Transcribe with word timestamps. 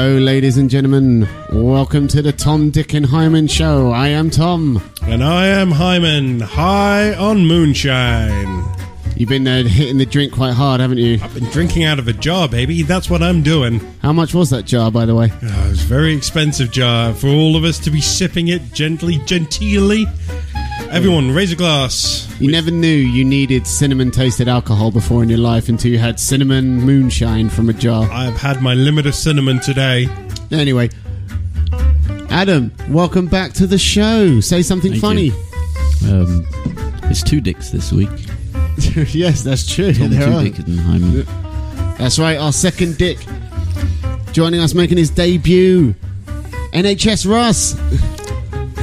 Hello, 0.00 0.16
ladies 0.16 0.56
and 0.56 0.70
gentlemen. 0.70 1.28
Welcome 1.52 2.08
to 2.08 2.22
the 2.22 2.32
Tom, 2.32 2.70
Dick, 2.70 2.94
and 2.94 3.04
Hyman 3.04 3.48
Show. 3.48 3.90
I 3.90 4.08
am 4.08 4.30
Tom. 4.30 4.82
And 5.02 5.22
I 5.22 5.48
am 5.48 5.70
Hyman, 5.70 6.40
high 6.40 7.12
on 7.12 7.46
moonshine. 7.46 8.64
You've 9.14 9.28
been 9.28 9.46
uh, 9.46 9.64
hitting 9.64 9.98
the 9.98 10.06
drink 10.06 10.32
quite 10.32 10.54
hard, 10.54 10.80
haven't 10.80 10.96
you? 10.96 11.18
I've 11.22 11.34
been 11.34 11.50
drinking 11.50 11.84
out 11.84 11.98
of 11.98 12.08
a 12.08 12.14
jar, 12.14 12.48
baby. 12.48 12.80
That's 12.80 13.10
what 13.10 13.22
I'm 13.22 13.42
doing. 13.42 13.78
How 14.00 14.14
much 14.14 14.32
was 14.32 14.48
that 14.48 14.64
jar, 14.64 14.90
by 14.90 15.04
the 15.04 15.14
way? 15.14 15.30
Oh, 15.30 15.70
it's 15.70 15.84
a 15.84 15.86
very 15.86 16.14
expensive 16.14 16.70
jar 16.70 17.12
for 17.12 17.26
all 17.26 17.54
of 17.54 17.64
us 17.64 17.78
to 17.80 17.90
be 17.90 18.00
sipping 18.00 18.48
it 18.48 18.72
gently, 18.72 19.18
genteelly. 19.18 20.06
Everyone, 20.90 21.30
raise 21.30 21.52
a 21.52 21.56
glass. 21.56 22.26
You 22.40 22.50
never 22.50 22.70
knew 22.70 22.88
you 22.88 23.24
needed 23.24 23.66
cinnamon 23.66 24.10
tasted 24.10 24.48
alcohol 24.48 24.90
before 24.90 25.22
in 25.22 25.28
your 25.28 25.38
life 25.38 25.68
until 25.68 25.90
you 25.90 25.98
had 25.98 26.18
cinnamon 26.18 26.80
moonshine 26.80 27.48
from 27.48 27.68
a 27.68 27.72
jar. 27.72 28.08
I 28.10 28.24
have 28.24 28.36
had 28.36 28.62
my 28.62 28.74
limit 28.74 29.06
of 29.06 29.14
cinnamon 29.14 29.60
today. 29.60 30.08
Anyway, 30.50 30.90
Adam, 32.30 32.72
welcome 32.88 33.26
back 33.26 33.52
to 33.54 33.66
the 33.66 33.78
show. 33.78 34.40
Say 34.40 34.62
something 34.62 34.92
Thank 34.92 35.02
funny. 35.02 35.30
Um, 36.08 36.46
it's 37.04 37.22
two 37.22 37.40
dicks 37.40 37.70
this 37.70 37.92
week. 37.92 38.10
yes, 39.14 39.42
that's 39.42 39.72
true. 39.72 39.92
Tom 39.92 40.10
There 40.10 40.26
Two 40.26 40.36
are. 40.36 40.42
Dick 40.44 40.58
and 40.58 40.80
Hyman. 40.80 41.24
That's 41.98 42.18
right, 42.18 42.38
our 42.38 42.52
second 42.52 42.96
dick 42.96 43.18
joining 44.32 44.60
us 44.60 44.74
making 44.74 44.98
his 44.98 45.10
debut. 45.10 45.94
NHS 46.72 47.28
Russ. 47.28 47.76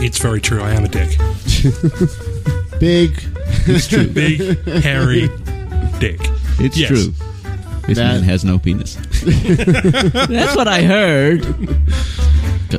It's 0.04 0.18
very 0.18 0.42
true. 0.42 0.62
I 0.62 0.72
am 0.72 0.84
a 0.84 0.88
dick. 0.88 1.18
Big. 2.80 3.20
It's 3.66 3.88
true. 3.88 4.08
Big, 4.14 4.40
hairy 4.68 5.30
dick. 6.00 6.20
It's 6.60 6.78
Yes. 6.78 6.90
true. 6.90 7.14
This 7.88 7.98
That- 7.98 8.14
man 8.16 8.24
has 8.24 8.44
no 8.46 8.60
penis. 8.60 8.96
That's 9.24 10.56
what 10.56 10.68
I 10.68 10.82
heard. 10.84 11.42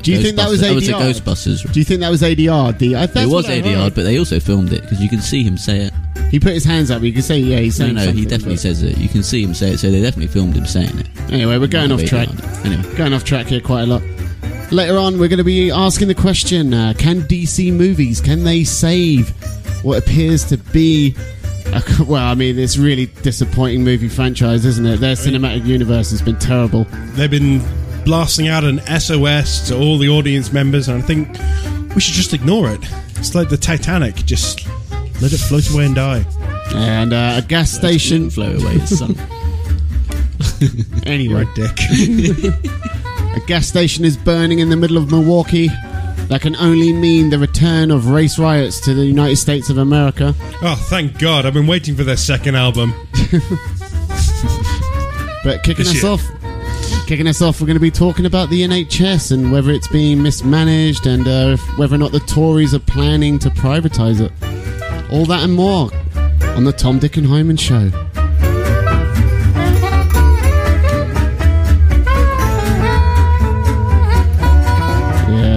Do 0.03 0.13
you 0.13 0.21
think 0.21 0.37
that 0.37 0.51
was 0.51 0.61
That 0.61 0.75
was 0.75 0.89
oh, 0.91 0.99
a 0.99 1.01
ADR? 1.01 1.13
Ghostbusters. 1.15 1.73
Do 1.73 1.81
you 1.81 1.85
think 1.85 2.01
that 2.01 2.11
was 2.11 2.21
ADR? 2.23 2.77
D? 2.77 2.95
I, 2.95 3.07
that's 3.07 3.17
it 3.17 3.25
was 3.27 3.47
what 3.47 3.53
I 3.53 3.61
ADR, 3.63 3.85
heard. 3.85 3.95
but 3.95 4.03
they 4.05 4.19
also 4.19 4.39
filmed 4.39 4.71
it 4.75 4.83
because 4.83 5.01
you 5.01 5.09
can 5.09 5.23
see 5.23 5.43
him 5.43 5.57
say 5.57 5.79
it. 5.87 5.95
He 6.31 6.39
put 6.39 6.53
his 6.53 6.65
hands 6.65 6.91
up. 6.91 7.03
You 7.03 7.11
can 7.13 7.23
say, 7.23 7.39
yeah, 7.39 7.57
he's 7.59 7.79
No, 7.81 7.87
saying 7.87 7.95
no, 7.97 8.01
he 8.03 8.07
something, 8.09 8.25
definitely 8.29 8.55
but- 8.57 8.61
says 8.61 8.83
it. 8.83 8.99
You 8.99 9.09
can 9.09 9.23
see 9.23 9.43
him 9.43 9.55
say 9.55 9.71
it, 9.73 9.79
so 9.79 9.91
they 9.91 10.03
definitely 10.03 10.27
filmed 10.27 10.55
him 10.55 10.67
saying 10.67 10.99
it. 10.99 11.07
Anyway, 11.33 11.57
we're 11.57 11.67
going 11.69 11.91
off 11.91 12.01
Not 12.01 12.09
track. 12.09 12.29
ADR. 12.29 12.67
Anyway, 12.67 12.97
Going 12.97 13.15
off 13.15 13.25
track 13.25 13.47
here 13.47 13.63
quite 13.63 13.83
a 13.83 13.87
lot. 13.87 14.03
Later 14.71 14.99
on, 14.99 15.19
we're 15.19 15.29
going 15.29 15.39
to 15.39 15.45
be 15.45 15.71
asking 15.71 16.09
the 16.09 16.15
question: 16.15 16.75
uh, 16.75 16.93
Can 16.99 17.23
DC 17.23 17.73
movies 17.73 18.21
can 18.21 18.45
they 18.45 18.65
save 18.65 19.31
what 19.83 19.99
appears 19.99 20.45
to 20.47 20.59
be? 20.59 21.15
A, 21.67 21.83
well, 22.05 22.25
I 22.25 22.35
mean, 22.35 22.59
it's 22.59 22.77
really 22.77 23.07
disappointing 23.07 23.83
movie 23.83 24.09
franchise, 24.09 24.65
isn't 24.67 24.85
it? 24.85 24.99
Their 25.01 25.15
cinematic 25.15 25.65
universe 25.65 26.11
has 26.11 26.21
been 26.21 26.39
terrible. 26.39 26.85
They've 27.15 27.31
been 27.31 27.63
blasting 28.05 28.49
out 28.49 28.65
an 28.65 28.81
SOS 29.01 29.69
to 29.69 29.79
all 29.79 29.97
the 29.97 30.09
audience 30.09 30.53
members, 30.53 30.89
and 30.89 31.03
I 31.03 31.07
think 31.07 31.29
we 31.95 32.01
should 32.01 32.15
just 32.15 32.35
ignore 32.35 32.71
it. 32.71 32.81
It's 33.17 33.35
like 33.35 33.49
the 33.49 33.57
Titanic. 33.57 34.17
Just 34.17 34.67
let 35.23 35.33
it 35.33 35.39
float 35.39 35.71
away 35.73 35.87
and 35.87 35.95
die. 35.95 36.25
And 36.75 37.13
uh, 37.13 37.35
a 37.39 37.43
gas 37.43 37.71
station. 37.71 38.31
Float 38.31 38.63
away 38.63 38.79
his 38.79 38.99
son. 38.99 39.17
Anyway, 41.07 41.45
Right, 41.45 41.55
Dick. 41.55 43.05
A 43.39 43.47
gas 43.47 43.69
station 43.69 44.05
is 44.05 44.17
burning 44.17 44.59
in 44.59 44.69
the 44.69 44.77
middle 44.77 44.97
of 44.97 45.13
Milwaukee. 45.13 45.69
That 46.29 46.41
can 46.43 46.57
only 46.57 46.93
mean 46.93 47.31
the 47.31 47.39
return 47.39 47.91
of 47.93 48.09
race 48.11 48.37
riots 48.39 48.81
to 48.81 48.95
the 48.95 49.07
United 49.07 49.37
States 49.37 49.71
of 49.71 49.79
America. 49.79 50.35
oh, 50.61 50.75
thank 50.91 51.19
God. 51.21 51.47
I've 51.47 51.55
been 51.55 51.67
waiting 51.69 51.95
for 51.95 52.03
their 52.05 52.17
second 52.17 52.57
album. 52.57 52.93
But 55.45 55.63
kicking 55.63 55.85
This 55.85 56.03
us 56.03 56.03
year. 56.03 56.13
off, 56.13 57.07
kicking 57.07 57.29
us 57.29 57.41
off, 57.41 57.61
we're 57.61 57.69
going 57.69 57.77
to 57.77 57.81
be 57.81 57.93
talking 57.93 58.27
about 58.27 58.51
the 58.51 58.63
NHS 58.63 59.31
and 59.33 59.53
whether 59.53 59.71
it's 59.71 59.87
being 59.89 60.21
mismanaged 60.21 61.07
and 61.07 61.27
uh, 61.29 61.55
if- 61.55 61.79
whether 61.79 61.95
or 61.95 61.99
not 61.99 62.11
the 62.13 62.19
Tories 62.21 62.75
are 62.75 62.81
planning 62.81 63.39
to 63.39 63.49
privatise 63.51 64.21
it. 64.21 64.33
All 65.13 65.25
that 65.27 65.45
and 65.45 65.55
more 65.55 65.91
on 66.57 66.65
the 66.65 66.73
Tom, 66.73 66.99
Dick, 66.99 67.17
and 67.17 67.27
Hyman 67.27 67.57
Show. 67.57 67.91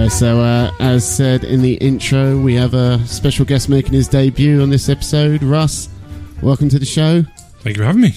Yeah, 0.02 0.08
so 0.08 0.40
uh, 0.40 0.72
as 0.80 1.08
said 1.08 1.44
in 1.44 1.62
the 1.62 1.74
intro, 1.74 2.36
we 2.36 2.56
have 2.56 2.74
a 2.74 2.98
special 3.06 3.44
guest 3.44 3.68
making 3.68 3.92
his 3.92 4.08
debut 4.08 4.60
on 4.60 4.68
this 4.68 4.88
episode. 4.88 5.44
Russ, 5.44 5.88
welcome 6.42 6.68
to 6.70 6.78
the 6.80 6.84
show. 6.84 7.22
Thank 7.60 7.76
you 7.76 7.82
for 7.82 7.86
having 7.86 8.00
me. 8.00 8.16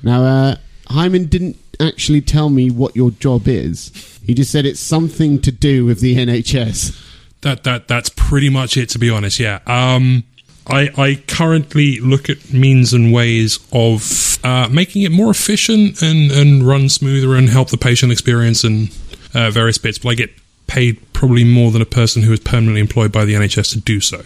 Now, 0.00 0.22
uh, 0.22 0.56
Hyman 0.86 1.26
didn't 1.26 1.56
actually 1.80 2.20
tell 2.20 2.50
me 2.50 2.70
what 2.70 2.94
your 2.94 3.10
job 3.10 3.48
is. 3.48 3.90
He 4.24 4.32
just 4.32 4.52
said 4.52 4.64
it's 4.64 4.78
something 4.78 5.40
to 5.40 5.50
do 5.50 5.84
with 5.84 5.98
the 5.98 6.14
NHS. 6.14 6.96
That 7.40 7.64
that 7.64 7.88
that's 7.88 8.10
pretty 8.10 8.48
much 8.48 8.76
it. 8.76 8.88
To 8.90 9.00
be 9.00 9.10
honest, 9.10 9.40
yeah. 9.40 9.58
Um, 9.66 10.22
I 10.68 10.88
I 10.96 11.24
currently 11.26 11.98
look 11.98 12.30
at 12.30 12.52
means 12.52 12.92
and 12.92 13.12
ways 13.12 13.58
of 13.72 14.38
uh, 14.44 14.68
making 14.70 15.02
it 15.02 15.10
more 15.10 15.32
efficient 15.32 16.00
and 16.00 16.30
and 16.30 16.64
run 16.64 16.88
smoother 16.88 17.34
and 17.34 17.48
help 17.48 17.70
the 17.70 17.76
patient 17.76 18.12
experience 18.12 18.62
and 18.62 18.96
uh, 19.34 19.50
various 19.50 19.78
bits. 19.78 19.98
But 19.98 20.10
I 20.10 20.14
get 20.14 20.30
paid 20.68 21.00
probably 21.12 21.42
more 21.42 21.72
than 21.72 21.82
a 21.82 21.86
person 21.86 22.22
who 22.22 22.32
is 22.32 22.38
permanently 22.38 22.80
employed 22.80 23.10
by 23.10 23.24
the 23.24 23.34
NHS 23.34 23.72
to 23.72 23.80
do 23.80 23.98
so. 24.00 24.22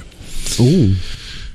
Ooh. 0.63 0.95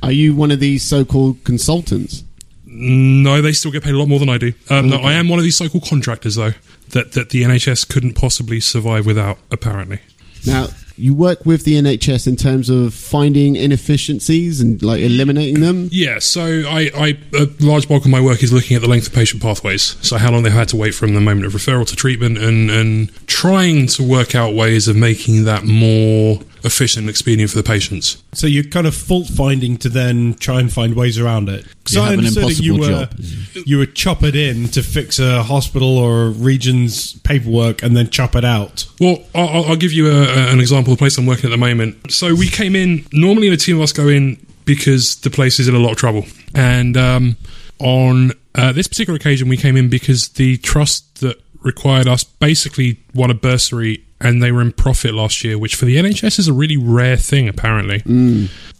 Are 0.02 0.12
you 0.12 0.34
one 0.36 0.50
of 0.50 0.60
these 0.60 0.84
so-called 0.84 1.44
consultants? 1.44 2.24
No, 2.66 3.42
they 3.42 3.52
still 3.54 3.72
get 3.72 3.84
paid 3.84 3.94
a 3.94 3.98
lot 3.98 4.08
more 4.08 4.20
than 4.20 4.30
I 4.30 4.38
do. 4.38 4.54
Um, 4.70 4.90
No, 4.90 4.98
I 4.98 5.14
am 5.14 5.30
one 5.30 5.40
of 5.40 5.44
these 5.44 5.56
so-called 5.56 5.84
contractors, 5.86 6.36
though, 6.36 6.54
that 6.90 7.12
that 7.14 7.30
the 7.30 7.44
NHS 7.44 7.88
couldn't 7.88 8.14
possibly 8.14 8.60
survive 8.60 9.06
without. 9.06 9.38
Apparently, 9.52 10.00
Now, 10.46 10.68
you 10.98 11.14
work 11.14 11.46
with 11.46 11.64
the 11.64 11.76
NHS 11.76 12.28
in 12.28 12.36
terms 12.36 12.70
of 12.70 12.94
finding 12.94 13.56
inefficiencies 13.56 14.60
and 14.62 14.82
like 14.82 15.02
eliminating 15.02 15.62
them. 15.62 15.90
yeah. 15.92 16.20
So, 16.20 16.44
I, 16.68 16.90
I 16.96 17.18
a 17.34 17.48
large 17.60 17.88
bulk 17.88 18.06
of 18.06 18.12
my 18.12 18.22
work 18.22 18.44
is 18.44 18.52
looking 18.52 18.76
at 18.76 18.82
the 18.82 18.88
length 18.88 19.08
of 19.08 19.14
patient 19.14 19.42
pathways. 19.42 19.96
So, 20.02 20.18
how 20.18 20.32
long 20.32 20.44
they've 20.44 20.52
had 20.52 20.70
to 20.70 20.76
wait 20.78 20.92
from 20.92 21.14
the 21.14 21.22
moment 21.22 21.46
of 21.46 21.54
referral 21.54 21.88
to 21.88 21.96
treatment, 21.96 22.38
and 22.38 22.70
and 22.72 23.28
trying 23.28 23.88
to 23.88 24.04
work 24.04 24.36
out 24.36 24.54
ways 24.54 24.88
of 24.88 24.96
making 24.96 25.46
that 25.46 25.64
more 25.66 26.40
efficient 26.68 27.04
and 27.06 27.10
expedient 27.10 27.50
for 27.50 27.58
the 27.58 27.64
patients. 27.64 28.22
So 28.34 28.46
you're 28.46 28.64
kind 28.66 28.86
of 28.86 28.96
fault 28.96 29.28
finding 29.28 29.78
to 29.78 29.90
then 29.90 30.36
try 30.36 30.60
and 30.60 30.72
find 30.72 30.94
ways 30.96 31.18
around 31.18 31.50
it. 31.50 31.66
Because 31.80 31.96
You 31.96 32.02
I 32.02 32.04
have 32.06 32.14
an 32.14 32.20
understood 32.20 32.44
that 32.50 32.60
you 32.60 32.74
impossible 32.76 33.00
were 33.00 33.06
job. 33.08 33.66
you 33.68 33.78
were 33.80 33.86
choppered 33.88 34.36
in 34.36 34.68
to 34.70 34.84
fix 34.84 35.18
a 35.20 35.42
hospital 35.42 35.98
or 35.98 36.28
a 36.28 36.30
region's 36.30 37.14
paperwork 37.20 37.82
and 37.82 37.98
then 37.98 38.10
chop 38.10 38.36
it 38.36 38.46
out. 38.46 38.86
Well, 39.00 39.24
I'll, 39.34 39.48
I'll- 39.50 39.66
I'll 39.70 39.76
give 39.76 39.92
you 39.94 40.08
a, 40.12 40.22
a- 40.24 40.52
an 40.54 40.60
example 40.60 40.94
of 40.94 41.00
the 41.00 41.02
place 41.02 41.18
I'm 41.18 41.26
working 41.26 41.46
at 41.46 41.52
the 41.52 41.58
moment. 41.58 42.12
So 42.12 42.36
we 42.36 42.48
came 42.50 42.76
in. 42.76 43.06
Normally, 43.12 43.48
a 43.50 43.58
team 43.58 43.78
of 43.78 43.82
us 43.82 43.92
go 43.94 44.08
in 44.08 44.38
because 44.66 45.16
the 45.18 45.30
place 45.30 45.60
is 45.60 45.68
in 45.68 45.74
a 45.76 45.80
lot 45.80 45.92
of 45.92 45.98
trouble, 45.98 46.26
and 46.54 46.96
um, 46.98 47.38
on 47.80 48.32
uh, 48.56 48.72
this 48.74 48.88
particular 48.88 49.16
occasion, 49.18 49.48
we 49.48 49.56
came 49.58 49.78
in 49.78 49.90
because 49.90 50.30
the 50.30 50.58
trust 50.58 51.22
that 51.22 51.42
required 51.62 52.08
us 52.08 52.24
basically 52.24 53.00
won 53.14 53.30
a 53.32 53.34
bursary, 53.34 54.04
and 54.20 54.42
they 54.42 54.52
were 54.52 54.62
in 54.62 54.72
profit 54.72 55.14
last 55.14 55.44
year, 55.44 55.58
which 55.58 55.76
for 55.76 55.86
the 55.86 55.98
NHS 55.98 56.40
is 56.40 56.48
a 56.48 56.54
really 56.54 56.78
rare 56.78 57.18
thing, 57.18 57.48
apparently. 57.48 58.02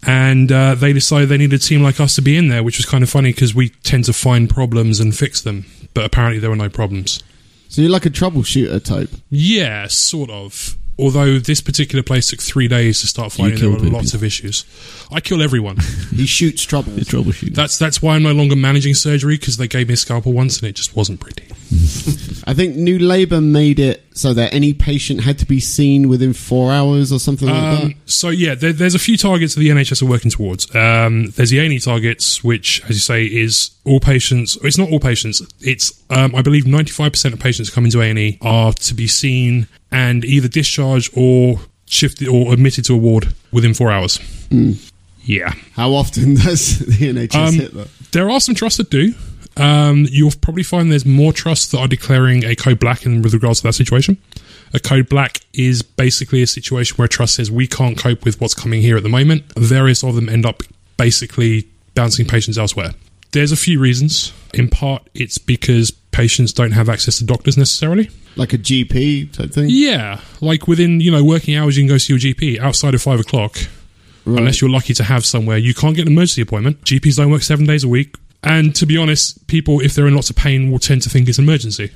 And 0.06 0.52
uh, 0.52 0.74
they 0.74 0.92
decided 0.92 1.28
they 1.28 1.38
needed 1.38 1.60
a 1.60 1.62
team 1.62 1.82
like 1.82 2.00
us 2.00 2.14
to 2.16 2.22
be 2.22 2.36
in 2.36 2.48
there, 2.48 2.62
which 2.62 2.78
was 2.78 2.86
kind 2.86 3.02
of 3.02 3.10
funny 3.10 3.32
because 3.32 3.54
we 3.54 3.70
tend 3.82 4.04
to 4.04 4.12
find 4.12 4.48
problems 4.48 5.00
and 5.00 5.16
fix 5.16 5.40
them, 5.40 5.66
but 5.94 6.04
apparently 6.04 6.38
there 6.38 6.50
were 6.50 6.56
no 6.56 6.68
problems. 6.68 7.22
So 7.68 7.82
you're 7.82 7.90
like 7.90 8.06
a 8.06 8.10
troubleshooter 8.10 8.82
type. 8.82 9.10
Yeah, 9.30 9.86
sort 9.88 10.30
of. 10.30 10.76
Although 11.00 11.38
this 11.38 11.60
particular 11.60 12.02
place 12.02 12.30
took 12.30 12.40
three 12.42 12.66
days 12.66 13.00
to 13.02 13.06
start 13.06 13.32
You 13.38 13.44
finding 13.44 13.60
there 13.60 13.78
kill 13.78 13.84
were 13.84 13.90
lots 13.96 14.14
of 14.14 14.24
issues. 14.24 14.64
I 15.12 15.20
kill 15.20 15.42
everyone. 15.42 15.76
He 16.10 16.26
shoots 16.26 16.64
trouble. 16.64 16.90
The 16.92 17.02
troubleshooting. 17.02 17.54
That's 17.54 17.78
that's 17.78 18.02
why 18.02 18.16
I'm 18.16 18.24
no 18.24 18.32
longer 18.32 18.56
managing 18.56 18.94
surgery 18.94 19.36
because 19.36 19.58
they 19.58 19.68
gave 19.68 19.86
me 19.86 19.94
a 19.94 19.96
scalpel 19.96 20.32
once 20.32 20.58
and 20.58 20.68
it 20.68 20.72
just 20.74 20.96
wasn't 20.96 21.20
pretty. 21.20 21.46
I 22.46 22.54
think 22.54 22.76
New 22.76 22.98
Labour 22.98 23.40
made 23.40 23.78
it 23.78 24.02
so 24.14 24.32
that 24.34 24.54
any 24.54 24.72
patient 24.72 25.20
had 25.22 25.38
to 25.40 25.46
be 25.46 25.60
seen 25.60 26.08
within 26.08 26.32
four 26.32 26.72
hours 26.72 27.12
or 27.12 27.18
something 27.20 27.46
like 27.48 27.60
that. 27.78 27.84
Um, 27.84 27.94
so 28.06 28.30
yeah, 28.30 28.54
there, 28.54 28.72
there's 28.72 28.94
a 28.94 28.98
few 28.98 29.16
targets 29.16 29.54
that 29.54 29.60
the 29.60 29.68
NHS 29.68 30.02
are 30.02 30.06
working 30.06 30.30
towards. 30.30 30.74
Um, 30.74 31.26
there's 31.32 31.50
the 31.50 31.58
A&E 31.58 31.78
targets, 31.80 32.42
which, 32.42 32.82
as 32.84 32.90
you 32.90 32.94
say, 33.00 33.24
is 33.24 33.70
all 33.84 34.00
patients. 34.00 34.56
It's 34.62 34.78
not 34.78 34.90
all 34.90 35.00
patients. 35.00 35.42
It's 35.60 35.92
um, 36.10 36.34
I 36.34 36.42
believe 36.42 36.64
95% 36.64 37.32
of 37.34 37.38
patients 37.40 37.70
coming 37.70 37.90
to 37.92 38.00
A&E 38.00 38.38
are 38.40 38.72
to 38.72 38.94
be 38.94 39.06
seen 39.06 39.66
and 39.92 40.24
either 40.24 40.48
discharged 40.48 41.12
or 41.16 41.60
shifted 41.86 42.28
or 42.28 42.52
admitted 42.52 42.84
to 42.86 42.94
a 42.94 42.98
ward 42.98 43.32
within 43.52 43.74
four 43.74 43.90
hours. 43.90 44.18
Yeah. 45.22 45.52
How 45.74 45.92
often 45.92 46.34
does 46.36 46.78
the 46.78 47.12
NHS 47.12 47.34
Um, 47.34 47.54
hit 47.54 47.74
that? 47.74 47.88
There 48.12 48.30
are 48.30 48.40
some 48.40 48.54
trusts 48.54 48.78
that 48.78 48.88
do. 48.90 49.12
Um, 49.58 50.06
you'll 50.10 50.32
probably 50.40 50.62
find 50.62 50.90
there's 50.92 51.06
more 51.06 51.32
trusts 51.32 51.68
that 51.72 51.78
are 51.78 51.88
declaring 51.88 52.44
a 52.44 52.54
code 52.54 52.78
black 52.78 53.04
in 53.04 53.22
with 53.22 53.34
regards 53.34 53.60
to 53.60 53.66
that 53.68 53.72
situation. 53.74 54.16
A 54.74 54.78
code 54.80 55.08
black 55.08 55.40
is 55.54 55.82
basically 55.82 56.42
a 56.42 56.46
situation 56.46 56.96
where 56.96 57.06
a 57.06 57.08
trust 57.08 57.34
says 57.36 57.50
we 57.50 57.66
can't 57.66 57.96
cope 57.98 58.24
with 58.24 58.40
what's 58.40 58.54
coming 58.54 58.82
here 58.82 58.96
at 58.96 59.02
the 59.02 59.08
moment. 59.08 59.44
Various 59.56 60.04
of 60.04 60.14
them 60.14 60.28
end 60.28 60.44
up 60.46 60.62
basically 60.96 61.66
bouncing 61.94 62.26
patients 62.26 62.58
elsewhere. 62.58 62.90
there's 63.32 63.52
a 63.52 63.56
few 63.56 63.78
reasons. 63.78 64.32
In 64.54 64.68
part, 64.68 65.02
it's 65.14 65.36
because 65.38 65.90
patients 65.90 66.52
don't 66.52 66.72
have 66.72 66.88
access 66.88 67.18
to 67.18 67.24
doctors 67.24 67.58
necessarily. 67.58 68.08
Like 68.36 68.52
a 68.54 68.58
GP 68.58 69.32
type 69.32 69.50
thing. 69.50 69.66
Yeah, 69.68 70.20
like 70.40 70.66
within 70.66 71.00
you 71.00 71.10
know 71.10 71.22
working 71.24 71.54
hours, 71.56 71.76
you 71.76 71.82
can 71.82 71.88
go 71.88 71.98
see 71.98 72.12
your 72.14 72.20
GP. 72.20 72.58
Outside 72.58 72.94
of 72.94 73.02
five 73.02 73.20
o'clock, 73.20 73.56
Right. 74.24 74.38
unless 74.38 74.60
you're 74.60 74.70
lucky 74.70 74.94
to 74.94 75.04
have 75.04 75.24
somewhere, 75.26 75.58
you 75.58 75.74
can't 75.74 75.94
get 75.96 76.06
an 76.06 76.12
emergency 76.12 76.40
appointment. 76.42 76.82
GPs 76.84 77.16
don't 77.16 77.30
work 77.30 77.42
seven 77.42 77.66
days 77.66 77.84
a 77.84 77.88
week. 77.88 78.14
And 78.42 78.74
to 78.76 78.86
be 78.86 78.96
honest, 78.96 79.46
people, 79.48 79.80
if 79.80 79.94
they're 79.94 80.06
in 80.06 80.14
lots 80.14 80.30
of 80.30 80.36
pain, 80.36 80.70
will 80.70 80.78
tend 80.78 81.02
to 81.02 81.10
think 81.10 81.28
it's 81.28 81.38
an 81.38 81.44
emergency. 81.44 81.90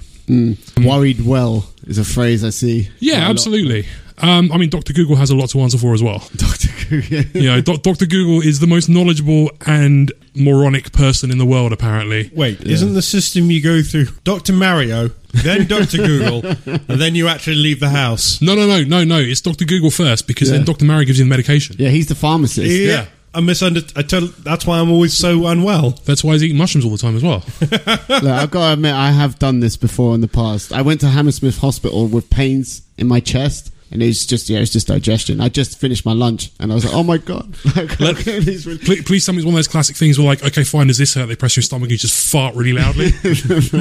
Worried 0.82 1.24
well 1.24 1.68
is 1.86 1.98
a 1.98 2.04
phrase 2.04 2.44
I 2.44 2.50
see. 2.50 2.88
Yeah, 2.98 3.14
quite 3.14 3.18
a 3.18 3.24
lot. 3.24 3.30
absolutely. 3.30 3.86
Um, 4.18 4.52
I 4.52 4.56
mean, 4.56 4.70
Dr. 4.70 4.92
Google 4.92 5.16
has 5.16 5.30
a 5.30 5.36
lot 5.36 5.50
to 5.50 5.60
answer 5.60 5.78
for 5.78 5.94
as 5.94 6.02
well. 6.02 6.18
Doctor 6.36 6.68
Google. 6.88 7.18
You 7.40 7.48
know, 7.48 7.60
Do- 7.60 7.76
Dr. 7.78 8.06
Google 8.06 8.40
is 8.40 8.60
the 8.60 8.66
most 8.66 8.88
knowledgeable 8.88 9.50
and 9.66 10.12
moronic 10.34 10.92
person 10.92 11.30
in 11.30 11.38
the 11.38 11.46
world, 11.46 11.72
apparently. 11.72 12.30
Wait, 12.34 12.60
isn't 12.62 12.94
the 12.94 13.02
system 13.02 13.50
you 13.50 13.60
go 13.62 13.82
through 13.82 14.06
Dr. 14.24 14.52
Mario, 14.52 15.08
then 15.32 15.66
Dr. 15.66 15.96
Google, 15.96 16.46
and 16.66 17.00
then 17.00 17.14
you 17.14 17.26
actually 17.28 17.56
leave 17.56 17.80
the 17.80 17.88
house? 17.88 18.40
No, 18.40 18.54
no, 18.54 18.66
no, 18.66 18.84
no, 18.84 19.02
no. 19.04 19.18
It's 19.18 19.40
Dr. 19.40 19.64
Google 19.64 19.90
first 19.90 20.26
because 20.28 20.50
Yeah. 20.50 20.58
then 20.58 20.66
Dr. 20.66 20.84
Mario 20.84 21.06
gives 21.06 21.18
you 21.18 21.24
the 21.24 21.30
medication. 21.30 21.76
Yeah, 21.78 21.88
he's 21.90 22.06
the 22.06 22.14
pharmacist. 22.14 22.70
Yeah. 22.70 23.06
I 23.34 23.40
misunderstood. 23.40 23.96
I 23.96 24.02
tell, 24.02 24.26
that's 24.26 24.66
why 24.66 24.78
I'm 24.78 24.90
always 24.90 25.14
so 25.14 25.46
unwell. 25.46 25.90
That's 26.04 26.22
why 26.22 26.32
he's 26.34 26.44
eating 26.44 26.58
mushrooms 26.58 26.84
all 26.84 26.90
the 26.90 26.98
time 26.98 27.16
as 27.16 27.22
well. 27.22 27.42
Look, 27.60 28.30
I've 28.30 28.50
got 28.50 28.66
to 28.68 28.72
admit, 28.74 28.92
I 28.94 29.10
have 29.10 29.38
done 29.38 29.60
this 29.60 29.76
before 29.76 30.14
in 30.14 30.20
the 30.20 30.28
past. 30.28 30.72
I 30.72 30.82
went 30.82 31.00
to 31.00 31.08
Hammersmith 31.08 31.58
Hospital 31.58 32.06
with 32.08 32.28
pains 32.28 32.82
in 32.98 33.08
my 33.08 33.20
chest, 33.20 33.72
and 33.90 34.02
it 34.02 34.06
was 34.06 34.24
just 34.26 34.48
yeah, 34.48 34.56
it 34.56 34.60
was 34.60 34.70
just 34.72 34.86
digestion. 34.86 35.40
I 35.40 35.48
just 35.50 35.78
finished 35.78 36.06
my 36.06 36.12
lunch, 36.14 36.50
and 36.60 36.72
I 36.72 36.74
was 36.74 36.84
like, 36.86 36.94
oh 36.94 37.02
my 37.02 37.18
god, 37.18 37.54
like, 37.76 38.00
Let- 38.00 38.24
really- 38.26 38.78
please, 38.78 39.02
please 39.04 39.26
tell 39.26 39.34
me 39.34 39.38
it's 39.40 39.44
one 39.46 39.52
of 39.54 39.58
those 39.58 39.68
classic 39.68 39.96
things 39.96 40.18
where, 40.18 40.26
like, 40.28 40.42
okay, 40.44 40.64
fine, 40.64 40.86
does 40.86 40.96
this 40.98 41.12
hurt? 41.14 41.26
They 41.26 41.36
press 41.36 41.56
your 41.56 41.62
stomach, 41.62 41.84
and 41.84 41.92
you 41.92 41.98
just 41.98 42.30
fart 42.30 42.54
really 42.54 42.72
loudly. 42.72 43.06
and 43.22 43.34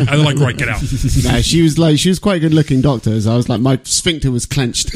they're 0.07 0.17
like, 0.17 0.37
right, 0.37 0.57
get 0.57 0.67
out. 0.69 0.81
no, 1.23 1.41
she 1.41 1.61
was 1.61 1.77
like, 1.77 1.97
she 1.97 2.09
was 2.09 2.19
quite 2.19 2.37
a 2.37 2.39
good 2.39 2.53
looking 2.53 2.81
doctor. 2.81 3.19
So 3.21 3.31
I 3.31 3.35
was 3.37 3.47
like, 3.47 3.61
my 3.61 3.79
sphincter 3.83 4.31
was 4.31 4.45
clenched. 4.45 4.91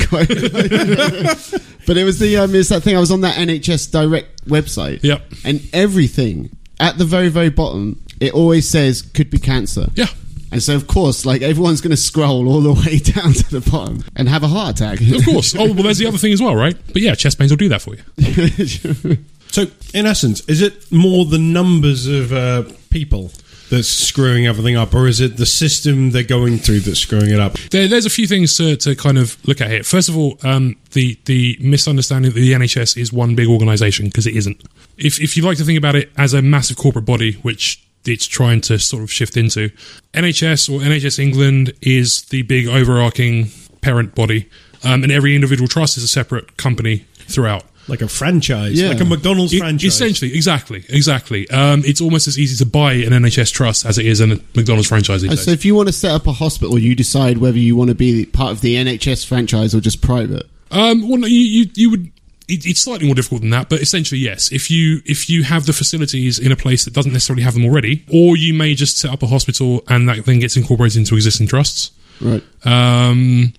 Quite, 1.85 1.87
but 1.87 1.97
it 1.97 2.03
was 2.03 2.19
the 2.19 2.37
um, 2.37 2.53
it's 2.55 2.69
that 2.69 2.83
thing. 2.83 2.95
I 2.95 2.99
was 2.99 3.11
on 3.11 3.21
that 3.21 3.35
NHS 3.37 3.91
Direct 3.91 4.45
website, 4.45 5.03
Yep. 5.03 5.23
and 5.43 5.61
everything 5.73 6.55
at 6.79 6.97
the 6.97 7.05
very 7.05 7.29
very 7.29 7.49
bottom, 7.49 8.01
it 8.19 8.33
always 8.33 8.69
says 8.69 9.01
could 9.01 9.29
be 9.29 9.39
cancer. 9.39 9.87
Yeah. 9.95 10.07
And 10.51 10.61
so, 10.63 10.75
of 10.75 10.87
course, 10.87 11.25
like 11.25 11.41
everyone's 11.41 11.81
going 11.81 11.91
to 11.91 11.97
scroll 11.97 12.47
all 12.47 12.61
the 12.61 12.71
way 12.85 12.99
down 12.99 13.33
to 13.33 13.49
the 13.59 13.69
bottom 13.69 14.03
and 14.15 14.29
have 14.29 14.43
a 14.43 14.47
heart 14.47 14.79
attack. 14.79 15.01
Of 15.01 15.25
course. 15.25 15.53
Oh, 15.55 15.73
well, 15.73 15.83
there's 15.83 15.97
the 15.97 16.05
other 16.07 16.17
thing 16.17 16.31
as 16.31 16.41
well, 16.41 16.55
right? 16.55 16.77
But 16.93 17.01
yeah, 17.01 17.13
chest 17.15 17.37
pains 17.39 17.51
will 17.51 17.57
do 17.57 17.69
that 17.69 17.81
for 17.81 17.95
you. 17.95 19.17
So, 19.51 19.67
in 19.93 20.05
essence, 20.05 20.41
is 20.49 20.61
it 20.61 20.91
more 20.91 21.23
the 21.23 21.37
numbers 21.37 22.07
of 22.07 22.33
uh, 22.33 22.63
people 22.89 23.31
that's 23.75 23.87
screwing 23.87 24.47
everything 24.47 24.75
up, 24.75 24.93
or 24.93 25.07
is 25.07 25.21
it 25.21 25.37
the 25.37 25.45
system 25.45 26.11
they're 26.11 26.23
going 26.23 26.57
through 26.57 26.79
that's 26.79 26.99
screwing 26.99 27.29
it 27.29 27.39
up? 27.39 27.53
There, 27.71 27.87
there's 27.87 28.05
a 28.05 28.09
few 28.09 28.27
things 28.27 28.57
to, 28.57 28.75
to 28.77 28.95
kind 28.95 29.17
of 29.17 29.37
look 29.47 29.61
at 29.61 29.69
here. 29.69 29.83
First 29.83 30.09
of 30.09 30.17
all, 30.17 30.37
um, 30.43 30.75
the 30.93 31.17
the 31.25 31.57
misunderstanding 31.61 32.31
that 32.31 32.39
the 32.39 32.53
NHS 32.53 32.97
is 32.97 33.13
one 33.13 33.35
big 33.35 33.47
organisation 33.47 34.05
because 34.05 34.25
it 34.25 34.35
isn't. 34.35 34.63
If 34.97 35.21
if 35.21 35.37
you 35.37 35.43
like 35.43 35.57
to 35.57 35.63
think 35.63 35.77
about 35.77 35.95
it 35.95 36.11
as 36.17 36.33
a 36.33 36.41
massive 36.41 36.77
corporate 36.77 37.05
body, 37.05 37.33
which 37.33 37.85
it's 38.05 38.25
trying 38.25 38.61
to 38.61 38.79
sort 38.79 39.03
of 39.03 39.11
shift 39.11 39.37
into, 39.37 39.69
NHS 40.13 40.69
or 40.69 40.79
NHS 40.79 41.19
England 41.19 41.73
is 41.81 42.23
the 42.23 42.43
big 42.43 42.67
overarching 42.67 43.49
parent 43.81 44.15
body, 44.15 44.49
um, 44.83 45.03
and 45.03 45.11
every 45.11 45.35
individual 45.35 45.67
trust 45.67 45.97
is 45.97 46.03
a 46.03 46.07
separate 46.07 46.57
company 46.57 47.05
throughout. 47.27 47.63
Like 47.87 48.01
a 48.01 48.07
franchise, 48.07 48.79
Yeah. 48.81 48.87
like 48.89 48.99
a 48.99 49.05
McDonald's 49.05 49.53
E- 49.53 49.59
franchise. 49.59 49.93
Essentially, 49.93 50.33
exactly, 50.35 50.83
exactly. 50.89 51.47
Um, 51.51 51.83
it's 51.85 52.01
almost 52.01 52.27
as 52.27 52.39
easy 52.39 52.57
to 52.57 52.65
buy 52.65 52.93
an 52.93 53.11
NHS 53.13 53.51
trust 53.51 53.85
as 53.85 53.97
it 53.99 54.05
is 54.07 54.19
a 54.21 54.27
McDonald's 54.55 54.87
franchise. 54.87 55.21
so 55.43 55.51
if 55.51 55.63
you 55.65 55.75
want 55.75 55.87
to 55.87 55.93
set 55.93 56.11
up 56.11 56.25
a 56.25 56.31
hospital, 56.33 56.79
you 56.79 56.95
decide 56.95 57.37
whether 57.37 57.59
you 57.59 57.75
want 57.75 57.89
to 57.89 57.95
be 57.95 58.25
part 58.25 58.51
of 58.51 58.61
the 58.61 58.75
NHS 58.75 59.25
franchise 59.25 59.75
or 59.75 59.81
just 59.81 60.01
private. 60.01 60.47
Um, 60.71 61.07
well, 61.07 61.19
no, 61.19 61.27
you, 61.27 61.39
you, 61.39 61.65
you 61.75 61.89
would. 61.91 62.11
It, 62.47 62.65
it's 62.65 62.81
slightly 62.81 63.07
more 63.07 63.15
difficult 63.15 63.41
than 63.41 63.49
that, 63.51 63.69
but 63.69 63.81
essentially, 63.81 64.19
yes. 64.19 64.51
If 64.51 64.69
you 64.69 65.01
if 65.05 65.29
you 65.29 65.43
have 65.43 65.65
the 65.65 65.73
facilities 65.73 66.37
in 66.39 66.51
a 66.51 66.55
place 66.55 66.85
that 66.85 66.93
doesn't 66.93 67.11
necessarily 67.13 67.41
have 67.43 67.53
them 67.55 67.65
already, 67.65 68.03
or 68.11 68.35
you 68.37 68.53
may 68.53 68.73
just 68.75 68.97
set 68.97 69.09
up 69.11 69.23
a 69.23 69.27
hospital 69.27 69.83
and 69.87 70.07
that 70.09 70.25
then 70.25 70.39
gets 70.39 70.55
incorporated 70.57 70.97
into 70.97 71.15
existing 71.15 71.47
trusts, 71.47 71.91
Right. 72.21 72.43
um, 72.63 73.53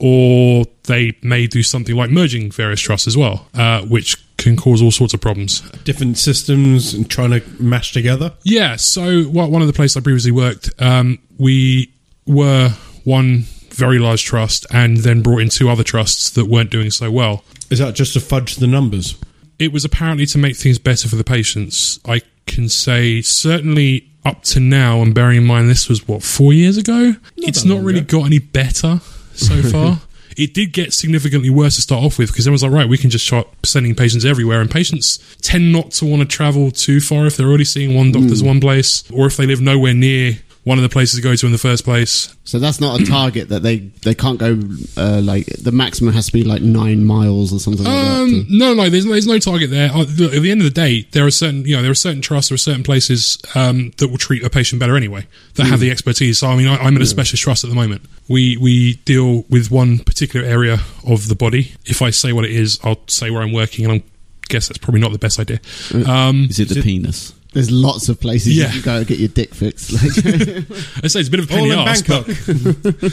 or 0.00 0.64
they 0.84 1.16
may 1.22 1.46
do 1.46 1.62
something 1.62 1.94
like 1.94 2.10
merging 2.10 2.50
various 2.50 2.80
trusts 2.80 3.06
as 3.06 3.16
well, 3.16 3.46
uh, 3.54 3.82
which 3.82 4.16
can 4.38 4.56
cause 4.56 4.80
all 4.80 4.90
sorts 4.90 5.12
of 5.12 5.20
problems. 5.20 5.60
Different 5.84 6.16
systems 6.16 6.94
and 6.94 7.08
trying 7.10 7.30
to 7.30 7.42
mash 7.62 7.92
together. 7.92 8.32
Yeah. 8.42 8.76
So 8.76 9.22
one 9.24 9.50
one 9.50 9.62
of 9.62 9.68
the 9.68 9.74
places 9.74 9.96
I 9.96 10.00
previously 10.00 10.32
worked, 10.32 10.70
um, 10.80 11.18
we 11.38 11.92
were 12.26 12.70
one 13.04 13.44
very 13.70 13.98
large 13.98 14.24
trust, 14.24 14.66
and 14.72 14.98
then 14.98 15.22
brought 15.22 15.40
in 15.40 15.48
two 15.48 15.68
other 15.68 15.84
trusts 15.84 16.30
that 16.30 16.46
weren't 16.46 16.70
doing 16.70 16.90
so 16.90 17.10
well. 17.10 17.44
Is 17.70 17.78
that 17.78 17.94
just 17.94 18.14
to 18.14 18.20
fudge 18.20 18.56
the 18.56 18.66
numbers? 18.66 19.16
it 19.60 19.72
was 19.72 19.84
apparently 19.84 20.24
to 20.24 20.38
make 20.38 20.56
things 20.56 20.78
better 20.78 21.06
for 21.06 21.16
the 21.16 21.22
patients. 21.22 22.00
I 22.06 22.22
can 22.46 22.68
say 22.68 23.20
certainly 23.20 24.10
up 24.24 24.42
to 24.44 24.58
now, 24.58 25.02
and 25.02 25.14
bearing 25.14 25.36
in 25.36 25.44
mind 25.46 25.68
this 25.68 25.88
was 25.88 26.08
what 26.08 26.22
four 26.22 26.52
years 26.52 26.76
ago, 26.78 27.14
it's 27.36 27.64
not 27.64 27.82
really 27.82 28.00
ago. 28.00 28.20
got 28.20 28.26
any 28.26 28.38
better 28.38 29.00
so 29.40 29.62
far. 29.70 30.00
It 30.36 30.54
did 30.54 30.72
get 30.72 30.92
significantly 30.92 31.50
worse 31.50 31.74
to 31.74 31.82
start 31.82 32.04
off 32.04 32.18
with 32.18 32.30
because 32.30 32.46
everyone's 32.46 32.62
like, 32.62 32.72
right, 32.72 32.88
we 32.88 32.96
can 32.96 33.10
just 33.10 33.26
start 33.26 33.48
sending 33.64 33.94
patients 33.94 34.24
everywhere, 34.24 34.60
and 34.60 34.70
patients 34.70 35.18
tend 35.42 35.72
not 35.72 35.90
to 35.92 36.06
want 36.06 36.22
to 36.22 36.28
travel 36.28 36.70
too 36.70 37.00
far 37.00 37.26
if 37.26 37.36
they're 37.36 37.48
already 37.48 37.64
seeing 37.64 37.94
one 37.94 38.12
doctor's 38.12 38.40
hmm. 38.40 38.46
one 38.46 38.60
place, 38.60 39.10
or 39.10 39.26
if 39.26 39.36
they 39.36 39.46
live 39.46 39.60
nowhere 39.60 39.92
near 39.92 40.38
one 40.64 40.76
of 40.76 40.82
the 40.82 40.88
places 40.90 41.16
to 41.16 41.22
go 41.22 41.34
to 41.34 41.46
in 41.46 41.52
the 41.52 41.58
first 41.58 41.84
place. 41.84 42.34
So 42.44 42.58
that's 42.58 42.80
not 42.80 43.00
a 43.00 43.04
target 43.06 43.48
that 43.48 43.62
they 43.62 43.78
they 43.78 44.14
can't 44.14 44.38
go 44.38 44.60
uh, 44.96 45.20
like 45.22 45.46
the 45.46 45.72
maximum 45.72 46.12
has 46.14 46.26
to 46.26 46.32
be 46.32 46.44
like 46.44 46.62
nine 46.62 47.04
miles 47.04 47.52
or 47.52 47.58
something 47.58 47.84
like 47.84 47.94
that. 47.94 48.20
Um, 48.20 48.46
no, 48.50 48.74
no, 48.74 48.90
there's, 48.90 49.06
there's 49.06 49.26
no 49.26 49.38
target 49.38 49.70
there. 49.70 49.90
Uh, 49.90 50.04
look, 50.04 50.34
At 50.34 50.42
the 50.42 50.50
end 50.50 50.60
of 50.60 50.64
the 50.64 50.70
day, 50.70 51.02
there 51.12 51.26
are 51.26 51.30
certain, 51.30 51.64
you 51.64 51.76
know, 51.76 51.82
there 51.82 51.90
are 51.90 51.94
certain 51.94 52.20
trusts, 52.20 52.50
there 52.50 52.54
are 52.54 52.58
certain 52.58 52.82
places 52.82 53.38
um, 53.54 53.92
that 53.96 54.08
will 54.08 54.18
treat 54.18 54.44
a 54.44 54.50
patient 54.50 54.80
better 54.80 54.96
anyway, 54.96 55.26
that 55.54 55.66
have 55.66 55.80
the 55.80 55.90
expertise. 55.90 56.38
So, 56.38 56.48
I 56.48 56.56
mean, 56.56 56.68
I, 56.68 56.76
I'm 56.76 56.94
in 56.96 57.02
a 57.02 57.06
specialist 57.06 57.42
trust 57.42 57.64
at 57.64 57.70
the 57.70 57.76
moment. 57.76 58.02
We 58.28 58.56
we 58.58 58.94
deal 59.04 59.42
with 59.48 59.70
one 59.70 59.98
particular 59.98 60.46
area 60.46 60.78
of 61.06 61.28
the 61.28 61.34
body. 61.34 61.74
If 61.86 62.02
I 62.02 62.10
say 62.10 62.32
what 62.32 62.44
it 62.44 62.52
is, 62.52 62.78
I'll 62.84 63.00
say 63.08 63.30
where 63.30 63.42
I'm 63.42 63.52
working, 63.52 63.84
and 63.86 63.94
I 63.94 64.02
guess 64.48 64.68
that's 64.68 64.78
probably 64.78 65.00
not 65.00 65.12
the 65.12 65.18
best 65.18 65.38
idea. 65.40 65.60
Um, 66.06 66.46
Is 66.50 66.60
it 66.60 66.68
the 66.68 66.82
penis? 66.82 67.32
There's 67.52 67.70
lots 67.70 68.08
of 68.08 68.20
places 68.20 68.56
Yeah. 68.56 68.66
you 68.66 68.74
can 68.74 68.82
go 68.82 68.96
and 68.98 69.06
get 69.06 69.18
your 69.18 69.28
dick 69.28 69.54
fixed. 69.54 69.90
Like, 69.92 70.02
I 71.04 71.08
say 71.08 71.20
it's 71.20 71.28
a 71.28 71.30
bit 71.30 71.40
of 71.40 71.46
a 71.46 71.48
pain 71.48 71.58
All 71.60 71.64
in 71.66 71.78
in 71.78 71.84
the 71.84 71.90
arse, 71.90 72.02
but 72.02 72.26
Bangkok. 72.26 73.12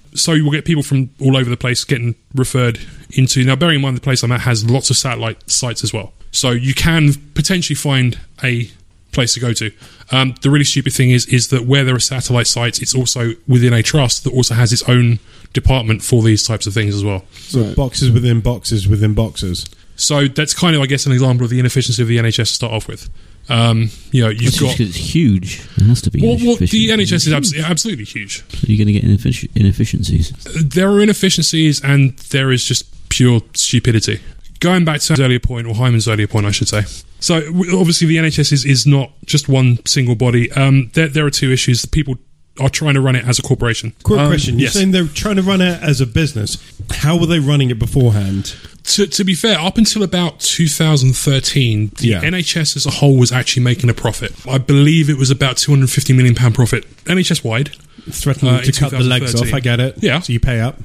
so 0.14 0.32
you 0.32 0.44
will 0.44 0.50
get 0.52 0.64
people 0.64 0.82
from 0.82 1.10
all 1.20 1.36
over 1.36 1.48
the 1.48 1.56
place 1.56 1.84
getting 1.84 2.14
referred 2.34 2.80
into. 3.10 3.44
Now, 3.44 3.56
bearing 3.56 3.76
in 3.76 3.82
mind 3.82 3.96
the 3.96 4.00
place 4.00 4.22
I'm 4.22 4.32
at 4.32 4.40
has 4.40 4.68
lots 4.68 4.90
of 4.90 4.96
satellite 4.96 5.48
sites 5.50 5.84
as 5.84 5.92
well, 5.92 6.12
so 6.32 6.50
you 6.50 6.74
can 6.74 7.12
potentially 7.34 7.76
find 7.76 8.18
a 8.42 8.70
place 9.12 9.34
to 9.34 9.40
go 9.40 9.52
to. 9.54 9.70
Um, 10.10 10.34
the 10.42 10.50
really 10.50 10.64
stupid 10.64 10.92
thing 10.92 11.10
is 11.10 11.26
is 11.26 11.48
that 11.48 11.64
where 11.66 11.84
there 11.84 11.94
are 11.94 12.00
satellite 12.00 12.46
sites, 12.46 12.80
it's 12.80 12.94
also 12.94 13.32
within 13.46 13.72
a 13.72 13.82
trust 13.82 14.24
that 14.24 14.32
also 14.32 14.54
has 14.54 14.72
its 14.72 14.82
own 14.88 15.18
department 15.52 16.02
for 16.02 16.22
these 16.22 16.46
types 16.46 16.66
of 16.66 16.74
things 16.74 16.94
as 16.94 17.04
well. 17.04 17.24
So 17.34 17.62
Right. 17.62 17.76
boxes 17.76 18.10
within 18.10 18.40
boxes 18.40 18.86
within 18.88 19.14
boxes. 19.14 19.66
So 19.98 20.26
that's 20.28 20.54
kind 20.54 20.74
of, 20.76 20.80
I 20.82 20.86
guess, 20.86 21.04
an 21.06 21.12
example 21.12 21.44
of 21.44 21.50
the 21.50 21.58
inefficiency 21.58 22.00
of 22.00 22.08
the 22.08 22.16
NHS 22.18 22.36
to 22.36 22.44
start 22.46 22.72
off 22.72 22.88
with. 22.88 23.10
Um, 23.50 23.90
you 24.12 24.22
know, 24.22 24.28
you've 24.30 24.48
It's 24.48 24.60
got. 24.60 24.78
it's 24.78 24.94
huge. 24.96 25.60
It 25.76 25.82
has 25.86 26.00
to 26.02 26.10
be. 26.10 26.20
Well, 26.22 26.36
well, 26.36 26.56
the 26.56 26.66
NHS 26.88 27.26
is 27.26 27.32
abs- 27.32 27.58
absolutely 27.58 28.04
huge. 28.04 28.44
So 28.50 28.66
you're 28.66 28.78
going 28.78 28.86
to 28.86 28.92
get 29.00 29.04
ineffici- 29.04 29.50
inefficiencies. 29.56 30.30
there 30.64 30.88
are 30.90 31.00
inefficiencies 31.00 31.82
and 31.82 32.16
there 32.30 32.50
is 32.52 32.64
just 32.64 33.08
pure 33.08 33.40
stupidity. 33.54 34.20
Going 34.60 34.84
back 34.84 35.00
to 35.00 35.12
his 35.14 35.20
earlier 35.20 35.38
point, 35.40 35.66
or 35.66 35.74
Hyman's 35.74 36.08
earlier 36.08 36.26
point, 36.26 36.44
I 36.46 36.50
should 36.50 36.68
say. 36.68 36.82
So, 37.20 37.36
obviously, 37.38 38.06
the 38.08 38.16
NHS 38.18 38.52
is, 38.52 38.64
is 38.64 38.86
not 38.86 39.10
just 39.24 39.48
one 39.48 39.84
single 39.86 40.14
body. 40.14 40.50
Um, 40.52 40.90
there, 40.94 41.08
there 41.08 41.26
are 41.26 41.30
two 41.30 41.50
issues. 41.52 41.84
People 41.86 42.16
are 42.60 42.68
trying 42.68 42.94
to 42.94 43.00
run 43.00 43.14
it 43.16 43.24
as 43.24 43.38
a 43.38 43.42
corporation. 43.42 43.94
Quick 44.02 44.18
Um, 44.20 44.28
question. 44.28 44.58
You're 44.58 44.64
yes. 44.66 44.74
saying 44.74 44.90
they're 44.90 45.06
trying 45.06 45.36
to 45.36 45.42
run 45.42 45.60
it 45.60 45.80
as 45.82 46.00
a 46.00 46.06
business. 46.06 46.58
How 46.90 47.16
were 47.16 47.26
they 47.26 47.38
running 47.38 47.70
it 47.70 47.78
beforehand? 47.78 48.54
To, 48.94 49.06
to 49.06 49.24
be 49.24 49.34
fair, 49.34 49.58
up 49.58 49.76
until 49.78 50.02
about 50.02 50.40
2013, 50.40 51.90
the 51.98 52.08
Yeah. 52.08 52.20
NHS 52.22 52.76
as 52.76 52.86
a 52.86 52.90
whole 52.90 53.16
was 53.16 53.32
actually 53.32 53.62
making 53.62 53.90
a 53.90 53.94
profit. 53.94 54.32
I 54.48 54.58
believe 54.58 55.10
it 55.10 55.18
was 55.18 55.30
about 55.30 55.56
250 55.56 56.12
million 56.12 56.34
pound 56.34 56.54
profit 56.54 56.84
NHS 57.04 57.44
wide. 57.44 57.70
Threatening 58.10 58.54
Uh, 58.54 58.60
to 58.62 58.72
cut 58.72 58.90
the 58.90 59.00
legs 59.00 59.34
off. 59.34 59.52
I 59.52 59.60
get 59.60 59.80
it. 59.80 59.96
Yeah. 60.00 60.20
So 60.20 60.32
you 60.32 60.40
pay 60.40 60.60
up. 60.60 60.78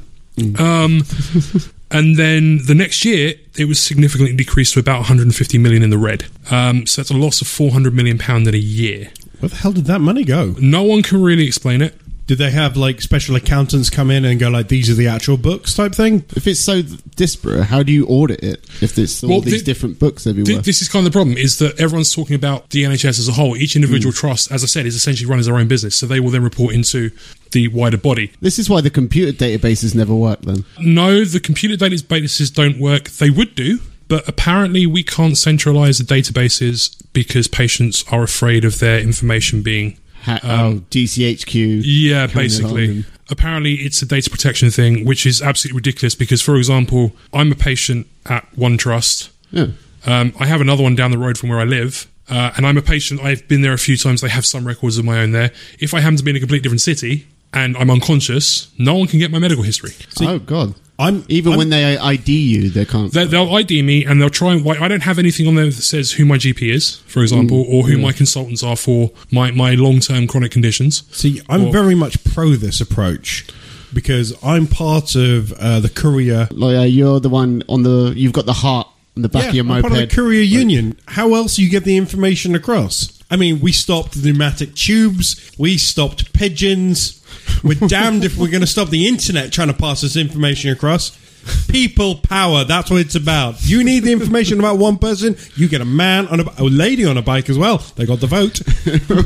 Um, 0.60 1.04
and 1.92 2.18
then 2.18 2.60
the 2.66 2.76
next 2.76 3.06
year, 3.06 3.36
it 3.56 3.66
was 3.66 3.80
significantly 3.80 4.36
decreased 4.36 4.74
to 4.74 4.80
about 4.80 5.00
150 5.00 5.58
million 5.58 5.84
in 5.84 5.90
the 5.90 5.98
red. 5.98 6.26
Um, 6.52 6.86
so 6.88 7.02
that's 7.02 7.12
a 7.12 7.18
loss 7.18 7.40
of 7.42 7.48
400 7.48 7.94
million 7.94 8.18
pound 8.18 8.48
in 8.48 8.56
a 8.56 8.58
year. 8.58 9.12
Where 9.40 9.50
the 9.50 9.56
hell 9.56 9.72
did 9.72 9.86
that 9.86 10.00
money 10.00 10.24
go? 10.24 10.56
No 10.60 10.84
one 10.84 11.04
can 11.04 11.22
really 11.22 11.46
explain 11.46 11.82
it. 11.82 11.96
Did 12.26 12.38
they 12.38 12.52
have 12.52 12.78
like 12.78 13.02
special 13.02 13.36
accountants 13.36 13.90
come 13.90 14.10
in 14.10 14.24
and 14.24 14.40
go 14.40 14.50
like, 14.50 14.70
"These 14.70 14.90
are 14.90 14.94
the 14.94 15.08
actual 15.08 15.38
books" 15.38 15.74
type 15.74 15.94
thing? 15.94 16.24
If 16.36 16.48
it's 16.48 16.60
so 16.60 16.82
disparate, 17.16 17.66
how 17.66 17.84
do 17.84 17.92
you 17.92 18.06
audit 18.08 18.42
it? 18.44 18.66
If 18.82 18.96
there's 18.96 19.24
all 19.24 19.30
Well, 19.30 19.42
these 19.42 19.64
different 19.64 20.00
books 20.00 20.26
everywhere. 20.26 20.46
Th- 20.46 20.66
this 20.66 20.82
is 20.82 20.88
kind 20.88 21.06
of 21.06 21.12
the 21.12 21.16
problem 21.16 21.38
is 21.38 21.60
that 21.60 21.80
everyone's 21.80 22.14
talking 22.14 22.36
about 22.36 22.70
the 22.70 22.84
NHS 22.84 23.20
as 23.20 23.28
a 23.28 23.34
whole. 23.34 23.58
Each 23.58 23.76
individual 23.76 24.14
mm. 24.14 24.18
trust, 24.18 24.52
as 24.52 24.64
I 24.64 24.68
said, 24.68 24.86
is 24.86 24.96
essentially 24.96 25.30
run 25.30 25.40
as 25.40 25.48
their 25.48 25.58
own 25.58 25.68
business, 25.68 25.96
so 25.96 26.06
they 26.06 26.20
will 26.20 26.32
then 26.32 26.44
report 26.44 26.74
into 26.74 27.12
the 27.52 27.68
wider 27.70 27.98
body. 27.98 28.32
This 28.42 28.58
is 28.60 28.70
why 28.70 28.82
the 28.82 28.90
computer 28.90 29.32
databases 29.32 29.96
never 29.96 30.16
work. 30.16 30.42
Then 30.42 30.66
No, 30.80 31.26
the 31.26 31.40
computer 31.40 31.76
databases 31.76 32.54
don't 32.54 32.80
work. 32.80 33.10
They 33.10 33.30
would 33.30 33.56
do, 33.56 33.80
but 34.08 34.28
apparently 34.28 34.86
we 34.86 35.04
can't 35.04 35.38
centralize 35.38 35.98
the 35.98 36.04
databases 36.04 36.96
because 37.14 37.48
patients 37.48 38.04
are 38.12 38.24
afraid 38.24 38.66
of 38.66 38.80
their 38.80 39.00
information 39.00 39.62
being. 39.62 39.98
Ha- 40.24 40.40
Um, 40.44 40.50
oh, 40.50 40.80
GCHQ. 40.90 41.82
Yeah, 41.86 42.28
basically. 42.28 43.06
Apparently, 43.30 43.76
it's 43.76 44.02
a 44.02 44.06
data 44.06 44.30
protection 44.30 44.70
thing, 44.70 45.06
which 45.06 45.26
is 45.26 45.42
absolutely 45.42 45.78
ridiculous 45.78 46.16
because, 46.16 46.42
for 46.42 46.56
example, 46.58 47.14
I'm 47.34 47.52
a 47.52 47.56
patient 47.56 48.08
at 48.26 48.46
one 48.58 48.78
trust. 48.78 49.30
Yeah. 49.52 49.68
Um, 50.06 50.34
I 50.40 50.46
have 50.48 50.60
another 50.62 50.84
one 50.84 50.96
down 50.96 51.12
the 51.12 51.18
road 51.18 51.38
from 51.38 51.50
where 51.50 51.60
I 51.60 51.64
live. 51.64 52.08
Uh, 52.30 52.52
and 52.58 52.66
I'm 52.66 52.78
a 52.78 52.82
patient. 52.82 53.22
I've 53.22 53.48
been 53.48 53.62
there 53.62 53.74
a 53.74 53.78
few 53.78 53.98
times. 53.98 54.22
They 54.22 54.30
have 54.30 54.46
some 54.46 54.66
records 54.68 54.98
of 54.98 55.06
my 55.06 55.20
own 55.20 55.32
there. 55.32 55.52
If 55.80 55.94
I 55.94 56.00
happen 56.02 56.18
to 56.18 56.24
be 56.24 56.32
in 56.32 56.36
a 56.38 56.40
completely 56.40 56.64
different 56.64 56.82
city 56.82 57.28
and 57.54 57.76
I'm 57.78 57.90
unconscious, 57.90 58.70
no 58.78 58.96
one 58.96 59.08
can 59.08 59.20
get 59.20 59.30
my 59.32 59.40
medical 59.40 59.64
history. 59.64 59.92
oh 60.22 60.40
God. 60.40 60.76
I'm 61.00 61.26
Even 61.28 61.54
I'm- 61.54 61.58
when 61.58 61.70
they 61.70 61.98
ID 61.98 62.32
you, 62.32 62.70
they 62.70 62.86
can't. 62.86 63.12
They, 63.12 63.26
they'll 63.26 63.54
ID 63.54 63.82
me 63.82 64.06
and 64.06 64.22
they'll 64.22 64.30
try 64.30 64.54
and 64.54 64.68
I 64.68 64.88
don't 64.88 65.02
have 65.04 65.18
anything 65.20 65.48
on 65.48 65.56
there 65.56 65.66
that 65.66 65.72
says 65.74 66.14
who 66.14 66.26
my 66.26 66.38
GP 66.38 66.72
is, 66.74 66.98
for 67.08 67.22
example, 67.22 67.66
or 67.68 67.84
who 67.84 67.98
my 67.98 68.12
consultants 68.12 68.64
are 68.64 68.76
for 68.76 69.12
my, 69.32 69.52
my 69.52 69.74
long 69.74 70.00
term 70.00 70.28
chronic 70.28 70.52
conditions. 70.52 71.04
See, 71.12 71.42
I'm 71.50 71.66
Or- 71.66 71.72
very 71.72 71.96
much 71.96 72.24
pro 72.24 72.52
this 72.52 72.80
approach 72.80 73.46
because 73.94 74.34
I'm 74.44 74.68
part 74.68 75.16
of 75.16 75.52
uh, 75.54 75.80
the 75.80 75.90
courier. 75.90 76.48
like, 76.52 76.78
uh, 76.78 76.82
you're 76.82 77.20
the 77.20 77.30
one 77.30 77.64
on 77.68 77.84
the. 77.84 78.14
You've 78.16 78.34
got 78.34 78.46
the 78.46 78.54
heart 78.54 78.88
on 79.16 79.22
the 79.22 79.30
back 79.30 79.44
yeah, 79.44 79.50
of 79.50 79.56
your 79.56 79.64
I'm 79.66 79.68
moped. 79.70 79.82
part 79.90 79.94
of 79.94 80.10
the 80.10 80.16
courier 80.16 80.42
union. 80.42 80.98
How 81.08 81.34
else 81.36 81.56
do 81.58 81.64
you 81.64 81.70
get 81.70 81.84
the 81.84 81.98
information 81.98 82.56
across? 82.56 83.13
I 83.34 83.36
mean, 83.36 83.62
we 83.62 83.72
stopped 83.72 84.16
pneumatic 84.16 84.76
tubes. 84.76 85.52
We 85.58 85.80
stopped 85.80 86.34
pigeons. 86.34 87.20
We're 87.64 87.88
damned 87.88 88.24
if 88.24 88.38
we're 88.38 88.52
going 88.52 88.62
to 88.62 88.68
stop 88.68 88.90
the 88.90 89.08
internet 89.08 89.52
trying 89.52 89.70
to 89.70 89.74
pass 89.74 90.02
this 90.02 90.16
information 90.16 90.70
across. 90.70 91.18
People 91.74 92.16
power. 92.18 92.64
That's 92.64 92.90
what 92.92 93.02
it's 93.02 93.16
about. 93.16 93.56
You 93.66 93.84
need 93.84 94.02
the 94.04 94.12
information 94.14 94.60
about 94.60 94.78
one 94.78 94.98
person. 95.00 95.36
You 95.56 95.68
get 95.68 95.82
a 95.82 95.86
man 95.86 96.28
on 96.28 96.40
a, 96.40 96.44
a 96.60 96.64
lady 96.64 97.04
on 97.04 97.18
a 97.18 97.22
bike 97.22 97.50
as 97.50 97.58
well. 97.58 97.80
They 97.96 98.06
got 98.06 98.20
the 98.20 98.28
vote. 98.28 98.62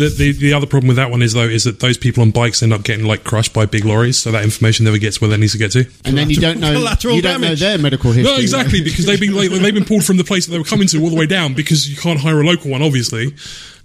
The, 0.00 0.08
the 0.16 0.32
the 0.32 0.52
other 0.54 0.66
problem 0.66 0.88
with 0.88 0.96
that 0.96 1.10
one 1.10 1.20
is 1.22 1.32
though 1.34 1.42
is 1.48 1.64
that 1.64 1.80
those 1.80 1.98
people 1.98 2.22
on 2.22 2.30
bikes 2.30 2.62
end 2.62 2.72
up 2.72 2.82
getting 2.84 3.04
like 3.06 3.22
crushed 3.24 3.52
by 3.52 3.66
big 3.66 3.84
lorries, 3.84 4.18
so 4.18 4.30
that 4.32 4.44
information 4.44 4.84
never 4.84 4.96
gets 4.98 5.20
where 5.20 5.28
they 5.28 5.36
need 5.36 5.50
to 5.50 5.58
get 5.58 5.72
to. 5.72 5.84
and 6.04 6.16
then 6.16 6.30
you 6.30 6.36
don't 6.36 6.58
know. 6.60 6.72
Collateral 6.72 7.16
You 7.16 7.22
don't 7.22 7.40
know 7.40 7.48
damage. 7.48 7.60
their 7.60 7.78
medical 7.78 8.12
history. 8.12 8.32
No, 8.32 8.40
exactly 8.40 8.80
because 8.84 9.04
they've 9.06 9.20
been 9.20 9.34
like, 9.34 9.50
they've 9.50 9.74
been 9.74 9.84
pulled 9.84 10.04
from 10.04 10.16
the 10.16 10.24
place 10.24 10.46
that 10.46 10.52
they 10.52 10.58
were 10.58 10.64
coming 10.64 10.88
to 10.88 11.02
all 11.02 11.10
the 11.10 11.16
way 11.16 11.26
down 11.26 11.54
because 11.54 11.88
you 11.90 11.96
can't 11.96 12.20
hire 12.20 12.40
a 12.40 12.44
local 12.44 12.70
one, 12.70 12.82
obviously. 12.82 13.34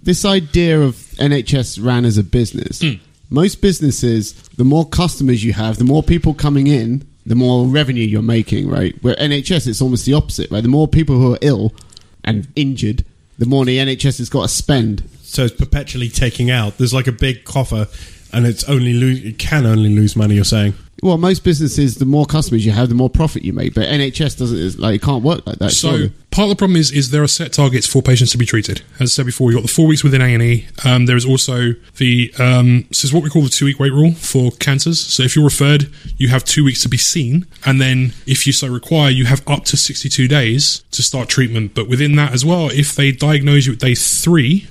This 0.02 0.24
idea 0.24 0.80
of 0.80 0.94
NHS 1.18 1.84
ran 1.84 2.04
as 2.04 2.16
a 2.18 2.24
business. 2.24 2.80
Hmm. 2.80 2.94
Most 3.28 3.60
businesses, 3.60 4.32
the 4.56 4.64
more 4.64 4.86
customers 4.88 5.44
you 5.44 5.52
have, 5.54 5.78
the 5.78 5.84
more 5.84 6.02
people 6.02 6.32
coming 6.34 6.66
in, 6.66 7.06
the 7.26 7.34
more 7.34 7.66
revenue 7.66 8.04
you're 8.04 8.22
making, 8.22 8.68
right? 8.68 8.94
Where 9.02 9.16
NHS, 9.16 9.66
it's 9.66 9.82
almost 9.82 10.06
the 10.06 10.14
opposite, 10.14 10.50
right? 10.50 10.62
The 10.62 10.68
more 10.68 10.86
people 10.86 11.16
who 11.16 11.34
are 11.34 11.38
ill 11.42 11.74
and 12.22 12.46
injured, 12.54 13.04
the 13.38 13.46
more 13.46 13.64
the 13.64 13.78
NHS 13.78 14.18
has 14.18 14.28
got 14.28 14.42
to 14.42 14.48
spend. 14.48 15.02
so 15.22 15.44
it's 15.44 15.54
perpetually 15.54 16.08
taking 16.08 16.50
out. 16.50 16.78
There's 16.78 16.94
like 16.94 17.08
a 17.08 17.12
big 17.12 17.44
coffer, 17.44 17.88
and 18.32 18.46
it's 18.46 18.64
only 18.64 18.92
lose. 18.92 19.24
It 19.24 19.38
can 19.38 19.66
only 19.66 19.94
lose 19.94 20.16
money. 20.16 20.34
You're 20.34 20.44
saying. 20.44 20.74
Well, 21.02 21.18
most 21.18 21.44
businesses, 21.44 21.96
the 21.96 22.06
more 22.06 22.24
customers 22.24 22.64
you 22.64 22.72
have, 22.72 22.88
the 22.88 22.94
more 22.94 23.10
profit 23.10 23.44
you 23.44 23.52
make. 23.52 23.74
But 23.74 23.88
NHS 23.88 24.38
doesn't 24.38 24.80
like 24.80 24.94
it 24.94 25.02
can't 25.02 25.22
work 25.22 25.46
like 25.46 25.58
that. 25.58 25.72
So 25.72 25.90
surely. 25.90 26.12
part 26.30 26.46
of 26.46 26.48
the 26.50 26.56
problem 26.56 26.76
is 26.76 26.90
is 26.90 27.10
there 27.10 27.22
are 27.22 27.28
set 27.28 27.52
targets 27.52 27.86
for 27.86 28.00
patients 28.00 28.32
to 28.32 28.38
be 28.38 28.46
treated. 28.46 28.82
As 28.94 29.02
I 29.02 29.12
said 29.12 29.26
before, 29.26 29.50
you've 29.50 29.58
got 29.60 29.68
the 29.68 29.72
four 29.72 29.86
weeks 29.86 30.02
within 30.02 30.22
A 30.22 30.32
and 30.32 30.42
E. 30.42 30.66
Um, 30.84 31.04
there 31.06 31.16
is 31.16 31.26
also 31.26 31.74
the 31.98 32.32
um, 32.38 32.86
this 32.88 33.04
is 33.04 33.12
what 33.12 33.22
we 33.22 33.28
call 33.30 33.42
the 33.42 33.50
two 33.50 33.66
week 33.66 33.78
wait 33.78 33.92
rule 33.92 34.12
for 34.12 34.50
cancers. 34.52 35.00
So 35.00 35.22
if 35.22 35.36
you're 35.36 35.44
referred, 35.44 35.92
you 36.16 36.28
have 36.28 36.44
two 36.44 36.64
weeks 36.64 36.82
to 36.82 36.88
be 36.88 36.96
seen, 36.96 37.46
and 37.66 37.80
then 37.80 38.14
if 38.26 38.46
you 38.46 38.52
so 38.54 38.66
require, 38.68 39.10
you 39.10 39.26
have 39.26 39.46
up 39.46 39.64
to 39.66 39.76
sixty 39.76 40.08
two 40.08 40.28
days 40.28 40.82
to 40.92 41.02
start 41.02 41.28
treatment. 41.28 41.74
But 41.74 41.88
within 41.88 42.16
that 42.16 42.32
as 42.32 42.44
well, 42.44 42.70
if 42.70 42.94
they 42.94 43.12
diagnose 43.12 43.66
you 43.66 43.74
at 43.74 43.80
day 43.80 43.94
three. 43.94 44.66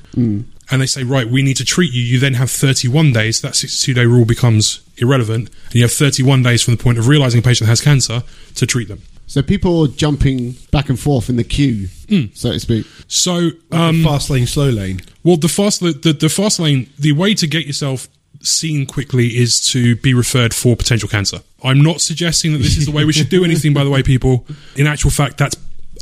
And 0.71 0.81
they 0.81 0.85
say, 0.87 1.03
right, 1.03 1.27
we 1.27 1.41
need 1.43 1.57
to 1.57 1.65
treat 1.65 1.93
you. 1.93 2.01
You 2.01 2.19
then 2.19 2.33
have 2.35 2.49
31 2.49 3.11
days. 3.13 3.41
That 3.41 3.55
62 3.55 3.93
day 3.93 4.05
rule 4.05 4.25
becomes 4.25 4.81
irrelevant. 4.97 5.49
And 5.65 5.75
you 5.75 5.81
have 5.83 5.91
31 5.91 6.41
days 6.43 6.63
from 6.63 6.75
the 6.75 6.81
point 6.83 6.97
of 6.97 7.07
realizing 7.07 7.39
a 7.39 7.43
patient 7.43 7.69
has 7.69 7.81
cancer 7.81 8.23
to 8.55 8.65
treat 8.65 8.87
them. 8.87 9.01
so 9.27 9.41
people 9.41 9.81
are 9.83 9.87
jumping 9.87 10.55
back 10.71 10.87
and 10.89 10.99
forth 10.99 11.29
in 11.29 11.35
the 11.35 11.43
queue, 11.43 11.87
Hmm. 12.09 12.25
so 12.33 12.51
to 12.51 12.59
speak. 12.59 12.85
So, 13.07 13.51
Um, 13.71 13.79
um, 13.81 14.03
fast 14.03 14.29
lane, 14.29 14.45
slow 14.47 14.69
lane. 14.69 15.01
Well, 15.23 15.37
the 15.37 15.47
fast 15.49 15.79
the, 15.81 15.91
the, 15.93 16.13
the 16.13 16.29
fast 16.29 16.59
lane, 16.59 16.87
the 16.99 17.11
way 17.11 17.33
to 17.35 17.47
get 17.47 17.65
yourself 17.65 18.07
seen 18.41 18.85
quickly 18.85 19.37
is 19.37 19.59
to 19.71 19.95
be 19.97 20.13
referred 20.13 20.53
for 20.53 20.75
potential 20.75 21.09
cancer. 21.09 21.39
I'm 21.63 21.81
not 21.81 22.01
suggesting 22.01 22.51
that 22.53 22.59
this 22.59 22.77
is 22.77 22.85
the 22.85 22.91
way 22.91 23.03
we 23.05 23.13
should 23.13 23.29
do 23.29 23.43
anything. 23.43 23.73
By 23.73 23.83
the 23.83 23.89
way, 23.89 24.03
people, 24.03 24.45
in 24.75 24.85
actual 24.85 25.09
fact, 25.09 25.37
that's 25.39 25.55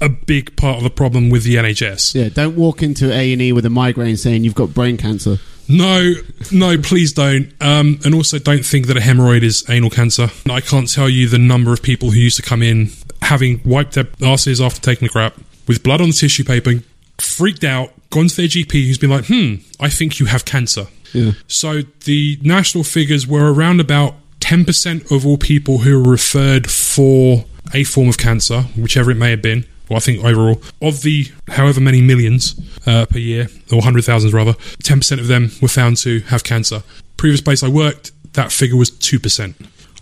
a 0.03 0.09
big 0.09 0.55
part 0.55 0.77
of 0.77 0.83
the 0.83 0.89
problem 0.89 1.29
with 1.29 1.43
the 1.43 1.55
NHS. 1.55 2.13
Yeah, 2.13 2.29
don't 2.29 2.55
walk 2.55 2.83
into 2.83 3.11
A 3.11 3.33
and 3.33 3.41
E 3.41 3.51
with 3.53 3.65
a 3.65 3.69
migraine 3.69 4.17
saying 4.17 4.43
you've 4.43 4.55
got 4.55 4.73
brain 4.73 4.97
cancer. 4.97 5.37
No, 5.67 6.13
no, 6.51 6.77
please 6.77 7.13
don't. 7.13 7.53
Um, 7.61 7.99
and 8.03 8.13
also, 8.13 8.37
don't 8.37 8.65
think 8.65 8.87
that 8.87 8.97
a 8.97 8.99
hemorrhoid 8.99 9.43
is 9.43 9.63
anal 9.69 9.89
cancer. 9.89 10.29
I 10.49 10.59
can't 10.59 10.91
tell 10.91 11.09
you 11.09 11.27
the 11.29 11.37
number 11.37 11.71
of 11.71 11.81
people 11.81 12.11
who 12.11 12.19
used 12.19 12.35
to 12.37 12.41
come 12.43 12.61
in 12.61 12.91
having 13.21 13.61
wiped 13.63 13.93
their 13.93 14.07
asses 14.21 14.59
after 14.59 14.81
taking 14.81 15.07
a 15.07 15.09
crap 15.09 15.35
with 15.67 15.81
blood 15.81 16.01
on 16.01 16.07
the 16.07 16.13
tissue 16.13 16.43
paper, 16.43 16.73
freaked 17.17 17.63
out, 17.63 17.91
gone 18.09 18.27
to 18.27 18.35
their 18.35 18.47
GP 18.47 18.85
who's 18.85 18.97
been 18.97 19.09
like, 19.09 19.27
hmm, 19.27 19.55
I 19.79 19.89
think 19.89 20.19
you 20.19 20.25
have 20.25 20.43
cancer. 20.43 20.87
Yeah. 21.13 21.31
So 21.47 21.81
the 22.03 22.37
national 22.41 22.83
figures 22.83 23.25
were 23.25 23.53
around 23.53 23.79
about 23.79 24.15
10% 24.41 25.09
of 25.15 25.25
all 25.25 25.37
people 25.37 25.79
who 25.79 26.03
were 26.03 26.11
referred 26.11 26.69
for 26.69 27.45
a 27.73 27.83
form 27.85 28.09
of 28.09 28.17
cancer, 28.17 28.63
whichever 28.75 29.11
it 29.11 29.15
may 29.15 29.31
have 29.31 29.41
been. 29.41 29.65
Well, 29.89 29.97
I 29.97 29.99
think 29.99 30.23
overall, 30.23 30.61
of 30.81 31.01
the 31.01 31.27
however 31.49 31.79
many 31.81 32.01
millions 32.01 32.59
uh, 32.85 33.05
per 33.05 33.19
year, 33.19 33.47
or 33.71 33.81
hundred 33.81 34.05
thousands 34.05 34.33
rather, 34.33 34.53
10% 34.53 35.19
of 35.19 35.27
them 35.27 35.51
were 35.61 35.67
found 35.67 35.97
to 35.97 36.19
have 36.21 36.43
cancer. 36.43 36.83
Previous 37.17 37.41
place 37.41 37.63
I 37.63 37.67
worked, 37.67 38.11
that 38.33 38.51
figure 38.51 38.77
was 38.77 38.91
2% 38.91 39.53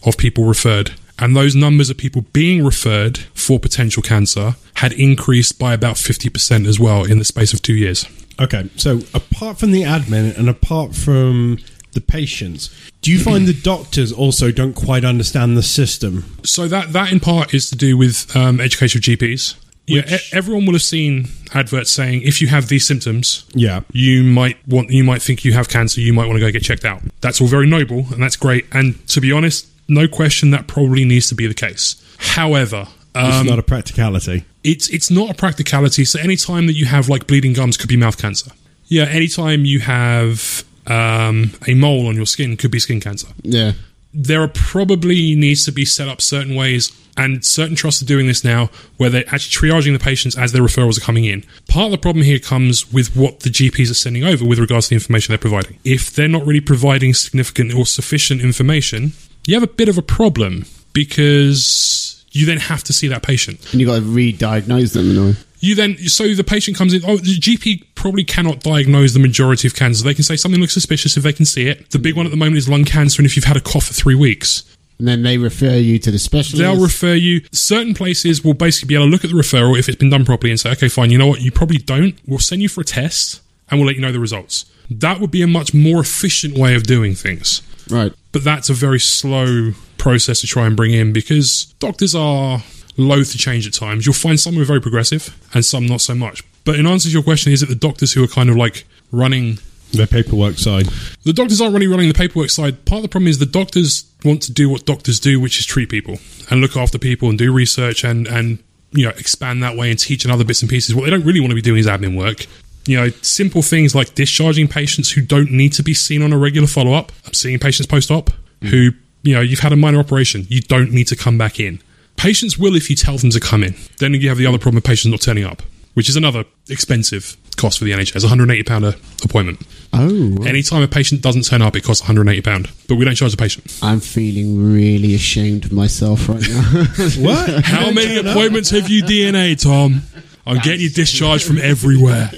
of 0.05 0.17
people 0.17 0.45
referred. 0.45 0.91
And 1.19 1.35
those 1.35 1.55
numbers 1.55 1.89
of 1.89 1.97
people 1.97 2.23
being 2.33 2.65
referred 2.65 3.17
for 3.35 3.59
potential 3.59 4.01
cancer 4.01 4.55
had 4.75 4.93
increased 4.93 5.59
by 5.59 5.73
about 5.73 5.95
50% 5.95 6.67
as 6.67 6.79
well 6.79 7.03
in 7.03 7.19
the 7.19 7.25
space 7.25 7.53
of 7.53 7.61
two 7.61 7.75
years. 7.75 8.07
Okay, 8.39 8.69
so 8.75 9.01
apart 9.13 9.59
from 9.59 9.71
the 9.71 9.83
admin 9.83 10.35
and 10.35 10.49
apart 10.49 10.95
from 10.95 11.59
the 11.91 12.01
patients, 12.01 12.69
do 13.01 13.11
you 13.11 13.19
find 13.19 13.45
the 13.45 13.53
doctors 13.53 14.11
also 14.11 14.51
don't 14.51 14.73
quite 14.73 15.05
understand 15.05 15.55
the 15.55 15.61
system? 15.61 16.37
So 16.43 16.67
that 16.67 16.93
that 16.93 17.11
in 17.11 17.19
part 17.19 17.53
is 17.53 17.69
to 17.69 17.75
do 17.75 17.97
with 17.97 18.35
um, 18.35 18.59
education 18.59 18.99
of 18.99 19.03
GPs. 19.03 19.55
Yeah, 19.91 20.01
Which- 20.11 20.11
e- 20.33 20.37
everyone 20.37 20.65
will 20.65 20.73
have 20.73 20.81
seen 20.81 21.27
adverts 21.53 21.91
saying 21.91 22.21
if 22.23 22.41
you 22.41 22.47
have 22.47 22.67
these 22.67 22.85
symptoms, 22.85 23.43
Yeah. 23.53 23.81
you 23.91 24.23
might 24.23 24.57
want 24.67 24.89
you 24.91 25.03
might 25.03 25.21
think 25.21 25.43
you 25.45 25.53
have 25.53 25.67
cancer, 25.69 26.01
you 26.01 26.13
might 26.13 26.25
want 26.27 26.35
to 26.37 26.39
go 26.45 26.51
get 26.51 26.63
checked 26.63 26.85
out. 26.85 27.01
That's 27.21 27.41
all 27.41 27.47
very 27.47 27.67
noble 27.67 28.07
and 28.11 28.21
that's 28.23 28.35
great. 28.37 28.65
And 28.71 28.95
to 29.09 29.21
be 29.21 29.31
honest, 29.31 29.67
no 29.87 30.07
question 30.07 30.51
that 30.51 30.67
probably 30.67 31.05
needs 31.05 31.27
to 31.29 31.35
be 31.35 31.47
the 31.47 31.53
case. 31.53 31.95
However, 32.17 32.87
It's 33.15 33.35
um, 33.41 33.45
not 33.47 33.59
a 33.59 33.63
practicality. 33.63 34.45
it's 34.63 34.87
it's 34.89 35.11
not 35.11 35.29
a 35.29 35.33
practicality. 35.33 36.05
So 36.05 36.19
anytime 36.19 36.67
that 36.67 36.73
you 36.73 36.85
have 36.85 37.09
like 37.09 37.27
bleeding 37.27 37.53
gums 37.53 37.75
could 37.77 37.89
be 37.89 37.97
mouth 37.97 38.17
cancer. 38.17 38.51
Yeah, 38.87 39.03
anytime 39.05 39.65
you 39.65 39.79
have 39.79 40.63
um, 40.87 41.51
a 41.67 41.73
mole 41.73 42.07
on 42.07 42.15
your 42.15 42.25
skin 42.25 42.57
could 42.57 42.71
be 42.71 42.79
skin 42.79 42.99
cancer 42.99 43.27
Yeah. 43.43 43.73
There 44.13 44.41
are 44.41 44.47
probably 44.47 45.35
needs 45.35 45.65
to 45.65 45.71
be 45.71 45.85
set 45.85 46.07
up 46.07 46.21
certain 46.21 46.55
ways 46.55 46.91
and 47.17 47.43
certain 47.43 47.75
trusts 47.75 48.01
are 48.01 48.05
doing 48.05 48.27
this 48.27 48.43
now 48.43 48.69
where 48.97 49.09
they're 49.09 49.27
actually 49.27 49.69
triaging 49.69 49.93
the 49.93 50.03
patients 50.03 50.37
as 50.37 50.51
their 50.51 50.61
referrals 50.61 50.97
are 50.97 51.01
coming 51.01 51.25
in. 51.25 51.43
Part 51.67 51.85
of 51.85 51.91
the 51.91 51.97
problem 51.97 52.23
here 52.23 52.39
comes 52.39 52.91
with 52.91 53.15
what 53.15 53.41
the 53.41 53.49
gps 53.49 53.91
are 53.91 53.95
sending 53.95 54.23
over 54.23 54.45
with 54.45 54.59
regards 54.59 54.87
to 54.87 54.89
the 54.91 54.95
information 54.95 55.31
they're 55.31 55.37
providing. 55.37 55.77
If 55.83 56.13
they're 56.13 56.27
not 56.27 56.45
really 56.45 56.61
providing 56.61 57.13
significant 57.13 57.73
or 57.73 57.85
sufficient 57.85 58.41
information 58.41 59.13
you 59.45 59.55
have 59.55 59.63
a 59.63 59.67
bit 59.67 59.89
of 59.89 59.97
a 59.97 60.01
problem 60.01 60.65
because 60.93 62.23
you 62.31 62.45
then 62.45 62.57
have 62.57 62.83
to 62.85 62.93
see 62.93 63.07
that 63.07 63.23
patient. 63.23 63.59
And 63.71 63.81
you've 63.81 63.89
got 63.89 63.95
to 63.95 64.01
re-diagnose 64.01 64.93
them 64.93 65.11
in 65.11 65.17
a 65.17 65.25
way. 65.27 65.35
You 65.61 65.75
then 65.75 65.97
so 65.97 66.33
the 66.33 66.43
patient 66.43 66.75
comes 66.75 66.93
in 66.93 67.01
oh 67.05 67.17
the 67.17 67.39
gp 67.39 67.83
probably 67.95 68.23
cannot 68.23 68.59
diagnose 68.59 69.13
the 69.13 69.19
majority 69.19 69.67
of 69.67 69.73
cancer 69.75 70.03
they 70.03 70.13
can 70.13 70.23
say 70.23 70.35
something 70.35 70.59
looks 70.59 70.73
suspicious 70.73 71.15
if 71.15 71.23
they 71.23 71.31
can 71.33 71.45
see 71.45 71.67
it 71.67 71.89
the 71.91 71.99
big 71.99 72.15
one 72.15 72.25
at 72.25 72.31
the 72.31 72.37
moment 72.37 72.57
is 72.57 72.67
lung 72.67 72.83
cancer 72.83 73.21
and 73.21 73.25
if 73.25 73.35
you've 73.35 73.45
had 73.45 73.55
a 73.55 73.61
cough 73.61 73.85
for 73.85 73.93
three 73.93 74.15
weeks 74.15 74.63
And 74.99 75.07
then 75.07 75.23
they 75.23 75.39
refer 75.39 75.77
you 75.77 75.97
to 75.97 76.11
the 76.11 76.19
specialist. 76.19 76.59
They'll 76.59 76.79
refer 76.79 77.15
you. 77.15 77.41
Certain 77.51 77.95
places 77.95 78.43
will 78.43 78.53
basically 78.53 78.89
be 78.89 78.93
able 78.93 79.05
to 79.07 79.09
look 79.09 79.23
at 79.23 79.31
the 79.31 79.35
referral 79.35 79.75
if 79.79 79.89
it's 79.89 79.97
been 79.97 80.11
done 80.11 80.25
properly 80.25 80.51
and 80.51 80.59
say, 80.59 80.69
okay, 80.73 80.89
fine, 80.89 81.09
you 81.09 81.17
know 81.17 81.25
what, 81.25 81.41
you 81.41 81.51
probably 81.51 81.79
don't. 81.79 82.13
We'll 82.27 82.37
send 82.37 82.61
you 82.61 82.69
for 82.69 82.81
a 82.81 82.83
test 82.83 83.41
and 83.67 83.79
we'll 83.79 83.87
let 83.87 83.95
you 83.95 84.01
know 84.03 84.11
the 84.11 84.19
results. 84.19 84.65
That 84.91 85.19
would 85.19 85.31
be 85.31 85.41
a 85.41 85.47
much 85.47 85.73
more 85.73 86.01
efficient 86.01 86.55
way 86.55 86.75
of 86.75 86.83
doing 86.83 87.15
things. 87.15 87.63
Right. 87.89 88.13
But 88.31 88.43
that's 88.43 88.69
a 88.69 88.75
very 88.75 88.99
slow 88.99 89.71
process 89.97 90.41
to 90.41 90.47
try 90.47 90.67
and 90.67 90.77
bring 90.77 90.93
in 90.93 91.13
because 91.13 91.73
doctors 91.79 92.13
are 92.13 92.61
loath 92.97 93.31
to 93.31 93.37
change 93.37 93.67
at 93.67 93.73
times. 93.73 94.05
You'll 94.05 94.13
find 94.13 94.39
some 94.39 94.55
who 94.55 94.61
are 94.61 94.65
very 94.65 94.81
progressive 94.81 95.35
and 95.53 95.63
some 95.63 95.85
not 95.85 96.01
so 96.01 96.15
much. 96.15 96.43
But 96.63 96.75
in 96.75 96.85
answer 96.85 97.09
to 97.09 97.13
your 97.13 97.23
question, 97.23 97.51
is 97.51 97.63
it 97.63 97.69
the 97.69 97.75
doctors 97.75 98.13
who 98.13 98.23
are 98.23 98.27
kind 98.27 98.49
of 98.49 98.55
like 98.55 98.85
running 99.11 99.59
Their 99.93 100.07
paperwork 100.07 100.57
side. 100.57 100.87
the 101.23 101.33
doctors 101.33 101.59
aren't 101.59 101.73
really 101.73 101.87
running 101.87 102.07
the 102.07 102.13
paperwork 102.13 102.49
side. 102.49 102.85
Part 102.85 102.99
of 102.99 103.03
the 103.03 103.09
problem 103.09 103.27
is 103.27 103.39
the 103.39 103.45
doctors 103.45 104.05
want 104.23 104.41
to 104.43 104.51
do 104.51 104.69
what 104.69 104.85
doctors 104.85 105.19
do, 105.19 105.39
which 105.39 105.59
is 105.59 105.65
treat 105.65 105.89
people 105.89 106.19
and 106.49 106.61
look 106.61 106.77
after 106.77 106.97
people 106.97 107.29
and 107.29 107.37
do 107.37 107.51
research 107.51 108.03
and 108.03 108.27
and 108.27 108.59
you 108.91 109.05
know 109.05 109.11
expand 109.17 109.63
that 109.63 109.75
way 109.75 109.89
and 109.89 109.99
teach 109.99 110.23
and 110.23 110.31
other 110.31 110.43
bits 110.45 110.61
and 110.61 110.69
pieces. 110.69 110.95
What 110.95 111.03
they 111.05 111.09
don't 111.09 111.25
really 111.25 111.39
want 111.39 111.51
to 111.51 111.55
be 111.55 111.61
doing 111.61 111.79
is 111.79 111.87
admin 111.87 112.17
work. 112.17 112.45
You 112.85 112.97
know, 112.97 113.09
simple 113.21 113.61
things 113.61 113.93
like 113.93 114.15
discharging 114.15 114.67
patients 114.67 115.11
who 115.11 115.21
don't 115.21 115.51
need 115.51 115.73
to 115.73 115.83
be 115.83 115.93
seen 115.93 116.23
on 116.23 116.33
a 116.33 116.37
regular 116.37 116.67
follow 116.67 116.93
up. 116.93 117.11
I'm 117.25 117.33
seeing 117.33 117.59
patients 117.59 117.87
post 117.87 118.11
op 118.11 118.31
who 118.61 118.91
you 119.23 119.33
know 119.33 119.41
you've 119.41 119.59
had 119.59 119.73
a 119.73 119.75
minor 119.75 119.99
operation, 119.99 120.45
you 120.49 120.61
don't 120.61 120.91
need 120.91 121.07
to 121.07 121.15
come 121.15 121.37
back 121.37 121.59
in. 121.59 121.81
Patients 122.17 122.57
will 122.57 122.75
if 122.75 122.89
you 122.89 122.95
tell 122.95 123.17
them 123.17 123.31
to 123.31 123.39
come 123.39 123.63
in. 123.63 123.75
Then 123.99 124.13
you 124.13 124.29
have 124.29 124.37
the 124.37 124.45
other 124.45 124.59
problem 124.59 124.77
of 124.77 124.83
patients 124.83 125.11
not 125.11 125.21
turning 125.21 125.43
up, 125.43 125.61
which 125.95 126.07
is 126.09 126.15
another 126.15 126.45
expensive 126.69 127.35
cost 127.57 127.79
for 127.79 127.85
the 127.85 127.91
NHS. 127.91 128.23
180 128.23 128.63
pound 128.63 128.85
a 128.85 128.95
appointment. 129.23 129.61
Oh. 129.93 130.37
Anytime 130.45 130.83
a 130.83 130.87
patient 130.87 131.21
doesn't 131.21 131.43
turn 131.43 131.61
up, 131.61 131.75
it 131.75 131.83
costs 131.83 132.05
£180, 132.07 132.87
but 132.87 132.95
we 132.95 133.05
don't 133.05 133.15
charge 133.15 133.31
the 133.31 133.37
patient. 133.37 133.77
I'm 133.81 133.99
feeling 133.99 134.73
really 134.73 135.15
ashamed 135.15 135.65
of 135.65 135.71
myself 135.71 136.29
right 136.29 136.41
now. 136.47 136.85
What? 137.19 137.63
How 137.65 137.91
many 137.91 138.17
appointments 138.17 138.69
have 138.71 138.89
you 138.89 139.03
DNA, 139.03 139.61
Tom? 139.61 140.01
I'm 140.45 140.57
getting 140.57 140.81
you 140.81 140.89
discharged 140.89 141.45
from 141.45 141.59
everywhere. 141.59 142.31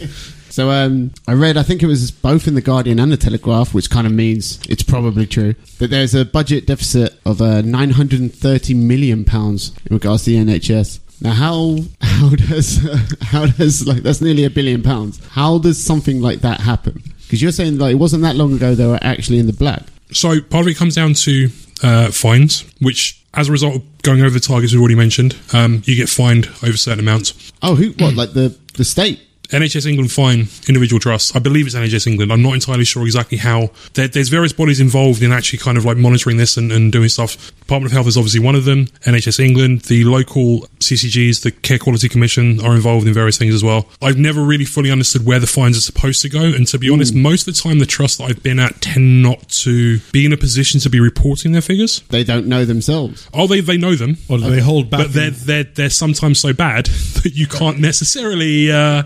So 0.53 0.69
um, 0.69 1.10
I 1.27 1.33
read, 1.33 1.57
I 1.57 1.63
think 1.63 1.81
it 1.81 1.88
was 1.88 2.12
both 2.12 2.48
in 2.48 2.53
the 2.53 2.62
Guardian 2.62 3.00
and 3.00 3.12
the 3.12 3.17
Telegraph, 3.17 3.74
which 3.74 3.89
kind 3.89 4.05
of 4.05 4.13
means 4.13 4.60
it's 4.69 4.83
probably 4.83 5.25
true. 5.25 5.55
That 5.79 5.89
there's 5.89 6.13
a 6.13 6.25
budget 6.25 6.67
deficit 6.67 7.19
of 7.25 7.41
uh, 7.41 7.63
930 7.63 8.75
million 8.75 9.25
pounds 9.25 9.72
in 9.89 9.95
regards 9.95 10.25
to 10.25 10.29
the 10.29 10.38
NHS. 10.38 11.00
Now, 11.22 11.31
how 11.31 11.77
how 12.01 12.29
does 12.36 12.88
how 13.22 13.48
does 13.48 13.88
like 13.88 14.03
that's 14.03 14.22
nearly 14.22 14.43
a 14.43 14.51
billion 14.51 14.83
pounds? 14.83 15.25
How 15.29 15.57
does 15.57 15.83
something 15.83 16.22
like 16.22 16.41
that 16.41 16.60
happen? 16.60 17.01
Because 17.24 17.41
you're 17.41 17.51
saying 17.51 17.79
like 17.79 17.93
it 17.93 17.98
wasn't 17.98 18.22
that 18.22 18.36
long 18.36 18.53
ago 18.53 18.75
they 18.75 18.86
were 18.86 19.00
actually 19.01 19.39
in 19.39 19.48
the 19.48 19.53
black. 19.53 19.81
So 20.12 20.39
part 20.39 20.62
of 20.62 20.67
it 20.67 20.77
comes 20.77 20.93
down 20.93 21.15
to 21.15 21.50
uh, 21.81 22.12
fines, 22.12 22.63
which, 22.79 23.25
as 23.33 23.50
a 23.50 23.51
result 23.51 23.77
of 23.77 24.01
going 24.03 24.22
over 24.22 24.29
the 24.29 24.39
targets 24.39 24.72
we've 24.72 24.81
already 24.81 24.93
mentioned, 24.93 25.36
um, 25.51 25.81
you 25.86 25.95
get 25.95 26.10
fined 26.10 26.45
over 26.62 26.77
certain 26.77 27.00
amounts. 27.00 27.51
Oh, 27.63 27.74
who? 27.74 27.89
What? 27.93 28.13
Like 28.13 28.33
the 28.33 28.55
the 28.75 28.86
state? 28.86 29.19
NHS 29.53 29.86
England 29.86 30.12
fine 30.12 30.48
individual 30.67 31.00
trusts. 31.00 31.36
I 31.36 31.39
believe 31.39 31.67
it's 31.67 31.75
NHS 31.75 32.07
England. 32.07 32.33
I'm 32.33 32.41
not 32.41 32.55
entirely 32.55 32.86
sure 32.86 33.05
exactly 33.05 33.38
how. 33.38 33.69
There, 33.93 34.07
there's 34.07 34.29
various 34.29 34.51
bodies 34.51 34.79
involved 34.79 35.22
in 35.22 35.31
actually 35.31 35.60
kind 35.60 35.77
of 35.77 35.86
like 35.86 35.95
monitoring 35.95 36.38
this 36.38 36.57
and, 36.57 36.72
and 36.72 36.91
doing 36.91 37.07
stuff. 37.07 37.51
Department 37.60 37.91
of 37.91 37.91
Health 37.91 38.07
is 38.07 38.17
obviously 38.17 38.39
one 38.39 38.55
of 38.55 38.65
them. 38.65 38.88
NHS 39.05 39.39
England, 39.39 39.81
the 39.81 40.05
local 40.05 40.62
CCGs, 40.79 41.43
the 41.43 41.51
Care 41.51 41.77
Quality 41.77 42.10
Commission 42.10 42.65
are 42.65 42.74
involved 42.74 43.05
in 43.05 43.13
various 43.13 43.38
things 43.38 43.53
as 43.53 43.63
well. 43.63 43.88
I've 44.01 44.17
never 44.17 44.41
really 44.41 44.65
fully 44.65 44.89
understood 44.89 45.24
where 45.24 45.39
the 45.39 45.45
fines 45.45 45.77
are 45.77 45.81
supposed 45.81 46.24
to 46.24 46.29
go. 46.29 46.41
And 46.41 46.65
to 46.69 46.79
be 46.79 46.89
honest, 46.89 47.13
most 47.13 47.48
of 47.48 47.53
the 47.53 47.62
time 47.62 47.77
the 47.77 47.86
trusts 47.86 48.17
that 48.17 48.25
I've 48.25 48.41
been 48.41 48.57
at 48.57 48.81
tend 48.81 49.22
not 49.22 49.48
to 49.50 50.00
be 50.12 50.25
in 50.25 50.33
a 50.33 50.38
position 50.38 50.79
to 50.79 50.89
be 50.89 51.00
reporting 51.00 51.51
their 51.51 51.62
figures. 51.62 52.00
They 52.10 52.24
don't 52.24 52.48
know 52.48 52.65
themselves. 52.65 53.29
Oh, 53.31 53.45
they, 53.45 53.60
they 53.60 53.77
know 53.77 53.93
them. 53.93 54.17
Or 54.29 54.39
do 54.39 54.50
they 54.50 54.62
hold 54.62 54.89
back? 54.89 55.01
But 55.01 55.13
they're, 55.13 55.29
they're, 55.29 55.63
they're 55.63 55.89
sometimes 55.91 56.39
so 56.39 56.53
bad 56.53 56.86
that 57.24 57.33
you 57.36 57.45
can't 57.45 57.79
necessarily. 57.79 58.72
Uh, 58.72 59.03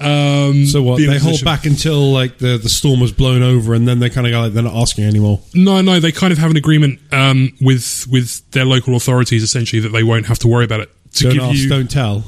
um, 0.00 0.66
so 0.66 0.82
what? 0.82 0.98
be 0.98 1.04
in 1.04 1.10
a 1.10 1.12
They 1.14 1.18
hold 1.18 1.44
back 1.44 1.64
until 1.66 2.12
like 2.12 2.38
the, 2.38 2.58
the 2.58 2.68
storm 2.68 3.00
was 3.00 3.12
blown 3.12 3.42
over, 3.42 3.74
and 3.74 3.86
then 3.88 3.98
they 3.98 4.10
kind 4.10 4.26
of 4.26 4.30
go 4.32 4.40
like 4.42 4.52
they're 4.52 4.62
not 4.62 4.74
asking 4.74 5.04
anymore. 5.04 5.40
No, 5.54 5.80
no, 5.80 6.00
they 6.00 6.12
kind 6.12 6.32
of 6.32 6.38
have 6.38 6.50
an 6.50 6.56
agreement 6.56 7.00
um, 7.12 7.52
with 7.60 8.06
with 8.10 8.48
their 8.52 8.64
local 8.64 8.94
authorities 8.96 9.42
essentially 9.42 9.80
that 9.80 9.90
they 9.90 10.02
won't 10.02 10.26
have 10.26 10.38
to 10.40 10.48
worry 10.48 10.64
about 10.64 10.80
it. 10.80 10.90
To 11.14 11.24
Don't 11.24 11.32
give 11.34 11.42
ask, 11.42 11.54
you 11.56 11.68
don't 11.68 11.90
tell. 11.90 12.24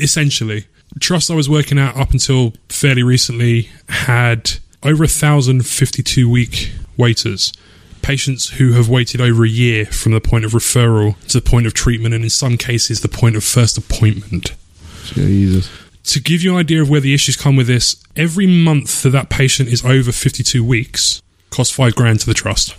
essentially 0.00 0.66
trust 1.00 1.30
I 1.30 1.34
was 1.34 1.48
working 1.48 1.78
at 1.78 1.96
up 1.96 2.10
until 2.10 2.52
fairly 2.68 3.02
recently 3.02 3.68
had 3.88 4.52
over 4.82 5.04
a 5.04 5.08
thousand 5.08 5.66
fifty 5.66 6.02
two 6.02 6.28
week 6.28 6.72
waiters. 6.96 7.52
Patients 8.02 8.48
who 8.50 8.72
have 8.72 8.88
waited 8.88 9.20
over 9.20 9.44
a 9.44 9.48
year 9.48 9.84
from 9.84 10.12
the 10.12 10.20
point 10.22 10.44
of 10.46 10.52
referral 10.52 11.18
to 11.28 11.38
the 11.40 11.48
point 11.48 11.66
of 11.66 11.74
treatment, 11.74 12.14
and 12.14 12.24
in 12.24 12.30
some 12.30 12.56
cases, 12.56 13.02
the 13.02 13.08
point 13.08 13.36
of 13.36 13.44
first 13.44 13.76
appointment. 13.76 14.54
Jesus. 15.04 15.68
To 16.10 16.20
give 16.20 16.42
you 16.42 16.52
an 16.54 16.58
idea 16.58 16.82
of 16.82 16.90
where 16.90 17.00
the 17.00 17.14
issues 17.14 17.36
come 17.36 17.54
with 17.56 17.66
this, 17.68 18.02
every 18.16 18.46
month 18.46 19.02
that 19.02 19.10
that 19.10 19.30
patient 19.30 19.68
is 19.68 19.84
over 19.84 20.10
52 20.10 20.64
weeks 20.64 21.22
costs 21.50 21.74
five 21.74 21.94
grand 21.94 22.20
to 22.20 22.26
the 22.26 22.34
trust. 22.34 22.74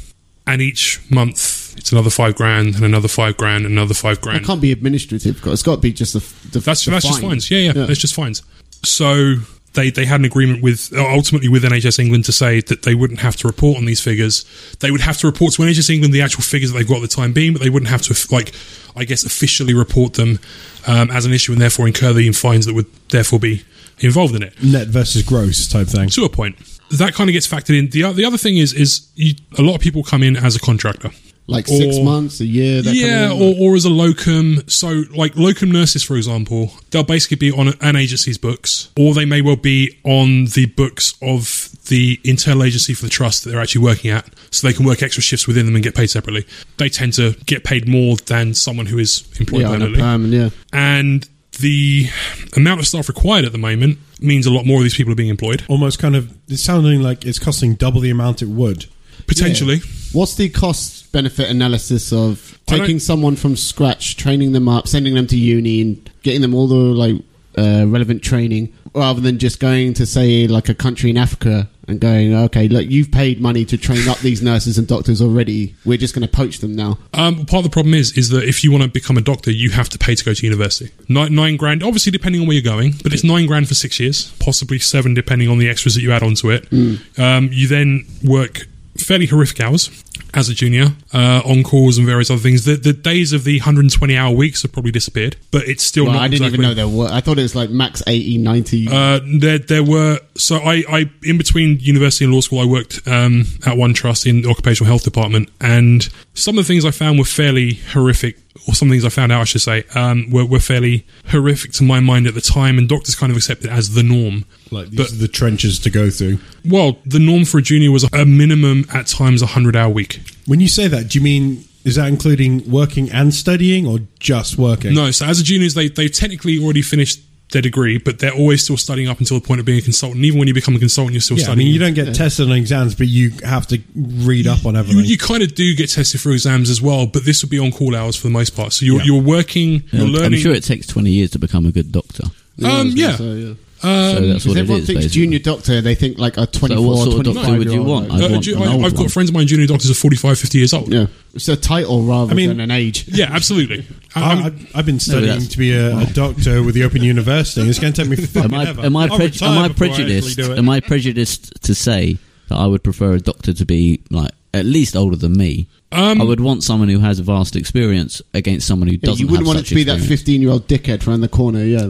And 0.46 0.62
each 0.62 1.00
month 1.10 1.76
it's 1.78 1.92
another 1.94 2.10
five 2.10 2.36
grand 2.36 2.76
and 2.76 2.84
another 2.84 3.08
five 3.08 3.38
grand 3.38 3.66
and 3.66 3.74
another 3.74 3.94
five 3.94 4.20
grand. 4.20 4.42
It 4.42 4.46
can't 4.46 4.62
be 4.62 4.72
administrative. 4.72 5.46
It's 5.48 5.64
got 5.64 5.76
to 5.76 5.82
be 5.82 5.94
just 5.94 6.14
the. 6.14 6.20
the 6.50 6.60
That's, 6.60 6.84
the 6.84 6.92
that's 6.92 7.06
just 7.06 7.22
fine. 7.22 7.30
fines. 7.32 7.50
Yeah, 7.52 7.60
yeah, 7.60 7.86
that's 7.86 8.00
just 8.00 8.16
fines. 8.16 8.42
So 8.84 9.36
they, 9.74 9.90
they 9.90 10.06
had 10.06 10.20
an 10.20 10.26
agreement 10.26 10.62
with, 10.62 10.92
uh, 10.94 11.06
ultimately 11.08 11.48
with 11.48 11.64
NHS 11.64 12.00
England 12.00 12.26
to 12.26 12.32
say 12.32 12.62
that 12.62 12.84
they 12.84 12.96
wouldn't 12.96 13.22
have 13.22 13.36
to 13.38 13.48
report 13.48 13.78
on 13.78 13.86
these 13.86 14.02
figures. 14.02 14.46
They 14.80 14.92
would 14.92 15.02
have 15.02 15.18
to 15.20 15.28
report 15.28 15.54
to 15.54 15.62
NHS 15.62 15.90
England 15.90 16.14
the 16.14 16.22
actual 16.22 16.44
figures 16.44 16.72
that 16.72 16.78
they've 16.78 16.88
got 16.88 16.98
at 16.98 17.02
the 17.02 17.08
time 17.08 17.34
being, 17.34 17.54
but 17.54 17.62
they 17.62 17.70
wouldn't 17.70 17.90
have 17.90 18.02
to, 18.04 18.34
like, 18.34 18.54
I 18.96 19.06
guess, 19.06 19.24
officially 19.24 19.74
report 19.74 20.16
them 20.16 20.40
um, 20.88 21.10
as 21.12 21.26
an 21.26 21.34
issue 21.34 21.54
and 21.54 21.62
therefore 21.62 21.88
incur 21.88 22.14
the 22.14 22.32
fines 22.32 22.66
that 22.66 22.74
would 22.74 22.88
therefore 23.10 23.40
be 23.40 23.64
involved 24.00 24.36
in 24.36 24.44
it. 24.44 24.62
Net 24.62 24.88
versus 24.88 25.24
gross 25.24 25.68
type 25.68 25.88
thing. 25.88 26.10
to 26.10 26.26
a 26.26 26.30
point. 26.30 26.58
That 26.92 27.14
kind 27.14 27.30
of 27.30 27.34
gets 27.34 27.48
factored 27.48 27.78
in. 27.78 27.90
The, 27.90 28.12
the 28.12 28.26
other 28.26 28.38
thing 28.38 28.58
is 28.58 28.74
is 28.74 29.08
you, 29.16 29.36
a 29.58 29.62
lot 29.62 29.76
of 29.76 29.82
people 29.82 30.04
come 30.04 30.24
in 30.24 30.36
as 30.36 30.56
a 30.56 30.60
contractor. 30.60 31.12
Like 31.52 31.68
six 31.68 31.98
Or- 31.98 32.06
months, 32.06 32.40
a 32.40 32.46
year. 32.46 32.82
That 32.82 32.96
yeah, 32.96 33.28
kind 33.30 33.34
of, 33.34 33.60
or, 33.60 33.72
or 33.72 33.76
as 33.76 33.86
a 33.86 33.90
locum. 33.90 34.64
So, 34.68 35.04
like 35.16 35.36
locum 35.36 35.72
nurses, 35.72 36.04
for 36.04 36.16
example, 36.16 36.72
they'll 36.92 37.04
basically 37.04 37.38
be 37.38 37.52
on 37.52 37.74
an 37.82 37.96
agency's 37.96 38.38
books, 38.38 38.90
or 38.98 39.14
they 39.14 39.26
may 39.26 39.42
well 39.42 39.56
be 39.56 39.98
on 40.04 40.46
the 40.46 40.66
books 40.78 41.14
of 41.22 41.70
the 41.88 42.20
internal 42.24 42.64
agency 42.64 42.94
for 42.94 43.04
the 43.04 43.10
trust 43.10 43.44
that 43.44 43.50
they're 43.52 43.62
actually 43.62 43.84
working 43.84 44.12
at, 44.12 44.30
so 44.52 44.68
they 44.68 44.74
can 44.74 44.86
work 44.86 45.04
extra 45.04 45.22
shifts 45.22 45.48
within 45.48 45.66
them 45.66 45.76
and 45.76 45.84
get 45.84 45.94
paid 45.96 46.08
separately. 46.10 46.46
They 46.78 46.90
tend 46.90 47.14
to 47.14 47.34
get 47.46 47.64
paid 47.64 47.88
more 47.88 48.16
than 48.16 48.54
someone 48.54 48.86
who 48.86 48.98
is 48.98 49.24
employed 49.40 49.62
yeah, 49.62 49.68
permanently 49.70 50.00
perm, 50.00 50.32
yeah. 50.32 50.50
and 50.72 51.28
the 51.60 52.08
amount 52.56 52.80
of 52.80 52.88
staff 52.88 53.10
required 53.10 53.44
at 53.46 53.52
the 53.52 53.58
moment 53.58 54.00
means 54.22 54.46
a 54.46 54.52
lot 54.52 54.66
more 54.66 54.78
of 54.78 54.84
these 54.84 54.96
people 54.96 55.12
are 55.12 55.16
being 55.16 55.30
employed 55.30 55.64
Almost 55.68 56.00
kind 56.00 56.16
of. 56.16 56.34
It's 56.48 56.64
sounding 56.64 57.02
like 57.02 57.26
it's 57.26 57.40
costing 57.40 57.76
double 57.76 58.00
the 58.00 58.10
amount 58.10 58.42
it 58.42 58.48
would. 58.48 58.86
potentially. 59.28 59.80
What's 60.14 60.36
the 60.36 60.50
cost 60.50 61.01
benefit 61.12 61.50
analysis 61.50 62.12
of 62.14 62.60
taking 62.66 63.00
someone 63.00 63.36
from 63.36 63.56
scratch, 63.56 64.18
training 64.18 64.52
them 64.52 64.68
up, 64.68 64.88
sending 64.88 65.14
them 65.14 65.28
to 65.28 65.38
uni, 65.38 65.82
and 65.82 66.10
getting 66.24 66.42
them 66.42 66.54
all 66.54 66.68
the 66.68 66.76
like 66.76 67.16
uh, 67.58 67.86
relevant 67.88 68.24
training, 68.24 68.74
rather 68.94 69.22
than 69.22 69.38
just 69.38 69.60
going 69.60 69.94
to 69.94 70.06
say 70.06 70.48
like 70.48 70.70
a 70.70 70.76
country 70.76 71.10
in 71.10 71.18
Africa 71.18 71.70
and 71.88 72.00
going, 72.00 72.34
okay, 72.34 72.70
look, 72.70 72.90
you've 72.90 73.12
paid 73.12 73.42
money 73.42 73.66
to 73.66 73.78
train 73.78 74.08
up 74.08 74.18
these 74.20 74.42
nurses 74.42 74.78
and 74.78 74.88
doctors 74.88 75.22
already. 75.22 75.76
We're 75.84 75.98
just 75.98 76.16
going 76.16 76.26
to 76.26 76.32
poach 76.32 76.60
them 76.60 76.74
now. 76.74 76.98
Um, 77.14 77.46
part 77.46 77.54
of 77.60 77.64
the 77.64 77.70
problem 77.70 77.94
is 77.94 78.18
is 78.18 78.30
that 78.30 78.44
if 78.46 78.64
you 78.64 78.72
want 78.72 78.84
to 78.84 78.90
become 78.90 79.18
a 79.18 79.22
doctor, 79.22 79.52
you 79.52 79.72
have 79.72 79.90
to 79.90 79.98
pay 79.98 80.16
to 80.16 80.24
go 80.24 80.34
to 80.34 80.46
university. 80.46 80.92
Nine, 81.10 81.36
nine 81.36 81.58
grand, 81.58 81.84
obviously 81.84 82.12
depending 82.12 82.42
on 82.42 82.48
where 82.48 82.56
you're 82.56 82.64
going, 82.64 82.94
but 83.04 83.14
it's 83.14 83.24
nine 83.24 83.46
grand 83.48 83.68
for 83.68 83.76
six 83.76 84.00
years, 84.00 84.32
possibly 84.40 84.80
seven 84.80 85.14
depending 85.14 85.50
on 85.50 85.58
the 85.58 85.70
extras 85.70 85.96
that 85.96 86.02
you 86.02 86.12
add 86.12 86.24
onto 86.24 86.50
it. 86.52 86.72
Um, 87.20 87.50
you 87.52 87.68
then 87.68 88.06
work 88.24 88.62
fairly 88.98 89.26
horrific 89.26 89.60
hours 89.60 89.90
as 90.34 90.50
a 90.50 90.54
junior 90.54 90.88
uh, 91.14 91.42
on 91.46 91.64
calls 91.64 91.98
and 91.98 92.08
various 92.08 92.30
other 92.30 92.40
things. 92.40 92.66
The, 92.66 92.76
the 92.76 92.94
days 92.94 93.34
of 93.34 93.44
the 93.44 93.60
120 93.60 94.16
hour 94.18 94.34
weeks 94.34 94.62
have 94.62 94.72
probably 94.72 94.92
disappeared, 94.92 95.36
but 95.52 95.68
it's 95.68 95.84
still 95.84 96.06
Well, 96.06 96.14
not. 96.14 96.24
I 96.24 96.28
didn't 96.28 96.46
exactly, 96.48 96.66
even 96.66 96.70
know 96.70 96.74
there 96.74 96.88
were. 96.88 97.10
I 97.12 97.22
thought 97.22 97.38
it 97.38 97.44
was 97.44 97.56
like 97.56 97.70
max 97.70 98.02
80, 98.08 98.38
90. 98.38 98.88
Uh, 98.90 99.20
there, 99.40 99.60
there 99.60 99.84
were 99.84 100.20
so 100.36 100.58
I, 100.58 100.84
I 100.90 101.12
in 101.24 101.38
between 101.38 101.80
university 101.80 102.26
and 102.26 102.34
law 102.34 102.42
school, 102.42 102.60
I 102.60 102.66
worked 102.66 103.08
um, 103.08 103.46
at 103.66 103.78
one 103.78 103.94
trust 103.94 104.26
in 104.26 104.42
the 104.42 104.50
occupational 104.50 104.88
health 104.88 105.04
department, 105.04 105.50
and 105.60 106.08
some 106.34 106.58
of 106.58 106.66
the 106.66 106.68
things 106.68 106.86
I 106.86 106.92
found 106.92 107.20
were 107.20 107.26
fairly 107.26 107.76
horrific, 107.92 108.38
or 108.68 108.74
some 108.74 108.90
things 108.90 109.06
I 109.06 109.10
found 109.10 109.32
out, 109.32 109.42
I 109.42 109.46
should 109.46 109.62
say, 109.62 109.84
um, 109.96 110.30
were, 110.32 110.46
were 110.46 110.60
fairly 110.60 111.06
horrific 111.28 111.72
to 111.74 111.84
my 111.84 112.00
mind 112.00 112.28
at 112.28 112.34
the 112.34 112.42
time, 112.42 112.78
and 112.78 112.88
doctors 112.88 113.16
kind 113.16 113.32
of 113.32 113.38
accepted 113.38 113.68
it 113.68 113.72
as 113.72 113.94
the 113.94 114.04
norm. 114.04 114.46
Like 114.72 114.90
these 114.90 114.98
But- 114.98 115.12
are 115.12 115.16
the 115.16 115.28
trenches 115.28 115.80
to 115.80 115.90
go 115.90 116.10
through. 116.10 116.40
Well, 116.66 116.98
the 117.06 117.20
norm 117.20 117.46
for 117.46 117.58
a 117.58 117.62
junior 117.62 117.92
was 117.92 118.06
a 118.14 118.26
minimum 118.26 118.86
at 118.94 119.08
times 119.08 119.42
a 119.42 119.48
hundred 119.48 119.76
hour 119.76 119.90
week. 119.92 120.22
When 120.46 120.60
you 120.62 120.68
say 120.68 120.88
that, 120.88 121.10
do 121.10 121.20
you 121.20 121.24
mean 121.24 121.66
is 121.84 121.96
that 121.96 122.08
including 122.08 122.70
working 122.70 123.10
and 123.12 123.34
studying, 123.34 123.86
or 123.88 124.00
just 124.20 124.58
working? 124.58 124.94
No, 124.94 125.10
so 125.12 125.26
as 125.26 125.40
a 125.40 125.44
juniors, 125.44 125.74
they 125.74 125.90
they 125.90 126.08
technically 126.08 126.58
already 126.64 126.82
finished 126.82 127.20
their 127.52 127.62
degree, 127.62 127.98
but 127.98 128.20
they're 128.20 128.32
always 128.34 128.64
still 128.64 128.78
studying 128.78 129.10
up 129.10 129.20
until 129.20 129.38
the 129.38 129.46
point 129.46 129.60
of 129.60 129.66
being 129.66 129.80
a 129.80 129.82
consultant. 129.82 130.24
Even 130.24 130.40
when 130.40 130.48
you 130.48 130.54
become 130.54 130.74
a 130.74 130.80
consultant, 130.80 131.14
you're 131.16 131.20
still 131.22 131.36
Yeah, 131.38 131.42
I 131.42 131.46
studying. 131.48 131.66
mean 131.66 131.74
you 131.74 131.80
don't 131.82 131.94
get 131.96 132.16
tested 132.16 132.46
on 132.50 132.56
exams, 132.56 132.96
but 132.96 133.08
you 133.10 133.32
have 133.44 133.68
to 133.68 133.82
read 133.94 134.48
up 134.48 134.66
on 134.66 134.78
everything. 134.78 135.04
you 135.04 135.18
kind 135.18 135.44
of 135.44 135.54
do 135.54 135.76
get 135.76 135.90
tested 135.90 136.22
for 136.22 136.32
exams 136.32 136.70
as 136.70 136.82
well, 136.82 137.08
but 137.08 137.26
this 137.26 137.44
would 137.44 137.50
be 137.50 137.60
on 137.60 137.72
call 137.74 137.94
hours 137.94 138.16
for 138.16 138.28
the 138.28 138.32
most 138.32 138.56
part. 138.56 138.72
So 138.72 138.86
you're, 138.86 139.00
Yeah. 139.00 139.04
you're 139.08 139.22
working, 139.22 139.84
you're 139.92 140.24
I'm 140.24 140.38
sure 140.38 140.54
it 140.54 140.64
takes 140.64 140.88
20 140.88 141.12
years 141.12 141.32
to 141.32 141.40
become 141.40 141.66
a 141.66 141.74
good 141.74 141.92
doctor. 141.92 142.24
Um, 142.64 142.94
yeah. 142.96 143.18
say, 143.18 143.40
yeah. 143.40 143.54
So 143.82 143.88
that's 143.88 144.22
Because 144.22 144.48
what 144.48 144.58
it 144.58 144.60
everyone 144.62 144.82
is. 144.82 144.88
thinks 144.88 145.04
basically. 145.06 145.22
junior 145.22 145.40
doctor, 145.40 145.82
they 145.82 145.96
think 145.96 146.18
like 146.20 146.38
a 146.38 146.46
24, 146.46 146.86
what 146.88 146.96
sort 146.98 147.08
of 147.28 147.34
25 147.34 147.36
doctor 147.44 147.58
would 147.58 147.66
you 147.68 147.72
year 147.72 147.80
old, 147.82 147.88
want? 147.90 148.10
like- 148.10 148.22
I'd 148.22 148.26
Uh, 148.30 148.34
want 148.34 148.44
do- 148.46 148.56
an 148.56 148.62
I, 148.62 148.74
old 148.74 148.86
I've 148.86 148.92
got 148.94 149.00
one. 149.02 149.10
friends 149.10 149.30
of 149.30 149.34
mine, 149.36 149.48
junior 149.48 149.68
doctors, 149.68 149.90
are 149.92 149.94
45, 149.96 150.40
50 150.40 150.58
years 150.58 150.74
old. 150.74 150.94
yeah, 150.94 151.06
it's 151.34 151.48
a 151.50 151.56
title 151.56 152.04
rather 152.04 152.32
I 152.32 152.36
mean- 152.36 152.50
than 152.50 152.60
an 152.60 152.72
age. 152.72 153.06
Yeah, 153.12 153.30
absolutely. 153.32 153.86
I, 154.16 154.32
Um, 154.34 154.44
I, 154.74 154.80
I've 154.80 154.86
been 154.86 155.00
studying 155.00 155.28
that's- 155.28 155.48
to 155.50 155.58
be 155.58 155.72
a, 155.74 155.98
a 155.98 156.06
doctor 156.06 156.62
with 156.64 156.76
the 156.76 156.84
Open 156.84 157.04
University. 157.04 157.62
It's 157.68 157.80
going 157.80 157.94
to 157.94 158.02
take 158.02 158.10
me 158.10 158.16
fucking 158.18 158.52
Am 158.54 158.60
I, 158.60 158.70
ever. 158.70 158.82
am 158.86 158.96
I, 158.96 159.04
I'll 159.08 159.16
pre- 159.18 159.26
retire 159.26 159.50
am 159.50 159.58
I 159.58 159.68
before 159.70 159.88
actually 159.88 160.04
prejudiced? 160.06 160.38
do 160.38 160.52
it. 160.54 160.58
Am 160.60 160.70
I 160.70 160.80
prejudiced 160.80 161.62
to 161.64 161.74
say 161.76 162.18
that 162.50 162.56
I 162.58 162.68
would 162.68 162.84
prefer 162.84 163.14
a 163.14 163.20
doctor 163.20 163.54
to 163.54 163.66
be 163.66 164.02
like 164.10 164.32
at 164.54 164.66
least 164.66 164.96
older 164.96 165.16
than 165.16 165.34
me? 165.34 165.68
Um, 165.94 166.22
I 166.22 166.24
would 166.24 166.40
want 166.40 166.64
someone 166.64 166.88
who 166.88 167.00
has 167.00 167.20
a 167.20 167.24
vast 167.24 167.58
experience 167.58 168.22
against 168.34 168.66
someone 168.66 168.88
who 168.88 168.96
doesn't. 168.96 169.20
you 169.20 169.26
wouldn't 169.28 169.46
have 169.46 169.48
want 169.48 169.60
it 169.60 169.64
such 169.64 169.70
to 169.70 169.76
be 169.76 169.84
that 169.84 169.98
experience. 169.98 170.22
15 170.22 170.42
year 170.42 170.52
old 170.52 170.68
dickhead 170.68 171.06
around 171.06 171.20
the 171.22 171.28
corner. 171.28 171.64
Yeah, 171.66 171.80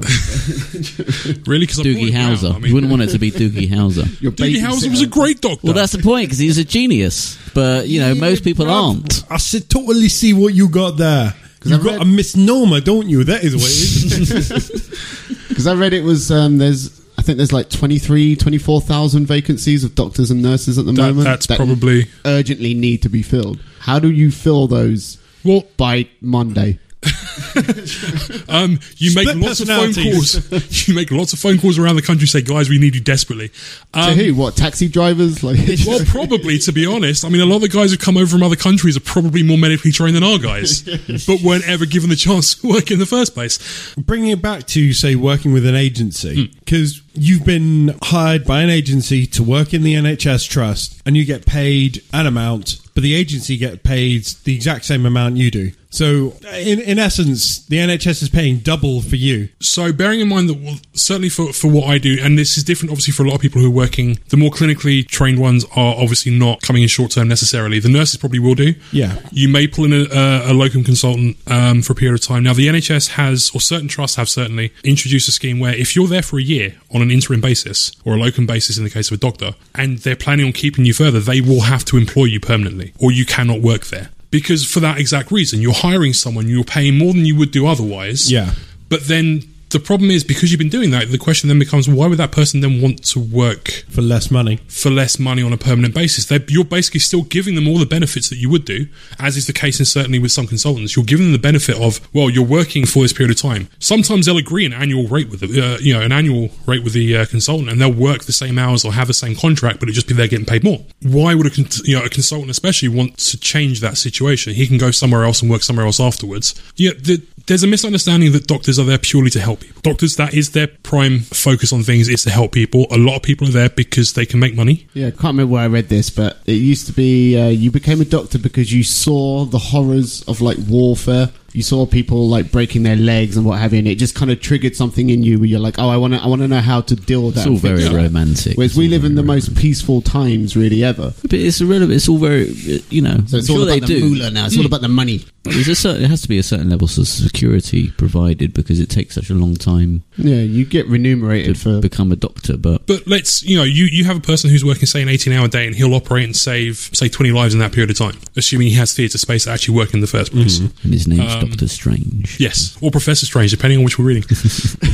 really? 1.46 1.68
Because 1.68 1.80
Doogie 1.80 2.10
Howser. 2.12 2.52
I 2.52 2.54
mean, 2.58 2.66
you 2.70 2.74
wouldn't 2.74 2.90
want 2.90 3.04
it 3.04 3.10
to 3.10 3.20
be 3.20 3.30
Doogie 3.32 3.70
Howser. 3.70 4.20
your 4.22 4.32
Doogie 4.32 4.56
Howser 4.60 4.90
was 4.90 5.02
a 5.02 5.08
great 5.08 5.40
doctor. 5.42 5.60
Well, 5.64 5.74
that's 5.74 5.92
the 5.92 6.02
point 6.02 6.26
because 6.26 6.40
he's 6.40 6.58
a 6.58 6.64
genius. 6.66 7.38
But 7.54 7.88
you 7.88 8.00
know, 8.00 8.16
most 8.16 8.44
people 8.44 8.66
Bruv, 8.66 8.72
aren't. 8.96 9.24
I 9.32 9.38
said, 9.38 9.70
totally 9.70 10.10
see 10.10 10.34
what 10.34 10.54
you 10.56 10.68
got 10.70 10.98
there. 10.98 11.36
'Cause 11.60 11.72
You 11.74 11.78
I 11.78 11.84
got 11.84 11.92
read- 11.92 12.02
a 12.02 12.06
misnomer, 12.06 12.82
don't 12.82 13.08
you? 13.08 13.24
That 13.26 13.44
is 13.44 13.56
what 13.56 13.66
it 13.66 13.70
is. 13.70 15.38
Because 15.52 15.68
I 15.68 15.74
read 15.76 15.94
it 15.94 16.04
was 16.04 16.32
um, 16.32 16.58
there's 16.58 17.01
I 17.22 17.24
think 17.24 17.38
there's 17.38 17.54
like 17.54 17.70
23, 17.70 18.36
24,000 18.36 19.28
vacancies 19.28 19.84
of 19.84 19.94
doctors 19.94 20.32
and 20.32 20.42
nurses 20.42 20.80
at 20.80 20.88
the 20.88 20.92
That- 20.92 21.02
moment 21.04 21.26
that's 21.26 21.46
that 21.46 21.58
probably 21.58 22.08
urgently 22.26 22.74
need 22.74 23.04
to 23.04 23.10
be 23.10 23.22
filled. 23.22 23.60
How 23.82 24.00
do 24.00 24.10
you 24.10 24.32
fill 24.32 24.66
those 24.68 25.20
well. 25.44 25.64
by 25.78 26.08
Monday? 26.20 26.80
Um, 28.48 28.80
you 28.98 29.14
make 29.16 29.34
lots 29.36 29.60
of 29.60 29.68
phone 29.68 29.94
calls. 29.94 30.88
you 30.88 30.94
make 30.96 31.10
lots 31.12 31.34
of 31.34 31.40
phone 31.40 31.58
calls 31.60 31.78
around 31.80 31.96
the 31.96 32.02
country. 32.02 32.28
Say, 32.28 32.42
guys, 32.42 32.70
we 32.70 32.78
need 32.80 32.96
you 32.96 33.02
desperately. 33.02 33.50
to 33.50 34.00
Um, 34.00 34.14
who? 34.18 34.36
What 34.36 34.56
taxi 34.56 34.88
drivers? 34.88 35.44
Like, 35.44 35.58
well, 35.88 36.00
probably 36.06 36.58
to 36.60 36.72
be 36.72 36.86
honest. 36.86 37.24
I 37.26 37.30
mean, 37.30 37.42
a 37.42 37.46
lot 37.46 37.58
of 37.58 37.62
the 37.64 37.70
guys 37.70 37.92
who 37.92 37.98
come 37.98 38.18
over 38.18 38.28
from 38.28 38.44
other 38.44 38.56
countries 38.56 38.96
are 38.98 39.02
probably 39.02 39.44
more 39.44 39.58
medically 39.58 39.92
trained 39.92 40.16
than 40.16 40.24
our 40.24 40.38
guys, 40.38 40.82
but 41.26 41.42
weren't 41.42 41.68
ever 41.68 41.86
given 41.86 42.10
the 42.10 42.16
chance 42.16 42.56
to 42.56 42.68
work 42.68 42.92
in 42.92 43.00
the 43.00 43.06
first 43.06 43.34
place. 43.34 43.94
Bringing 43.98 44.30
it 44.32 44.42
back 44.42 44.68
to, 44.68 44.94
say, 44.94 45.16
working 45.16 45.54
with 45.54 45.66
an 45.66 45.76
agency, 45.76 46.46
Hmm. 46.48 46.54
because 46.60 47.02
you've 47.14 47.46
been 47.46 47.96
hired 48.04 48.46
by 48.46 48.62
an 48.62 48.70
agency 48.70 49.26
to 49.28 49.44
work 49.44 49.74
in 49.74 49.84
the 49.84 49.94
NHS 49.96 50.48
trust 50.48 51.02
and 51.06 51.18
you 51.18 51.26
get 51.26 51.46
paid 51.46 52.02
an 52.14 52.26
amount, 52.28 52.80
but 52.94 53.04
the 53.04 53.14
agency 53.16 53.58
get 53.58 53.84
paid 53.84 54.24
the 54.46 54.56
exact 54.56 54.86
same 54.86 55.06
amount 55.06 55.38
you 55.38 55.52
do. 55.52 55.72
So, 55.92 56.34
in, 56.54 56.80
in 56.80 56.98
essence, 57.00 57.66
the 57.66 57.78
NHS 57.78 58.24
is 58.24 58.30
paying 58.30 58.60
double 58.60 59.02
for 59.02 59.18
you. 59.18 59.50
So, 59.60 59.92
bearing 59.92 60.22
in 60.22 60.30
mind 60.30 60.50
that 60.50 60.58
well, 60.58 60.78
certainly 60.94 61.30
for, 61.30 61.52
for 61.52 61.70
what 61.70 61.88
I 61.88 61.98
do, 61.98 62.18
and 62.22 62.40
this 62.40 62.58
is 62.58 62.64
different 62.64 62.92
obviously 62.92 63.12
for 63.12 63.24
a 63.24 63.28
lot 63.28 63.36
of 63.36 63.42
people 63.42 63.62
who 63.62 63.68
are 63.68 63.76
working, 63.76 64.18
the 64.30 64.38
more 64.38 64.50
clinically 64.50 65.06
trained 65.06 65.40
ones 65.40 65.66
are 65.76 65.96
obviously 65.96 66.32
not 66.32 66.62
coming 66.62 66.82
in 66.82 66.88
short 66.88 67.12
term 67.12 67.28
necessarily. 67.28 67.80
The 67.80 67.90
nurses 67.90 68.18
probably 68.18 68.40
will 68.40 68.56
do. 68.56 68.74
Yeah. 68.92 69.20
You 69.32 69.50
may 69.50 69.68
pull 69.68 69.86
in 69.86 69.94
a, 69.94 70.06
a, 70.12 70.52
a 70.52 70.54
locum 70.54 70.84
consultant 70.84 71.38
um, 71.48 71.82
for 71.82 71.94
a 71.94 71.96
period 71.96 72.16
of 72.16 72.26
time. 72.26 72.44
Now, 72.44 72.54
the 72.54 72.68
NHS 72.68 73.10
has, 73.12 73.52
or 73.54 73.60
certain 73.60 73.90
trusts 73.90 74.16
have 74.16 74.30
certainly, 74.30 74.72
introduced 74.84 75.28
a 75.28 75.32
scheme 75.32 75.60
where 75.60 75.76
if 75.76 75.96
you're 75.96 76.08
there 76.08 76.24
for 76.24 76.40
a 76.40 76.44
year 76.44 76.76
on 76.94 77.02
an 77.02 77.12
interim 77.12 77.42
basis, 77.42 77.92
or 78.06 78.16
a 78.16 78.18
locum 78.18 78.46
basis 78.46 78.78
in 78.78 78.86
the 78.86 78.90
case 78.90 79.12
of 79.12 79.16
a 79.16 79.20
doctor, 79.20 79.56
and 79.76 80.00
they're 80.00 80.16
planning 80.16 80.46
on 80.46 80.54
keeping 80.54 80.86
you 80.86 80.94
further, 80.94 81.20
they 81.20 81.42
will 81.42 81.62
have 81.62 81.84
to 81.86 81.98
employ 81.98 82.26
you 82.26 82.40
permanently, 82.40 82.94
or 82.98 83.12
you 83.12 83.26
cannot 83.26 83.60
work 83.60 83.88
there. 83.88 84.10
Because 84.32 84.66
for 84.66 84.80
that 84.80 84.98
exact 84.98 85.32
reason, 85.32 85.62
you're 85.62 85.74
hiring 85.74 86.14
someone, 86.14 86.48
you're 86.48 86.64
paying 86.64 86.98
more 86.98 87.14
than 87.14 87.26
you 87.26 87.36
would 87.36 87.52
do 87.52 87.68
otherwise. 87.68 88.32
Yeah. 88.32 88.52
But 88.90 89.06
then 89.08 89.44
the 89.72 89.80
problem 89.80 90.12
is 90.12 90.24
because 90.24 90.52
you've 90.52 90.60
been 90.60 90.70
doing 90.70 90.92
that, 90.92 91.10
the 91.12 91.18
question 91.18 91.48
then 91.48 91.60
becomes 91.60 91.88
why 91.90 92.08
would 92.08 92.18
that 92.20 92.32
person 92.32 92.62
then 92.62 92.82
want 92.82 93.04
to 93.06 93.20
work 93.20 93.84
For 93.90 94.02
less 94.02 94.30
money. 94.32 94.58
for 94.68 94.90
less 94.90 95.18
money 95.20 95.42
on 95.42 95.54
a 95.54 95.58
permanent 95.58 95.94
basis? 95.94 96.26
They're, 96.26 96.44
you're 96.48 96.64
basically 96.66 97.00
still 97.00 97.24
giving 97.24 97.56
them 97.56 97.68
all 97.68 97.78
the 97.80 97.86
benefits 97.86 98.30
that 98.30 98.38
you 98.38 98.50
would 98.50 98.66
do, 98.66 98.88
as 99.20 99.38
is 99.38 99.48
the 99.48 99.54
case 99.54 99.80
and 99.80 99.88
certainly 99.88 100.20
with 100.20 100.32
some 100.32 100.48
consultants. 100.48 100.96
You're 100.96 101.06
giving 101.06 101.26
them 101.28 101.32
the 101.34 101.40
benefit 101.40 101.78
of, 101.80 102.00
well, 102.14 102.30
you're 102.30 102.46
working 102.46 102.86
for 102.86 103.04
this 103.04 103.14
period 103.14 103.32
of 103.32 103.42
time. 103.42 103.70
Sometimes 103.80 104.26
they'll 104.26 104.38
agree 104.38 104.66
an 104.66 104.74
annual 104.74 105.08
rate 105.08 105.30
with 105.30 105.40
the, 105.42 105.62
uh, 105.62 105.78
you 105.80 105.94
know, 105.94 106.02
an 106.02 106.12
annual 106.12 106.50
rate 106.66 106.84
with 106.84 106.94
the 106.94 107.18
uh, 107.18 107.26
consultant, 107.26 107.70
and 107.70 107.80
they'll 107.82 107.92
work 107.94 108.24
the 108.26 108.32
same 108.34 108.58
hours 108.60 108.84
or 108.86 108.94
have 108.94 109.08
the 109.08 109.14
same 109.14 109.36
contract, 109.36 109.80
but 109.80 109.90
it 109.90 109.94
just 109.94 110.08
be 110.08 110.14
they're 110.14 110.28
getting 110.28 110.46
paid 110.46 110.64
more. 110.64 110.80
Why 111.02 111.34
would 111.36 111.48
a 111.48 111.50
con- 111.50 111.68
you 111.84 111.98
know 111.98 112.04
a 112.06 112.10
consultant 112.10 112.52
especially 112.52 112.90
want 112.90 113.18
to 113.18 113.38
change 113.38 113.80
that 113.82 113.98
situation? 113.98 114.54
He 114.54 114.68
can 114.68 114.78
go 114.78 114.92
somewhere 114.92 115.24
else 115.24 115.42
and 115.42 115.50
work 115.50 115.64
somewhere 115.64 115.86
else 115.86 116.00
afterwards. 116.00 116.62
Yeah, 116.76 116.92
the, 116.98 117.22
there's 117.52 117.64
a 117.64 117.68
misunderstanding 117.68 118.32
that 118.32 118.48
doctors 118.48 118.80
are 118.80 118.86
there 118.86 118.98
purely 118.98 119.30
to 119.30 119.40
help 119.42 119.60
people. 119.60 119.82
Doctors, 119.82 120.16
that 120.16 120.34
is 120.34 120.52
their 120.52 120.68
prime 120.68 121.20
focus 121.20 121.74
on 121.74 121.84
things, 121.84 122.08
is 122.08 122.24
to 122.24 122.30
help 122.30 122.54
people. 122.54 122.88
A 122.90 122.98
lot 122.98 123.18
of 123.18 123.24
people 123.24 123.46
are 123.50 123.52
there 123.52 123.70
because 123.70 124.14
they 124.14 124.26
can 124.26 124.40
make 124.40 124.56
money. 124.56 124.88
Yeah, 124.94 125.08
I 125.08 125.12
can't 125.12 125.24
remember 125.24 125.52
where 125.52 125.64
I 125.64 125.68
read 125.68 125.90
this, 125.90 126.10
but 126.10 126.38
it 126.46 126.54
used 126.54 126.88
to 126.88 126.94
be 126.94 127.38
uh, 127.38 127.50
you 127.50 127.70
became 127.70 128.00
a 128.00 128.06
doctor 128.06 128.40
because 128.40 128.72
you 128.72 128.86
saw 128.86 129.44
the 129.44 129.58
horrors 129.58 130.24
of 130.30 130.40
like 130.40 130.60
warfare. 130.66 131.30
You 131.54 131.64
saw 131.64 131.86
people 131.86 132.28
like 132.30 132.52
breaking 132.52 132.84
their 132.84 132.96
legs 132.96 133.36
and 133.38 133.46
what 133.46 133.60
have 133.60 133.74
you, 133.74 133.80
and 133.80 133.88
it 133.88 133.96
just 133.96 134.16
kind 134.16 134.32
of 134.32 134.40
triggered 134.42 134.76
something 134.76 135.10
in 135.10 135.24
you 135.24 135.38
where 135.40 135.48
you're 135.48 135.60
like, 135.60 135.76
"Oh, 135.80 135.90
I 135.90 135.98
want 135.98 136.14
to, 136.14 136.20
I 136.22 136.28
want 136.28 136.42
to 136.42 136.48
know 136.48 136.60
how 136.62 136.82
to 136.82 136.96
deal 136.96 137.26
with 137.26 137.36
that." 137.36 137.42
It's 137.42 137.50
all 137.50 137.58
very 137.58 137.84
that." 137.84 137.92
romantic. 137.94 138.58
Whereas 138.58 138.72
It's 138.72 138.78
we 138.78 138.88
live 138.88 139.04
in 139.04 139.16
the 139.16 139.22
very 139.24 139.36
most 139.38 139.56
peaceful 139.56 140.02
times, 140.02 140.56
really 140.56 140.84
ever. 140.84 141.14
But 141.24 141.34
it's 141.34 141.60
irrelevant. 141.62 141.94
It's 141.94 142.08
all 142.10 142.18
very, 142.18 142.48
you 142.90 143.02
know. 143.02 143.24
So 143.28 143.38
it's 143.38 143.50
I'm 143.50 143.56
all 143.56 143.62
sure 143.62 143.66
they 143.66 143.78
about 143.78 143.88
the 143.90 144.00
do. 144.00 144.10
moolah 144.10 144.32
now. 144.32 144.46
It's 144.46 144.58
all 144.58 144.66
about 144.66 144.82
the 144.82 144.88
money. 144.88 145.26
There's 145.44 145.68
a 145.68 145.74
certain, 145.76 146.04
it 146.06 146.10
has 146.10 146.22
to 146.22 146.28
be 146.28 146.38
a 146.38 146.44
certain 146.44 146.70
level 146.70 146.86
of 146.86 146.92
security 146.92 147.90
provided 147.98 148.54
because 148.54 148.80
it 148.80 148.90
takes 148.90 149.16
such 149.16 149.32
a 149.32 149.34
long 149.34 149.56
time 149.56 150.04
Yeah, 150.16 150.36
you 150.42 150.66
get 150.66 150.88
remunerated 150.88 151.56
to 151.56 151.62
for. 151.78 151.82
become 151.82 152.12
a 152.12 152.16
doctor. 152.16 152.58
But 152.58 152.86
But 152.86 153.08
let's, 153.08 153.42
you 153.44 153.58
know, 153.58 153.64
you, 153.64 153.86
you 153.86 154.04
have 154.04 154.18
a 154.18 154.22
person 154.22 154.52
who's 154.52 154.64
working, 154.64 154.86
say, 154.86 155.02
an 155.02 155.10
18 155.10 155.34
hour 155.34 155.48
day 155.48 155.66
and 155.66 155.76
he'll 155.76 155.96
operate 155.96 156.26
and 156.26 156.36
save, 156.36 156.90
say, 156.94 157.10
20 157.10 157.32
lives 157.32 157.56
in 157.56 157.60
that 157.60 157.72
period 157.72 157.90
of 157.90 157.98
time, 157.98 158.18
assuming 158.38 158.68
he 158.68 158.76
has 158.76 158.94
theatre 158.94 159.18
space 159.18 159.46
to 159.46 159.50
actually 159.50 159.76
work 159.76 159.96
in 159.96 160.02
the 160.02 160.08
first 160.08 160.32
place. 160.32 160.60
and 160.60 160.72
his 160.94 161.08
name's 161.08 161.34
Um, 161.34 161.41
Doctor 161.42 161.68
Strange. 161.68 162.40
Yes. 162.40 162.78
Or 162.82 162.92
Professor 162.92 163.26
Strange, 163.26 163.52
depending 163.52 163.80
on 163.80 163.84
which 163.86 163.98
we're 164.00 164.06
reading. 164.06 164.24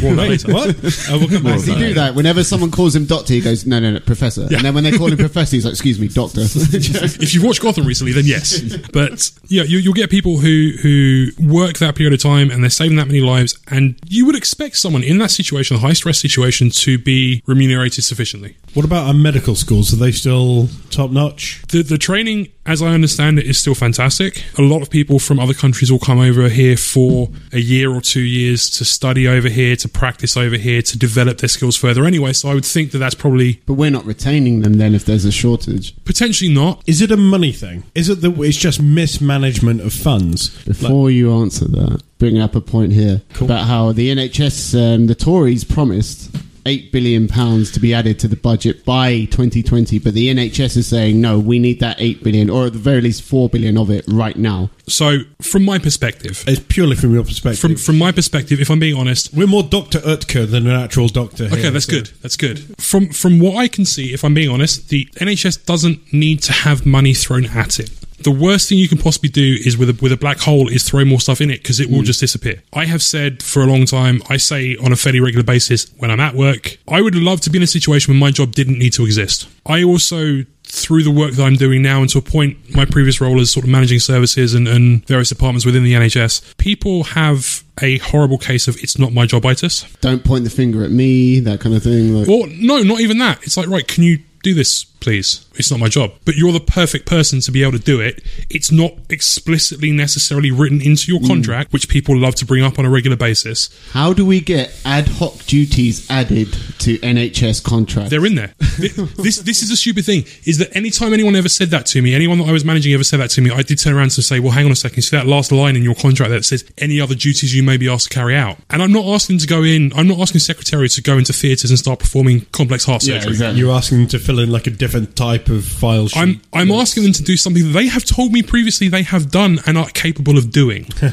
More 0.01 0.11
on 0.11 0.17
that 0.17 0.29
later. 0.29 0.53
what? 0.53 0.69
Uh, 1.09 1.17
we'll 1.19 1.27
come 1.29 1.43
back 1.43 1.53
Does 1.55 1.65
to 1.65 1.73
he 1.73 1.79
do 1.79 1.93
that. 1.93 2.07
that? 2.07 2.15
Whenever 2.15 2.43
someone 2.43 2.71
calls 2.71 2.95
him 2.95 3.05
doctor, 3.05 3.33
he 3.33 3.41
goes, 3.41 3.65
"No, 3.65 3.79
no, 3.79 3.91
no, 3.91 3.99
professor." 3.99 4.43
And 4.43 4.61
then 4.61 4.73
when 4.73 4.83
they 4.83 4.91
call 4.97 5.11
him 5.11 5.17
professor, 5.17 5.55
he's 5.55 5.65
like, 5.65 5.73
"Excuse 5.73 5.99
me, 5.99 6.07
doctor." 6.07 6.41
if 6.51 7.33
you've 7.33 7.43
watched 7.43 7.61
Gotham 7.61 7.85
recently, 7.85 8.13
then 8.13 8.25
yes. 8.25 8.61
But 8.91 9.31
yeah, 9.47 9.63
you, 9.63 9.77
you'll 9.79 9.93
get 9.93 10.09
people 10.09 10.37
who 10.37 10.71
who 10.81 11.27
work 11.39 11.77
that 11.79 11.95
period 11.95 12.13
of 12.13 12.21
time 12.21 12.51
and 12.51 12.63
they're 12.63 12.69
saving 12.69 12.97
that 12.97 13.07
many 13.07 13.21
lives, 13.21 13.57
and 13.67 13.95
you 14.07 14.25
would 14.25 14.35
expect 14.35 14.77
someone 14.77 15.03
in 15.03 15.17
that 15.19 15.31
situation, 15.31 15.75
a 15.75 15.79
high 15.79 15.93
stress 15.93 16.19
situation, 16.19 16.69
to 16.69 16.97
be 16.97 17.41
remunerated 17.45 18.03
sufficiently. 18.03 18.57
What 18.77 18.85
about 18.85 19.07
our 19.07 19.13
medical 19.15 19.55
schools? 19.55 19.91
Are 19.91 19.95
they 19.95 20.11
still 20.11 20.69
top 20.91 21.09
notch? 21.09 21.63
The 21.69 21.81
the 21.81 21.97
training, 21.97 22.49
as 22.63 22.79
I 22.79 22.93
understand 22.93 23.39
it, 23.39 23.47
is 23.47 23.57
still 23.57 23.73
fantastic. 23.73 24.43
A 24.55 24.61
lot 24.61 24.83
of 24.83 24.91
people 24.91 25.17
from 25.17 25.39
other 25.39 25.55
countries 25.55 25.91
will 25.91 25.97
come 25.97 26.19
over 26.19 26.47
here 26.47 26.77
for 26.77 27.29
a 27.51 27.57
year 27.57 27.91
or 27.91 28.01
two 28.01 28.21
years 28.21 28.69
to 28.77 28.85
study 28.85 29.27
over 29.27 29.49
here, 29.49 29.75
to 29.77 29.89
practice 29.89 30.37
over 30.37 30.57
here, 30.57 30.83
to 30.83 30.95
develop 30.95 31.39
their 31.39 31.49
skills 31.49 31.75
further. 31.75 32.05
Anyway, 32.05 32.33
so 32.33 32.49
I 32.49 32.53
would 32.53 32.65
think 32.65 32.91
that 32.91 32.99
that's 32.99 33.15
probably 33.15 33.63
but 33.65 33.73
we're 33.73 33.89
not 33.89 34.05
retaining 34.05 34.61
them 34.61 34.73
then 34.73 34.93
if 34.93 35.05
there's 35.05 35.25
a 35.25 35.31
shortage. 35.31 35.95
potentially 36.05 36.53
not. 36.53 36.83
Is 36.85 37.01
it 37.01 37.09
a 37.09 37.17
money 37.17 37.53
thing? 37.53 37.81
Is 37.95 38.09
it 38.09 38.21
that 38.21 38.39
it's 38.41 38.59
just 38.59 38.79
mismanagement 38.79 39.81
of 39.81 39.91
funds? 39.91 40.49
Before 40.65 41.09
you 41.09 41.33
answer 41.33 41.67
that, 41.67 42.03
bring 42.19 42.37
up 42.37 42.53
a 42.53 42.61
point 42.61 42.93
here 42.93 43.23
about 43.41 43.65
how 43.65 43.91
the 43.91 44.11
NHS, 44.11 44.75
um, 44.79 45.07
the 45.07 45.15
Tories 45.15 45.63
promised 45.63 46.29
eight 46.67 46.91
billion 46.91 47.27
pounds 47.27 47.71
to 47.71 47.79
be 47.79 47.93
added 47.93 48.19
to 48.19 48.27
the 48.27 48.35
budget 48.35 48.85
by 48.85 49.25
2020, 49.25 49.99
but 49.99 50.13
the 50.13 50.27
NHS 50.27 50.77
is 50.77 50.87
saying 50.87 51.19
no, 51.19 51.39
we 51.39 51.57
need 51.59 51.79
that 51.79 51.95
eight 51.99 52.23
billion, 52.23 52.49
or 52.49 52.67
at 52.67 52.73
the 52.73 52.79
very 52.79 53.01
least 53.01 53.23
four 53.23 53.49
billion 53.49 53.77
of 53.77 53.89
it 53.89 54.05
right 54.07 54.35
now. 54.37 54.69
So, 54.87 55.19
from 55.41 55.65
my 55.65 55.79
perspective, 55.79 56.43
It's 56.47 56.61
purely 56.69 56.95
from 56.95 57.13
your 57.13 57.23
perspective. 57.23 57.59
from 57.59 57.75
from 57.75 57.97
my 57.97 58.11
perspective, 58.11 58.59
if 58.61 58.69
I'm 58.69 58.79
being 58.79 58.95
honest, 58.97 59.33
We're 59.33 59.47
more 59.47 59.63
Doctor 59.63 59.99
Utker 59.99 60.49
than 60.49 60.67
an 60.67 60.79
actual 60.79 61.07
doctor. 61.07 61.45
Okay, 61.45 61.61
here, 61.61 61.71
that's 61.71 61.85
so- 61.85 61.91
good. 61.93 62.11
That's 62.21 62.37
good. 62.37 62.75
From 62.79 63.09
from 63.09 63.39
what 63.39 63.55
I 63.57 63.67
can 63.67 63.85
see, 63.85 64.13
if 64.13 64.23
I'm 64.23 64.33
being 64.33 64.49
honest, 64.49 64.89
the 64.89 65.07
NHS 65.19 65.65
doesn't 65.65 66.13
need 66.13 66.41
to 66.43 66.51
have 66.53 66.85
money 66.85 67.13
thrown 67.13 67.45
at 67.45 67.79
it. 67.79 67.89
The 68.19 68.31
worst 68.31 68.69
thing 68.69 68.77
you 68.77 68.89
can 68.89 68.97
possibly 68.97 69.29
do 69.29 69.57
is 69.65 69.77
with 69.77 69.89
a 69.89 69.97
with 70.01 70.11
a 70.11 70.17
black 70.17 70.39
hole 70.39 70.67
is 70.67 70.83
throw 70.83 71.05
more 71.05 71.19
stuff 71.19 71.41
in 71.41 71.51
it 71.51 71.61
because 71.61 71.79
it 71.79 71.89
will 71.89 72.01
mm. 72.01 72.05
just 72.05 72.19
disappear. 72.19 72.63
I 72.73 72.85
have 72.85 73.03
said 73.03 73.43
for 73.43 73.61
a 73.61 73.65
long 73.65 73.85
time, 73.85 74.21
I 74.29 74.37
say 74.37 74.75
on 74.77 74.91
a 74.91 74.95
fairly 74.95 75.19
regular 75.19 75.43
basis 75.43 75.91
when 75.97 76.09
I'm 76.09 76.19
at 76.19 76.33
work, 76.33 76.77
I 76.87 77.01
would 77.01 77.15
love 77.15 77.41
to 77.41 77.49
be 77.49 77.57
in 77.57 77.63
a 77.63 77.67
situation 77.67 78.13
where 78.13 78.19
my 78.19 78.31
job 78.31 78.53
didn't 78.53 78.79
need 78.79 78.93
to 78.93 79.05
exist. 79.05 79.47
I 79.65 79.83
also 79.83 80.43
through 80.67 81.03
the 81.03 81.11
work 81.11 81.31
that 81.33 81.43
I'm 81.43 81.55
doing 81.55 81.81
now 81.81 82.01
and 82.01 82.09
to 82.09 82.17
a 82.17 82.21
point, 82.21 82.75
my 82.75 82.85
previous 82.85 83.21
role 83.21 83.39
as 83.39 83.51
sort 83.51 83.63
of 83.63 83.69
managing 83.69 83.99
services 83.99 84.53
and, 84.53 84.67
and 84.67 85.05
various 85.07 85.29
departments 85.29 85.65
within 85.65 85.83
the 85.83 85.93
NHS, 85.93 86.57
people 86.57 87.03
have 87.05 87.63
a 87.81 87.99
horrible 87.99 88.37
case 88.37 88.67
of 88.67 88.75
it's 88.83 88.99
not 88.99 89.13
my 89.13 89.25
jobitis. 89.25 89.99
Don't 90.01 90.25
point 90.25 90.43
the 90.43 90.49
finger 90.49 90.83
at 90.83 90.91
me, 90.91 91.39
that 91.39 91.61
kind 91.61 91.73
of 91.73 91.83
thing. 91.83 92.13
Like, 92.13 92.27
Or 92.27 92.47
no, 92.47 92.81
not 92.81 92.99
even 92.99 93.17
that. 93.19 93.41
It's 93.43 93.55
like 93.55 93.67
right, 93.67 93.87
can 93.87 94.03
you 94.03 94.19
do 94.43 94.53
this 94.53 94.83
please. 94.99 95.47
It's 95.55 95.71
not 95.71 95.79
my 95.79 95.87
job. 95.87 96.11
But 96.25 96.35
you're 96.35 96.51
the 96.51 96.59
perfect 96.59 97.05
person 97.05 97.39
to 97.41 97.51
be 97.51 97.63
able 97.63 97.73
to 97.73 97.79
do 97.79 97.99
it. 97.99 98.23
It's 98.49 98.71
not 98.71 98.93
explicitly 99.09 99.91
necessarily 99.91 100.51
written 100.51 100.81
into 100.81 101.11
your 101.11 101.21
mm. 101.21 101.27
contract, 101.27 101.73
which 101.73 101.89
people 101.89 102.17
love 102.17 102.35
to 102.35 102.45
bring 102.45 102.63
up 102.63 102.77
on 102.79 102.85
a 102.85 102.89
regular 102.89 103.17
basis. 103.17 103.69
How 103.91 104.13
do 104.13 104.25
we 104.25 104.39
get 104.39 104.79
ad 104.85 105.07
hoc 105.07 105.45
duties 105.45 106.09
added 106.09 106.53
to 106.79 106.97
NHS 106.99 107.63
contracts? 107.63 108.11
They're 108.11 108.25
in 108.25 108.35
there. 108.35 108.53
This 109.17 109.37
this 109.37 109.63
is 109.63 109.71
a 109.71 109.77
stupid 109.77 110.05
thing. 110.05 110.25
Is 110.45 110.59
that 110.59 110.75
anytime 110.75 111.13
anyone 111.13 111.35
ever 111.35 111.49
said 111.49 111.69
that 111.69 111.85
to 111.87 112.01
me, 112.01 112.13
anyone 112.13 112.37
that 112.37 112.47
I 112.47 112.51
was 112.51 112.63
managing 112.63 112.93
ever 112.93 113.03
said 113.03 113.19
that 113.19 113.29
to 113.31 113.41
me, 113.41 113.49
I 113.51 113.61
did 113.61 113.79
turn 113.79 113.95
around 113.95 114.11
to 114.11 114.21
say, 114.21 114.39
"Well, 114.39 114.51
hang 114.51 114.65
on 114.65 114.71
a 114.71 114.75
second. 114.75 115.01
See 115.01 115.15
that 115.17 115.25
last 115.25 115.51
line 115.51 115.75
in 115.75 115.83
your 115.83 115.95
contract 115.95 116.31
that 116.31 116.45
says 116.45 116.63
any 116.77 117.01
other 117.01 117.15
duties 117.15 117.55
you 117.55 117.63
may 117.63 117.77
be 117.77 117.89
asked 117.89 118.11
to 118.11 118.13
carry 118.13 118.35
out." 118.35 118.57
And 118.69 118.81
I'm 118.81 118.91
not 118.91 119.05
asking 119.05 119.39
to 119.39 119.47
go 119.47 119.63
in. 119.63 119.91
I'm 119.95 120.07
not 120.07 120.19
asking 120.19 120.39
secretary 120.39 120.87
to 120.89 121.01
go 121.01 121.17
into 121.17 121.33
theatres 121.33 121.71
and 121.71 121.79
start 121.79 121.99
performing 121.99 122.45
complex 122.51 122.85
heart 122.85 123.03
yeah, 123.03 123.15
surgery. 123.15 123.31
exactly. 123.31 123.59
You're 123.59 123.73
asking 123.73 124.07
to 124.09 124.19
fill 124.19 124.39
in 124.39 124.51
like 124.51 124.67
a 124.67 124.71
different 124.71 124.96
type 125.05 125.49
of 125.49 125.63
file 125.65 126.07
sheet. 126.07 126.19
I'm 126.19 126.41
I'm 126.53 126.71
asking 126.71 127.03
them 127.03 127.13
to 127.13 127.23
do 127.23 127.37
something 127.37 127.63
that 127.63 127.69
they 127.73 127.87
have 127.87 128.03
told 128.03 128.31
me 128.31 128.41
previously 128.43 128.87
they 128.87 129.03
have 129.03 129.29
done 129.31 129.59
and 129.65 129.77
are 129.77 129.89
capable 129.89 130.37
of 130.37 130.51
doing. 130.51 130.87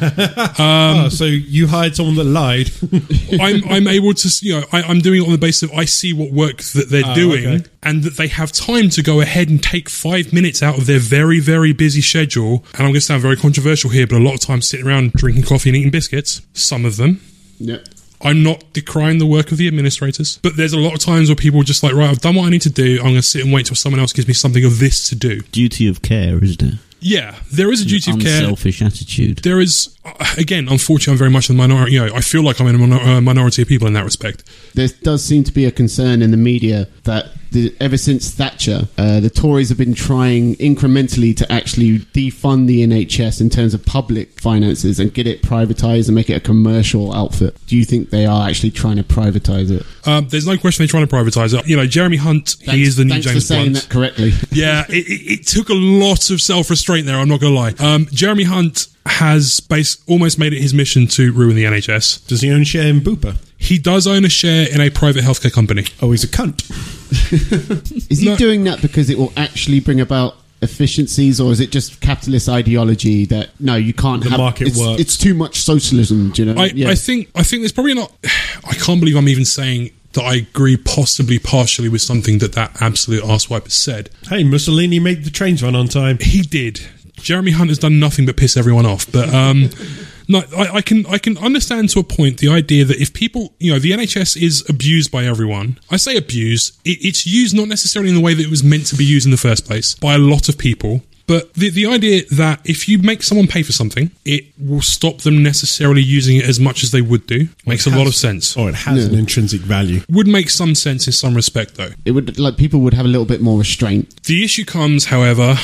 Um, 0.57 1.07
oh, 1.07 1.09
so 1.09 1.25
you 1.25 1.67
hired 1.67 1.97
someone 1.97 2.15
that 2.17 2.25
lied. 2.25 2.71
I'm 3.41 3.63
I'm 3.69 3.89
able 3.89 4.15
to 4.15 4.29
you 4.43 4.61
know 4.61 4.67
I, 4.73 4.83
I'm 4.83 5.01
doing 5.01 5.23
it 5.23 5.27
on 5.27 5.33
the 5.33 5.39
basis 5.39 5.65
of 5.71 5.77
I 5.77 5.85
see 5.85 6.13
what 6.13 6.31
work 6.33 6.59
that 6.59 6.89
they're 6.91 7.03
Oh, 7.05 7.15
doing 7.15 7.47
okay. 7.47 7.65
and 7.83 8.03
that 8.05 8.17
they 8.17 8.29
have 8.29 8.53
time 8.53 8.89
to 8.91 9.03
go 9.03 9.21
ahead 9.21 9.49
and 9.49 9.63
take 9.63 9.89
five 9.89 10.33
minutes 10.33 10.63
out 10.63 10.79
of 10.79 10.87
their 10.87 10.99
very 11.01 11.41
very 11.41 11.73
busy 11.73 12.01
schedule. 12.01 12.65
And 12.75 12.81
I'm 12.81 12.87
going 12.87 12.95
to 12.95 13.01
sound 13.01 13.23
very 13.23 13.37
controversial 13.37 13.91
here, 13.91 14.07
but 14.07 14.17
a 14.17 14.23
lot 14.23 14.35
of 14.35 14.41
times 14.41 14.69
sitting 14.69 14.87
around 14.87 15.13
drinking 15.13 15.45
coffee 15.45 15.71
and 15.71 15.77
eating 15.77 15.91
biscuits. 15.91 16.41
Some 16.53 16.85
of 16.85 16.97
them. 16.97 17.21
Yep. 17.59 17.85
I'm 18.25 18.43
not 18.43 18.73
decrying 18.73 19.19
the 19.19 19.27
work 19.27 19.53
of 19.53 19.59
the 19.59 19.69
administrators, 19.69 20.39
but 20.43 20.57
there's 20.57 20.73
a 20.73 20.79
lot 20.79 20.95
of 20.95 20.99
times 21.01 21.29
where 21.29 21.37
people 21.37 21.61
are 21.61 21.65
just 21.65 21.83
like, 21.83 21.93
right, 21.93 22.09
I've 22.09 22.21
done 22.21 22.35
what 22.35 22.47
I 22.47 22.51
need 22.51 22.63
to 22.63 22.71
do. 22.71 22.97
I'm 22.97 23.05
going 23.05 23.17
to 23.17 23.23
sit 23.23 23.45
and 23.45 23.53
wait 23.53 23.67
till 23.67 23.77
someone 23.77 24.01
else 24.01 24.13
gives 24.13 24.27
me 24.27 24.35
something 24.35 24.65
of 24.65 24.79
this 24.79 25.09
to 25.11 25.15
do. 25.15 25.41
Duty 25.53 25.87
of 25.87 26.03
care, 26.03 26.43
isn't 26.43 26.63
it? 26.63 26.75
Yeah, 27.07 27.35
there 27.53 27.71
is 27.71 27.83
a 27.83 27.85
duty 27.85 28.13
of 28.13 28.19
care. 28.19 28.39
Unselfish 28.39 28.81
attitude. 28.81 29.41
There 29.41 29.61
is, 29.61 29.95
uh, 30.07 30.35
again, 30.39 30.69
unfortunately, 30.71 31.13
I'm 31.13 31.19
very 31.19 31.31
much 31.31 31.51
in 31.51 31.57
the 31.59 31.63
minority. 31.63 31.93
You 31.93 32.07
know, 32.07 32.15
I 32.15 32.23
feel 32.23 32.43
like 32.43 32.63
I'm 32.63 32.67
in 32.67 32.77
a 32.77 32.79
minor- 32.79 32.97
uh, 32.97 33.21
minority 33.21 33.61
of 33.61 33.69
people 33.69 33.87
in 33.87 33.93
that 33.93 34.05
respect. 34.05 34.43
There 34.73 34.89
does 35.03 35.23
seem 35.23 35.45
to 35.45 35.53
be 35.53 35.67
a 35.67 35.71
concern 35.71 36.23
in 36.23 36.31
the 36.31 36.39
media 36.39 36.89
that 37.03 37.27
the, 37.55 37.75
ever 37.79 37.97
since 37.97 38.31
Thatcher, 38.31 38.89
uh, 38.99 39.21
the 39.21 39.31
Tories 39.31 39.69
have 39.69 39.79
been 39.79 39.95
trying 39.95 40.57
incrementally 40.57 41.37
to 41.37 41.51
actually 41.53 42.01
defund 42.01 42.67
the 42.67 42.87
NHS 42.87 43.41
in 43.41 43.49
terms 43.49 43.75
of 43.75 43.85
public 43.87 44.41
finances 44.41 44.99
and 44.99 45.13
get 45.15 45.27
it 45.27 45.43
privatised 45.43 46.09
and 46.09 46.15
make 46.15 46.29
it 46.29 46.35
a 46.35 46.41
commercial 46.41 47.15
outfit. 47.15 47.57
Do 47.67 47.77
you 47.77 47.85
think 47.85 48.11
they 48.11 48.27
are 48.27 48.49
actually 48.49 48.73
trying 48.73 48.97
to 48.97 49.05
privatise 49.05 49.71
it? 49.71 49.87
Um, 50.07 50.29
there's 50.29 50.47
no 50.47 50.59
question 50.59 50.83
they're 50.83 50.89
trying 50.89 51.07
to 51.07 51.15
privatise 51.15 51.59
it. 51.59 51.67
You 51.67 51.77
know, 51.77 51.87
Jeremy 51.87 52.17
Hunt, 52.17 52.57
he 52.61 52.83
is 52.83 52.97
the 52.97 53.05
new 53.05 53.11
thanks 53.11 53.27
James 53.27 53.37
for 53.37 53.41
saying 53.41 53.65
Bond. 53.67 53.77
that 53.77 53.89
correctly. 53.89 54.33
yeah, 54.51 54.85
it, 54.89 55.07
it, 55.07 55.33
it 55.41 55.47
took 55.47 55.69
a 55.69 55.75
lot 55.75 56.31
of 56.31 56.41
self 56.41 56.71
restraint 56.71 56.94
there. 57.03 57.17
I'm 57.17 57.29
not 57.29 57.41
going 57.41 57.53
to 57.55 57.59
lie. 57.59 57.75
Um, 57.79 58.07
Jeremy 58.11 58.45
Hunt 58.45 58.87
has 59.07 59.61
base, 59.61 60.03
almost 60.09 60.39
made 60.39 60.53
it 60.53 60.61
his 60.63 60.73
mission 60.73 61.07
to 61.09 61.33
ruin 61.33 61.57
the 61.57 61.65
NHS. 61.65 62.27
Does 62.27 62.41
he 62.41 62.51
own 62.51 62.65
share 62.65 62.87
in 62.87 63.01
Bupa? 63.01 63.37
He 63.59 63.79
does 63.79 64.07
own 64.07 64.25
a 64.25 64.29
share 64.29 64.67
in 64.73 64.81
a 64.81 64.91
private 64.91 65.25
healthcare 65.25 65.53
company. 65.53 65.85
Oh, 66.03 66.11
he's 66.11 66.25
a 66.25 66.29
cunt. 66.29 66.71
Is 68.11 68.21
he 68.21 68.27
No. 68.27 68.37
doing 68.37 68.65
that 68.65 68.81
because 68.83 69.09
it 69.11 69.19
will 69.19 69.33
actually 69.37 69.81
bring 69.81 70.01
about 70.01 70.37
efficiencies, 70.63 71.41
or 71.41 71.53
is 71.53 71.61
it 71.61 71.71
just 71.71 72.01
capitalist 72.01 72.49
ideology 72.49 73.27
that 73.27 73.51
no, 73.61 73.77
you 73.77 73.93
can't 73.93 74.23
The 74.23 74.31
have 74.31 74.39
market 74.39 74.69
it's, 74.69 74.79
works. 74.79 75.01
it's 75.01 75.17
too 75.19 75.35
much 75.35 75.61
socialism. 75.61 76.31
Do 76.31 76.45
you 76.45 76.53
know? 76.55 76.61
I, 76.63 76.67
Yeah. 76.67 76.89
I 76.91 76.95
think 76.95 77.31
I 77.35 77.43
think 77.43 77.63
there's 77.63 77.73
probably 77.73 77.95
not. 77.95 78.11
I 78.25 78.75
can't 78.75 78.99
believe 79.01 79.17
I'm 79.17 79.29
even 79.29 79.45
saying 79.45 79.91
that 80.15 80.23
I 80.23 80.37
agree 80.37 80.77
possibly 80.77 81.39
partially 81.39 81.89
with 81.89 82.03
something 82.03 82.39
that 82.39 82.53
that 82.53 82.81
absolute 82.81 83.23
arsewipe 83.23 83.65
has 83.65 83.75
said. 83.75 84.11
Hey, 84.29 84.45
Mussolini 84.45 84.99
made 84.99 85.25
the 85.25 85.31
trains 85.31 85.63
run 85.63 85.75
on 85.77 85.89
time. 85.89 86.19
He 86.21 86.43
did. 86.43 86.81
Jeremy 87.17 87.53
Hunt 87.53 87.71
has 87.71 87.79
done 87.79 88.01
nothing 88.01 88.27
but 88.27 88.37
piss 88.37 88.57
everyone 88.57 88.87
off. 88.87 89.11
But 89.11 89.33
um, 89.33 89.71
no, 90.29 90.43
I, 90.57 90.77
I 90.77 90.81
can 90.83 91.07
I 91.07 91.19
can 91.19 91.39
understand 91.39 91.91
to 91.91 92.01
a 92.01 92.05
point 92.05 92.39
the 92.39 92.49
idea 92.49 92.85
that 92.85 93.01
if 93.01 93.13
people, 93.13 93.55
you 93.59 93.73
know, 93.73 93.79
the 93.79 93.93
NHS 93.93 94.41
is 94.41 94.69
abused 94.69 95.11
by 95.11 95.25
everyone. 95.25 95.79
I 95.91 95.97
say 95.97 96.17
abused. 96.17 96.79
It, 96.85 96.99
it's 97.05 97.27
used 97.27 97.55
not 97.55 97.69
necessarily 97.69 98.11
in 98.11 98.17
the 98.17 98.21
way 98.21 98.35
that 98.35 98.43
it 98.45 98.51
was 98.51 98.65
meant 98.65 98.87
to 98.87 98.97
be 98.97 99.05
used 99.05 99.27
in 99.27 99.31
the 99.31 99.37
first 99.37 99.67
place 99.67 99.95
by 99.95 100.15
a 100.15 100.19
lot 100.19 100.49
of 100.49 100.59
people. 100.59 101.03
But 101.27 101.55
the, 101.55 101.71
the 101.71 101.87
idea 101.87 102.23
that 102.33 102.61
if 102.65 102.89
you 102.89 102.99
make 102.99 103.23
someone 103.23 103.47
pay 103.47 103.63
for 103.63 103.73
something, 103.73 104.11
it 104.25 104.45
will 104.59 104.83
stop 104.83 105.19
them 105.19 105.43
necessarily 105.43 106.03
using 106.03 106.37
it 106.37 106.45
as 106.45 106.61
much 106.61 106.83
as 106.83 106.91
they 106.91 107.01
would 107.01 107.27
do 107.27 107.49
makes 107.67 107.87
a 107.87 107.91
lot 107.91 108.07
of 108.07 108.15
sense. 108.15 108.57
Oh, 108.57 108.69
it 108.69 108.75
has 108.75 109.07
an 109.07 109.15
intrinsic 109.15 109.61
value. 109.63 110.01
Would 110.11 110.27
make 110.27 110.51
some 110.51 110.75
sense 110.75 111.07
in 111.07 111.13
some 111.13 111.35
respect, 111.35 111.77
though. 111.77 111.91
it 112.05 112.11
would 112.11 112.39
like 112.39 112.57
people 112.57 112.81
would 112.81 112.95
have 112.95 113.07
a 113.07 113.09
little 113.09 113.27
bit 113.27 113.41
more 113.41 113.59
restraint. 113.59 114.23
The 114.25 114.45
issue 114.45 114.65
comes, 114.65 115.07
however, 115.07 115.57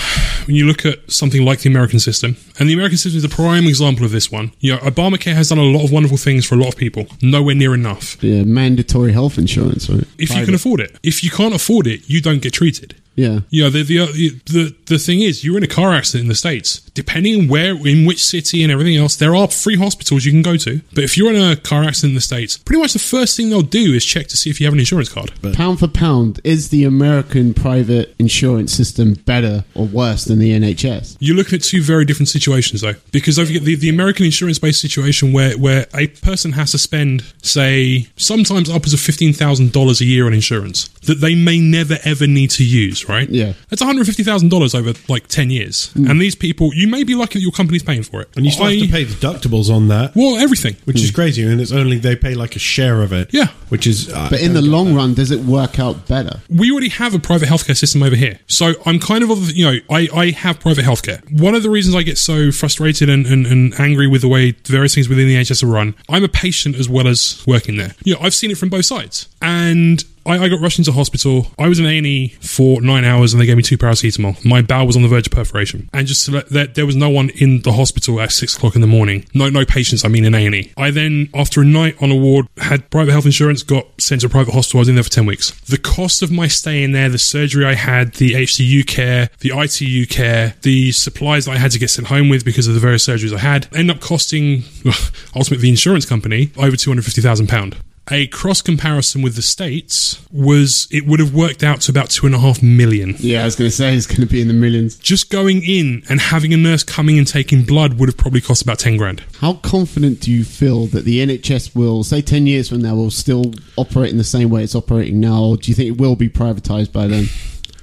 when 0.46 0.56
you 0.56 0.66
look 0.66 0.86
at 0.86 1.10
something 1.10 1.44
like 1.44 1.60
the 1.60 1.68
American 1.68 2.00
system, 2.00 2.36
and 2.58 2.68
the 2.68 2.72
American 2.74 2.98
system 2.98 3.18
is 3.18 3.24
a 3.24 3.28
prime 3.28 3.66
example 3.66 4.04
of 4.04 4.12
this 4.12 4.30
one. 4.30 4.52
You 4.60 4.72
know, 4.74 4.78
Obamacare 4.80 5.34
has 5.34 5.48
done 5.48 5.58
a 5.58 5.62
lot 5.62 5.84
of 5.84 5.92
wonderful 5.92 6.16
things 6.16 6.46
for 6.46 6.54
a 6.54 6.58
lot 6.58 6.68
of 6.68 6.76
people, 6.76 7.06
nowhere 7.22 7.54
near 7.54 7.74
enough. 7.74 8.22
Yeah, 8.22 8.44
mandatory 8.44 9.12
health 9.12 9.38
insurance, 9.38 9.88
right? 9.88 10.04
If 10.18 10.34
you 10.34 10.44
can 10.44 10.54
afford 10.54 10.80
it, 10.80 10.98
if 11.02 11.22
you 11.22 11.30
can't 11.30 11.54
afford 11.54 11.86
it, 11.86 12.08
you 12.08 12.20
don't 12.20 12.40
get 12.42 12.52
treated. 12.52 12.94
Yeah. 13.14 13.40
You 13.50 13.64
know, 13.64 13.70
the, 13.70 13.82
the 13.82 14.40
the 14.46 14.76
the 14.86 14.98
thing 14.98 15.20
is, 15.20 15.44
you're 15.44 15.56
in 15.56 15.62
a 15.62 15.68
car 15.68 15.92
accident 15.92 16.22
in 16.22 16.28
the 16.28 16.34
states. 16.34 16.80
Depending 16.94 17.40
on 17.40 17.48
where, 17.48 17.74
in 17.86 18.06
which 18.06 18.24
city, 18.24 18.62
and 18.62 18.72
everything 18.72 18.96
else, 18.96 19.16
there 19.16 19.34
are 19.34 19.48
free 19.48 19.76
hospitals 19.76 20.24
you 20.24 20.32
can 20.32 20.42
go 20.42 20.56
to. 20.56 20.80
But 20.94 21.04
if 21.04 21.16
you're 21.16 21.32
in 21.32 21.40
a 21.40 21.56
car 21.56 21.82
accident 21.84 22.10
in 22.10 22.14
the 22.16 22.20
states, 22.20 22.56
pretty 22.58 22.80
much 22.80 22.92
the 22.92 22.98
first 22.98 23.36
thing 23.36 23.50
they'll 23.50 23.62
do 23.62 23.92
is 23.94 24.04
check 24.04 24.26
to 24.28 24.36
see 24.36 24.50
if 24.50 24.60
you 24.60 24.66
have 24.66 24.74
an 24.74 24.80
insurance 24.80 25.08
card. 25.08 25.32
But 25.42 25.54
Pound 25.54 25.78
for 25.78 25.88
pound, 25.88 26.40
is 26.44 26.70
the 26.70 26.84
American 26.84 27.54
private 27.54 28.14
insurance 28.18 28.72
system 28.72 29.14
better 29.14 29.64
or 29.74 29.86
worse 29.86 30.24
than 30.24 30.38
the 30.38 30.50
NHS? 30.58 31.16
You're 31.20 31.36
looking 31.36 31.56
at 31.56 31.62
two 31.62 31.82
very 31.82 32.04
different 32.04 32.28
situations, 32.28 32.80
though, 32.80 32.94
because 33.12 33.38
over 33.38 33.50
the, 33.50 33.76
the 33.76 33.88
American 33.88 34.26
insurance-based 34.26 34.80
situation, 34.80 35.32
where 35.32 35.56
where 35.58 35.86
a 35.94 36.08
person 36.08 36.52
has 36.52 36.72
to 36.72 36.78
spend, 36.78 37.22
say, 37.42 38.08
sometimes 38.16 38.70
upwards 38.70 38.94
of 38.94 39.00
fifteen 39.00 39.32
thousand 39.32 39.72
dollars 39.72 40.00
a 40.00 40.04
year 40.04 40.26
on 40.26 40.34
insurance 40.34 40.88
that 41.06 41.20
they 41.20 41.34
may 41.34 41.60
never 41.60 41.98
ever 42.04 42.26
need 42.26 42.50
to 42.50 42.64
use, 42.64 42.99
right? 43.08 43.28
Yeah. 43.28 43.52
that's 43.68 43.80
one 43.82 43.86
hundred 43.88 44.06
fifty 44.06 44.22
thousand 44.22 44.48
dollars 44.50 44.74
over 44.74 44.92
like 45.08 45.26
ten 45.28 45.50
years, 45.50 45.92
and 45.94 46.20
these 46.20 46.34
people, 46.34 46.72
you 46.74 46.86
may 46.88 47.04
be 47.04 47.14
lucky 47.14 47.34
that 47.38 47.42
your 47.42 47.52
company's 47.52 47.82
paying 47.82 48.02
for 48.02 48.20
it, 48.22 48.28
And 48.36 48.44
you 48.44 48.52
still 48.52 48.66
I- 48.66 48.74
have 48.76 48.82
to 48.86 48.88
pay 48.92 49.04
deductibles 49.04 49.70
on 49.74 49.88
that, 49.88 50.14
well 50.14 50.36
everything. 50.36 50.76
which 50.84 50.96
is 51.02 51.10
crazy. 51.10 51.42
And 51.44 51.60
it's 51.60 51.72
only 51.72 51.98
they 51.98 52.16
pay 52.16 52.34
like 52.34 52.56
a 52.56 52.58
share 52.58 53.02
of 53.02 53.12
it. 53.12 53.30
Yeah. 53.32 53.48
Which 53.68 53.86
is. 53.86 54.08
Uh, 54.12 54.28
But 54.30 54.40
in 54.40 54.52
the 54.54 54.62
long 54.62 54.94
run, 54.94 55.14
does 55.14 55.30
it 55.30 55.40
work 55.40 55.78
out 55.78 56.06
better? 56.06 56.40
we 56.48 56.70
already 56.70 56.88
have 56.90 57.14
a 57.14 57.18
private 57.18 57.48
healthcare 57.48 57.76
system 57.76 58.02
over 58.02 58.16
here. 58.16 58.38
So 58.46 58.74
I'm 58.86 58.98
kind 58.98 59.22
of, 59.24 59.30
of 59.30 59.46
the- 59.48 59.54
you 59.54 59.64
know, 59.64 59.78
I, 59.90 60.08
I 60.14 60.30
have 60.30 60.58
private 60.60 60.84
healthcare. 60.84 61.20
One 61.30 61.54
of 61.54 61.62
the 61.62 61.70
reasons 61.70 61.94
I 61.94 62.02
get 62.02 62.18
so 62.18 62.50
frustrated 62.52 63.08
and, 63.08 63.26
and, 63.26 63.46
and 63.46 63.72
angry 63.80 64.06
with 64.06 64.22
the 64.22 64.28
way 64.28 64.52
various 64.64 64.94
things 64.94 65.08
within 65.08 65.26
the 65.28 65.36
NHS 65.36 65.62
are 65.62 65.66
run, 65.66 65.94
I'm 66.08 66.24
a 66.24 66.28
patient 66.28 66.76
as 66.76 66.88
well 66.88 67.06
as 67.06 67.42
working 67.46 67.76
there. 67.76 67.94
You 68.04 68.14
know, 68.14 68.20
I've 68.20 68.34
seen 68.34 68.50
it 68.50 68.58
from 68.58 68.68
both 68.68 68.84
sides. 68.86 69.28
And 69.40 70.04
I, 70.26 70.38
I 70.38 70.48
got 70.48 70.60
rushed 70.60 70.78
into 70.78 70.92
hospital. 70.92 71.46
I 71.58 71.68
was 71.68 71.78
in 71.78 71.86
A&E 71.86 72.28
for 72.40 72.80
nine 72.80 73.04
hours 73.04 73.32
and 73.32 73.40
they 73.40 73.46
gave 73.46 73.56
me 73.56 73.62
two 73.62 73.78
paracetamol. 73.78 74.44
My 74.44 74.62
bowel 74.62 74.86
was 74.86 74.96
on 74.96 75.02
the 75.02 75.08
verge 75.08 75.26
of 75.26 75.32
perforation. 75.32 75.88
And 75.92 76.06
just 76.06 76.26
to 76.26 76.32
let, 76.32 76.48
that 76.50 76.74
there 76.74 76.86
was 76.86 76.96
no 76.96 77.08
one 77.08 77.30
in 77.30 77.62
the 77.62 77.72
hospital 77.72 78.20
at 78.20 78.32
six 78.32 78.56
o'clock 78.56 78.74
in 78.74 78.80
the 78.80 78.86
morning. 78.86 79.26
No, 79.34 79.48
no 79.48 79.64
patients, 79.64 80.04
I 80.04 80.08
mean 80.08 80.24
in 80.24 80.34
A&E. 80.34 80.72
I 80.76 80.90
then, 80.90 81.28
after 81.34 81.62
a 81.62 81.64
night 81.64 82.00
on 82.02 82.10
a 82.10 82.16
ward, 82.16 82.46
had 82.58 82.88
private 82.90 83.12
health 83.12 83.26
insurance, 83.26 83.62
got 83.62 83.86
sent 83.98 84.20
to 84.22 84.26
a 84.26 84.30
private 84.30 84.52
hospital. 84.52 84.78
I 84.78 84.82
was 84.82 84.88
in 84.88 84.94
there 84.94 85.04
for 85.04 85.10
10 85.10 85.26
weeks. 85.26 85.58
The 85.62 85.78
cost 85.78 86.22
of 86.22 86.30
my 86.30 86.48
stay 86.48 86.82
in 86.82 86.92
there, 86.92 87.08
the 87.08 87.18
surgery 87.18 87.64
I 87.64 87.74
had, 87.74 88.14
the 88.14 88.32
HCU 88.32 88.86
care, 88.86 89.30
the 89.40 89.52
ITU 89.58 90.06
care, 90.06 90.54
the 90.62 90.92
supplies 90.92 91.46
that 91.46 91.52
I 91.52 91.58
had 91.58 91.70
to 91.72 91.78
get 91.78 91.90
sent 91.90 92.08
home 92.08 92.28
with 92.28 92.44
because 92.44 92.68
of 92.68 92.74
the 92.74 92.80
various 92.80 93.06
surgeries 93.06 93.34
I 93.34 93.38
had, 93.38 93.68
ended 93.74 93.96
up 93.96 94.02
costing, 94.02 94.64
ultimately, 95.34 95.58
the 95.58 95.70
insurance 95.70 96.04
company 96.04 96.50
over 96.56 96.76
£250,000 96.76 97.76
a 98.10 98.26
cross 98.28 98.60
comparison 98.60 99.22
with 99.22 99.36
the 99.36 99.42
states 99.42 100.20
was 100.32 100.88
it 100.90 101.06
would 101.06 101.20
have 101.20 101.34
worked 101.34 101.62
out 101.62 101.80
to 101.82 101.92
about 101.92 102.10
two 102.10 102.26
and 102.26 102.34
a 102.34 102.38
half 102.38 102.62
million. 102.62 103.14
Yeah, 103.18 103.42
I 103.42 103.44
was 103.44 103.56
going 103.56 103.70
to 103.70 103.76
say 103.76 103.94
it's 103.94 104.06
going 104.06 104.20
to 104.20 104.26
be 104.26 104.40
in 104.40 104.48
the 104.48 104.54
millions. 104.54 104.96
Just 104.96 105.30
going 105.30 105.62
in 105.62 106.02
and 106.08 106.20
having 106.20 106.52
a 106.52 106.56
nurse 106.56 106.82
coming 106.82 107.18
and 107.18 107.26
taking 107.26 107.62
blood 107.62 107.98
would 107.98 108.08
have 108.08 108.16
probably 108.16 108.40
cost 108.40 108.62
about 108.62 108.78
ten 108.78 108.96
grand. 108.96 109.22
How 109.40 109.54
confident 109.54 110.20
do 110.20 110.30
you 110.32 110.44
feel 110.44 110.86
that 110.86 111.04
the 111.04 111.24
NHS 111.24 111.74
will, 111.76 112.02
say, 112.02 112.20
10 112.20 112.46
years 112.46 112.68
from 112.68 112.82
now, 112.82 112.94
will 112.94 113.10
still 113.10 113.52
operate 113.76 114.10
in 114.10 114.18
the 114.18 114.24
same 114.24 114.50
way 114.50 114.64
it's 114.64 114.74
operating 114.74 115.20
now? 115.20 115.42
Or 115.42 115.56
do 115.56 115.70
you 115.70 115.74
think 115.74 115.88
it 115.88 116.00
will 116.00 116.16
be 116.16 116.28
privatised 116.28 116.92
by 116.92 117.06
then? 117.06 117.26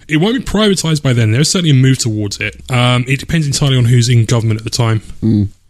It 0.08 0.18
won't 0.18 0.38
be 0.38 0.44
privatised 0.44 1.04
by 1.04 1.14
then. 1.14 1.32
There's 1.32 1.50
certainly 1.50 1.72
a 1.72 1.82
move 1.82 1.98
towards 1.98 2.40
it. 2.40 2.62
Um, 2.72 3.04
it 3.08 3.20
depends 3.20 3.46
entirely 3.46 3.78
on 3.78 3.86
who's 3.86 4.08
in 4.10 4.26
government 4.26 4.60
at 4.60 4.64
the 4.64 4.70
time. 4.70 5.02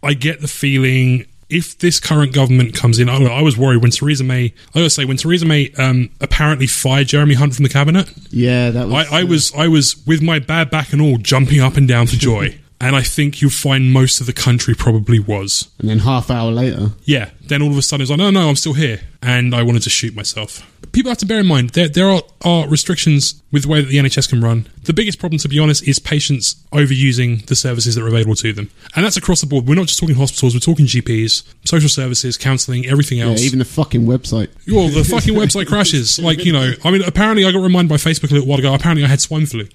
I 0.02 0.14
get 0.14 0.40
the 0.40 0.48
feeling 0.48 1.26
if 1.50 1.78
this 1.78 1.98
current 2.00 2.32
government 2.32 2.74
comes 2.74 2.98
in, 2.98 3.08
I, 3.08 3.22
I 3.24 3.42
was 3.42 3.56
worried 3.56 3.82
when 3.82 3.90
Theresa 3.90 4.24
May. 4.24 4.52
I 4.74 4.78
gotta 4.80 4.90
say 4.90 5.04
when 5.04 5.16
Theresa 5.16 5.46
May 5.46 5.70
um, 5.78 6.10
apparently 6.20 6.66
fired 6.66 7.08
Jeremy 7.08 7.34
Hunt 7.34 7.54
from 7.54 7.62
the 7.62 7.68
cabinet. 7.68 8.12
Yeah, 8.30 8.70
that 8.70 8.88
was. 8.88 9.06
I, 9.10 9.20
I 9.20 9.24
was 9.24 9.52
I 9.54 9.68
was 9.68 9.96
with 10.06 10.22
my 10.22 10.38
bad 10.38 10.70
back 10.70 10.92
and 10.92 11.00
all 11.00 11.16
jumping 11.18 11.60
up 11.60 11.76
and 11.76 11.88
down 11.88 12.06
for 12.06 12.16
joy. 12.16 12.58
And 12.80 12.94
I 12.94 13.02
think 13.02 13.42
you'll 13.42 13.50
find 13.50 13.92
most 13.92 14.20
of 14.20 14.26
the 14.28 14.32
country 14.32 14.72
probably 14.72 15.18
was. 15.18 15.68
And 15.80 15.88
then 15.88 15.98
half 15.98 16.30
hour 16.30 16.52
later. 16.52 16.92
Yeah, 17.02 17.30
Then 17.44 17.60
all 17.60 17.72
of 17.72 17.76
a 17.76 17.82
sudden 17.82 18.02
it's 18.02 18.10
like, 18.10 18.20
no, 18.20 18.30
no, 18.30 18.48
I'm 18.48 18.54
still 18.54 18.74
here. 18.74 19.00
And 19.20 19.52
I 19.52 19.64
wanted 19.64 19.82
to 19.82 19.90
shoot 19.90 20.14
myself. 20.14 20.64
People 20.92 21.10
have 21.10 21.18
to 21.18 21.26
bear 21.26 21.40
in 21.40 21.46
mind 21.46 21.70
there, 21.70 21.88
there 21.88 22.08
are, 22.08 22.22
are 22.42 22.68
restrictions 22.68 23.42
with 23.50 23.62
the 23.62 23.68
way 23.68 23.80
that 23.80 23.88
the 23.88 23.96
NHS 23.96 24.28
can 24.28 24.40
run. 24.40 24.68
The 24.84 24.92
biggest 24.92 25.18
problem, 25.18 25.38
to 25.38 25.48
be 25.48 25.58
honest, 25.58 25.86
is 25.86 25.98
patients 25.98 26.54
overusing 26.72 27.44
the 27.46 27.56
services 27.56 27.94
that 27.94 28.04
are 28.04 28.08
available 28.08 28.34
to 28.36 28.52
them. 28.52 28.70
And 28.94 29.04
that's 29.04 29.16
across 29.16 29.40
the 29.40 29.46
board. 29.46 29.66
We're 29.66 29.74
not 29.74 29.86
just 29.86 29.98
talking 29.98 30.16
hospitals, 30.16 30.54
we're 30.54 30.60
talking 30.60 30.86
GPs, 30.86 31.42
social 31.64 31.88
services, 31.88 32.36
counselling, 32.36 32.86
everything 32.86 33.20
else. 33.20 33.40
Yeah, 33.40 33.46
even 33.46 33.58
the 33.58 33.64
fucking 33.64 34.02
website. 34.06 34.48
Well, 34.66 34.88
the 34.88 35.04
fucking 35.10 35.34
website 35.34 35.66
crashes. 35.66 36.18
Like, 36.18 36.44
you 36.44 36.52
know, 36.52 36.72
I 36.84 36.90
mean, 36.90 37.02
apparently 37.02 37.44
I 37.44 37.52
got 37.52 37.62
reminded 37.62 37.88
by 37.88 37.96
Facebook 37.96 38.30
a 38.30 38.34
little 38.34 38.48
while 38.48 38.58
ago, 38.58 38.74
apparently 38.74 39.04
I 39.04 39.08
had 39.08 39.20
swine 39.20 39.46
flu. 39.46 39.66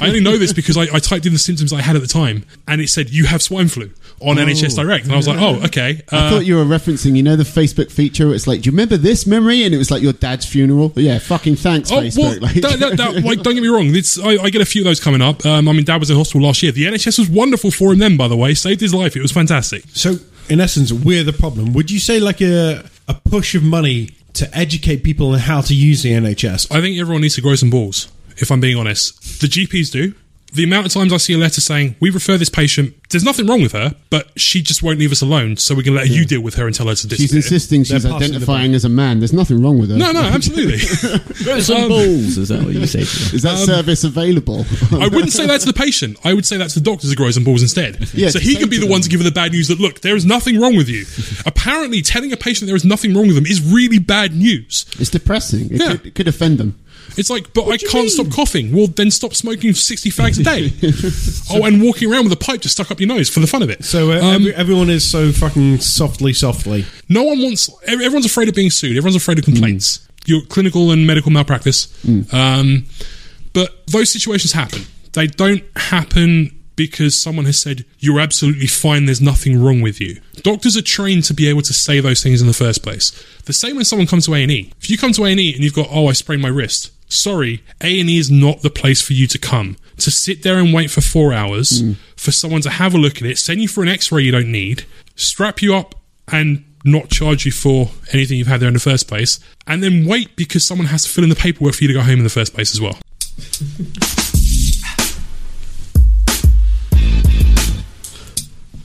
I 0.00 0.08
only 0.08 0.20
know 0.20 0.36
this 0.36 0.52
because 0.52 0.76
I, 0.76 0.82
I 0.94 0.98
typed 0.98 1.26
in 1.26 1.32
the 1.32 1.38
symptoms 1.38 1.72
I 1.72 1.80
had 1.80 1.96
at 1.96 2.02
the 2.02 2.08
time 2.08 2.44
and 2.68 2.80
it 2.80 2.88
said, 2.88 3.10
you 3.10 3.26
have 3.26 3.42
swine 3.42 3.68
flu 3.68 3.90
on 4.26 4.36
NHS 4.36 4.76
Direct. 4.76 5.04
And 5.04 5.12
I 5.12 5.16
was 5.16 5.28
like, 5.28 5.38
oh, 5.40 5.62
okay. 5.66 6.02
I 6.10 6.16
Uh, 6.16 6.30
thought 6.30 6.46
you 6.46 6.56
were 6.56 6.64
referencing, 6.64 7.16
you 7.16 7.22
know, 7.22 7.36
the 7.36 7.44
Facebook 7.44 7.90
feature. 7.90 8.34
It's 8.34 8.46
like, 8.46 8.62
do 8.62 8.66
you 8.68 8.72
remember 8.72 8.96
this 8.96 9.26
memory? 9.26 9.64
And 9.64 9.74
it 9.74 9.78
was 9.78 9.90
like 9.90 10.02
your 10.02 10.12
dad's 10.12 10.44
funeral. 10.46 10.92
Yeah, 10.96 11.18
fucking 11.18 11.56
thanks, 11.56 11.90
Oh 11.92 11.96
Facebook. 12.00 12.18
well, 12.18 12.38
Like- 12.40 12.54
that, 12.62 12.78
that, 12.80 12.96
that, 12.96 13.24
like, 13.24 13.42
don't 13.42 13.54
get 13.54 13.62
me 13.62 13.68
wrong. 13.68 13.94
It's, 13.94 14.18
I, 14.18 14.30
I 14.42 14.50
get 14.50 14.60
a 14.62 14.64
few 14.66 14.80
of 14.82 14.84
those 14.86 15.00
coming 15.00 15.22
up. 15.22 15.44
Um, 15.46 15.68
I 15.68 15.72
mean, 15.72 15.84
Dad 15.84 15.98
was 16.00 16.10
in 16.10 16.16
hospital 16.16 16.42
last 16.46 16.62
year. 16.62 16.72
The 16.72 16.84
NHS 16.84 17.18
was 17.18 17.28
wonderful 17.28 17.70
for 17.70 17.92
him 17.92 17.98
then, 17.98 18.16
by 18.16 18.28
the 18.28 18.36
way. 18.36 18.54
Saved 18.54 18.80
his 18.80 18.94
life. 18.94 19.16
It 19.16 19.22
was 19.22 19.32
fantastic. 19.32 19.84
So, 19.92 20.16
in 20.48 20.60
essence, 20.60 20.92
we're 20.92 21.24
the 21.24 21.32
problem. 21.32 21.72
Would 21.72 21.90
you 21.90 21.98
say 21.98 22.20
like 22.20 22.40
a 22.40 22.84
a 23.08 23.14
push 23.14 23.54
of 23.54 23.62
money 23.62 24.10
to 24.34 24.56
educate 24.56 25.04
people 25.04 25.32
on 25.32 25.38
how 25.38 25.60
to 25.62 25.74
use 25.74 26.02
the 26.02 26.10
NHS? 26.12 26.74
I 26.74 26.80
think 26.80 26.98
everyone 26.98 27.22
needs 27.22 27.34
to 27.36 27.40
grow 27.40 27.54
some 27.54 27.70
balls. 27.70 28.08
If 28.36 28.50
I'm 28.50 28.60
being 28.60 28.76
honest, 28.76 29.40
the 29.40 29.46
GPs 29.46 29.90
do. 29.92 30.14
The 30.54 30.64
amount 30.64 30.86
of 30.86 30.92
times 30.92 31.12
I 31.12 31.16
see 31.16 31.32
a 31.34 31.38
letter 31.38 31.60
saying 31.60 31.96
we 32.00 32.10
refer 32.10 32.36
this 32.38 32.48
patient, 32.48 32.94
there's 33.10 33.24
nothing 33.24 33.46
wrong 33.46 33.60
with 33.62 33.72
her, 33.72 33.94
but 34.10 34.30
she 34.38 34.62
just 34.62 34.82
won't 34.82 34.98
leave 34.98 35.12
us 35.12 35.20
alone, 35.20 35.56
so 35.56 35.74
we're 35.74 35.82
going 35.82 35.96
to 35.96 36.00
let 36.02 36.10
you 36.10 36.24
deal 36.24 36.40
with 36.40 36.54
her 36.54 36.66
and 36.66 36.74
tell 36.74 36.86
her 36.88 36.94
to 36.94 37.14
she's 37.16 37.34
insisting 37.34 37.84
she's 37.84 38.02
They're 38.04 38.12
identifying 38.12 38.74
as 38.74 38.84
a 38.84 38.88
man. 38.88 39.18
There's 39.18 39.32
nothing 39.32 39.62
wrong 39.62 39.78
with 39.80 39.90
her. 39.90 39.96
No, 39.96 40.12
no, 40.12 40.22
absolutely. 40.22 40.78
Grow 41.44 41.58
some 41.60 41.82
Um, 41.84 41.88
balls. 41.88 42.38
Is 42.38 42.48
that 42.48 42.62
what 42.62 42.72
you 42.72 42.86
say 42.86 43.00
to? 43.00 43.36
Is 43.36 43.42
that 43.42 43.54
Um, 43.58 43.66
service 43.66 44.04
available? 44.04 44.64
I 44.92 45.08
wouldn't 45.08 45.32
say 45.32 45.46
that 45.46 45.60
to 45.60 45.66
the 45.66 45.72
patient. 45.72 46.18
I 46.24 46.32
would 46.34 46.46
say 46.46 46.56
that 46.56 46.70
to 46.70 46.80
the 46.80 46.84
doctors 46.84 47.10
to 47.10 47.16
grow 47.16 47.30
some 47.32 47.44
balls 47.44 47.62
instead. 47.62 47.98
Yeah, 48.14 48.30
so 48.30 48.38
he 48.38 48.54
say 48.54 48.60
could 48.60 48.70
be 48.70 48.76
the 48.76 48.82
them. 48.82 48.90
one 48.90 49.00
to 49.02 49.08
give 49.08 49.20
her 49.20 49.24
the 49.24 49.32
bad 49.32 49.52
news 49.52 49.68
that 49.68 49.80
look, 49.80 50.00
there 50.00 50.16
is 50.16 50.24
nothing 50.24 50.60
wrong 50.60 50.76
with 50.76 50.88
you. 50.88 51.04
Apparently, 51.46 52.00
telling 52.02 52.32
a 52.32 52.36
patient 52.36 52.66
there 52.68 52.76
is 52.76 52.84
nothing 52.84 53.12
wrong 53.14 53.26
with 53.26 53.34
them 53.36 53.46
is 53.46 53.60
really 53.62 53.98
bad 53.98 54.34
news. 54.34 54.86
it's 55.00 55.10
depressing. 55.10 55.66
It, 55.72 55.80
Yeah. 55.80 55.88
could, 55.96 56.06
it 56.06 56.14
could 56.14 56.28
offend 56.28 56.58
them. 56.58 56.78
It's 57.16 57.30
like, 57.30 57.52
but 57.54 57.68
I 57.68 57.76
can't 57.76 58.10
stop 58.10 58.30
coughing. 58.30 58.72
Well, 58.74 58.86
then 58.88 59.10
stop 59.10 59.34
smoking 59.34 59.72
60 59.74 60.10
fags 60.10 60.40
a 60.40 60.42
day. 60.42 60.72
oh, 61.50 61.64
and 61.64 61.82
walking 61.82 62.10
around 62.12 62.24
with 62.24 62.32
a 62.32 62.36
pipe 62.36 62.60
just 62.60 62.74
stuck 62.74 62.90
up 62.90 63.00
your 63.00 63.08
nose 63.08 63.28
for 63.28 63.40
the 63.40 63.46
fun 63.46 63.62
of 63.62 63.70
it. 63.70 63.84
So 63.84 64.10
uh, 64.12 64.16
Um, 64.16 64.34
every, 64.34 64.54
everyone 64.54 64.90
is 64.90 65.08
so 65.08 65.30
fucking 65.32 65.78
softly, 65.80 66.32
softly. 66.32 66.84
No 67.08 67.22
one 67.22 67.40
wants. 67.42 67.70
Everyone's 67.86 68.26
afraid 68.26 68.48
of 68.48 68.54
being 68.54 68.70
sued. 68.70 68.96
Everyone's 68.96 69.16
afraid 69.16 69.38
of 69.38 69.44
complaints. 69.44 70.06
Your 70.26 70.40
clinical 70.42 70.90
and 70.90 71.06
medical 71.06 71.30
malpractice. 71.30 71.86
Um, 72.32 72.86
but 73.52 73.86
those 73.86 74.10
situations 74.10 74.52
happen. 74.52 74.82
They 75.12 75.26
don't 75.28 75.62
happen 75.76 76.50
because 76.76 77.14
someone 77.14 77.44
has 77.44 77.56
said 77.60 77.84
you're 78.00 78.18
absolutely 78.18 78.66
fine. 78.66 79.04
There's 79.06 79.20
nothing 79.20 79.62
wrong 79.62 79.80
with 79.80 80.00
you. 80.00 80.20
Doctors 80.42 80.76
are 80.76 80.82
trained 80.82 81.22
to 81.24 81.34
be 81.34 81.48
able 81.48 81.62
to 81.62 81.72
say 81.72 82.00
those 82.00 82.20
things 82.20 82.40
in 82.40 82.48
the 82.48 82.52
first 82.52 82.82
place. 82.82 83.12
The 83.44 83.52
same 83.52 83.76
when 83.76 83.84
someone 83.84 84.08
comes 84.08 84.26
to 84.26 84.34
A 84.34 84.42
and 84.42 84.50
E. 84.50 84.72
If 84.80 84.90
you 84.90 84.98
come 84.98 85.12
to 85.12 85.24
A 85.24 85.30
and 85.30 85.38
E 85.38 85.54
and 85.54 85.62
you've 85.62 85.74
got 85.74 85.86
oh 85.92 86.08
I 86.08 86.12
sprained 86.14 86.42
my 86.42 86.48
wrist. 86.48 86.90
Sorry, 87.08 87.62
A 87.82 88.00
and 88.00 88.10
E 88.10 88.18
is 88.18 88.30
not 88.30 88.62
the 88.62 88.70
place 88.70 89.00
for 89.00 89.12
you 89.12 89.26
to 89.28 89.38
come. 89.38 89.76
To 89.98 90.10
sit 90.10 90.42
there 90.42 90.58
and 90.58 90.74
wait 90.74 90.90
for 90.90 91.00
four 91.00 91.32
hours 91.32 91.80
hmm. 91.80 91.92
for 92.16 92.32
someone 92.32 92.62
to 92.62 92.70
have 92.70 92.94
a 92.94 92.98
look 92.98 93.18
at 93.18 93.22
it, 93.22 93.38
send 93.38 93.60
you 93.60 93.68
for 93.68 93.82
an 93.82 93.88
X-ray 93.88 94.22
you 94.22 94.32
don't 94.32 94.50
need, 94.50 94.84
strap 95.14 95.62
you 95.62 95.74
up 95.74 95.94
and 96.32 96.64
not 96.84 97.08
charge 97.08 97.46
you 97.46 97.52
for 97.52 97.90
anything 98.12 98.36
you've 98.36 98.46
had 98.46 98.60
there 98.60 98.68
in 98.68 98.74
the 98.74 98.80
first 98.80 99.08
place, 99.08 99.40
and 99.66 99.82
then 99.82 100.06
wait 100.06 100.36
because 100.36 100.64
someone 100.66 100.88
has 100.88 101.04
to 101.04 101.08
fill 101.08 101.24
in 101.24 101.30
the 101.30 101.36
paperwork 101.36 101.74
for 101.74 101.84
you 101.84 101.88
to 101.88 101.94
go 101.94 102.00
home 102.00 102.18
in 102.18 102.24
the 102.24 102.30
first 102.30 102.54
place 102.54 102.74
as 102.74 102.80
well. 102.80 102.98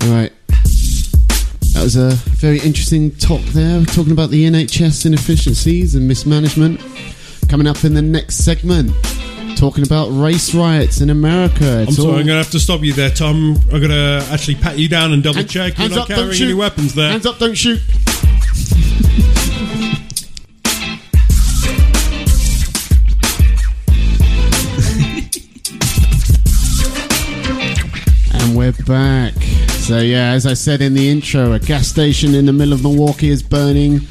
All 0.01 0.15
right. 0.15 0.31
That 1.73 1.83
was 1.83 1.95
a 1.95 2.11
very 2.35 2.59
interesting 2.59 3.11
talk 3.11 3.41
there, 3.53 3.83
talking 3.85 4.11
about 4.11 4.29
the 4.29 4.45
NHS 4.45 5.05
inefficiencies 5.05 5.95
and 5.95 6.07
mismanagement. 6.07 6.81
Coming 7.49 7.65
up 7.67 7.83
in 7.83 7.95
the 7.95 8.01
next 8.01 8.35
segment, 8.45 8.91
talking 9.57 9.83
about 9.83 10.07
race 10.09 10.53
riots 10.53 11.01
in 11.01 11.09
America. 11.09 11.85
I'm 11.87 11.91
sorry, 11.91 12.07
all- 12.07 12.11
I'm 12.19 12.25
going 12.25 12.27
to 12.27 12.33
have 12.43 12.51
to 12.51 12.59
stop 12.59 12.81
you 12.83 12.93
there, 12.93 13.09
Tom. 13.09 13.55
I'm 13.73 13.79
going 13.81 13.89
to 13.89 14.25
actually 14.31 14.55
pat 14.55 14.77
you 14.77 14.87
down 14.87 15.13
and 15.13 15.23
double 15.23 15.43
check. 15.43 15.77
You're 15.77 15.87
hands 15.87 15.95
not 15.95 16.01
up, 16.03 16.07
don't 16.09 16.17
carrying 16.17 16.33
shoot. 16.33 16.45
any 16.45 16.53
weapons 16.53 16.93
there. 16.93 17.09
Hands 17.09 17.25
up, 17.25 17.39
don't 17.39 17.55
shoot. 17.55 17.81
and 28.33 28.55
we're 28.55 28.71
back. 28.85 29.33
So, 29.87 29.99
yeah, 29.99 30.31
as 30.31 30.45
I 30.45 30.53
said 30.53 30.81
in 30.81 30.93
the 30.93 31.09
intro, 31.09 31.53
a 31.53 31.59
gas 31.59 31.87
station 31.87 32.35
in 32.35 32.45
the 32.45 32.53
middle 32.53 32.73
of 32.73 32.83
Milwaukee 32.83 33.29
is 33.29 33.41
burning. 33.41 34.01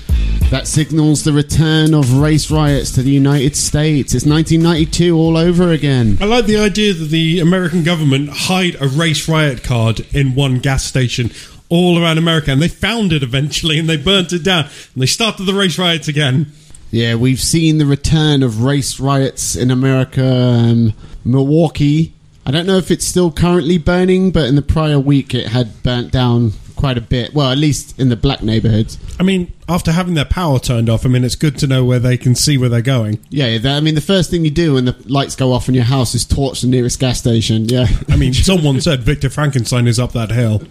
That 0.50 0.66
signals 0.66 1.24
the 1.24 1.32
return 1.34 1.92
of 1.92 2.14
race 2.14 2.50
riots 2.50 2.92
to 2.92 3.02
the 3.02 3.11
United 3.11 3.54
States. 3.54 4.14
It's 4.14 4.24
1992 4.24 5.14
all 5.14 5.37
over 5.37 5.72
again. 5.72 6.16
I 6.22 6.24
like 6.24 6.46
the 6.46 6.56
idea 6.56 6.94
that 6.94 7.11
the 7.11 7.40
American 7.40 7.82
government 7.82 8.30
hide 8.30 8.80
a 8.80 8.88
race 8.88 9.28
riot 9.28 9.62
card 9.62 10.06
in 10.14 10.34
one 10.34 10.61
gas 10.61 10.84
station 10.84 11.30
all 11.68 12.02
around 12.02 12.16
America, 12.16 12.50
and 12.50 12.62
they 12.62 12.68
found 12.68 13.12
it 13.12 13.22
eventually, 13.22 13.78
and 13.78 13.90
they 13.90 13.98
burnt 13.98 14.32
it 14.32 14.42
down, 14.42 14.64
and 14.64 15.02
they 15.02 15.06
started 15.06 15.44
the 15.44 15.52
race 15.52 15.78
riots 15.78 16.08
again. 16.08 16.50
Yeah, 16.90 17.16
we've 17.16 17.40
seen 17.40 17.76
the 17.76 17.84
return 17.84 18.42
of 18.42 18.62
race 18.62 18.98
riots 18.98 19.54
in 19.54 19.70
America. 19.70 20.24
Um, 20.24 20.94
Milwaukee, 21.26 22.14
I 22.46 22.52
don't 22.52 22.66
know 22.66 22.78
if 22.78 22.90
it's 22.90 23.04
still 23.06 23.30
currently 23.30 23.76
burning, 23.76 24.30
but 24.30 24.46
in 24.46 24.54
the 24.54 24.62
prior 24.62 24.98
week 24.98 25.34
it 25.34 25.48
had 25.48 25.82
burnt 25.82 26.11
down 26.11 26.52
quite 26.78 26.96
a 26.96 27.02
bit. 27.02 27.34
Well, 27.34 27.50
at 27.50 27.58
least 27.58 27.98
in 27.98 28.08
the 28.08 28.16
black 28.16 28.42
neighborhoods. 28.42 28.98
I 29.20 29.22
mean, 29.22 29.52
after 29.68 29.92
having 29.92 30.14
their 30.14 30.24
power 30.24 30.58
turned 30.58 30.88
off, 30.88 31.04
I 31.04 31.08
mean, 31.08 31.24
it's 31.24 31.34
good 31.34 31.58
to 31.58 31.66
know 31.66 31.84
where 31.84 31.98
they 31.98 32.16
can 32.16 32.34
see 32.34 32.56
where 32.56 32.68
they're 32.68 32.80
going. 32.80 33.18
Yeah, 33.28 33.58
I 33.64 33.80
mean, 33.80 33.94
the 33.94 34.00
first 34.00 34.30
thing 34.30 34.44
you 34.44 34.50
do 34.50 34.74
when 34.74 34.86
the 34.86 34.96
lights 35.06 35.36
go 35.36 35.52
off 35.52 35.68
in 35.68 35.74
your 35.74 35.84
house 35.84 36.14
is 36.14 36.24
torch 36.24 36.62
the 36.62 36.68
nearest 36.68 36.98
gas 36.98 37.18
station. 37.18 37.66
Yeah. 37.66 37.86
I 38.08 38.16
mean, 38.16 38.32
someone 38.32 38.80
said 38.80 39.02
Victor 39.02 39.28
Frankenstein 39.28 39.86
is 39.86 39.98
up 39.98 40.12
that 40.12 40.30
hill. 40.30 40.62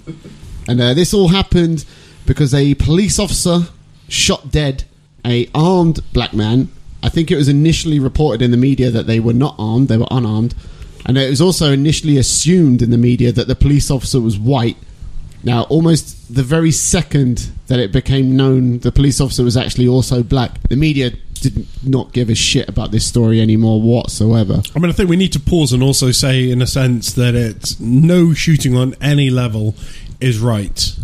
And 0.67 0.81
uh, 0.81 0.93
this 0.93 1.13
all 1.13 1.27
happened 1.27 1.85
because 2.25 2.53
a 2.53 2.73
police 2.75 3.19
officer 3.19 3.59
shot 4.09 4.51
dead 4.51 4.83
a 5.27 5.49
armed 5.53 5.99
black 6.13 6.33
man. 6.33 6.69
I 7.03 7.09
think 7.09 7.29
it 7.29 7.35
was 7.35 7.47
initially 7.47 7.99
reported 7.99 8.41
in 8.41 8.51
the 8.51 8.57
media 8.57 8.89
that 8.89 9.07
they 9.07 9.19
were 9.19 9.33
not 9.33 9.55
armed; 9.59 9.87
they 9.87 9.97
were 9.97 10.07
unarmed, 10.09 10.55
and 11.05 11.17
it 11.17 11.29
was 11.29 11.41
also 11.41 11.71
initially 11.71 12.17
assumed 12.17 12.81
in 12.81 12.89
the 12.89 12.97
media 12.97 13.31
that 13.31 13.47
the 13.47 13.55
police 13.55 13.91
officer 13.91 14.19
was 14.19 14.37
white. 14.37 14.77
Now, 15.43 15.63
almost 15.63 16.33
the 16.33 16.43
very 16.43 16.71
second 16.71 17.49
that 17.67 17.79
it 17.79 17.91
became 17.91 18.35
known 18.35 18.79
the 18.79 18.91
police 18.91 19.21
officer 19.21 19.43
was 19.43 19.55
actually 19.55 19.87
also 19.87 20.23
black, 20.23 20.61
the 20.69 20.75
media 20.75 21.11
did 21.41 21.67
not 21.83 22.11
give 22.13 22.29
a 22.29 22.35
shit 22.35 22.67
about 22.67 22.91
this 22.91 23.05
story 23.05 23.39
anymore 23.39 23.81
whatsoever. 23.81 24.61
I 24.75 24.79
mean, 24.79 24.89
I 24.89 24.93
think 24.93 25.09
we 25.09 25.15
need 25.15 25.33
to 25.33 25.39
pause 25.39 25.73
and 25.73 25.83
also 25.83 26.11
say, 26.11 26.49
in 26.49 26.61
a 26.61 26.67
sense, 26.67 27.13
that 27.13 27.35
it's 27.35 27.79
no 27.79 28.33
shooting 28.33 28.75
on 28.75 28.95
any 29.01 29.29
level 29.29 29.75
is 30.19 30.39
right, 30.39 30.95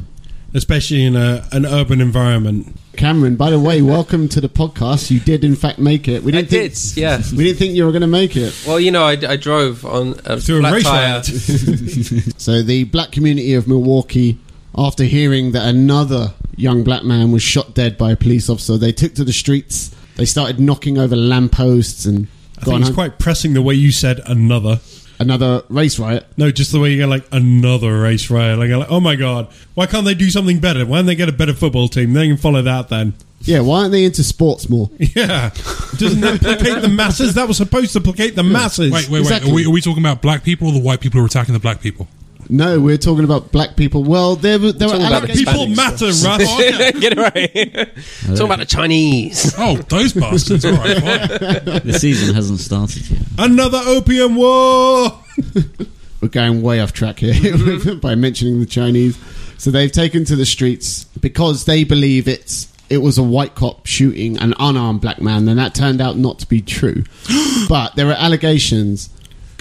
especially 0.54 1.04
in 1.04 1.16
a, 1.16 1.48
an 1.52 1.66
urban 1.66 2.02
environment. 2.02 2.76
Cameron, 3.04 3.36
by 3.36 3.50
the 3.50 3.60
way, 3.60 3.82
welcome 3.82 4.30
to 4.30 4.40
the 4.40 4.48
podcast. 4.48 5.12
You 5.12 5.20
did, 5.20 5.44
in 5.44 5.58
fact, 5.58 5.78
make 5.78 6.08
it. 6.08 6.24
We 6.24 6.32
didn't 6.32 6.48
think, 6.50 6.74
did, 6.74 6.96
yeah. 6.96 7.22
We 7.36 7.44
didn't 7.44 7.60
think 7.60 7.76
you 7.76 7.84
were 7.84 7.92
going 7.92 8.00
to 8.00 8.08
make 8.08 8.38
it. 8.38 8.58
Well, 8.66 8.80
you 8.80 8.92
know, 8.92 9.04
I, 9.04 9.18
I 9.28 9.36
drove 9.36 9.86
on 9.86 10.16
a 10.24 10.40
Through 10.40 10.60
a 10.60 10.62
flat 10.62 10.74
race 10.74 10.84
tire. 10.86 11.12
riot. 11.16 12.34
So 12.40 12.62
the 12.62 12.86
black 12.86 13.12
community 13.12 13.56
of 13.56 13.68
Milwaukee, 13.68 14.40
after 14.74 15.04
hearing 15.04 15.52
that 15.52 15.68
another 15.68 16.34
young 16.56 16.86
black 16.86 17.04
man 17.04 17.34
was 17.34 17.44
shot 17.44 17.74
dead 17.74 17.98
by 17.98 18.14
a 18.14 18.16
police 18.16 18.50
officer, 18.50 18.78
they 18.78 18.94
took 18.94 19.16
to 19.16 19.26
the 19.26 19.34
streets. 19.34 19.94
They 20.16 20.24
started 20.24 20.62
knocking 20.62 20.98
over 20.98 21.18
lampposts 21.18 22.06
and 22.06 22.30
I 22.58 22.64
think 22.64 22.80
it's 22.80 22.90
quite 22.90 23.20
pressing 23.20 23.52
the 23.52 23.62
way 23.62 23.74
you 23.74 23.92
said 23.92 24.22
another. 24.28 24.80
Another 25.20 25.64
race 25.70 26.00
riot. 26.00 26.26
No, 26.38 26.52
just 26.52 26.72
the 26.72 26.80
way 26.80 26.92
you 26.92 26.98
go 27.00 27.08
like 27.08 27.26
another 27.32 28.00
race 28.02 28.30
riot. 28.30 28.58
Like, 28.60 28.70
like, 28.70 28.92
oh 28.92 29.00
my 29.00 29.16
god, 29.16 29.48
why 29.76 29.86
can't 29.86 30.06
they 30.06 30.14
do 30.16 30.30
something 30.30 30.60
better? 30.60 30.86
Why 30.86 30.98
don't 30.98 31.06
they 31.06 31.16
get 31.16 31.30
a 31.30 31.34
better 31.34 31.54
football 31.54 31.88
team? 31.88 32.14
They 32.14 32.28
can 32.28 32.38
follow 32.38 32.62
that 32.62 32.90
then. 32.90 33.14
Yeah, 33.42 33.60
why 33.60 33.80
aren't 33.82 33.92
they 33.92 34.06
into 34.06 34.24
sports 34.24 34.70
more? 34.70 34.90
Yeah, 35.00 35.50
doesn't 35.98 36.22
that 36.22 36.40
placate 36.40 36.82
the 36.82 36.88
masses? 36.90 37.34
That 37.36 37.48
was 37.48 37.58
supposed 37.58 37.92
to 37.94 38.00
placate 38.02 38.36
the 38.36 38.44
masses. 38.44 38.92
Wait, 38.92 39.10
wait, 39.10 39.20
Exactly. 39.20 39.52
wait. 39.52 39.66
Are 39.66 39.70
we, 39.70 39.72
are 39.72 39.74
we 39.74 39.82
talking 39.82 40.02
about 40.02 40.22
black 40.22 40.44
people 40.44 40.68
or 40.70 40.74
the 40.74 40.80
white 40.80 41.02
people 41.02 41.20
who 41.20 41.24
are 41.26 41.28
attacking 41.28 41.54
the 41.54 41.60
black 41.60 41.82
people? 41.82 42.08
No, 42.50 42.80
we're 42.80 42.98
talking 42.98 43.24
about 43.24 43.52
black 43.52 43.76
people. 43.76 44.04
Well, 44.04 44.36
there 44.36 44.60
were 44.60 44.72
there 44.72 44.88
were 44.88 44.94
talking 44.96 45.08
about 45.08 45.24
allegations- 45.24 45.46
People 45.46 45.66
Hispanics. 45.68 45.76
matter, 45.76 46.06
Russ. 46.94 47.00
Get 47.00 47.14
it 47.14 47.18
right. 47.18 47.96
Talking 48.28 48.46
about 48.46 48.60
the 48.60 48.66
Chinese. 48.66 49.54
Oh, 49.58 49.78
those 49.78 50.14
bastards. 50.14 50.66
All 50.66 50.74
right, 50.74 50.98
fine. 50.98 51.88
The 51.88 51.98
season 52.00 52.36
hasn't 52.36 52.60
started 52.60 53.10
yet. 53.10 53.22
Another 53.38 53.82
opium 53.86 54.36
war. 54.36 55.12
We're 56.22 56.30
going 56.30 56.62
way 56.62 56.80
off 56.80 56.94
track 56.94 57.20
here 57.20 57.96
by 57.96 58.16
mentioning 58.16 58.60
the 58.62 58.66
Chinese. 58.66 59.18
So 59.58 59.72
they've 59.72 59.92
taken 59.92 60.24
to 60.26 60.36
the 60.36 60.46
streets 60.46 61.04
because 61.20 61.66
they 61.66 61.84
believe 61.84 62.28
it's 62.28 62.68
it 62.90 62.98
was 63.00 63.18
a 63.18 63.24
white 63.24 63.56
cop 63.56 63.86
shooting 63.86 64.38
an 64.38 64.54
unarmed 64.60 65.02
black 65.02 65.20
man, 65.22 65.48
and 65.48 65.58
that 65.60 65.74
turned 65.74 66.00
out 66.02 66.18
not 66.18 66.40
to 66.40 66.48
be 66.48 66.62
true. 66.62 67.04
but 67.70 67.96
there 67.96 68.08
are 68.10 68.14
allegations 68.14 69.10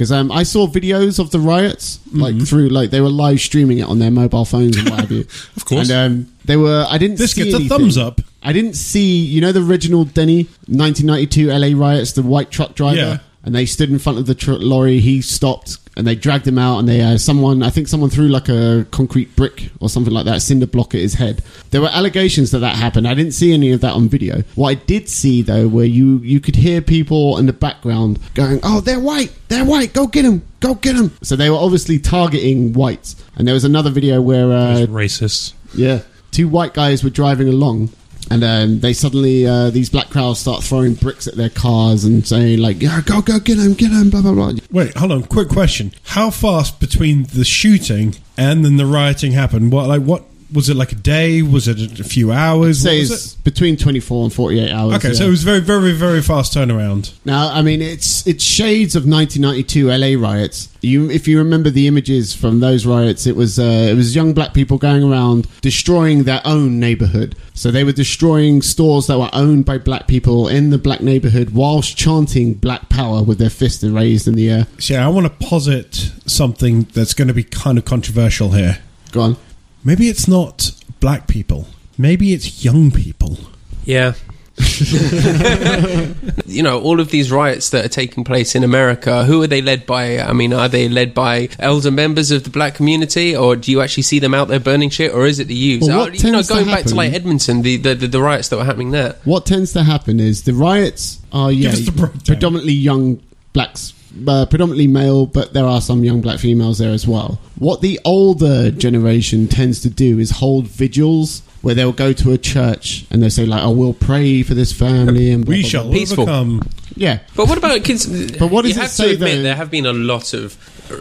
because 0.02 0.10
um, 0.10 0.32
I 0.32 0.42
saw 0.42 0.66
videos 0.66 1.20
of 1.20 1.30
the 1.30 1.38
riots 1.38 2.00
like 2.12 2.36
through 2.44 2.70
like 2.70 2.90
they 2.90 3.00
were 3.00 3.08
live 3.08 3.38
streaming 3.40 3.78
it 3.78 3.82
on 3.84 4.00
their 4.00 4.10
mobile 4.10 4.44
phones 4.44 4.76
and 4.76 4.90
what 4.90 4.98
have 4.98 5.12
you. 5.12 5.20
Of 5.56 5.64
course. 5.64 5.88
and 5.90 6.12
um, 6.26 6.32
they 6.44 6.56
were. 6.56 6.84
I 6.88 6.98
didn't. 6.98 7.18
This 7.18 7.32
see 7.34 7.44
gets 7.52 7.64
a 7.64 7.68
thumbs 7.68 7.96
up. 7.96 8.20
I 8.42 8.52
didn't 8.52 8.74
see, 8.74 9.24
you 9.24 9.40
know, 9.40 9.52
the 9.52 9.62
original 9.64 10.04
Denny 10.04 10.48
1992 10.66 11.46
LA 11.50 11.78
riots, 11.80 12.12
the 12.12 12.22
white 12.22 12.50
truck 12.50 12.74
driver, 12.74 12.96
Yeah. 12.96 13.18
and 13.44 13.54
they 13.54 13.64
stood 13.64 13.90
in 13.90 14.00
front 14.00 14.18
of 14.18 14.26
the 14.26 14.34
tr- 14.34 14.54
lorry. 14.54 14.98
He 14.98 15.22
stopped, 15.22 15.78
and 15.96 16.06
they 16.06 16.14
dragged 16.14 16.46
him 16.46 16.58
out, 16.58 16.78
and 16.78 16.88
they 16.88 17.00
uh, 17.02 17.18
someone, 17.18 17.62
I 17.62 17.70
think 17.70 17.88
someone 17.88 18.08
threw 18.10 18.28
like 18.28 18.48
a 18.48 18.86
concrete 18.90 19.34
brick 19.36 19.70
or 19.80 19.88
something 19.88 20.12
like 20.12 20.24
that, 20.24 20.40
cinder 20.40 20.66
block 20.66 20.94
at 20.94 21.00
his 21.00 21.14
head. 21.14 21.42
There 21.70 21.80
were 21.80 21.88
allegations 21.88 22.50
that 22.52 22.60
that 22.60 22.76
happened. 22.76 23.06
I 23.06 23.14
didn't 23.14 23.32
see 23.32 23.52
any 23.52 23.72
of 23.72 23.80
that 23.82 23.92
on 23.92 24.08
video. 24.08 24.42
What 24.54 24.70
I 24.70 24.74
did 24.74 25.08
see 25.08 25.42
though, 25.42 25.68
where 25.68 25.84
you 25.84 26.18
you 26.18 26.40
could 26.40 26.56
hear 26.56 26.80
people 26.80 27.36
in 27.38 27.46
the 27.46 27.52
background 27.52 28.18
going, 28.34 28.60
"Oh, 28.62 28.80
they're 28.80 29.00
white, 29.00 29.32
they're 29.48 29.64
white, 29.64 29.92
go 29.92 30.06
get 30.06 30.22
them, 30.22 30.42
go 30.60 30.74
get 30.74 30.96
them." 30.96 31.12
So 31.22 31.36
they 31.36 31.50
were 31.50 31.56
obviously 31.56 31.98
targeting 31.98 32.72
whites. 32.72 33.16
And 33.36 33.46
there 33.46 33.54
was 33.54 33.64
another 33.64 33.90
video 33.90 34.20
where 34.20 34.50
uh, 34.52 34.86
racists. 34.86 35.52
yeah. 35.74 36.00
Two 36.30 36.48
white 36.48 36.72
guys 36.72 37.04
were 37.04 37.10
driving 37.10 37.48
along, 37.48 37.90
and 38.32 38.44
um, 38.44 38.80
they 38.80 38.94
suddenly, 38.94 39.46
uh, 39.46 39.68
these 39.68 39.90
black 39.90 40.08
crowds 40.08 40.40
start 40.40 40.64
throwing 40.64 40.94
bricks 40.94 41.26
at 41.26 41.34
their 41.34 41.50
cars 41.50 42.04
and 42.04 42.26
saying, 42.26 42.60
like, 42.60 42.80
yeah, 42.80 43.02
go, 43.04 43.20
go, 43.20 43.38
get 43.38 43.58
him, 43.58 43.74
get 43.74 43.90
him, 43.90 44.08
blah, 44.08 44.22
blah, 44.22 44.32
blah. 44.32 44.52
Wait, 44.70 44.96
hold 44.96 45.12
on. 45.12 45.22
Quick 45.24 45.48
question: 45.48 45.92
How 46.04 46.30
fast 46.30 46.80
between 46.80 47.24
the 47.24 47.44
shooting 47.44 48.14
and 48.38 48.64
then 48.64 48.78
the 48.78 48.86
rioting 48.86 49.32
happened? 49.32 49.70
What, 49.70 49.86
like, 49.88 50.02
what 50.02 50.24
was 50.52 50.68
it? 50.68 50.76
Like 50.76 50.92
a 50.92 50.96
day? 50.96 51.42
Was 51.42 51.68
it 51.68 52.00
a, 52.00 52.04
few 52.04 52.32
hours? 52.32 52.82
What 52.82 52.90
Say 52.90 53.00
was 53.00 53.10
it's 53.10 53.34
between 53.34 53.76
24 53.76 54.24
and 54.24 54.32
48 54.32 54.70
hours. 54.70 54.94
Okay, 54.96 55.08
yeah. 55.08 55.14
so 55.14 55.26
it 55.26 55.30
was 55.30 55.42
very, 55.42 55.60
very, 55.60 55.92
very 55.92 56.22
fast 56.22 56.54
turnaround. 56.54 57.12
Now, 57.24 57.50
I 57.52 57.62
mean, 57.62 57.80
it's 57.80 58.26
it's 58.26 58.44
shades 58.44 58.94
of 58.94 59.06
1992 59.06 59.88
LA 59.88 60.28
riots. 60.28 60.68
You, 60.80 61.10
if 61.10 61.28
you 61.28 61.38
remember 61.38 61.70
the 61.70 61.86
images 61.86 62.34
from 62.34 62.60
those 62.60 62.84
riots, 62.84 63.26
it 63.26 63.36
was 63.36 63.58
uh, 63.58 63.88
it 63.90 63.94
was 63.94 64.14
young 64.14 64.32
black 64.32 64.52
people 64.52 64.78
going 64.78 65.02
around 65.02 65.46
destroying 65.60 66.24
their 66.24 66.42
own 66.44 66.80
neighborhood. 66.80 67.36
So 67.54 67.70
they 67.70 67.84
were 67.84 67.92
destroying 67.92 68.62
stores 68.62 69.06
that 69.06 69.18
were 69.18 69.30
owned 69.32 69.64
by 69.64 69.78
black 69.78 70.06
people 70.06 70.48
in 70.48 70.70
the 70.70 70.78
black 70.78 71.00
neighborhood, 71.00 71.50
whilst 71.50 71.96
chanting 71.96 72.54
"Black 72.54 72.88
Power" 72.88 73.22
with 73.22 73.38
their 73.38 73.50
fists 73.50 73.84
raised 73.84 74.28
in 74.28 74.34
the 74.34 74.50
air. 74.50 74.66
So 74.78 74.94
yeah, 74.94 75.06
I 75.06 75.08
want 75.08 75.26
to 75.26 75.46
posit 75.46 76.12
something 76.26 76.84
that's 76.92 77.14
going 77.14 77.28
to 77.28 77.34
be 77.34 77.44
kind 77.44 77.78
of 77.78 77.84
controversial 77.84 78.50
here. 78.50 78.78
Go 79.12 79.20
on. 79.20 79.36
Maybe 79.84 80.08
it's 80.08 80.28
not 80.28 80.72
black 81.00 81.26
people. 81.26 81.66
Maybe 81.98 82.32
it's 82.32 82.64
young 82.64 82.90
people. 82.90 83.38
Yeah. 83.84 84.14
you 86.46 86.62
know, 86.62 86.80
all 86.80 87.00
of 87.00 87.10
these 87.10 87.32
riots 87.32 87.70
that 87.70 87.84
are 87.84 87.88
taking 87.88 88.22
place 88.24 88.54
in 88.54 88.64
America, 88.64 89.24
who 89.24 89.42
are 89.42 89.46
they 89.46 89.62
led 89.62 89.86
by? 89.86 90.18
I 90.20 90.32
mean, 90.32 90.52
are 90.52 90.68
they 90.68 90.88
led 90.88 91.14
by 91.14 91.48
elder 91.58 91.90
members 91.90 92.30
of 92.30 92.44
the 92.44 92.50
black 92.50 92.74
community, 92.74 93.34
or 93.34 93.56
do 93.56 93.72
you 93.72 93.80
actually 93.80 94.04
see 94.04 94.18
them 94.18 94.34
out 94.34 94.48
there 94.48 94.60
burning 94.60 94.90
shit, 94.90 95.12
or 95.12 95.26
is 95.26 95.38
it 95.38 95.48
the 95.48 95.54
youths? 95.54 95.88
Well, 95.88 95.98
what 95.98 96.10
Uh, 96.10 96.12
you 96.12 96.24
know, 96.24 96.32
tends 96.38 96.48
to 96.48 96.54
going 96.54 96.66
back 96.66 96.84
to 96.84 96.94
like 96.94 97.12
Edmonton, 97.12 97.62
the, 97.62 97.76
the, 97.76 97.94
the, 97.94 98.06
the 98.08 98.20
riots 98.20 98.48
that 98.50 98.56
were 98.56 98.64
happening 98.64 98.90
there. 98.90 99.16
What 99.24 99.46
tends 99.46 99.72
to 99.72 99.82
happen 99.82 100.20
is 100.20 100.42
the 100.42 100.54
riots 100.54 101.20
are 101.32 101.50
yeah 101.50 101.70
us 101.70 101.80
the 101.80 101.92
breakdown. 101.92 102.20
predominantly 102.26 102.74
young 102.74 103.22
blacks, 103.52 103.94
uh, 104.26 104.46
predominantly 104.46 104.86
male, 104.86 105.26
but 105.26 105.52
there 105.52 105.64
are 105.66 105.80
some 105.80 106.04
young 106.04 106.20
black 106.20 106.38
females 106.38 106.78
there 106.78 106.90
as 106.92 107.06
well. 107.06 107.38
What 107.58 107.80
the 107.80 107.98
older 108.04 108.70
generation 108.70 109.48
tends 109.48 109.80
to 109.82 109.90
do 109.90 110.18
is 110.18 110.30
hold 110.30 110.66
vigils 110.66 111.42
where 111.62 111.74
they'll 111.74 111.92
go 111.92 112.12
to 112.12 112.32
a 112.32 112.38
church 112.38 113.04
and 113.10 113.22
they 113.22 113.28
say 113.28 113.46
like, 113.46 113.62
"Oh, 113.62 113.70
we'll 113.70 113.94
pray 113.94 114.42
for 114.42 114.54
this 114.54 114.72
family," 114.72 115.30
and 115.30 115.44
blah, 115.44 115.54
We 115.54 115.60
blah, 115.62 115.68
shall 115.68 115.84
blah. 115.84 115.92
Peaceful. 115.92 116.22
overcome. 116.24 116.62
Yeah. 116.96 117.20
But 117.36 117.48
what 117.48 117.58
about 117.58 117.82
kids? 117.84 118.06
But 118.38 118.50
what 118.50 118.62
does 118.62 118.74
you 118.74 118.80
it 118.80 118.82
have 118.82 118.90
say, 118.90 119.08
to 119.08 119.14
admit 119.14 119.36
though? 119.36 119.42
there 119.42 119.56
have 119.56 119.70
been 119.70 119.86
a 119.86 119.92
lot 119.92 120.34
of 120.34 120.56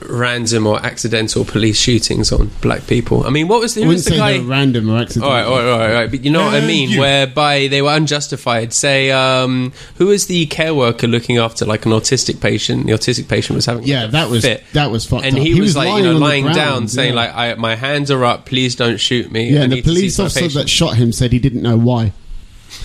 random 0.10 0.66
or 0.68 0.80
accidental 0.86 1.44
police 1.44 1.78
shootings 1.78 2.32
on 2.32 2.50
black 2.62 2.88
people. 2.88 3.26
I 3.26 3.30
mean, 3.30 3.48
what 3.50 3.60
was 3.60 3.76
the, 3.76 3.82
I 3.82 3.84
who 3.86 3.90
was 3.90 4.06
the 4.06 4.12
guy? 4.16 4.40
random 4.40 4.90
or 4.90 5.00
accidental. 5.00 5.30
All 5.30 5.36
right, 5.36 5.44
all 5.46 5.58
right, 5.58 5.66
all 5.72 5.80
right, 5.80 5.90
all 5.90 5.94
right. 6.02 6.10
But 6.12 6.24
you 6.24 6.32
know 6.32 6.46
what 6.46 6.54
I 6.54 6.66
mean? 6.66 6.90
you- 6.92 7.00
Whereby 7.02 7.68
they 7.68 7.82
were 7.82 7.94
unjustified. 7.94 8.72
Say, 8.74 9.12
um, 9.12 9.74
who 9.96 10.08
was 10.08 10.28
the 10.28 10.46
care 10.46 10.74
worker 10.74 11.08
looking 11.08 11.38
after 11.38 11.66
like 11.66 11.86
an 11.86 11.92
autistic 11.92 12.40
patient? 12.42 12.86
The 12.86 12.94
autistic 12.94 13.28
patient 13.28 13.56
was 13.56 13.66
having 13.66 13.84
Yeah, 13.84 14.08
that 14.08 14.30
was 14.30 14.44
fit. 14.44 14.64
that 14.74 14.92
was 14.92 15.06
fucked 15.06 15.26
and 15.26 15.36
up. 15.36 15.42
he, 15.42 15.60
was, 15.60 15.76
like, 15.76 15.90
you 15.98 16.04
know, 16.04 16.18
lying 16.18 16.44
ground, 16.44 16.56
down, 16.56 16.88
saying 16.88 17.14
yeah. 17.14 17.20
like, 17.20 17.36
I, 17.36 17.54
"My 17.56 17.76
hands 17.76 18.12
are 18.12 18.24
up. 18.24 18.46
Please 18.46 18.76
don't 18.76 19.00
shoot 19.00 19.32
me." 19.32 19.50
yeah, 19.50 19.62
I 19.62 19.64
and 19.64 19.72
the 19.72 19.76
need 19.78 19.84
to 19.84 19.90
see 19.90 19.96
police 19.96 20.20
officer 20.20 20.48
that 20.60 20.70
shot 20.70 20.96
him 20.96 21.12
said 21.12 21.34
he 21.34 21.40
didn't 21.40 21.64
know 21.64 21.78
why. 21.78 22.14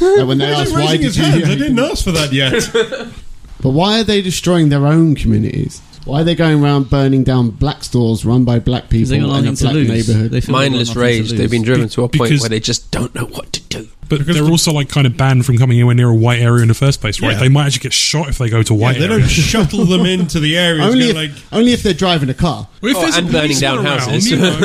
Like 0.00 0.26
when 0.26 0.38
they 0.38 0.46
Why 0.52 0.52
is 0.52 0.58
asked 0.60 0.70
he 0.70 0.76
why 0.84 0.92
did 0.96 1.00
his 1.02 1.16
you, 1.18 1.24
hands? 1.24 1.44
I 1.44 1.54
didn't 1.54 1.78
ask 1.78 2.04
for 2.04 2.12
that 2.12 2.32
yet. 2.32 3.08
But 3.62 3.70
why 3.70 3.98
are 4.00 4.04
they 4.04 4.20
destroying 4.20 4.68
their 4.68 4.86
own 4.86 5.14
communities? 5.16 5.80
Why 6.04 6.20
are 6.20 6.24
they 6.24 6.34
going 6.34 6.62
around 6.62 6.90
burning 6.90 7.24
down 7.24 7.50
black 7.50 7.82
stores 7.84 8.24
run 8.24 8.44
by 8.44 8.58
black 8.60 8.90
people 8.90 9.14
in 9.14 9.24
a 9.24 9.26
nothing 9.26 9.54
to 9.56 9.62
black 9.64 9.74
lose. 9.74 9.88
neighborhood? 9.88 10.30
They 10.30 10.40
feel 10.42 10.46
they've 10.46 10.46
got 10.46 10.52
mindless 10.52 10.88
nothing 10.88 11.00
to 11.00 11.06
rage. 11.06 11.30
lose. 11.30 11.38
They've 11.38 11.50
been 11.50 11.62
driven 11.62 11.86
Be- 11.86 11.90
to 11.94 12.04
a 12.04 12.08
point 12.08 12.22
because- 12.24 12.40
where 12.42 12.50
they 12.50 12.60
just 12.60 12.90
don't 12.90 13.12
know 13.14 13.24
what 13.24 13.52
to 13.54 13.60
do. 13.62 13.88
But 14.10 14.18
Because 14.20 14.36
they're 14.36 14.44
the- 14.44 14.50
also 14.50 14.72
like 14.72 14.90
kind 14.90 15.06
of 15.06 15.16
banned 15.16 15.46
from 15.46 15.56
coming 15.56 15.78
anywhere 15.78 15.94
near 15.96 16.10
a 16.10 16.14
white 16.14 16.38
area 16.40 16.60
in 16.62 16.68
the 16.68 16.74
first 16.74 17.00
place, 17.00 17.20
right? 17.20 17.32
Yeah. 17.32 17.38
They 17.40 17.48
might 17.48 17.66
actually 17.66 17.80
get 17.84 17.92
shot 17.94 18.28
if 18.28 18.36
they 18.38 18.50
go 18.50 18.62
to 18.62 18.74
Yeah, 18.74 18.78
white 18.80 18.98
they 18.98 19.06
area. 19.06 19.18
don't 19.20 19.28
shuttle 19.28 19.84
them 19.86 20.04
into 20.06 20.38
the 20.38 20.56
area. 20.58 20.84
only, 20.84 21.08
if, 21.08 21.14
like, 21.16 21.30
only 21.50 21.72
if 21.72 21.82
they're 21.82 21.94
driving 21.94 22.28
a 22.28 22.34
car. 22.34 22.68
Well, 22.82 22.90
if 22.92 22.98
Oh, 22.98 23.00
there's 23.00 23.14
a 23.16 23.18
and 23.20 23.26
burning 23.32 23.40
policeman 23.58 23.74
down 23.76 23.86
around, 23.86 23.98
houses. 24.00 24.30
you 24.30 24.36
know, 24.36 24.58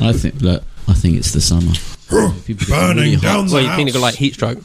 I 0.08 0.12
think 0.12 0.42
look, 0.42 0.62
I 0.88 0.92
think 0.94 1.16
it's 1.16 1.30
the 1.32 1.40
summer. 1.40 1.72
People 2.44 2.66
burning 2.68 2.96
really 2.96 3.14
hot. 3.14 3.22
down 3.22 3.46
the 3.48 3.52
Well, 3.54 3.62
you 3.62 3.68
house. 3.68 3.76
think 3.76 3.88
they 3.88 3.92
got 3.92 4.02
like 4.02 4.14
heat 4.14 4.34
stroke, 4.34 4.58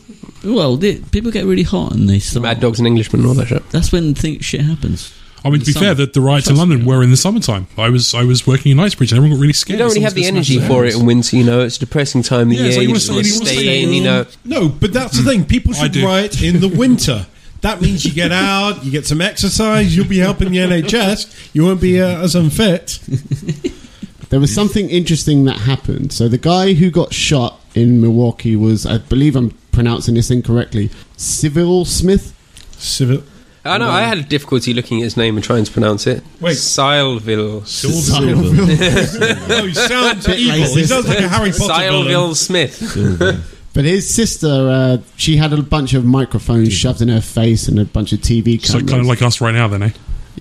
Well, 0.44 0.78
they, 0.78 0.96
people 0.96 1.32
get 1.32 1.46
really 1.46 1.64
hot 1.64 1.94
and 1.94 2.08
they 2.10 2.20
start. 2.20 2.44
mad 2.44 2.60
dogs 2.60 2.80
and 2.80 2.88
Englishmen, 2.88 3.22
and 3.22 3.30
all 3.30 3.34
that 3.36 3.48
shit. 3.48 3.68
That's 3.72 3.92
when 3.92 4.14
think 4.14 4.44
shit 4.44 4.62
happens. 4.62 5.12
I 5.44 5.50
mean, 5.50 5.60
to 5.62 5.66
be 5.66 5.72
summer. 5.72 5.88
fair, 5.88 5.94
the, 5.96 6.06
the 6.06 6.22
riots 6.22 6.48
in 6.52 6.56
London 6.56 6.82
me. 6.82 6.86
were 6.86 7.02
in 7.02 7.10
the 7.10 7.18
summertime. 7.18 7.66
I 7.76 7.89
was 7.89 8.14
I 8.14 8.24
was 8.24 8.46
working 8.46 8.72
in 8.72 8.78
Knightsbridge 8.78 9.12
and 9.12 9.18
everyone 9.18 9.38
got 9.38 9.42
really 9.42 9.54
scared. 9.54 9.80
You 9.80 9.84
don't 9.86 9.89
really 9.89 10.02
have 10.02 10.14
the 10.14 10.26
energy 10.26 10.60
for 10.60 10.86
it 10.86 10.94
in 10.96 11.04
winter. 11.08 11.36
You 11.36 11.44
know, 11.44 11.62
it's 11.62 11.78
a 11.78 11.80
depressing 11.80 12.22
time 12.22 12.42
of 12.42 12.50
the 12.50 12.56
Yeah, 12.58 12.64
year. 12.66 12.72
so 12.74 12.78
you 12.82 12.84
you 12.84 12.89
wanna 12.89 13.00
stay- 13.00 13.14
want 13.16 13.26
to 13.26 13.30
you 13.32 13.39
wanna 13.39 13.46
stay 13.50 13.58
stay 13.58 13.84
in. 13.84 13.89
You 13.94 14.04
know, 14.04 14.26
no, 14.46 14.70
but 14.70 14.94
that's 14.94 15.18
the 15.18 15.24
thing. 15.24 15.46
People 15.46 15.74
should 15.74 15.94
do. 15.94 16.06
riot 16.06 16.44
in 16.44 16.60
the 16.60 16.68
winter. 16.68 17.26
That 17.62 17.82
means 17.82 18.06
you 18.06 18.12
get 18.12 18.32
out, 18.32 18.84
you 18.86 18.92
get 18.92 19.08
some 19.08 19.20
exercise, 19.22 19.96
you'll 19.96 20.08
be 20.08 20.18
helping 20.20 20.52
the 20.52 20.60
NHS. 20.60 21.50
You 21.54 21.64
won't 21.66 21.82
be 21.82 22.00
uh, 22.00 22.22
as 22.22 22.36
unfit. 22.36 23.00
There 24.32 24.40
was 24.40 24.54
something 24.56 24.90
interesting 24.90 25.44
that 25.44 25.58
happened. 25.60 26.14
So 26.14 26.28
the 26.30 26.38
guy 26.38 26.74
who 26.74 26.90
got 26.90 27.14
shot 27.14 27.60
in 27.76 28.00
Milwaukee 28.02 28.56
was, 28.56 28.86
I 28.86 28.98
believe 28.98 29.36
I'm 29.36 29.52
pronouncing 29.74 30.16
this 30.16 30.32
incorrectly, 30.32 30.90
Civil 31.18 31.84
Smith. 31.86 32.34
Civil. 32.72 33.24
I 33.64 33.78
know. 33.78 33.90
I 33.90 34.02
had 34.04 34.28
difficulty 34.30 34.74
looking 34.74 35.02
at 35.02 35.04
his 35.04 35.18
name 35.18 35.36
and 35.36 35.44
trying 35.44 35.66
to 35.66 35.72
pronounce 35.72 36.08
it. 36.08 36.24
Wait. 36.40 36.56
Sylville. 36.56 37.60
Oh, 39.52 39.66
he 39.68 39.74
sounds 39.74 40.26
Bit 40.26 40.40
evil. 40.40 40.56
He 40.56 40.64
racist. 40.82 40.88
sounds 40.88 41.08
like 41.08 41.20
a 41.20 41.28
Harry 41.28 41.52
Potter 41.52 41.74
Sylville 41.74 42.04
villain. 42.06 42.36
Smith. 42.36 43.58
But 43.74 43.86
his 43.86 44.14
sister, 44.14 44.48
uh, 44.48 44.98
she 45.16 45.38
had 45.38 45.54
a 45.54 45.62
bunch 45.62 45.94
of 45.94 46.04
microphones 46.04 46.74
shoved 46.74 47.02
in 47.02 47.08
her 47.10 47.22
face 47.22 47.68
and 47.68 47.80
a 47.80 47.86
bunch 47.86 48.12
of 48.14 48.20
TV 48.20 48.62
cameras. 48.62 48.72
So 48.72 48.80
kind 48.80 49.02
of 49.02 49.06
like 49.08 49.22
us 49.22 49.40
right 49.42 49.54
now, 49.54 49.68
then, 49.68 49.84
eh? 49.84 49.90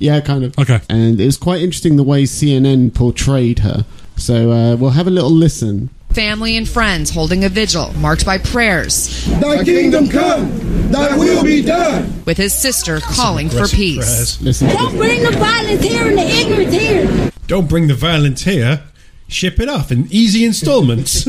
Yeah, 0.00 0.20
kind 0.20 0.42
of. 0.44 0.58
Okay. 0.58 0.80
And 0.88 1.20
it 1.20 1.26
was 1.26 1.36
quite 1.36 1.60
interesting 1.62 1.94
the 1.96 2.02
way 2.02 2.24
CNN 2.24 2.92
portrayed 2.94 3.60
her. 3.60 3.84
So 4.16 4.50
uh, 4.50 4.76
we'll 4.76 4.90
have 4.90 5.06
a 5.06 5.10
little 5.10 5.30
listen. 5.30 5.90
Family 6.10 6.56
and 6.56 6.68
friends 6.68 7.10
holding 7.10 7.44
a 7.44 7.48
vigil 7.48 7.92
marked 7.98 8.26
by 8.26 8.38
prayers, 8.38 9.24
Thy 9.40 9.62
kingdom 9.62 10.08
come, 10.08 10.90
thy 10.90 11.16
will 11.16 11.44
be 11.44 11.62
done. 11.62 12.24
with 12.26 12.36
his 12.36 12.52
sister 12.52 12.98
calling 13.00 13.48
for 13.48 13.68
peace. 13.68 13.96
prayers. 14.04 14.42
Listen. 14.42 14.68
to 14.68 14.74
Don't 14.74 14.96
bring 14.96 15.22
the 15.22 15.30
violence 15.30 15.82
here 15.84 16.08
and 16.08 16.18
the 16.18 16.26
ignorance 16.26 16.74
here. 16.74 17.30
Don't 17.46 17.68
bring 17.68 17.86
the 17.86 17.94
violence 17.94 18.42
here. 18.42 18.82
Ship 19.28 19.60
it 19.60 19.68
off 19.68 19.92
in 19.92 20.08
easy 20.10 20.44
installments. 20.44 21.28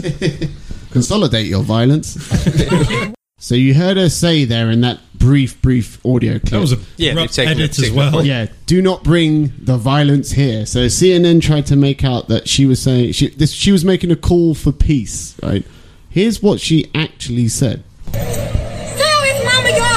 Consolidate 0.92 1.46
your 1.46 1.62
violence. 1.62 2.18
so 3.44 3.56
you 3.56 3.74
heard 3.74 3.98
her 3.98 4.08
say 4.08 4.46
there 4.46 4.70
in 4.70 4.82
that 4.82 5.00
brief, 5.16 5.60
brief 5.62 6.00
audio 6.06 6.34
clip. 6.40 6.52
That 6.52 6.60
was 6.62 6.74
a 6.74 6.78
Yeah, 6.98 7.14
rough 7.16 7.32
taken 7.32 7.54
edit 7.54 7.78
it, 7.80 7.86
as 7.88 7.92
well. 7.92 8.24
yeah, 8.26 8.46
do 8.68 8.82
not 8.82 9.04
bring 9.04 9.52
the 9.58 9.78
violence 9.78 10.32
here. 10.32 10.66
So 10.68 10.86
CNN 10.86 11.42
tried 11.42 11.66
to 11.66 11.76
make 11.76 12.04
out 12.04 12.28
that 12.28 12.48
she 12.48 12.66
was 12.68 12.80
saying 12.82 13.14
she 13.14 13.30
this, 13.30 13.52
she 13.52 13.72
was 13.72 13.84
making 13.84 14.12
a 14.12 14.16
call 14.16 14.54
for 14.54 14.72
peace. 14.72 15.36
Right? 15.42 15.66
Here's 16.10 16.42
what 16.44 16.60
she 16.60 16.90
actually 16.94 17.48
said. 17.48 17.84
Tell 18.12 19.24
his 19.24 19.44
mama 19.46 19.70
y'all 19.70 19.91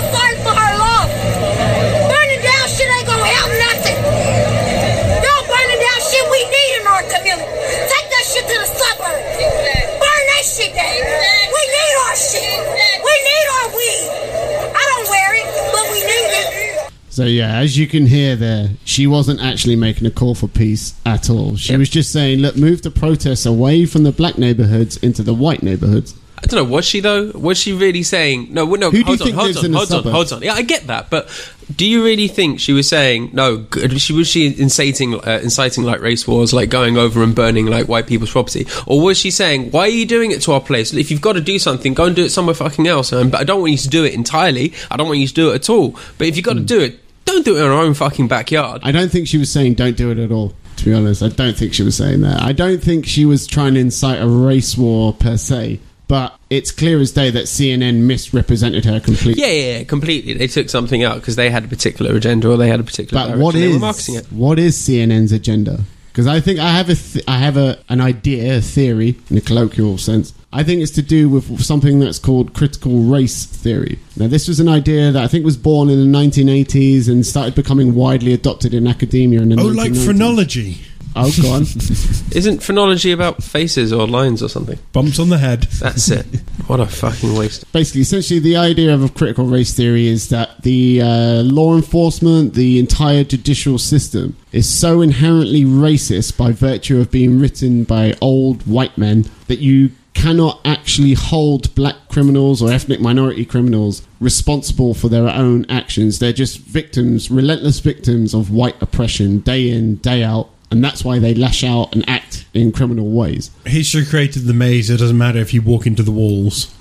So 17.15 17.25
yeah, 17.27 17.59
as 17.59 17.79
you 17.79 17.87
can 17.87 18.07
hear 18.07 18.35
there, 18.35 18.71
she 18.85 19.07
wasn't 19.07 19.41
actually 19.41 19.77
making 19.77 20.05
a 20.05 20.11
call 20.11 20.35
for 20.35 20.49
peace 20.49 20.95
at 21.07 21.31
all. 21.31 21.55
She 21.55 21.71
Yep. 21.71 21.79
was 21.79 21.89
just 21.89 22.11
saying, 22.11 22.41
"Look, 22.41 22.57
move 22.57 22.83
the 22.83 22.91
protests 22.91 23.47
away 23.47 23.87
from 23.87 24.03
the 24.03 24.11
black 24.11 24.37
neighborhoods 24.37 24.97
into 24.97 25.23
the 25.23 25.33
white 25.33 25.63
neighborhoods." 25.63 26.15
I 26.43 26.47
don't 26.47 26.65
know. 26.65 26.75
Was 26.75 26.85
she 26.85 26.99
though? 26.99 27.31
Was 27.37 27.57
she 27.57 27.73
really 27.73 28.03
saying 28.03 28.49
no? 28.51 28.65
No. 28.67 28.91
Who 28.91 29.05
hold 29.05 29.23
on. 29.23 29.31
Hold 29.31 29.57
on. 29.57 29.73
Hold 29.73 29.93
on. 29.93 30.03
Hold 30.13 30.33
on. 30.33 30.43
Yeah, 30.43 30.55
I 30.55 30.63
get 30.63 30.89
that, 30.89 31.09
but 31.09 31.29
do 31.77 31.87
you 31.87 32.05
really 32.05 32.27
think 32.27 32.59
she 32.59 32.73
was 32.73 32.89
saying 32.89 33.31
no? 33.33 33.65
She 33.97 34.13
was 34.13 34.27
she 34.27 34.47
inciting 34.61 35.15
uh, 35.15 35.39
inciting 35.41 35.85
like 35.85 36.01
race 36.01 36.27
wars, 36.27 36.53
like 36.53 36.69
going 36.69 36.99
over 36.99 37.23
and 37.23 37.33
burning 37.33 37.67
like 37.67 37.87
white 37.87 38.09
people's 38.09 38.33
property, 38.33 38.67
or 38.87 39.01
was 39.01 39.17
she 39.19 39.31
saying 39.31 39.71
why 39.71 39.83
are 39.83 39.89
you 40.01 40.05
doing 40.05 40.33
it 40.33 40.43
to 40.43 40.53
our 40.53 40.61
place? 40.61 40.93
If 40.93 41.13
you've 41.13 41.21
got 41.21 41.35
to 41.35 41.41
do 41.41 41.61
something, 41.61 41.95
go 41.95 42.07
and 42.07 42.17
do 42.17 42.25
it 42.25 42.31
somewhere 42.31 42.55
fucking 42.57 42.89
else. 42.89 43.13
Um, 43.13 43.31
but 43.31 43.41
I 43.41 43.45
don't 43.45 43.61
want 43.61 43.71
you 43.71 43.79
to 43.79 43.89
do 43.89 44.05
it 44.05 44.15
entirely. 44.15 44.73
I 44.91 44.97
don't 44.97 45.07
want 45.07 45.21
you 45.21 45.29
to 45.29 45.35
do 45.35 45.53
it 45.53 45.55
at 45.55 45.71
all. 45.71 45.97
But 46.19 46.27
if 46.27 46.37
you've 46.37 46.45
got 46.45 46.55
to 46.55 46.61
do 46.61 46.81
it, 46.81 46.99
don't 47.25 47.45
do 47.45 47.57
it 47.57 47.61
in 47.61 47.67
our 47.67 47.73
own 47.83 47.95
fucking 47.95 48.29
backyard. 48.29 48.83
I 48.85 48.93
don't 48.93 49.11
think 49.11 49.29
she 49.29 49.39
was 49.39 49.51
saying 49.51 49.75
don't 49.75 49.97
do 49.97 50.11
it 50.11 50.19
at 50.19 50.31
all. 50.33 50.53
To 50.77 50.85
be 50.85 50.93
honest, 50.95 51.23
I 51.23 51.29
don't 51.29 51.57
think 51.57 51.73
she 51.73 51.83
was 51.83 51.97
saying 51.97 52.23
that. 52.23 52.43
I 52.43 52.53
don't 52.53 52.83
think 52.83 53.07
she 53.07 53.25
was 53.25 53.47
trying 53.47 53.75
to 53.75 53.81
incite 53.81 54.21
a 54.21 54.27
race 54.27 54.77
war 54.77 55.13
per 55.13 55.37
se. 55.37 55.81
But 56.07 56.37
it's 56.51 56.71
clear 56.71 57.01
as 57.01 57.13
day 57.13 57.31
that 57.31 57.45
CNN 57.45 58.03
misrepresented 58.03 58.85
her 58.85 59.01
completely. 59.01 59.41
Yeah, 59.43 59.49
yeah, 59.49 59.79
yeah, 59.79 59.85
completely. 59.85 60.35
They 60.35 60.49
took 60.49 60.69
something 60.69 61.03
out 61.03 61.17
because 61.17 61.37
they 61.37 61.49
had 61.49 61.65
a 61.65 61.69
particular 61.69 62.15
agenda 62.15 62.51
or 62.51 62.59
they 62.59 62.69
had 62.69 62.79
a 62.81 62.85
particular 62.85 63.29
But 63.29 63.39
what 63.39 63.55
is 63.55 63.81
marketing 63.81 64.17
it. 64.17 64.27
what 64.31 64.59
is 64.59 64.77
CNN's 64.77 65.33
agenda? 65.33 65.81
Because 66.15 66.29
I 66.29 66.39
think 66.39 66.61
I 66.61 66.71
have 66.71 66.89
a 66.91 66.95
th- 66.95 67.25
I 67.27 67.39
have 67.39 67.57
a 67.57 67.77
an 67.89 68.01
idea, 68.01 68.59
a 68.59 68.61
theory 68.61 69.17
in 69.31 69.37
a 69.37 69.41
colloquial 69.41 69.99
sense. 69.99 70.33
I 70.53 70.63
think 70.63 70.81
it's 70.81 70.93
to 70.93 71.03
do 71.03 71.29
with 71.29 71.61
something 71.61 71.99
that's 71.99 72.21
called 72.21 72.55
critical 72.55 73.01
race 73.01 73.45
theory. 73.47 73.99
Now, 74.17 74.29
this 74.29 74.47
was 74.47 74.61
an 74.61 74.69
idea 74.69 75.11
that 75.11 75.21
I 75.21 75.27
think 75.27 75.45
was 75.45 75.57
born 75.57 75.91
in 75.91 75.99
the 76.13 76.17
1980s 76.19 77.09
and 77.09 77.27
started 77.27 77.57
becoming 77.57 77.97
widely 77.97 78.33
adopted 78.33 78.73
in 78.75 78.87
academia 78.87 79.43
in 79.43 79.49
the 79.49 79.61
Oh, 79.61 79.67
like 79.67 79.97
phrenology. 79.97 80.79
Oh, 81.17 81.33
go 81.41 81.53
on. 81.53 81.63
Isn't 82.33 82.63
phrenology 82.63 83.13
about 83.13 83.43
faces 83.43 83.93
or 83.93 84.07
lines 84.07 84.43
or 84.43 84.49
something? 84.49 84.79
Bumps 84.93 85.19
on 85.19 85.29
the 85.29 85.39
head. 85.39 85.63
That's 85.81 86.11
it. 86.11 86.27
what 86.67 86.81
a 86.81 86.87
fucking 86.87 87.37
waste. 87.37 87.71
Basically, 87.73 88.01
essentially, 88.01 88.41
the 88.41 88.57
idea 88.57 88.93
of 88.93 89.05
a 89.05 89.09
critical 89.09 89.47
race 89.47 89.73
theory 89.73 90.09
is 90.09 90.29
that 90.31 90.63
the 90.63 91.03
uh, 91.03 91.43
law 91.43 91.77
enforcement, 91.77 92.55
the 92.55 92.79
entire 92.79 93.23
judicial 93.23 93.79
system, 93.79 94.37
is 94.51 94.69
so 94.69 95.01
inherently 95.01 95.65
racist 95.65 96.37
by 96.37 96.51
virtue 96.51 97.01
of 97.01 97.11
being 97.11 97.39
written 97.39 97.85
by 97.85 98.15
old 98.21 98.63
white 98.63 98.99
men 98.99 99.25
that 99.47 99.61
you 99.61 99.91
cannot 100.15 100.61
actually 100.65 101.13
hold 101.13 101.75
black 101.75 101.97
criminals 102.09 102.63
or 102.63 102.71
ethnic 102.71 103.01
minority 103.01 103.45
criminals 103.45 104.03
responsible 104.21 104.95
for 104.95 105.09
their 105.09 105.29
own 105.29 105.67
actions. 105.69 106.19
They're 106.19 106.33
just 106.33 106.59
victims, 106.59 107.31
relentless 107.31 107.81
victims 107.81 108.33
of 108.33 108.51
white 108.51 108.81
oppression 108.81 109.41
day 109.41 109.69
in, 109.71 109.97
day 109.97 110.23
out. 110.23 110.51
And 110.71 110.83
that's 110.83 111.05
why 111.05 111.19
they 111.19 111.35
lash 111.35 111.63
out 111.63 111.95
and 111.95 112.09
act 112.09 112.47
in 112.53 112.73
criminal 112.73 113.11
ways. 113.11 113.51
History 113.65 114.05
created 114.05 114.45
the 114.45 114.55
maze. 114.55 114.91
It 114.91 114.99
doesn't 114.99 115.19
matter 115.19 115.39
if 115.39 115.55
you 115.55 115.63
walk 115.63 115.87
into 115.87 116.03
the 116.03 116.11
walls. 116.11 116.75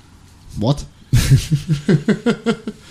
What? 0.58 0.86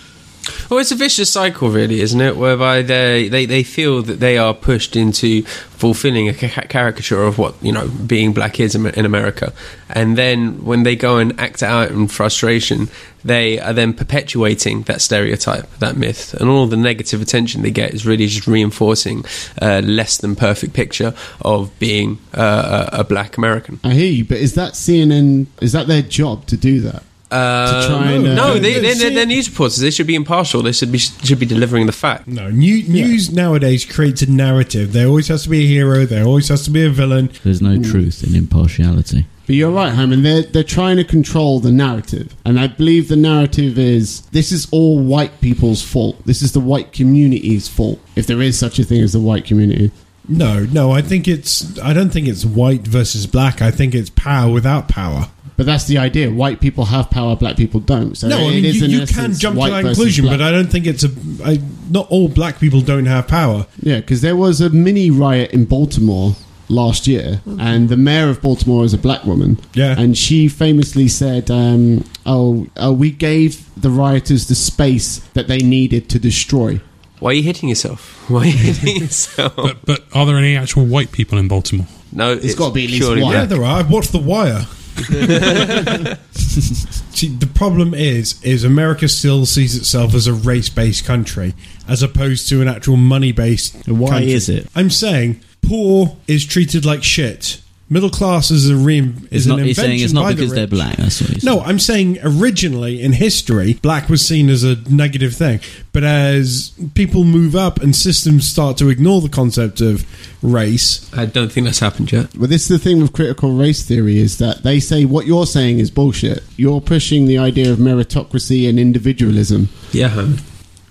Well, 0.68 0.80
it's 0.80 0.90
a 0.90 0.97
vicious 0.97 1.30
cycle, 1.30 1.70
really, 1.70 2.01
isn't 2.01 2.20
it? 2.20 2.36
Whereby 2.36 2.82
they, 2.82 3.28
they, 3.28 3.47
they 3.47 3.62
feel 3.62 4.03
that 4.03 4.20
they 4.20 4.38
are 4.38 4.55
pushed 4.55 4.97
into 4.97 5.43
fulfilling 5.45 6.28
a 6.28 6.34
ca- 6.34 6.66
caricature 6.68 7.22
of 7.22 7.38
what, 7.38 7.55
you 7.62 7.72
know, 7.72 7.88
being 7.88 8.32
black 8.32 8.59
is 8.59 8.74
in 8.74 9.05
America. 9.05 9.53
And 9.88 10.16
then 10.16 10.64
when 10.64 10.82
they 10.82 10.97
go 10.97 11.18
and 11.18 11.38
act 11.38 11.62
out 11.62 11.90
in 11.90 12.09
frustration, 12.09 12.88
they 13.24 13.61
are 13.61 13.72
then 13.72 13.93
perpetuating 13.93 14.82
that 14.82 15.01
stereotype, 15.01 15.70
that 15.78 15.97
myth. 15.97 16.34
And 16.34 16.49
all 16.49 16.66
the 16.66 16.76
negative 16.76 17.20
attention 17.20 17.62
they 17.62 17.70
get 17.70 17.95
is 17.95 18.07
really 18.07 18.26
just 18.26 18.47
reinforcing 18.47 19.24
a 19.59 19.82
less 19.82 20.16
than 20.18 20.34
perfect 20.34 20.72
picture 20.72 21.14
of 21.40 21.76
being 21.78 22.18
uh, 22.34 22.88
a, 22.93 23.01
a 23.01 23.05
black 23.05 23.36
American. 23.36 23.78
I 23.84 23.90
hear 23.90 24.11
you, 24.11 24.24
but 24.24 24.38
is 24.38 24.55
that 24.55 24.72
CNN? 24.72 25.47
Is 25.61 25.72
that 25.72 25.86
their 25.86 26.03
job 26.03 26.47
to 26.47 26.57
do 26.57 26.80
that? 26.80 27.03
Uh, 27.32 27.88
try 27.88 28.10
and, 28.12 28.26
uh, 28.26 28.34
no, 28.34 28.58
they, 28.58 28.78
they, 28.78 28.92
they're, 28.92 29.10
they're 29.10 29.26
news 29.26 29.48
reporters. 29.48 29.78
They 29.78 29.90
should 29.90 30.06
be 30.06 30.14
impartial. 30.14 30.60
They 30.62 30.72
should 30.72 30.92
be 30.92 30.98
should 30.98 31.38
be 31.38 31.46
delivering 31.46 31.86
the 31.86 31.92
fact. 31.92 32.28
No, 32.28 32.50
new, 32.50 32.82
news 32.82 33.32
nowadays 33.32 33.86
creates 33.86 34.20
a 34.20 34.30
narrative. 34.30 34.92
There 34.92 35.06
always 35.06 35.28
has 35.28 35.44
to 35.44 35.48
be 35.48 35.64
a 35.64 35.66
hero. 35.66 36.04
There 36.04 36.24
always 36.26 36.48
has 36.48 36.64
to 36.64 36.70
be 36.70 36.84
a 36.84 36.90
villain. 36.90 37.30
There's 37.42 37.62
no 37.62 37.82
truth 37.82 38.22
in 38.22 38.36
impartiality. 38.36 39.26
But 39.46 39.56
you're 39.56 39.70
right, 39.70 39.92
Hyman. 39.92 40.22
They're 40.22 40.42
they're 40.42 40.62
trying 40.62 40.98
to 40.98 41.04
control 41.04 41.58
the 41.58 41.72
narrative, 41.72 42.36
and 42.44 42.60
I 42.60 42.66
believe 42.66 43.08
the 43.08 43.16
narrative 43.16 43.78
is 43.78 44.20
this 44.26 44.52
is 44.52 44.68
all 44.70 44.98
white 45.02 45.40
people's 45.40 45.82
fault. 45.82 46.24
This 46.26 46.42
is 46.42 46.52
the 46.52 46.60
white 46.60 46.92
community's 46.92 47.66
fault, 47.66 47.98
if 48.14 48.26
there 48.26 48.42
is 48.42 48.58
such 48.58 48.78
a 48.78 48.84
thing 48.84 49.02
as 49.02 49.14
the 49.14 49.20
white 49.20 49.44
community. 49.46 49.90
No, 50.28 50.60
no, 50.66 50.92
I 50.92 51.02
think 51.02 51.26
it's. 51.26 51.78
I 51.80 51.92
don't 51.92 52.10
think 52.10 52.28
it's 52.28 52.44
white 52.44 52.86
versus 52.86 53.26
black. 53.26 53.60
I 53.60 53.70
think 53.70 53.94
it's 53.94 54.10
power 54.10 54.52
without 54.52 54.88
power. 54.88 55.30
But 55.62 55.66
that's 55.70 55.84
the 55.86 55.98
idea. 55.98 56.28
White 56.28 56.60
people 56.60 56.86
have 56.86 57.08
power, 57.08 57.36
black 57.36 57.56
people 57.56 57.78
don't. 57.78 58.16
So 58.16 58.26
no, 58.28 58.36
I 58.38 58.40
it 58.40 58.50
mean 58.50 58.64
is 58.64 58.76
you, 58.78 58.84
in 58.86 58.90
you 58.90 58.98
can 58.98 59.08
essence 59.10 59.38
jump 59.38 59.60
to 59.60 59.70
that 59.70 59.82
conclusion, 59.84 60.24
black. 60.24 60.38
but 60.38 60.44
I 60.44 60.50
don't 60.50 60.66
think 60.66 60.86
it's 60.88 61.04
a. 61.04 61.10
I, 61.44 61.60
not 61.88 62.08
all 62.10 62.28
black 62.28 62.58
people 62.58 62.80
don't 62.80 63.06
have 63.06 63.28
power. 63.28 63.66
Yeah, 63.80 64.00
because 64.00 64.22
there 64.22 64.34
was 64.34 64.60
a 64.60 64.70
mini 64.70 65.08
riot 65.10 65.52
in 65.52 65.66
Baltimore 65.66 66.34
last 66.68 67.06
year, 67.06 67.40
and 67.60 67.88
the 67.88 67.96
mayor 67.96 68.28
of 68.28 68.42
Baltimore 68.42 68.84
is 68.84 68.92
a 68.92 68.98
black 68.98 69.24
woman. 69.24 69.60
Yeah. 69.74 69.94
and 69.96 70.18
she 70.18 70.48
famously 70.48 71.06
said, 71.06 71.48
um, 71.50 72.04
"Oh, 72.26 72.66
uh, 72.82 72.92
we 72.92 73.12
gave 73.12 73.64
the 73.80 73.90
rioters 73.90 74.48
the 74.48 74.54
space 74.56 75.18
that 75.34 75.46
they 75.46 75.58
needed 75.58 76.08
to 76.10 76.18
destroy." 76.18 76.80
Why 77.20 77.30
are 77.30 77.34
you 77.34 77.42
hitting 77.44 77.68
yourself? 77.68 78.24
Why 78.28 78.40
are 78.40 78.46
you 78.46 78.52
hitting 78.58 78.96
yourself? 79.02 79.54
But, 79.54 79.86
but 79.86 80.04
are 80.12 80.26
there 80.26 80.36
any 80.38 80.56
actual 80.56 80.86
white 80.86 81.12
people 81.12 81.38
in 81.38 81.46
Baltimore? 81.46 81.86
no, 82.10 82.32
it's 82.32 82.54
gotta 82.56 82.74
be 82.74 82.84
at 82.84 82.90
least 82.90 83.02
purely 83.02 83.22
one. 83.22 83.32
Yeah, 83.32 83.38
black. 83.46 83.48
there 83.50 83.64
are. 83.64 83.78
I've 83.78 83.90
watched 83.90 84.10
The 84.12 84.18
Wire. 84.18 84.66
See, 86.32 87.28
the 87.28 87.51
problem 87.55 87.95
is, 87.95 88.43
is 88.43 88.64
America 88.64 89.09
still 89.09 89.47
sees 89.47 89.76
itself 89.76 90.14
as 90.14 90.26
a 90.26 90.34
race-based 90.34 91.05
country, 91.05 91.55
as 91.88 92.03
opposed 92.03 92.49
to 92.49 92.61
an 92.61 92.68
actual 92.68 92.97
money-based. 92.97 93.88
Why 93.88 94.11
country. 94.11 94.32
is 94.32 94.49
it? 94.49 94.66
I'm 94.74 94.90
saying 94.90 95.40
poor 95.62 96.16
is 96.26 96.45
treated 96.45 96.84
like 96.84 97.03
shit. 97.03 97.61
Middle 97.93 98.09
class 98.09 98.51
is 98.51 98.70
a 98.70 98.74
re- 98.74 99.01
is 99.01 99.14
It's 99.30 99.45
an 99.45 99.51
not. 99.51 99.59
He's 99.59 99.78
invention 99.78 99.84
saying 99.84 100.01
it's 100.01 100.12
by 100.14 100.20
not 100.22 100.28
the 100.28 100.34
because 100.36 100.55
they're 100.55 100.66
black. 100.66 100.97
That's 100.97 101.20
what 101.20 101.28
he's 101.28 101.45
No, 101.45 101.61
I'm 101.61 101.78
saying 101.78 102.20
originally 102.22 103.03
in 103.03 103.12
history, 103.12 103.74
black 103.74 104.09
was 104.09 104.26
seen 104.26 104.49
as 104.49 104.64
a 104.64 104.76
negative 104.88 105.34
thing. 105.34 105.61
But 105.93 106.03
as 106.03 106.72
people 106.95 107.24
move 107.24 107.55
up 107.55 107.82
and 107.82 107.95
systems 107.95 108.49
start 108.49 108.78
to 108.78 108.88
ignore 108.88 109.20
the 109.20 109.28
concept 109.28 109.82
of 109.82 110.07
race, 110.43 111.12
I 111.12 111.26
don't 111.26 111.53
think 111.53 111.66
that's 111.66 111.80
happened 111.80 112.11
yet. 112.11 112.30
But 112.34 112.49
this 112.49 112.62
is 112.62 112.68
the 112.68 112.78
thing 112.78 113.03
with 113.03 113.12
critical 113.12 113.53
race 113.53 113.86
theory 113.86 114.18
is 114.18 114.38
that 114.38 114.62
they 114.62 114.80
say 114.80 115.05
what 115.05 115.26
you're 115.26 115.45
saying 115.45 115.78
is 115.78 115.90
bullshit. 115.90 116.43
You're 116.57 116.80
pushing 116.80 117.26
the 117.26 117.36
idea 117.36 117.70
of 117.70 117.78
meritocracy 117.78 118.66
and 118.66 118.78
individualism. 118.80 119.68
Yeah, 119.93 120.09
hun. 120.09 120.38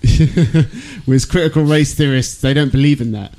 Whereas 1.05 1.25
critical 1.25 1.63
race 1.63 1.95
theorists, 1.95 2.41
they 2.41 2.53
don't 2.53 2.71
believe 2.71 3.01
in 3.01 3.11
that. 3.13 3.33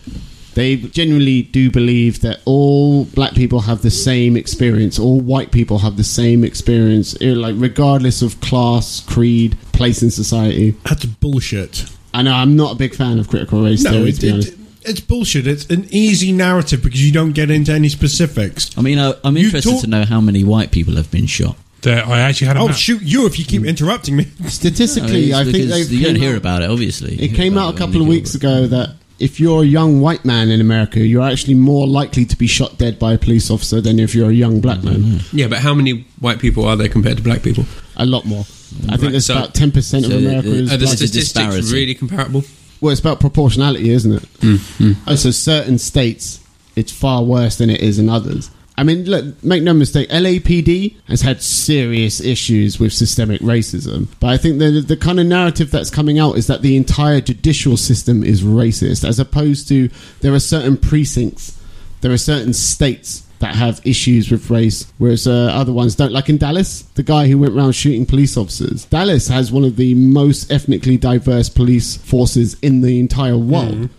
They 0.55 0.77
genuinely 0.77 1.43
do 1.43 1.71
believe 1.71 2.21
that 2.21 2.41
all 2.45 3.05
black 3.07 3.35
people 3.35 3.61
have 3.61 3.83
the 3.83 3.91
same 3.91 4.37
experience, 4.37 4.99
all 4.99 5.21
white 5.21 5.51
people 5.51 5.79
have 5.79 5.97
the 5.97 6.05
same 6.05 6.45
experience, 6.45 7.19
like 7.21 7.55
regardless 7.59 8.21
of 8.23 8.41
class, 8.41 9.01
creed, 9.01 9.57
place 9.73 10.03
in 10.03 10.11
society. 10.11 10.73
that's 10.85 11.05
bullshit. 11.07 11.87
I 12.15 12.23
know 12.23 12.33
I'm 12.35 12.57
not 12.57 12.73
a 12.73 12.75
big 12.77 12.95
fan 12.95 13.19
of 13.19 13.29
critical 13.29 13.63
race 13.63 13.83
No, 13.85 13.93
theory. 13.93 14.11
it, 14.11 14.13
to 14.17 14.21
be 14.21 14.31
honest. 14.33 14.49
it, 14.53 14.59
it's 14.83 15.01
bullshit. 15.01 15.47
It's 15.47 15.65
an 15.71 15.87
easy 15.91 16.33
narrative 16.33 16.83
because 16.83 17.03
you 17.05 17.13
don't 17.13 17.33
get 17.33 17.51
into 17.51 17.73
any 17.73 17.89
specifics. 17.89 18.77
I 18.77 18.83
mean, 18.83 18.99
I, 18.99 19.15
I'm 19.25 19.37
interested 19.39 19.71
talk- 19.71 19.81
to 19.83 19.87
know 19.87 20.05
how 20.05 20.21
many 20.21 20.45
white 20.45 20.71
people 20.73 20.97
have 20.97 21.11
been 21.11 21.27
shot. 21.27 21.57
There, 21.81 22.07
I 22.07 22.21
actually 22.21 22.47
had 22.49 22.57
a 22.57 22.61
I'll 22.61 22.65
Uh-huh. 22.67 22.73
map. 22.75 22.79
shoot 22.79 23.03
you 23.03 23.27
if 23.27 23.39
you 23.39 23.45
keep 23.45 23.65
interrupting 23.65 24.15
me. 24.17 24.27
Statistically, 24.47 25.31
No, 25.31 25.39
I 25.39 25.45
think 25.45 25.69
they've 25.69 25.91
you 25.91 26.03
don't 26.05 26.13
came 26.15 26.23
hear 26.23 26.33
out- 26.33 26.37
about 26.37 26.63
it. 26.63 26.71
Obviously, 26.71 27.17
It 27.17 27.35
came 27.35 27.57
out 27.59 27.75
a 27.75 27.79
couple 27.79 28.01
of 28.01 28.07
weeks 28.07 28.35
ago 28.35 28.67
that 28.69 28.95
if 29.23 29.39
you're 29.39 29.63
a 29.63 29.67
young 29.67 30.01
white 30.01 30.25
man 30.25 30.51
in 30.51 30.61
America, 30.61 30.99
you're 31.01 31.23
actually 31.23 31.55
more 31.55 31.87
likely 31.87 32.25
to 32.25 32.37
be 32.37 32.47
shot 32.47 32.77
dead 32.79 32.99
by 32.99 33.13
a 33.15 33.19
police 33.19 33.51
officer 33.51 33.81
than 33.81 33.99
if 34.01 34.15
you're 34.15 34.31
a 34.31 34.35
young 34.35 34.61
black 34.61 34.83
man. 34.83 34.97
Mm-hmm. 35.03 35.37
Yeah, 35.39 35.49
but 35.49 35.59
how 35.59 35.75
many 35.75 36.05
white 36.21 36.41
people 36.41 36.65
are 36.67 36.77
there 36.77 36.89
compared 36.89 37.17
to 37.19 37.23
black 37.23 37.43
people? 37.43 37.65
A 37.97 38.05
lot 38.05 38.25
more. 38.25 38.41
I 38.41 38.97
think 38.97 39.03
Right, 39.03 39.11
there's 39.13 39.27
so- 39.27 39.35
about 39.37 39.55
10% 39.55 39.73
so 39.83 39.97
of 39.99 40.11
the- 40.11 40.29
America 40.29 40.49
the- 40.49 40.55
is 40.57 40.73
Are 40.73 40.77
the 40.77 40.85
black. 40.87 40.99
There's 40.99 41.03
a 41.03 41.07
statistics 41.09 41.33
disparity. 41.35 41.73
really 41.73 41.95
comparable? 41.95 42.45
Well, 42.81 42.91
it's 42.91 43.01
about 43.01 43.21
proportionality, 43.21 43.91
isn't 43.91 44.13
it? 44.13 44.23
Mm, 44.41 44.57
mm, 44.79 44.97
Oh, 45.07 45.15
so 45.15 45.31
certain 45.31 45.79
states, 45.79 46.41
it's 46.75 46.91
far 46.91 47.23
worse 47.23 47.55
than 47.57 47.71
it 47.71 47.81
is 47.81 47.99
in 48.01 48.09
others. 48.09 48.51
I 48.83 48.85
mean, 48.85 49.05
look, 49.05 49.45
make 49.45 49.63
no 49.63 49.73
mistake, 49.73 50.09
LAPD 50.09 50.97
has 51.07 51.21
had 51.21 51.41
serious 51.41 52.21
issues 52.21 52.81
with 52.81 52.93
systemic 52.93 53.41
racism. 53.41 54.09
But 54.19 54.31
I 54.31 54.37
think 54.37 54.59
the, 54.59 54.81
the 54.81 54.97
kind 54.97 55.21
of 55.21 55.27
narrative 55.27 55.71
that's 55.71 55.89
coming 55.89 56.19
out 56.19 56.37
is 56.37 56.49
that 56.49 56.63
the 56.63 56.77
entire 56.77 57.21
judicial 57.21 57.77
system 57.77 58.25
is 58.25 58.43
racist, 58.43 59.09
as 59.09 59.21
opposed 59.21 59.69
to 59.69 59.89
there 60.19 60.35
are 60.35 60.41
certain 60.41 60.77
precincts, 60.77 61.57
there 62.01 62.11
are 62.11 62.19
certain 62.19 62.53
states 62.53 63.25
that 63.39 63.55
have 63.55 63.81
issues 63.85 64.33
with 64.33 64.51
race, 64.51 64.93
whereas 64.99 65.29
uh, 65.29 65.53
other 65.55 65.73
ones 65.73 65.95
don't. 65.95 66.11
Like 66.11 66.29
in 66.29 66.39
Dallas, 66.39 66.83
the 66.97 67.05
guy 67.05 67.29
who 67.29 67.39
went 67.39 67.55
around 67.55 67.77
shooting 67.77 68.05
police 68.05 68.37
officers. 68.37 68.87
Dallas 68.87 69.29
has 69.29 69.53
one 69.53 69.63
of 69.63 69.77
the 69.77 69.95
most 69.95 70.51
ethnically 70.51 70.97
diverse 70.97 71.49
police 71.49 71.97
forces 71.99 72.59
in 72.63 72.81
the 72.81 72.99
entire 72.99 73.39
world. 73.39 73.91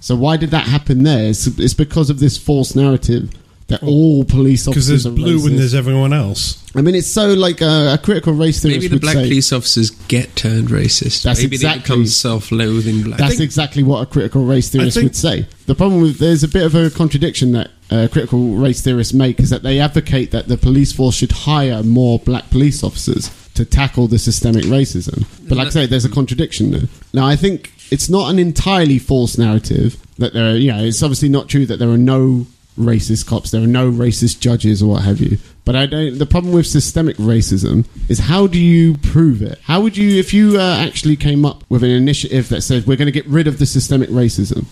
So 0.00 0.16
why 0.16 0.38
did 0.38 0.50
that 0.50 0.66
happen 0.66 1.04
there? 1.04 1.28
It's, 1.28 1.46
it's 1.46 1.74
because 1.74 2.10
of 2.10 2.18
this 2.18 2.36
false 2.36 2.74
narrative 2.74 3.32
that 3.68 3.82
all 3.82 4.24
police 4.24 4.66
officers. 4.66 4.88
Because 4.88 4.88
there's 4.88 5.06
are 5.06 5.10
blue 5.10 5.38
racist. 5.38 5.46
and 5.46 5.58
there's 5.58 5.74
everyone 5.74 6.12
else. 6.12 6.64
I 6.74 6.80
mean, 6.80 6.94
it's 6.94 7.06
so 7.06 7.28
like 7.34 7.60
a, 7.60 7.94
a 7.94 7.98
critical 8.02 8.32
race 8.32 8.62
theory. 8.62 8.74
Maybe 8.74 8.88
the 8.88 8.94
would 8.96 9.02
black 9.02 9.14
say. 9.14 9.22
police 9.24 9.52
officers 9.52 9.90
get 9.90 10.34
turned 10.36 10.68
racist. 10.68 11.22
That's 11.22 11.40
Maybe 11.42 11.56
exactly- 11.56 11.78
they 11.78 11.82
become 11.82 12.06
self-loathing 12.06 13.02
black. 13.02 13.18
That's 13.18 13.40
exactly 13.40 13.82
what 13.82 14.02
a 14.02 14.06
critical 14.06 14.44
race 14.44 14.70
theorist 14.70 14.96
think- 14.96 15.04
would 15.10 15.16
say. 15.16 15.46
The 15.66 15.74
problem 15.74 16.00
with 16.00 16.18
there's 16.18 16.42
a 16.42 16.48
bit 16.48 16.64
of 16.64 16.74
a 16.74 16.88
contradiction 16.90 17.52
that 17.52 17.70
uh, 17.90 18.08
critical 18.10 18.54
race 18.56 18.80
theorists 18.80 19.12
make 19.12 19.38
is 19.40 19.50
that 19.50 19.62
they 19.62 19.80
advocate 19.80 20.30
that 20.30 20.48
the 20.48 20.56
police 20.56 20.92
force 20.92 21.14
should 21.16 21.32
hire 21.32 21.82
more 21.82 22.18
black 22.18 22.48
police 22.50 22.82
officers 22.82 23.30
to 23.54 23.64
tackle 23.64 24.06
the 24.06 24.18
systemic 24.18 24.64
racism. 24.64 25.26
But 25.48 25.58
like 25.58 25.66
I 25.68 25.70
say, 25.70 25.86
there's 25.86 26.04
a 26.04 26.10
contradiction 26.10 26.70
there. 26.70 26.82
Now, 27.12 27.26
I 27.26 27.36
think 27.36 27.72
it's 27.90 28.08
not 28.08 28.30
an 28.30 28.38
entirely 28.38 28.98
false 28.98 29.36
narrative 29.36 29.96
that 30.18 30.32
there. 30.32 30.52
Are, 30.52 30.56
yeah, 30.56 30.80
it's 30.80 31.02
obviously 31.02 31.28
not 31.28 31.48
true 31.48 31.66
that 31.66 31.78
there 31.78 31.90
are 31.90 31.98
no 31.98 32.46
racist 32.78 33.26
cops, 33.26 33.50
there 33.50 33.62
are 33.62 33.66
no 33.66 33.90
racist 33.90 34.40
judges 34.40 34.82
or 34.82 34.90
what 34.90 35.02
have 35.04 35.20
you. 35.20 35.38
But 35.64 35.76
I 35.76 35.84
don't. 35.86 36.16
The 36.18 36.24
problem 36.26 36.54
with 36.54 36.66
systemic 36.66 37.16
racism 37.18 37.84
is 38.08 38.18
how 38.20 38.46
do 38.46 38.58
you 38.58 38.94
prove 38.98 39.42
it? 39.42 39.58
How 39.64 39.82
would 39.82 39.96
you, 39.98 40.18
if 40.18 40.32
you 40.32 40.58
uh, 40.58 40.76
actually 40.78 41.16
came 41.16 41.44
up 41.44 41.62
with 41.68 41.84
an 41.84 41.90
initiative 41.90 42.48
that 42.48 42.62
said 42.62 42.86
we're 42.86 42.96
going 42.96 43.06
to 43.06 43.12
get 43.12 43.26
rid 43.26 43.46
of 43.46 43.58
the 43.58 43.66
systemic 43.66 44.08
racism? 44.08 44.64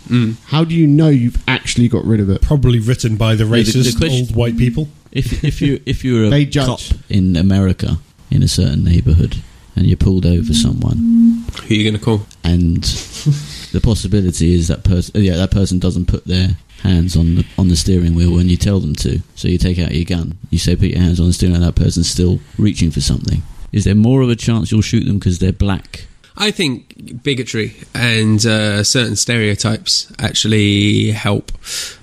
How 0.46 0.64
do 0.64 0.74
you 0.74 0.86
know 0.86 1.08
you've 1.08 1.42
actually 1.46 1.88
got 1.88 2.04
rid 2.04 2.20
of 2.20 2.30
it? 2.30 2.40
Probably 2.40 2.78
written 2.78 3.16
by 3.16 3.34
the 3.34 3.44
the- 3.44 3.62
the 3.62 3.94
question- 3.98 4.10
old 4.10 4.34
white 4.36 4.56
people. 4.56 4.88
If 5.12 5.44
if 5.44 5.60
you 5.60 5.80
if 5.86 6.02
you 6.04 6.20
were 6.22 6.30
They 6.36 6.42
a 6.42 6.46
judge. 6.46 6.66
cop 6.90 6.98
in 7.10 7.36
America 7.36 7.98
in 8.30 8.42
a 8.42 8.48
certain 8.48 8.82
neighborhood 8.84 9.36
and 9.74 9.86
you 9.86 9.96
pulled 9.96 10.24
over 10.26 10.52
someone 10.54 11.44
Who 11.66 11.74
are 11.74 11.76
you 11.76 11.84
going 11.90 11.98
to 11.98 12.04
call? 12.04 12.26
and 12.44 12.82
the 13.72 13.80
possibility 13.80 14.54
is 14.54 14.68
that 14.68 14.84
person 14.84 15.22
yeah 15.22 15.36
that 15.36 15.50
person 15.50 15.78
doesn't 15.78 16.06
put 16.06 16.24
their 16.24 16.48
hands 16.82 17.16
on 17.16 17.36
the 17.36 17.46
on 17.58 17.68
the 17.68 17.76
steering 17.76 18.14
wheel 18.14 18.32
when 18.34 18.48
you 18.48 18.56
tell 18.56 18.80
them 18.80 18.94
to. 18.94 19.20
So 19.34 19.48
you 19.48 19.58
take 19.58 19.78
out 19.78 19.94
your 19.94 20.04
gun 20.04 20.38
you 20.50 20.58
say 20.58 20.76
put 20.76 20.88
your 20.88 21.00
hands 21.00 21.20
on 21.20 21.26
the 21.26 21.32
steering 21.32 21.54
wheel 21.54 21.62
and 21.62 21.74
that 21.74 21.80
person's 21.80 22.10
still 22.10 22.40
reaching 22.58 22.90
for 22.90 23.00
something. 23.00 23.42
Is 23.72 23.84
there 23.84 23.94
more 23.94 24.22
of 24.22 24.30
a 24.30 24.36
chance 24.36 24.70
you'll 24.70 24.82
shoot 24.82 25.04
them 25.04 25.18
because 25.18 25.38
they're 25.38 25.52
black? 25.52 26.06
I 26.38 26.50
think 26.50 27.22
bigotry 27.22 27.74
and 27.94 28.44
uh, 28.44 28.84
certain 28.84 29.16
stereotypes 29.16 30.12
actually 30.18 31.10
help 31.12 31.50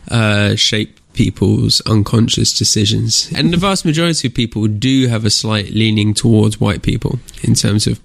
uh, 0.10 0.56
shape 0.56 1.00
people's 1.14 1.82
unconscious 1.82 2.58
decisions. 2.58 3.32
And 3.36 3.52
the 3.54 3.58
vast 3.58 3.86
majority 3.86 4.28
of 4.28 4.34
people 4.34 4.68
do 4.68 5.08
have 5.08 5.26
a 5.26 5.30
slight 5.30 5.72
leaning 5.72 6.14
towards 6.14 6.60
white 6.60 6.82
people 6.82 7.20
in 7.44 7.54
terms 7.54 7.88
of 7.88 8.02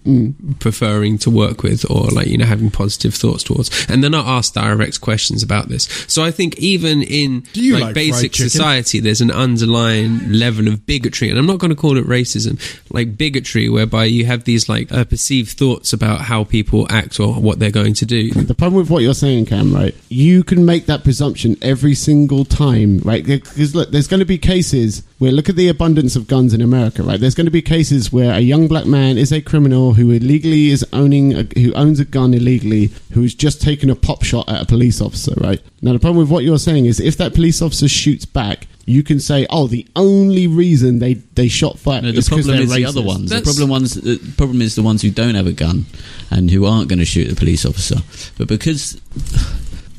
preferring 0.58 1.18
to 1.18 1.30
work 1.30 1.62
with 1.62 1.88
or 1.90 2.08
like, 2.08 2.26
you 2.26 2.38
know, 2.38 2.46
having 2.46 2.70
positive 2.70 3.14
thoughts 3.14 3.42
towards. 3.42 3.70
And 3.88 4.02
they're 4.02 4.10
not 4.10 4.26
asked 4.26 4.54
direct 4.54 5.00
questions 5.00 5.42
about 5.42 5.68
this. 5.68 5.84
So 6.08 6.24
I 6.24 6.30
think 6.30 6.58
even 6.58 7.02
in 7.02 7.44
like, 7.54 7.82
like 7.82 7.94
basic 7.94 8.34
society, 8.34 9.00
there's 9.00 9.20
an 9.20 9.30
underlying 9.30 10.32
level 10.32 10.68
of 10.68 10.86
bigotry. 10.86 11.30
And 11.30 11.38
I'm 11.38 11.46
not 11.46 11.58
going 11.58 11.70
to 11.70 11.76
call 11.76 11.96
it 11.96 12.06
racism, 12.06 12.60
like 12.90 13.16
bigotry, 13.16 13.68
whereby 13.68 14.04
you 14.04 14.24
have 14.26 14.44
these 14.44 14.68
like 14.68 14.90
uh, 14.92 15.04
perceived 15.04 15.58
thoughts 15.58 15.92
about 15.92 16.22
how 16.22 16.44
people 16.44 16.86
act 16.90 17.20
or 17.20 17.34
what 17.34 17.58
they're 17.58 17.70
going 17.70 17.94
to 17.94 18.06
do. 18.06 18.30
The 18.30 18.54
problem 18.54 18.80
with 18.80 18.90
what 18.90 19.02
you're 19.02 19.14
saying, 19.14 19.46
Cam, 19.46 19.74
right? 19.74 19.94
You 20.08 20.42
can 20.44 20.64
make 20.64 20.86
that 20.86 21.04
presumption 21.04 21.56
every 21.62 21.94
single 21.94 22.44
time, 22.44 22.97
right? 23.04 23.24
Because 23.24 23.74
look, 23.74 23.90
there's 23.90 24.06
going 24.06 24.20
to 24.20 24.26
be 24.26 24.38
cases 24.38 25.02
where 25.18 25.32
look 25.32 25.48
at 25.48 25.56
the 25.56 25.68
abundance 25.68 26.16
of 26.16 26.26
guns 26.26 26.54
in 26.54 26.60
America, 26.60 27.02
right? 27.02 27.18
There's 27.20 27.34
going 27.34 27.46
to 27.46 27.50
be 27.50 27.62
cases 27.62 28.12
where 28.12 28.32
a 28.32 28.40
young 28.40 28.68
black 28.68 28.86
man 28.86 29.18
is 29.18 29.32
a 29.32 29.40
criminal 29.40 29.94
who 29.94 30.10
illegally 30.10 30.70
is 30.70 30.86
owning, 30.92 31.34
a, 31.34 31.42
who 31.58 31.72
owns 31.74 32.00
a 32.00 32.04
gun 32.04 32.34
illegally, 32.34 32.90
who 33.12 33.22
has 33.22 33.34
just 33.34 33.60
taken 33.60 33.90
a 33.90 33.96
pop 33.96 34.22
shot 34.22 34.48
at 34.48 34.62
a 34.62 34.66
police 34.66 35.00
officer, 35.00 35.34
right? 35.38 35.60
Now 35.82 35.92
the 35.92 35.98
problem 35.98 36.18
with 36.18 36.30
what 36.30 36.44
you're 36.44 36.58
saying 36.58 36.86
is 36.86 37.00
if 37.00 37.16
that 37.18 37.34
police 37.34 37.62
officer 37.62 37.88
shoots 37.88 38.24
back. 38.24 38.66
You 38.86 39.02
can 39.02 39.20
say, 39.20 39.46
"Oh, 39.50 39.66
the 39.66 39.86
only 39.96 40.46
reason 40.46 40.98
they, 40.98 41.12
they 41.12 41.48
shot 41.48 41.78
fire 41.78 42.00
no, 42.00 42.10
the 42.10 42.18
is 42.20 42.28
because 42.28 42.46
problem 42.46 42.66
they're 42.66 42.78
is 42.78 42.82
the 42.82 42.86
other 42.86 43.02
ones 43.02 43.28
the 43.28 43.42
problem 43.42 43.68
ones 43.68 43.94
the 43.94 44.18
problem 44.38 44.62
is 44.62 44.76
the 44.76 44.82
ones 44.82 45.02
who 45.02 45.10
don't 45.10 45.34
have 45.34 45.46
a 45.46 45.52
gun 45.52 45.84
and 46.30 46.50
who 46.50 46.64
aren't 46.64 46.88
going 46.88 46.98
to 46.98 47.04
shoot 47.04 47.28
the 47.28 47.36
police 47.36 47.66
officer 47.66 47.96
but 48.38 48.48
because 48.48 48.98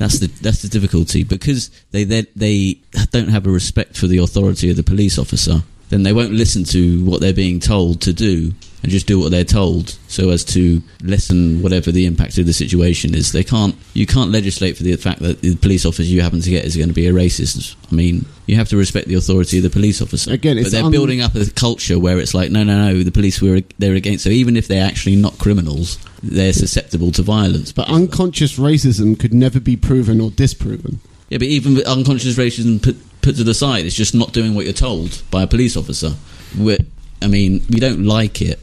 that's 0.00 0.18
the 0.18 0.28
that's 0.40 0.62
the 0.62 0.68
difficulty 0.68 1.24
because 1.24 1.70
they 1.90 2.04
they, 2.04 2.22
they 2.34 2.80
don't 3.10 3.28
have 3.28 3.46
a 3.46 3.50
respect 3.50 3.98
for 3.98 4.06
the 4.06 4.16
authority 4.16 4.70
of 4.70 4.76
the 4.76 4.82
police 4.82 5.18
officer. 5.18 5.62
Then 5.90 6.04
they 6.04 6.14
won't 6.14 6.32
listen 6.32 6.64
to 6.64 7.04
what 7.04 7.20
they're 7.20 7.34
being 7.34 7.60
told 7.60 8.00
to 8.02 8.14
do 8.14 8.54
and 8.82 8.90
just 8.90 9.06
do 9.06 9.18
what 9.20 9.30
they're 9.30 9.44
told 9.44 9.90
so 10.08 10.30
as 10.30 10.44
to 10.44 10.82
lessen 11.02 11.62
whatever 11.62 11.92
the 11.92 12.06
impact 12.06 12.38
of 12.38 12.46
the 12.46 12.52
situation 12.52 13.14
is. 13.14 13.32
They 13.32 13.44
can't 13.44 13.74
you 13.94 14.06
can't 14.06 14.30
legislate 14.30 14.76
for 14.76 14.82
the 14.82 14.96
fact 14.96 15.20
that 15.20 15.40
the 15.42 15.56
police 15.56 15.84
officer 15.84 16.02
you 16.02 16.22
happen 16.22 16.40
to 16.40 16.50
get 16.50 16.64
is 16.64 16.76
going 16.76 16.88
to 16.88 16.94
be 16.94 17.06
a 17.06 17.12
racist. 17.12 17.76
I 17.90 17.94
mean 17.94 18.24
you 18.46 18.56
have 18.56 18.68
to 18.70 18.76
respect 18.76 19.06
the 19.08 19.14
authority 19.14 19.58
of 19.58 19.62
the 19.62 19.70
police 19.70 20.02
officer. 20.02 20.32
Again, 20.32 20.60
but 20.62 20.72
they're 20.72 20.84
un- 20.84 20.90
building 20.90 21.20
up 21.20 21.34
a 21.34 21.48
culture 21.50 21.98
where 21.98 22.18
it's 22.18 22.34
like 22.34 22.50
no 22.50 22.64
no 22.64 22.76
no 22.88 23.02
the 23.02 23.12
police 23.12 23.40
were 23.40 23.60
they're 23.78 23.94
against 23.94 24.24
so 24.24 24.30
even 24.30 24.56
if 24.56 24.66
they're 24.68 24.86
actually 24.86 25.16
not 25.16 25.38
criminals 25.38 25.98
they're 26.22 26.52
susceptible 26.52 27.12
to 27.12 27.22
violence. 27.22 27.72
But 27.72 27.88
unconscious 27.88 28.58
racism 28.58 29.18
could 29.18 29.32
never 29.34 29.60
be 29.60 29.76
proven 29.76 30.20
or 30.20 30.30
disproven. 30.30 31.00
yeah, 31.28 31.38
but 31.38 31.46
even 31.46 31.74
with 31.74 31.86
unconscious 31.86 32.36
racism 32.36 32.82
put, 32.82 32.96
put 33.22 33.36
to 33.36 33.44
the 33.44 33.54
side, 33.54 33.86
it's 33.86 33.96
just 33.96 34.14
not 34.14 34.32
doing 34.32 34.54
what 34.54 34.64
you're 34.64 34.74
told 34.74 35.22
by 35.30 35.42
a 35.42 35.46
police 35.46 35.76
officer. 35.76 36.10
We're, 36.58 36.78
I 37.22 37.28
mean, 37.28 37.62
we 37.70 37.80
don't 37.80 38.04
like 38.04 38.42
it, 38.42 38.60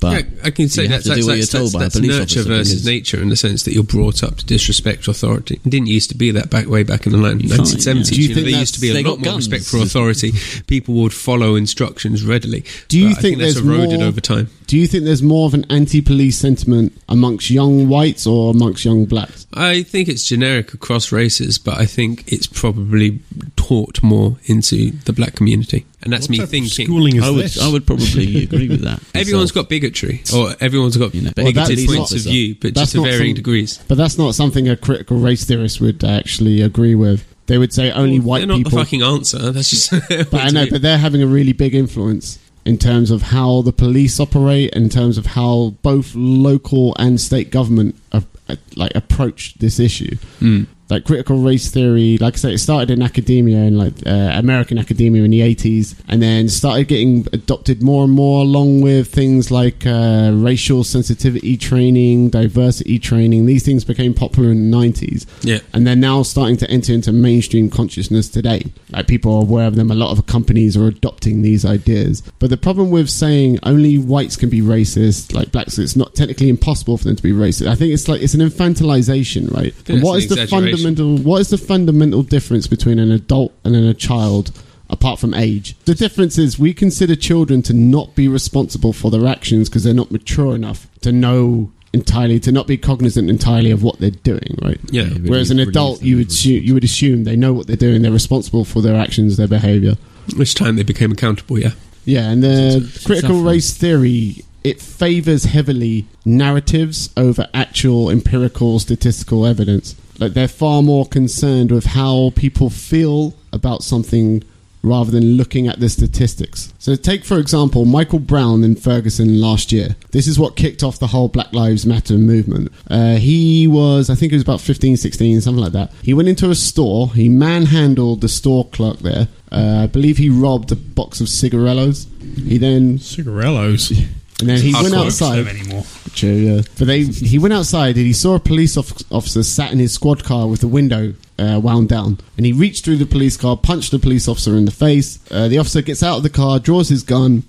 but 0.00 0.12
Yeah, 0.12 0.40
I 0.44 0.50
can 0.50 0.68
say 0.68 0.86
that's, 0.86 1.04
that's, 1.06 1.26
what 1.26 1.36
that's, 1.36 1.52
you're 1.52 1.60
told 1.60 1.72
that's, 1.72 1.94
by 1.98 2.06
that's 2.06 2.18
nurture 2.18 2.42
versus 2.48 2.86
nature 2.86 3.20
in 3.20 3.28
the 3.28 3.36
sense 3.36 3.64
that 3.64 3.72
you're 3.74 3.82
brought 3.82 4.22
up 4.22 4.36
to 4.36 4.46
disrespect 4.46 5.08
authority. 5.08 5.60
It 5.64 5.68
didn't 5.70 5.88
used 5.88 6.10
to 6.10 6.16
be 6.16 6.30
that 6.32 6.50
back 6.50 6.66
way 6.68 6.82
back 6.82 7.06
in 7.06 7.12
the 7.12 7.18
line- 7.18 7.40
Fine, 7.40 7.58
1970s. 7.58 7.86
yeah. 7.86 8.02
Do 8.02 8.14
you 8.14 8.22
you 8.22 8.28
know, 8.28 8.34
think 8.34 8.46
there 8.50 8.60
used 8.60 8.74
to 8.74 8.80
be 8.80 8.90
a 8.90 8.94
lot 9.02 9.18
more 9.18 9.24
guns. 9.24 9.48
respect 9.50 9.64
for 9.64 9.78
authority. 9.78 10.32
People 10.66 10.94
would 10.96 11.12
follow 11.14 11.54
instructions 11.56 12.24
readily. 12.24 12.64
Do 12.88 12.98
you 12.98 13.10
I 13.10 13.14
think 13.14 13.38
that's 13.38 13.56
eroded 13.56 14.00
more- 14.00 14.08
over 14.08 14.20
time? 14.20 14.48
Do 14.68 14.76
you 14.76 14.86
think 14.86 15.04
there's 15.04 15.22
more 15.22 15.46
of 15.46 15.54
an 15.54 15.64
anti-police 15.70 16.36
sentiment 16.36 16.92
amongst 17.08 17.48
young 17.48 17.88
whites 17.88 18.26
or 18.26 18.50
amongst 18.50 18.84
young 18.84 19.06
blacks? 19.06 19.46
I 19.54 19.82
think 19.82 20.08
it's 20.10 20.28
generic 20.28 20.74
across 20.74 21.10
races, 21.10 21.56
but 21.58 21.78
I 21.78 21.86
think 21.86 22.30
it's 22.30 22.46
probably 22.46 23.20
taught 23.56 24.02
more 24.02 24.36
into 24.44 24.90
the 25.06 25.14
black 25.14 25.34
community, 25.36 25.86
and 26.02 26.12
that's 26.12 26.24
What 26.26 26.30
me 26.32 26.36
type 26.36 26.44
of 26.44 26.50
thinking. 26.50 26.84
schooling 26.86 27.16
is 27.16 27.22
I 27.24 27.30
would 27.30 27.44
this? 27.46 27.62
I 27.62 27.68
would 27.72 27.86
probably 27.86 28.42
agree 28.44 28.68
with 28.68 28.82
that. 28.82 29.00
everyone's 29.14 29.52
got 29.52 29.70
bigotry, 29.70 30.22
or 30.34 30.54
everyone's 30.60 30.98
got 30.98 31.14
You 31.14 31.22
know, 31.22 31.32
Well, 31.34 31.46
bigoted 31.46 31.78
that's 31.78 31.86
points 31.86 32.12
not- 32.12 32.18
of 32.20 32.24
view, 32.26 32.54
but 32.60 32.74
that's 32.74 32.80
just 32.80 32.92
to 32.92 32.98
not 32.98 33.04
varying 33.06 33.30
some- 33.30 33.36
degrees. 33.36 33.80
But 33.88 33.96
that's 33.96 34.18
not 34.18 34.34
something 34.34 34.68
a 34.68 34.76
critical 34.76 35.16
race 35.18 35.44
theorist 35.46 35.80
would 35.80 36.04
actually 36.04 36.60
agree 36.60 36.94
with. 36.94 37.24
They 37.46 37.56
would 37.56 37.72
say 37.72 37.90
only 37.90 38.20
white 38.20 38.40
They're 38.40 38.48
not 38.48 38.58
people. 38.58 38.72
the 38.72 38.76
fucking 38.76 39.02
answer. 39.02 39.50
That's 39.50 39.70
just. 39.70 39.90
but 40.30 40.34
I 40.42 40.50
know, 40.50 40.66
but 40.70 40.82
they're 40.82 40.98
having 40.98 41.22
a 41.22 41.26
really 41.26 41.54
big 41.54 41.74
influence 41.74 42.38
in 42.68 42.76
terms 42.76 43.10
of 43.10 43.22
how 43.22 43.62
the 43.62 43.72
police 43.72 44.20
operate, 44.20 44.70
in 44.74 44.90
terms 44.90 45.16
of 45.16 45.24
how 45.24 45.74
both 45.80 46.14
local 46.14 46.94
and 46.98 47.18
state 47.18 47.50
government 47.50 47.96
uh, 48.12 48.20
uh, 48.48 48.56
like 48.76 48.94
approach 48.94 49.54
this 49.54 49.78
issue. 49.78 50.16
Hmm. 50.38 50.64
Like 50.90 51.04
critical 51.04 51.36
race 51.36 51.70
theory, 51.70 52.16
like 52.16 52.32
I 52.32 52.36
said, 52.38 52.52
it 52.54 52.60
started 52.60 52.90
in 52.90 53.02
academia 53.02 53.58
in 53.58 53.76
like 53.76 53.92
uh, 54.06 54.30
American 54.32 54.78
academia 54.78 55.22
in 55.22 55.30
the 55.30 55.42
eighties, 55.42 55.94
and 56.08 56.22
then 56.22 56.48
started 56.48 56.88
getting 56.88 57.26
adopted 57.34 57.82
more 57.82 58.04
and 58.04 58.12
more, 58.14 58.40
along 58.40 58.80
with 58.80 59.12
things 59.12 59.50
like 59.50 59.84
uh, 59.84 60.30
racial 60.32 60.84
sensitivity 60.84 61.58
training, 61.58 62.30
diversity 62.30 62.98
training. 62.98 63.44
These 63.44 63.66
things 63.66 63.84
became 63.84 64.14
popular 64.14 64.50
in 64.50 64.70
the 64.70 64.76
nineties 64.78 65.26
yeah. 65.42 65.58
and 65.74 65.86
they're 65.86 65.94
now 65.96 66.22
starting 66.22 66.56
to 66.58 66.70
enter 66.70 66.94
into 66.94 67.12
mainstream 67.12 67.68
consciousness 67.68 68.30
today. 68.30 68.62
Like 68.90 69.06
people 69.06 69.34
are 69.34 69.42
aware 69.42 69.66
of 69.66 69.76
them. 69.76 69.90
A 69.90 69.94
lot 69.94 70.16
of 70.16 70.24
companies 70.24 70.74
are 70.74 70.86
adopting 70.86 71.42
these 71.42 71.66
ideas. 71.66 72.22
But 72.38 72.48
the 72.48 72.56
problem 72.56 72.90
with 72.90 73.10
saying 73.10 73.58
only 73.62 73.98
whites 73.98 74.36
can 74.36 74.48
be 74.48 74.62
racist, 74.62 75.34
like 75.34 75.52
blacks, 75.52 75.78
it's 75.78 75.96
not 75.96 76.14
technically 76.14 76.48
impossible 76.48 76.96
for 76.96 77.04
them 77.04 77.16
to 77.16 77.22
be 77.22 77.32
racist. 77.32 77.68
I 77.68 77.74
think 77.74 77.92
it's 78.00 78.08
like 78.08 78.22
it's 78.22 78.34
an 78.34 78.40
infantilization, 78.40 79.52
right? 79.52 79.74
And 79.88 79.98
it's 79.98 80.04
what 80.04 80.12
an 80.14 80.18
is 80.22 80.28
the 80.28 80.36
fundamental? 80.46 81.18
What 81.18 81.40
is 81.40 81.48
the 81.50 81.58
fundamental 81.58 82.22
difference 82.22 82.66
between 82.66 82.98
an 82.98 83.10
adult 83.10 83.52
and 83.64 83.74
then 83.74 83.84
a 83.84 83.94
child? 83.94 84.50
Apart 84.90 85.20
from 85.20 85.34
age, 85.34 85.76
the 85.84 85.94
difference 85.94 86.38
is 86.38 86.58
we 86.58 86.72
consider 86.72 87.14
children 87.14 87.60
to 87.64 87.74
not 87.74 88.14
be 88.14 88.26
responsible 88.26 88.94
for 88.94 89.10
their 89.10 89.26
actions 89.26 89.68
because 89.68 89.84
they're 89.84 89.92
not 89.92 90.10
mature 90.10 90.54
enough 90.54 90.86
to 91.02 91.12
know 91.12 91.70
entirely, 91.92 92.40
to 92.40 92.50
not 92.52 92.66
be 92.66 92.78
cognizant 92.78 93.28
entirely 93.28 93.70
of 93.70 93.82
what 93.82 93.98
they're 93.98 94.10
doing, 94.10 94.56
right? 94.62 94.80
Yeah. 94.90 95.02
Yeah, 95.02 95.08
really- 95.10 95.28
Whereas 95.28 95.50
an 95.50 95.58
adult, 95.58 95.96
is 95.98 96.04
you 96.04 96.16
would 96.16 96.28
assume, 96.28 96.62
you 96.64 96.72
would 96.72 96.84
assume 96.84 97.24
they 97.24 97.36
know 97.36 97.52
what 97.52 97.66
they're 97.66 97.76
doing. 97.76 98.00
They're 98.00 98.10
responsible 98.10 98.64
for 98.64 98.80
their 98.80 98.96
actions, 98.96 99.36
their 99.36 99.46
behaviour. 99.46 99.96
Which 100.36 100.54
time 100.54 100.76
they 100.76 100.84
became 100.84 101.12
accountable, 101.12 101.58
yeah. 101.58 101.72
Yeah, 102.06 102.30
and 102.30 102.42
the 102.42 103.00
critical 103.04 103.42
race 103.42 103.74
theory 103.74 104.42
it 104.64 104.80
favors 104.80 105.44
heavily 105.44 106.06
narratives 106.24 107.10
over 107.16 107.48
actual 107.54 108.10
empirical 108.10 108.78
statistical 108.78 109.46
evidence. 109.46 109.94
Like 110.18 110.32
they're 110.32 110.48
far 110.48 110.82
more 110.82 111.06
concerned 111.06 111.70
with 111.70 111.86
how 111.86 112.32
people 112.34 112.70
feel 112.70 113.34
about 113.52 113.82
something 113.82 114.42
rather 114.82 115.10
than 115.10 115.36
looking 115.36 115.66
at 115.66 115.80
the 115.80 115.88
statistics. 115.88 116.72
So, 116.78 116.94
take 116.94 117.24
for 117.24 117.38
example 117.38 117.84
Michael 117.84 118.18
Brown 118.18 118.64
in 118.64 118.76
Ferguson 118.76 119.40
last 119.40 119.72
year. 119.72 119.96
This 120.12 120.26
is 120.26 120.38
what 120.38 120.56
kicked 120.56 120.82
off 120.82 120.98
the 120.98 121.08
whole 121.08 121.28
Black 121.28 121.52
Lives 121.52 121.84
Matter 121.84 122.14
movement. 122.14 122.72
Uh, 122.88 123.16
he 123.16 123.66
was, 123.66 124.10
I 124.10 124.14
think 124.14 124.32
it 124.32 124.36
was 124.36 124.42
about 124.42 124.60
15, 124.60 124.96
16, 124.96 125.40
something 125.40 125.62
like 125.62 125.72
that. 125.72 125.92
He 126.02 126.14
went 126.14 126.28
into 126.28 126.50
a 126.50 126.54
store, 126.54 127.12
he 127.12 127.28
manhandled 127.28 128.20
the 128.20 128.28
store 128.28 128.66
clerk 128.68 128.98
there. 129.00 129.28
Uh, 129.50 129.82
I 129.84 129.86
believe 129.86 130.18
he 130.18 130.28
robbed 130.28 130.70
a 130.72 130.76
box 130.76 131.20
of 131.20 131.28
cigarillos. 131.28 132.06
He 132.36 132.58
then, 132.58 132.98
Cigarellos. 132.98 134.06
And 134.40 134.48
then 134.48 134.60
he 134.60 134.72
went 134.72 134.94
outside. 134.94 135.46
anymore. 135.46 135.84
True, 136.14 136.30
yeah. 136.30 136.60
But 136.78 136.86
they, 136.86 137.02
he 137.04 137.38
went 137.38 137.54
outside 137.54 137.96
and 137.96 138.06
he 138.06 138.12
saw 138.12 138.34
a 138.36 138.40
police 138.40 138.76
officer 138.76 139.42
sat 139.42 139.72
in 139.72 139.78
his 139.78 139.92
squad 139.92 140.22
car 140.24 140.46
with 140.46 140.60
the 140.60 140.68
window 140.68 141.14
uh, 141.38 141.60
wound 141.62 141.88
down. 141.88 142.18
And 142.36 142.46
he 142.46 142.52
reached 142.52 142.84
through 142.84 142.96
the 142.98 143.06
police 143.06 143.36
car, 143.36 143.56
punched 143.56 143.90
the 143.90 143.98
police 143.98 144.28
officer 144.28 144.56
in 144.56 144.64
the 144.64 144.70
face. 144.70 145.18
Uh, 145.30 145.48
the 145.48 145.58
officer 145.58 145.82
gets 145.82 146.02
out 146.02 146.18
of 146.18 146.22
the 146.22 146.30
car, 146.30 146.58
draws 146.60 146.88
his 146.88 147.02
gun. 147.02 147.42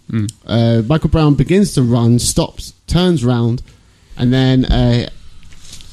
Uh, 0.46 0.82
Michael 0.88 1.10
Brown 1.10 1.36
begins 1.36 1.74
to 1.74 1.84
run, 1.84 2.18
stops, 2.20 2.74
turns 2.88 3.24
round, 3.24 3.62
and 4.18 4.34
then 4.34 4.66
uh, 4.66 5.10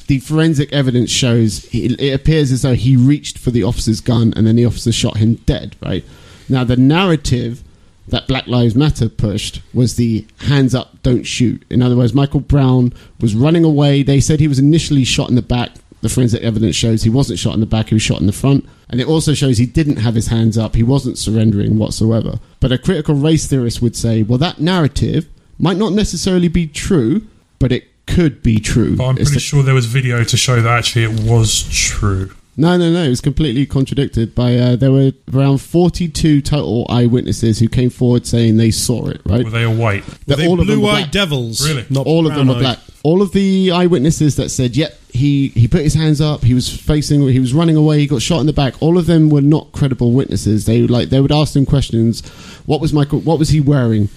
the 0.07 0.19
forensic 0.19 0.71
evidence 0.73 1.11
shows 1.11 1.65
he, 1.65 1.85
it 1.93 2.13
appears 2.13 2.51
as 2.51 2.61
though 2.63 2.75
he 2.75 2.95
reached 2.97 3.37
for 3.37 3.51
the 3.51 3.63
officer's 3.63 4.01
gun 4.01 4.33
and 4.35 4.47
then 4.47 4.55
the 4.55 4.65
officer 4.65 4.91
shot 4.91 5.17
him 5.17 5.35
dead, 5.45 5.75
right? 5.81 6.03
Now, 6.49 6.63
the 6.63 6.77
narrative 6.77 7.63
that 8.07 8.27
Black 8.27 8.47
Lives 8.47 8.75
Matter 8.75 9.09
pushed 9.09 9.61
was 9.73 9.95
the 9.95 10.25
hands 10.41 10.73
up, 10.73 11.01
don't 11.03 11.23
shoot. 11.23 11.63
In 11.69 11.81
other 11.81 11.95
words, 11.97 12.13
Michael 12.13 12.39
Brown 12.39 12.93
was 13.19 13.35
running 13.35 13.63
away. 13.65 14.01
They 14.03 14.19
said 14.19 14.39
he 14.39 14.47
was 14.47 14.59
initially 14.59 15.03
shot 15.03 15.29
in 15.29 15.35
the 15.35 15.41
back. 15.41 15.71
The 16.01 16.09
forensic 16.09 16.43
evidence 16.43 16.75
shows 16.75 17.03
he 17.03 17.09
wasn't 17.09 17.39
shot 17.39 17.55
in 17.55 17.59
the 17.59 17.65
back, 17.65 17.89
he 17.89 17.95
was 17.95 18.03
shot 18.03 18.21
in 18.21 18.27
the 18.27 18.31
front. 18.33 18.65
And 18.89 19.01
it 19.01 19.07
also 19.07 19.33
shows 19.33 19.57
he 19.57 19.65
didn't 19.65 19.97
have 19.97 20.15
his 20.15 20.27
hands 20.27 20.57
up, 20.57 20.75
he 20.75 20.83
wasn't 20.83 21.17
surrendering 21.17 21.77
whatsoever. 21.77 22.39
But 22.59 22.71
a 22.71 22.77
critical 22.77 23.15
race 23.15 23.47
theorist 23.47 23.81
would 23.81 23.95
say, 23.95 24.21
well, 24.23 24.37
that 24.37 24.59
narrative 24.59 25.27
might 25.59 25.75
not 25.77 25.91
necessarily 25.93 26.47
be 26.47 26.67
true, 26.67 27.25
but 27.59 27.71
it 27.71 27.87
could 28.05 28.41
be 28.43 28.59
true. 28.59 28.95
But 28.95 29.05
I'm 29.05 29.17
It's 29.17 29.31
pretty 29.31 29.33
the- 29.33 29.39
sure 29.41 29.63
there 29.63 29.73
was 29.73 29.87
video 29.87 30.23
to 30.23 30.37
show 30.37 30.61
that 30.61 30.77
actually 30.77 31.03
it 31.05 31.19
was 31.19 31.63
true. 31.71 32.31
No, 32.57 32.75
no, 32.77 32.91
no. 32.91 33.03
It 33.03 33.09
was 33.09 33.21
completely 33.21 33.65
contradicted 33.65 34.33
by. 34.35 34.55
Uh, 34.55 34.75
there 34.75 34.91
were 34.91 35.11
around 35.33 35.59
forty-two 35.59 36.41
total 36.41 36.85
eyewitnesses 36.89 37.59
who 37.59 37.69
came 37.69 37.89
forward 37.89 38.25
saying 38.27 38.57
they 38.57 38.71
saw 38.71 39.07
it. 39.07 39.21
Right, 39.25 39.43
Were 39.45 39.49
they 39.51 39.63
all 39.65 39.75
white? 39.75 40.03
That 40.25 40.37
They 40.37 40.47
all 40.47 40.59
of 40.59 40.67
them 40.67 40.81
were 40.81 40.87
blue-eyed 40.87 41.01
black. 41.03 41.11
devils. 41.11 41.65
Really? 41.67 41.85
Not 41.89 42.05
all 42.07 42.27
of 42.27 42.33
them 42.35 42.47
were 42.47 42.55
brown-eyed. 42.55 42.77
black. 42.77 42.79
All 43.03 43.21
of 43.21 43.31
the 43.31 43.71
eyewitnesses 43.71 44.35
that 44.35 44.49
said, 44.49 44.75
"Yep, 44.75 44.99
he 45.13 45.49
he 45.49 45.67
put 45.67 45.81
his 45.81 45.93
hands 45.93 46.19
up. 46.19 46.43
He 46.43 46.53
was 46.53 46.67
facing. 46.67 47.21
He 47.29 47.39
was 47.39 47.53
running 47.53 47.75
away. 47.77 47.99
He 47.99 48.07
got 48.07 48.21
shot 48.21 48.39
in 48.41 48.47
the 48.47 48.53
back." 48.53 48.73
All 48.81 48.97
of 48.97 49.05
them 49.05 49.29
were 49.29 49.41
not 49.41 49.71
credible 49.71 50.11
witnesses. 50.11 50.65
They 50.65 50.81
like 50.81 51.09
they 51.09 51.21
would 51.21 51.31
ask 51.31 51.53
them 51.53 51.65
questions. 51.65 52.21
What 52.65 52.81
was 52.81 52.91
Michael? 52.91 53.19
What 53.19 53.39
was 53.39 53.49
he 53.49 53.61
wearing? 53.61 54.09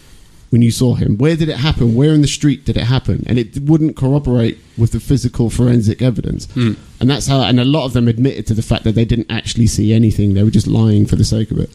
When 0.50 0.62
you 0.62 0.72
saw 0.72 0.94
him, 0.94 1.16
where 1.16 1.36
did 1.36 1.48
it 1.48 1.58
happen? 1.58 1.94
Where 1.94 2.12
in 2.12 2.22
the 2.22 2.28
street 2.28 2.64
did 2.64 2.76
it 2.76 2.84
happen? 2.84 3.24
And 3.26 3.38
it 3.38 3.60
wouldn't 3.60 3.96
corroborate 3.96 4.58
with 4.76 4.90
the 4.90 4.98
physical 4.98 5.48
forensic 5.48 6.02
evidence. 6.02 6.46
Hmm. 6.52 6.72
And 6.98 7.08
that's 7.08 7.28
how. 7.28 7.42
And 7.42 7.60
a 7.60 7.64
lot 7.64 7.84
of 7.84 7.92
them 7.92 8.08
admitted 8.08 8.48
to 8.48 8.54
the 8.54 8.62
fact 8.62 8.82
that 8.84 8.96
they 8.96 9.04
didn't 9.04 9.30
actually 9.30 9.68
see 9.68 9.92
anything. 9.92 10.34
They 10.34 10.42
were 10.42 10.50
just 10.50 10.66
lying 10.66 11.06
for 11.06 11.14
the 11.16 11.24
sake 11.24 11.52
of 11.52 11.58
it. 11.58 11.70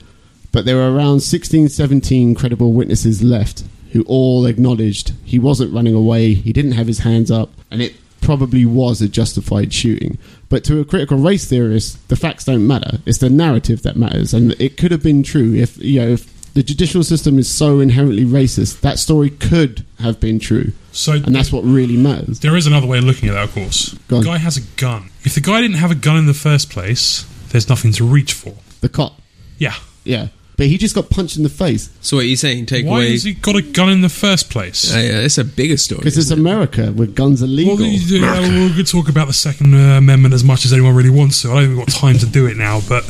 But 0.52 0.66
there 0.66 0.76
were 0.76 0.94
around 0.94 1.22
16, 1.22 1.70
17 1.70 2.36
credible 2.36 2.74
witnesses 2.74 3.24
left 3.24 3.64
who 3.92 4.04
all 4.04 4.46
acknowledged 4.46 5.14
he 5.24 5.40
wasn't 5.40 5.74
running 5.74 5.96
away, 5.96 6.34
he 6.34 6.52
didn't 6.52 6.74
have 6.74 6.88
his 6.88 7.00
hands 7.00 7.32
up, 7.32 7.50
and 7.72 7.82
it 7.82 7.96
probably 8.20 8.66
was 8.66 9.02
a 9.02 9.08
justified 9.08 9.72
shooting. 9.72 10.18
But 10.50 10.64
to 10.66 10.80
a 10.80 10.86
critical 10.86 11.18
race 11.18 11.46
theorist, 11.46 12.08
the 12.10 12.16
facts 12.16 12.46
don't 12.46 12.68
matter. 12.68 13.00
It's 13.06 13.20
the 13.20 13.30
narrative 13.30 13.84
that 13.84 13.96
matters. 13.96 14.34
And 14.34 14.52
it 14.60 14.78
could 14.78 14.92
have 14.92 15.04
been 15.04 15.24
true 15.24 15.54
if, 15.54 15.78
you 15.78 16.02
know, 16.02 16.08
if 16.10 16.35
the 16.56 16.64
judicial 16.64 17.03
system 17.03 17.38
is 17.38 17.47
so 17.49 17.80
inherently 17.80 18.26
racist, 18.26 18.82
that 18.82 18.97
story 18.97 19.30
could 19.30 19.86
have 19.99 20.20
been 20.20 20.39
true. 20.39 20.72
So 20.91 21.12
And 21.14 21.36
that's 21.36 21.51
what 21.51 21.64
really 21.64 21.97
matters. 21.97 22.39
There 22.39 22.56
is 22.56 22.66
another 22.66 22.88
way 22.88 22.97
of 22.97 23.03
looking 23.03 23.30
at 23.30 23.34
that, 23.34 23.43
of 23.43 23.53
course. 23.53 23.93
Go. 24.08 24.20
The 24.20 24.26
guy 24.26 24.38
has 24.39 24.58
a 24.58 24.62
gun. 24.78 25.12
If 25.24 25.36
the 25.36 25.41
guy 25.41 25.62
didn't 25.62 25.78
have 25.78 25.91
a 25.91 25.95
gun 25.95 26.18
in 26.18 26.26
the 26.26 26.34
first 26.34 26.70
place, 26.72 27.26
there's 27.49 27.70
nothing 27.70 27.91
to 27.93 28.06
reach 28.06 28.34
for. 28.34 28.53
The 28.82 28.89
cop, 28.89 29.20
Yeah. 29.60 29.76
yeah. 30.03 30.28
But 30.58 30.68
he 30.68 30.78
just 30.78 30.95
got 30.95 31.10
punched 31.10 31.36
in 31.36 31.43
the 31.43 31.49
face. 31.49 31.89
So 31.99 32.16
what 32.16 32.24
are 32.24 32.28
you 32.30 32.38
saying? 32.38 32.68
Take 32.68 32.86
Why 32.86 32.99
away. 32.99 33.12
has 33.12 33.24
he 33.24 33.34
got 33.34 33.58
a 33.58 33.62
gun 33.62 33.89
in 33.89 33.99
the 33.99 34.08
first 34.08 34.49
place? 34.49 34.95
Uh, 34.95 34.99
yeah, 34.99 35.20
it's 35.20 35.38
a 35.38 35.43
bigger 35.43 35.76
story. 35.76 35.99
Because 35.99 36.18
it's 36.18 36.32
it? 36.32 36.39
America 36.39 36.93
where 36.93 37.08
guns 37.08 37.43
are 37.43 37.47
legal. 37.47 37.76
Well, 37.76 37.86
you- 37.86 38.20
yeah, 38.22 38.39
we'll 38.39 38.70
we 38.70 38.74
could 38.76 38.88
talk 38.88 39.10
about 39.10 39.28
the 39.28 39.34
Second 39.34 39.74
uh, 39.76 39.97
Amendment 39.97 40.34
as 40.34 40.45
much 40.45 40.64
as 40.64 40.72
anyone 40.72 40.95
really 40.95 41.10
wants 41.10 41.41
to. 41.41 41.49
I 41.51 41.56
don't 41.56 41.64
think 41.66 41.78
we've 41.78 41.88
got 41.88 41.93
time 41.99 42.18
to 42.20 42.26
do 42.26 42.45
it 42.45 42.56
now, 42.56 42.80
but 42.88 43.03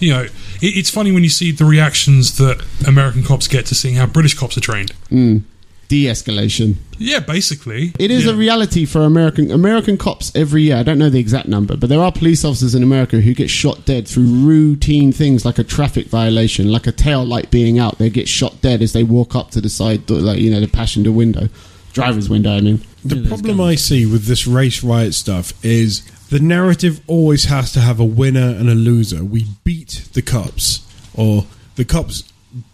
you 0.00 0.10
know, 0.10 0.26
it, 0.62 0.76
it's 0.76 0.90
funny 0.90 1.12
when 1.12 1.22
you 1.22 1.28
see 1.30 1.50
the 1.52 1.64
reactions 1.64 2.36
that 2.38 2.62
American 2.86 3.22
cops 3.22 3.48
get 3.48 3.66
to 3.66 3.74
seeing 3.74 3.96
how 3.96 4.06
British 4.06 4.34
cops 4.34 4.56
are 4.56 4.60
trained. 4.60 4.92
Mm. 5.10 5.42
De 5.88 6.06
escalation. 6.06 6.76
Yeah, 6.96 7.18
basically, 7.20 7.92
It 7.98 8.10
is 8.10 8.24
Yeah. 8.24 8.30
a 8.32 8.34
reality 8.34 8.86
for 8.86 9.02
American 9.02 9.50
American 9.50 9.98
cops 9.98 10.32
every 10.34 10.62
year. 10.62 10.76
I 10.76 10.82
don't 10.82 10.96
know 10.98 11.10
the 11.10 11.18
exact 11.18 11.48
number, 11.48 11.76
but 11.76 11.90
there 11.90 12.00
are 12.00 12.10
police 12.10 12.46
officers 12.46 12.74
in 12.74 12.82
America 12.82 13.20
who 13.20 13.34
get 13.34 13.50
shot 13.50 13.84
dead 13.84 14.08
through 14.08 14.24
routine 14.24 15.12
things 15.12 15.44
like 15.44 15.58
a 15.58 15.64
traffic 15.64 16.06
violation, 16.06 16.72
like 16.72 16.86
a 16.86 16.92
tail 16.92 17.26
light 17.26 17.50
being 17.50 17.78
out. 17.78 17.98
They 17.98 18.08
get 18.08 18.26
shot 18.26 18.62
dead 18.62 18.80
as 18.80 18.94
they 18.94 19.02
walk 19.04 19.36
up 19.36 19.50
to 19.50 19.60
the 19.60 19.68
side, 19.68 20.06
door, 20.06 20.18
like 20.20 20.38
you 20.38 20.50
know, 20.50 20.60
the 20.60 20.68
passenger 20.68 21.12
window, 21.12 21.50
driver's 21.92 22.28
window. 22.28 22.56
I 22.56 22.60
mean, 22.60 22.82
The 23.04 23.26
problem 23.28 23.60
I 23.60 23.74
see 23.74 24.06
with 24.06 24.24
this 24.24 24.46
race 24.46 24.82
riot 24.82 25.14
stuff 25.14 25.52
is 25.64 26.02
the 26.30 26.40
narrative 26.40 27.00
always 27.06 27.44
has 27.44 27.72
to 27.72 27.80
have 27.80 28.00
a 28.00 28.04
winner 28.04 28.48
and 28.48 28.68
a 28.68 28.74
loser. 28.74 29.22
We 29.24 29.46
beat 29.64 30.08
the 30.12 30.22
cops, 30.22 30.86
or 31.14 31.46
the 31.76 31.84
cops 31.84 32.24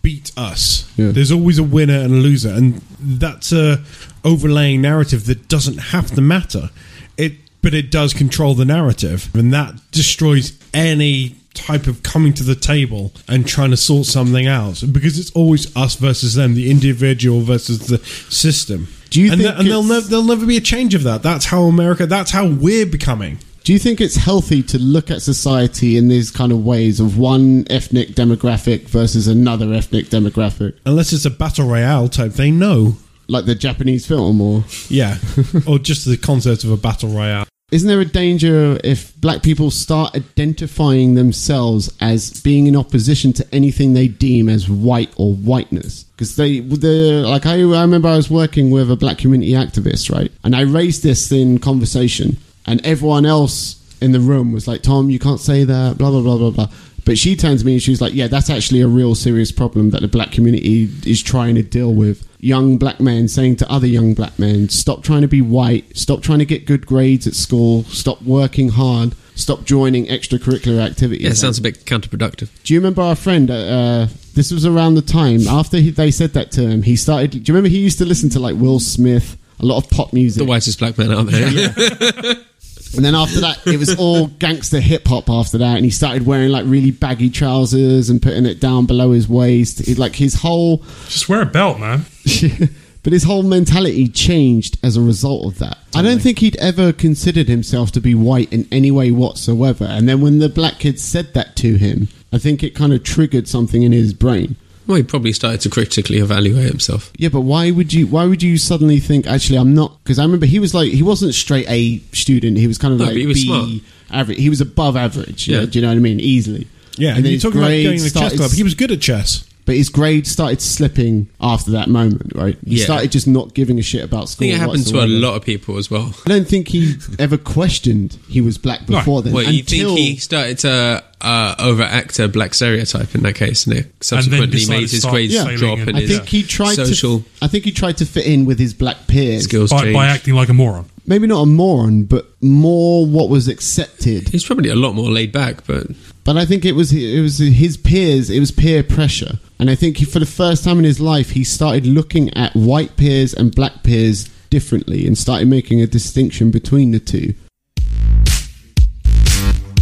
beat 0.03 0.33
us. 0.37 0.91
Yeah. 0.97 1.11
There's 1.11 1.33
always 1.33 1.59
a 1.59 1.63
winner 1.63 1.99
and 1.99 2.13
a 2.13 2.17
loser, 2.17 2.51
and 2.51 2.81
that's 3.01 3.53
a 3.53 3.83
overlaying 4.25 4.83
narrative 4.83 5.27
that 5.27 5.49
doesn't 5.49 5.79
have 5.79 6.11
to 6.13 6.21
matter. 6.21 6.71
It, 7.17 7.33
but 7.63 7.75
it 7.75 7.91
does 7.91 8.15
control 8.15 8.55
the 8.55 8.65
narrative, 8.65 9.31
and 9.35 9.53
that 9.53 9.75
destroys 9.91 10.59
any 10.73 11.37
type 11.55 11.87
of 11.89 12.03
coming 12.05 12.33
to 12.35 12.45
the 12.45 12.55
table 12.55 13.13
and 13.27 13.47
trying 13.47 13.71
to 13.71 13.77
sort 13.77 14.07
something 14.07 14.47
out 14.47 14.83
because 14.93 15.19
it's 15.19 15.33
always 15.33 15.75
us 15.77 15.97
versus 15.97 16.35
them, 16.35 16.55
the 16.55 16.71
individual 16.71 17.41
versus 17.41 17.89
the 17.89 17.99
system. 18.31 18.87
Do 19.11 19.21
you 19.21 19.33
and, 19.33 19.41
think 19.41 19.51
th- 19.57 19.61
and 19.61 19.69
there'll, 19.69 20.03
there'll 20.03 20.25
never 20.25 20.47
be 20.47 20.57
a 20.57 20.61
change 20.61 20.95
of 20.95 21.03
that. 21.05 21.23
That's 21.23 21.47
how 21.47 21.63
America. 21.63 22.07
That's 22.07 22.31
how 22.31 22.47
we're 22.47 22.87
becoming. 22.87 23.39
do 23.65 23.73
you 23.73 23.79
think 23.79 24.01
it's 24.01 24.17
healthy 24.17 24.63
to 24.63 24.79
look 24.79 25.11
at 25.11 25.21
society 25.23 25.97
in 25.97 26.09
these 26.09 26.31
kind 26.31 26.53
of 26.53 26.65
ways 26.65 27.01
of 27.01 27.19
one 27.19 27.67
ethnic 27.71 28.09
demographic 28.11 28.83
versus 28.89 29.29
another 29.29 29.73
ethnic 29.73 30.07
demographic, 30.07 30.75
Unless 30.87 31.13
it's 31.13 31.25
a 31.27 31.31
battle 31.31 31.67
royale 31.69 32.09
type 32.09 32.33
thing, 32.33 32.59
no. 32.59 32.97
like 33.29 33.45
the 33.47 33.55
Japanese 33.55 34.07
film, 34.07 34.41
or 34.41 34.65
Yeah, 34.89 35.19
or 35.67 35.79
just 35.79 36.07
the 36.07 36.17
concept 36.17 36.65
of 36.65 36.71
a 36.71 36.77
battle 36.77 37.11
royale. 37.11 37.47
Isn't 37.71 37.87
there 37.87 38.01
a 38.01 38.07
danger 38.07 38.79
if 38.83 39.15
black 39.21 39.43
people 39.43 39.71
start 39.71 40.15
identifying 40.15 41.17
themselves 41.17 41.95
as 42.01 42.41
being 42.41 42.67
in 42.67 42.75
opposition 42.75 43.35
to 43.35 43.55
anything 43.55 43.93
they 43.93 44.09
deem 44.09 44.49
as 44.49 44.71
white 44.71 45.13
or 45.19 45.35
whiteness? 45.35 46.05
Because 46.05 46.37
they, 46.37 46.61
the 46.61 47.27
like 47.29 47.45
I, 47.45 47.57
I 47.57 47.83
remember 47.83 48.09
I 48.09 48.17
was 48.17 48.31
working 48.31 48.71
with 48.71 48.91
a 48.91 48.97
black 48.97 49.19
community 49.19 49.53
activist, 49.53 50.11
right? 50.11 50.33
And 50.45 50.57
I 50.57 50.63
raised 50.63 51.03
this 51.03 51.31
in 51.31 51.59
conversation, 51.59 52.39
and 52.65 52.85
everyone 52.87 53.27
else 53.27 53.75
in 54.01 54.13
the 54.13 54.21
room 54.21 54.53
was 54.53 54.67
like, 54.67 54.81
"Tom, 54.81 55.11
you 55.11 55.19
can't 55.19 55.41
say 55.41 55.65
that," 55.65 55.99
blah 55.99 56.11
blah 56.11 56.23
blah 56.23 56.39
blah 56.39 56.51
blah. 56.51 56.69
But 57.09 57.17
she 57.17 57.37
turns 57.37 57.63
to 57.63 57.67
me 57.67 57.73
and 57.73 57.83
she 57.83 57.91
was 57.91 58.03
like, 58.03 58.13
"Yeah, 58.13 58.27
that's 58.27 58.51
actually 58.51 58.83
a 58.83 58.87
real 58.87 59.15
serious 59.15 59.51
problem 59.51 59.89
that 59.91 60.03
the 60.03 60.09
black 60.09 60.31
community 60.31 60.91
is 61.07 61.23
trying 61.23 61.55
to 61.55 61.63
deal 61.63 61.95
with." 61.95 62.29
Young 62.39 62.77
black 62.77 63.01
men 63.01 63.29
saying 63.29 63.57
to 63.57 63.73
other 63.73 63.87
young 63.87 64.13
black 64.13 64.39
men, 64.39 64.69
"Stop 64.69 65.03
trying 65.03 65.23
to 65.23 65.27
be 65.27 65.41
white. 65.41 65.97
Stop 65.97 66.21
trying 66.21 66.41
to 66.41 66.45
get 66.45 66.67
good 66.67 66.85
grades 66.85 67.27
at 67.27 67.35
school. 67.35 67.85
Stop 67.85 68.21
working 68.21 68.69
hard. 68.69 69.15
Stop 69.35 69.65
joining 69.65 70.05
extracurricular 70.05 70.85
activities." 70.85 71.25
Yeah, 71.25 71.31
it 71.31 71.39
sounds 71.39 71.57
a 71.57 71.63
bit 71.63 71.87
counterproductive. 71.87 72.51
Do 72.63 72.75
you 72.75 72.79
remember 72.79 73.01
our 73.01 73.17
friend? 73.17 73.51
Uh, 73.51 73.55
uh, 73.55 74.09
this 74.35 74.53
was 74.53 74.67
around 74.67 74.97
the 74.97 75.01
time 75.01 75.49
after 75.49 75.79
he, 75.79 75.89
they 75.89 76.11
said 76.11 76.35
that 76.35 76.51
to 76.53 76.69
him. 76.69 76.83
He 76.83 76.95
started. 76.95 77.31
Do 77.31 77.39
you 77.39 77.55
remember 77.55 77.71
he 77.71 77.79
used 77.79 77.97
to 77.99 78.05
listen 78.05 78.29
to 78.31 78.39
like 78.39 78.57
Will 78.57 78.81
Smith, 78.81 79.39
a 79.61 79.65
lot 79.65 79.83
of 79.83 79.89
pop 79.89 80.13
music, 80.13 80.41
The 80.43 80.45
whitest 80.45 80.79
black 80.79 80.99
man 80.99 81.11
out 81.11 81.29
there. 81.29 82.35
and 82.95 83.05
then 83.05 83.15
after 83.15 83.41
that, 83.41 83.67
it 83.67 83.79
was 83.79 83.99
all 83.99 84.27
gangster 84.39 84.81
hip 84.81 85.07
hop. 85.07 85.29
After 85.29 85.59
that, 85.59 85.77
and 85.77 85.85
he 85.85 85.91
started 85.91 86.27
wearing 86.27 86.51
like 86.51 86.65
really 86.67 86.91
baggy 86.91 87.31
trousers 87.31 88.11
and 88.11 88.21
putting 88.21 88.47
it 88.47 88.61
down 88.61 88.87
below 88.87 89.13
his 89.13 89.29
waist. 89.29 89.87
It, 89.87 89.99
like 89.99 90.17
his 90.17 90.35
whole, 90.35 90.79
just 91.07 91.29
wear 91.29 91.43
a 91.43 91.47
belt, 91.47 91.79
man. 91.79 92.05
but 93.03 93.13
his 93.13 93.25
whole 93.25 93.43
mentality 93.43 94.09
changed 94.09 94.79
as 94.83 94.97
a 94.97 95.01
result 95.01 95.47
of 95.47 95.59
that. 95.59 95.79
I 95.95 96.03
don't 96.03 96.21
think 96.21 96.39
he'd 96.39 96.57
ever 96.57 96.93
considered 96.93 97.49
himself 97.49 97.93
to 97.93 98.01
be 98.01 98.15
white 98.15 98.53
in 98.53 98.69
any 98.71 98.91
way 98.91 99.11
whatsoever. 99.11 99.85
And 99.85 100.09
then 100.09 100.21
when 100.21 100.39
the 100.39 100.49
black 100.49 100.79
kid 100.79 101.01
said 101.01 101.35
that 101.35 101.57
to 101.57 101.77
him, 101.77 102.09
I 102.33 102.39
think 102.39 102.63
it 102.63 102.75
kind 102.75 102.93
of 102.93 103.03
triggered 103.03 103.49
something 103.49 103.83
in 103.83 103.93
his 103.93 104.13
brain. 104.13 104.57
Well, 104.89 104.97
he 104.97 105.03
probably 105.05 105.33
started 105.33 105.61
to 105.61 105.69
critically 105.71 106.19
evaluate 106.19 106.67
himself. 106.69 107.13
Yeah, 107.17 107.29
but 107.29 107.43
why 107.43 107.71
would 107.71 107.93
you? 107.93 108.07
Why 108.09 108.25
would 108.27 108.43
you 108.43 108.57
suddenly 108.59 108.99
think? 108.99 109.27
Actually, 109.27 109.59
I'm 109.59 109.75
not. 109.75 110.03
Because 110.03 110.19
I 110.19 110.23
remember 110.25 110.47
he 110.47 110.59
was 110.59 110.75
like 110.75 110.91
he 110.91 111.03
wasn't 111.03 111.35
straight 111.35 111.67
A 111.69 111.99
student. 112.13 112.57
He 112.59 112.67
was 112.67 112.79
kind 112.79 112.95
of 112.95 112.99
No, 113.01 113.07
like 113.07 113.15
he 113.17 113.27
was 113.27 113.37
B 113.39 113.47
smart. 113.47 113.69
average. 114.11 114.39
He 114.39 114.49
was 114.51 114.61
above 114.61 114.97
average. 114.97 115.47
Yeah. 115.47 115.61
Yeah. 115.61 115.67
do 115.67 115.79
you 115.79 115.83
know 115.83 115.89
what 115.91 115.97
I 115.99 116.01
mean? 116.01 116.19
Easily. 116.21 116.67
Yeah, 116.97 117.11
And 117.11 117.19
and 117.19 117.27
then 117.27 117.31
you're 117.31 117.37
his 117.37 117.43
talking 117.45 117.61
about 117.61 117.69
going 117.69 117.99
to 117.99 118.05
the 118.05 118.19
chess 118.19 118.37
club. 118.37 118.51
He 118.51 118.63
was 118.65 118.75
good 118.75 118.91
at 118.91 119.01
chess. 119.01 119.48
But 119.69 119.77
his 119.77 119.91
grade 119.91 120.27
started 120.27 120.63
slipping 120.63 121.29
after 121.43 121.73
that 121.73 121.89
moment, 121.91 122.33
right? 122.35 122.57
He 122.67 122.77
Yeah. 122.79 122.85
started 122.85 123.13
just 123.13 123.27
not 123.27 123.53
giving 123.53 123.79
a 123.79 123.83
shit 123.83 124.03
about 124.03 124.31
school. 124.31 124.47
I 124.49 124.49
school. 124.49 124.49
think 124.49 124.55
it 124.55 124.59
happened 124.61 124.87
to 124.87 125.05
a 125.05 125.07
lot 125.07 125.35
of 125.35 125.45
people 125.45 125.77
as 125.77 125.91
well. 125.91 126.15
I 126.25 126.31
don't 126.31 126.49
think 126.49 126.69
he 126.69 126.95
ever 127.19 127.37
questioned 127.37 128.17
he 128.31 128.41
was 128.41 128.57
black 128.57 128.87
before 128.87 129.21
then. 129.21 129.35
Well, 129.35 129.45
you 129.45 129.63
think 129.63 129.99
he 129.99 130.17
started 130.17 130.59
to 130.61 131.05
uh, 131.21 131.55
overact 131.59 132.19
a 132.19 132.29
black 132.29 132.55
stereotype 132.55 133.15
in 133.15 133.23
that 133.25 133.35
case, 133.35 133.67
and 133.67 133.77
it 133.77 133.93
subsequently 134.01 134.47
decided 134.59 134.81
made 134.81 134.91
his 134.91 135.05
grades 135.05 135.35
sailing 135.35 135.57
drop 135.59 135.79
and- 135.81 135.89
and 135.91 135.97
I 135.99 136.01
his 136.01 136.11
think 136.17 136.29
he 136.31 136.43
tried 136.45 136.77
social 136.77 137.19
to. 137.21 137.25
I 137.43 137.49
think 137.49 137.65
he 137.65 137.71
tried 137.73 137.99
to 137.99 138.07
fit 138.07 138.25
in 138.25 138.47
with 138.47 138.59
his 138.59 138.73
black 138.73 139.07
peers. 139.07 139.47
by, 139.69 139.93
by 139.93 140.07
acting 140.07 140.33
like 140.33 140.49
a 140.49 140.55
moron. 140.55 140.87
Maybe 141.09 141.27
not 141.27 141.41
a 141.41 141.47
moron, 141.47 142.05
but 142.05 142.27
more 142.43 143.07
what 143.07 143.31
was 143.31 143.49
accepted. 143.49 144.29
He's 144.29 144.45
probably 144.45 144.69
a 144.69 144.77
lot 144.77 144.95
more 144.95 145.11
laid 145.11 145.33
back, 145.33 145.67
but 145.67 145.87
But 146.23 146.37
I 146.37 146.45
think 146.45 146.67
it 146.67 146.73
was 146.73 146.93
it 146.93 147.23
was 147.23 147.39
his 147.39 147.79
peers. 147.79 148.29
It 148.29 148.41
was 148.41 148.51
peer 148.51 148.83
pressure, 148.83 149.39
and 149.59 149.71
I 149.71 149.75
think 149.75 149.97
he, 149.97 150.05
for 150.05 150.19
the 150.19 150.27
first 150.27 150.65
time 150.65 150.77
in 150.77 150.85
his 150.85 151.01
life, 151.01 151.31
he 151.31 151.45
started 151.45 151.87
looking 151.87 152.29
at 152.37 152.55
white 152.55 152.99
peers 152.99 153.33
and 153.33 153.55
black 153.55 153.83
peers 153.83 154.29
differently, 154.51 155.07
and 155.07 155.17
started 155.17 155.49
making 155.49 155.81
a 155.81 155.87
distinction 155.87 156.51
between 156.51 156.91
the 156.91 157.01
two. 157.01 157.33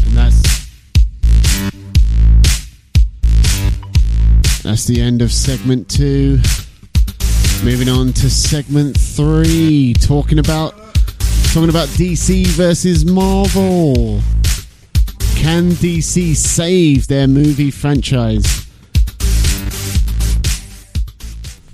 And 0.05 0.13
that's 0.13 0.43
that's 4.63 4.85
the 4.85 5.01
end 5.01 5.23
of 5.23 5.33
segment 5.33 5.89
two. 5.89 6.39
Moving 7.65 7.89
on 7.89 8.13
to 8.13 8.31
segment 8.31 8.97
three, 8.97 9.95
talking 9.95 10.39
about 10.39 10.86
talking 11.53 11.69
about 11.71 11.89
DC 11.89 12.47
versus 12.49 13.05
Marvel. 13.05 14.21
Can 15.37 15.71
DC 15.73 16.35
save 16.35 17.09
their 17.09 17.27
movie 17.27 17.71
franchise? 17.71 18.67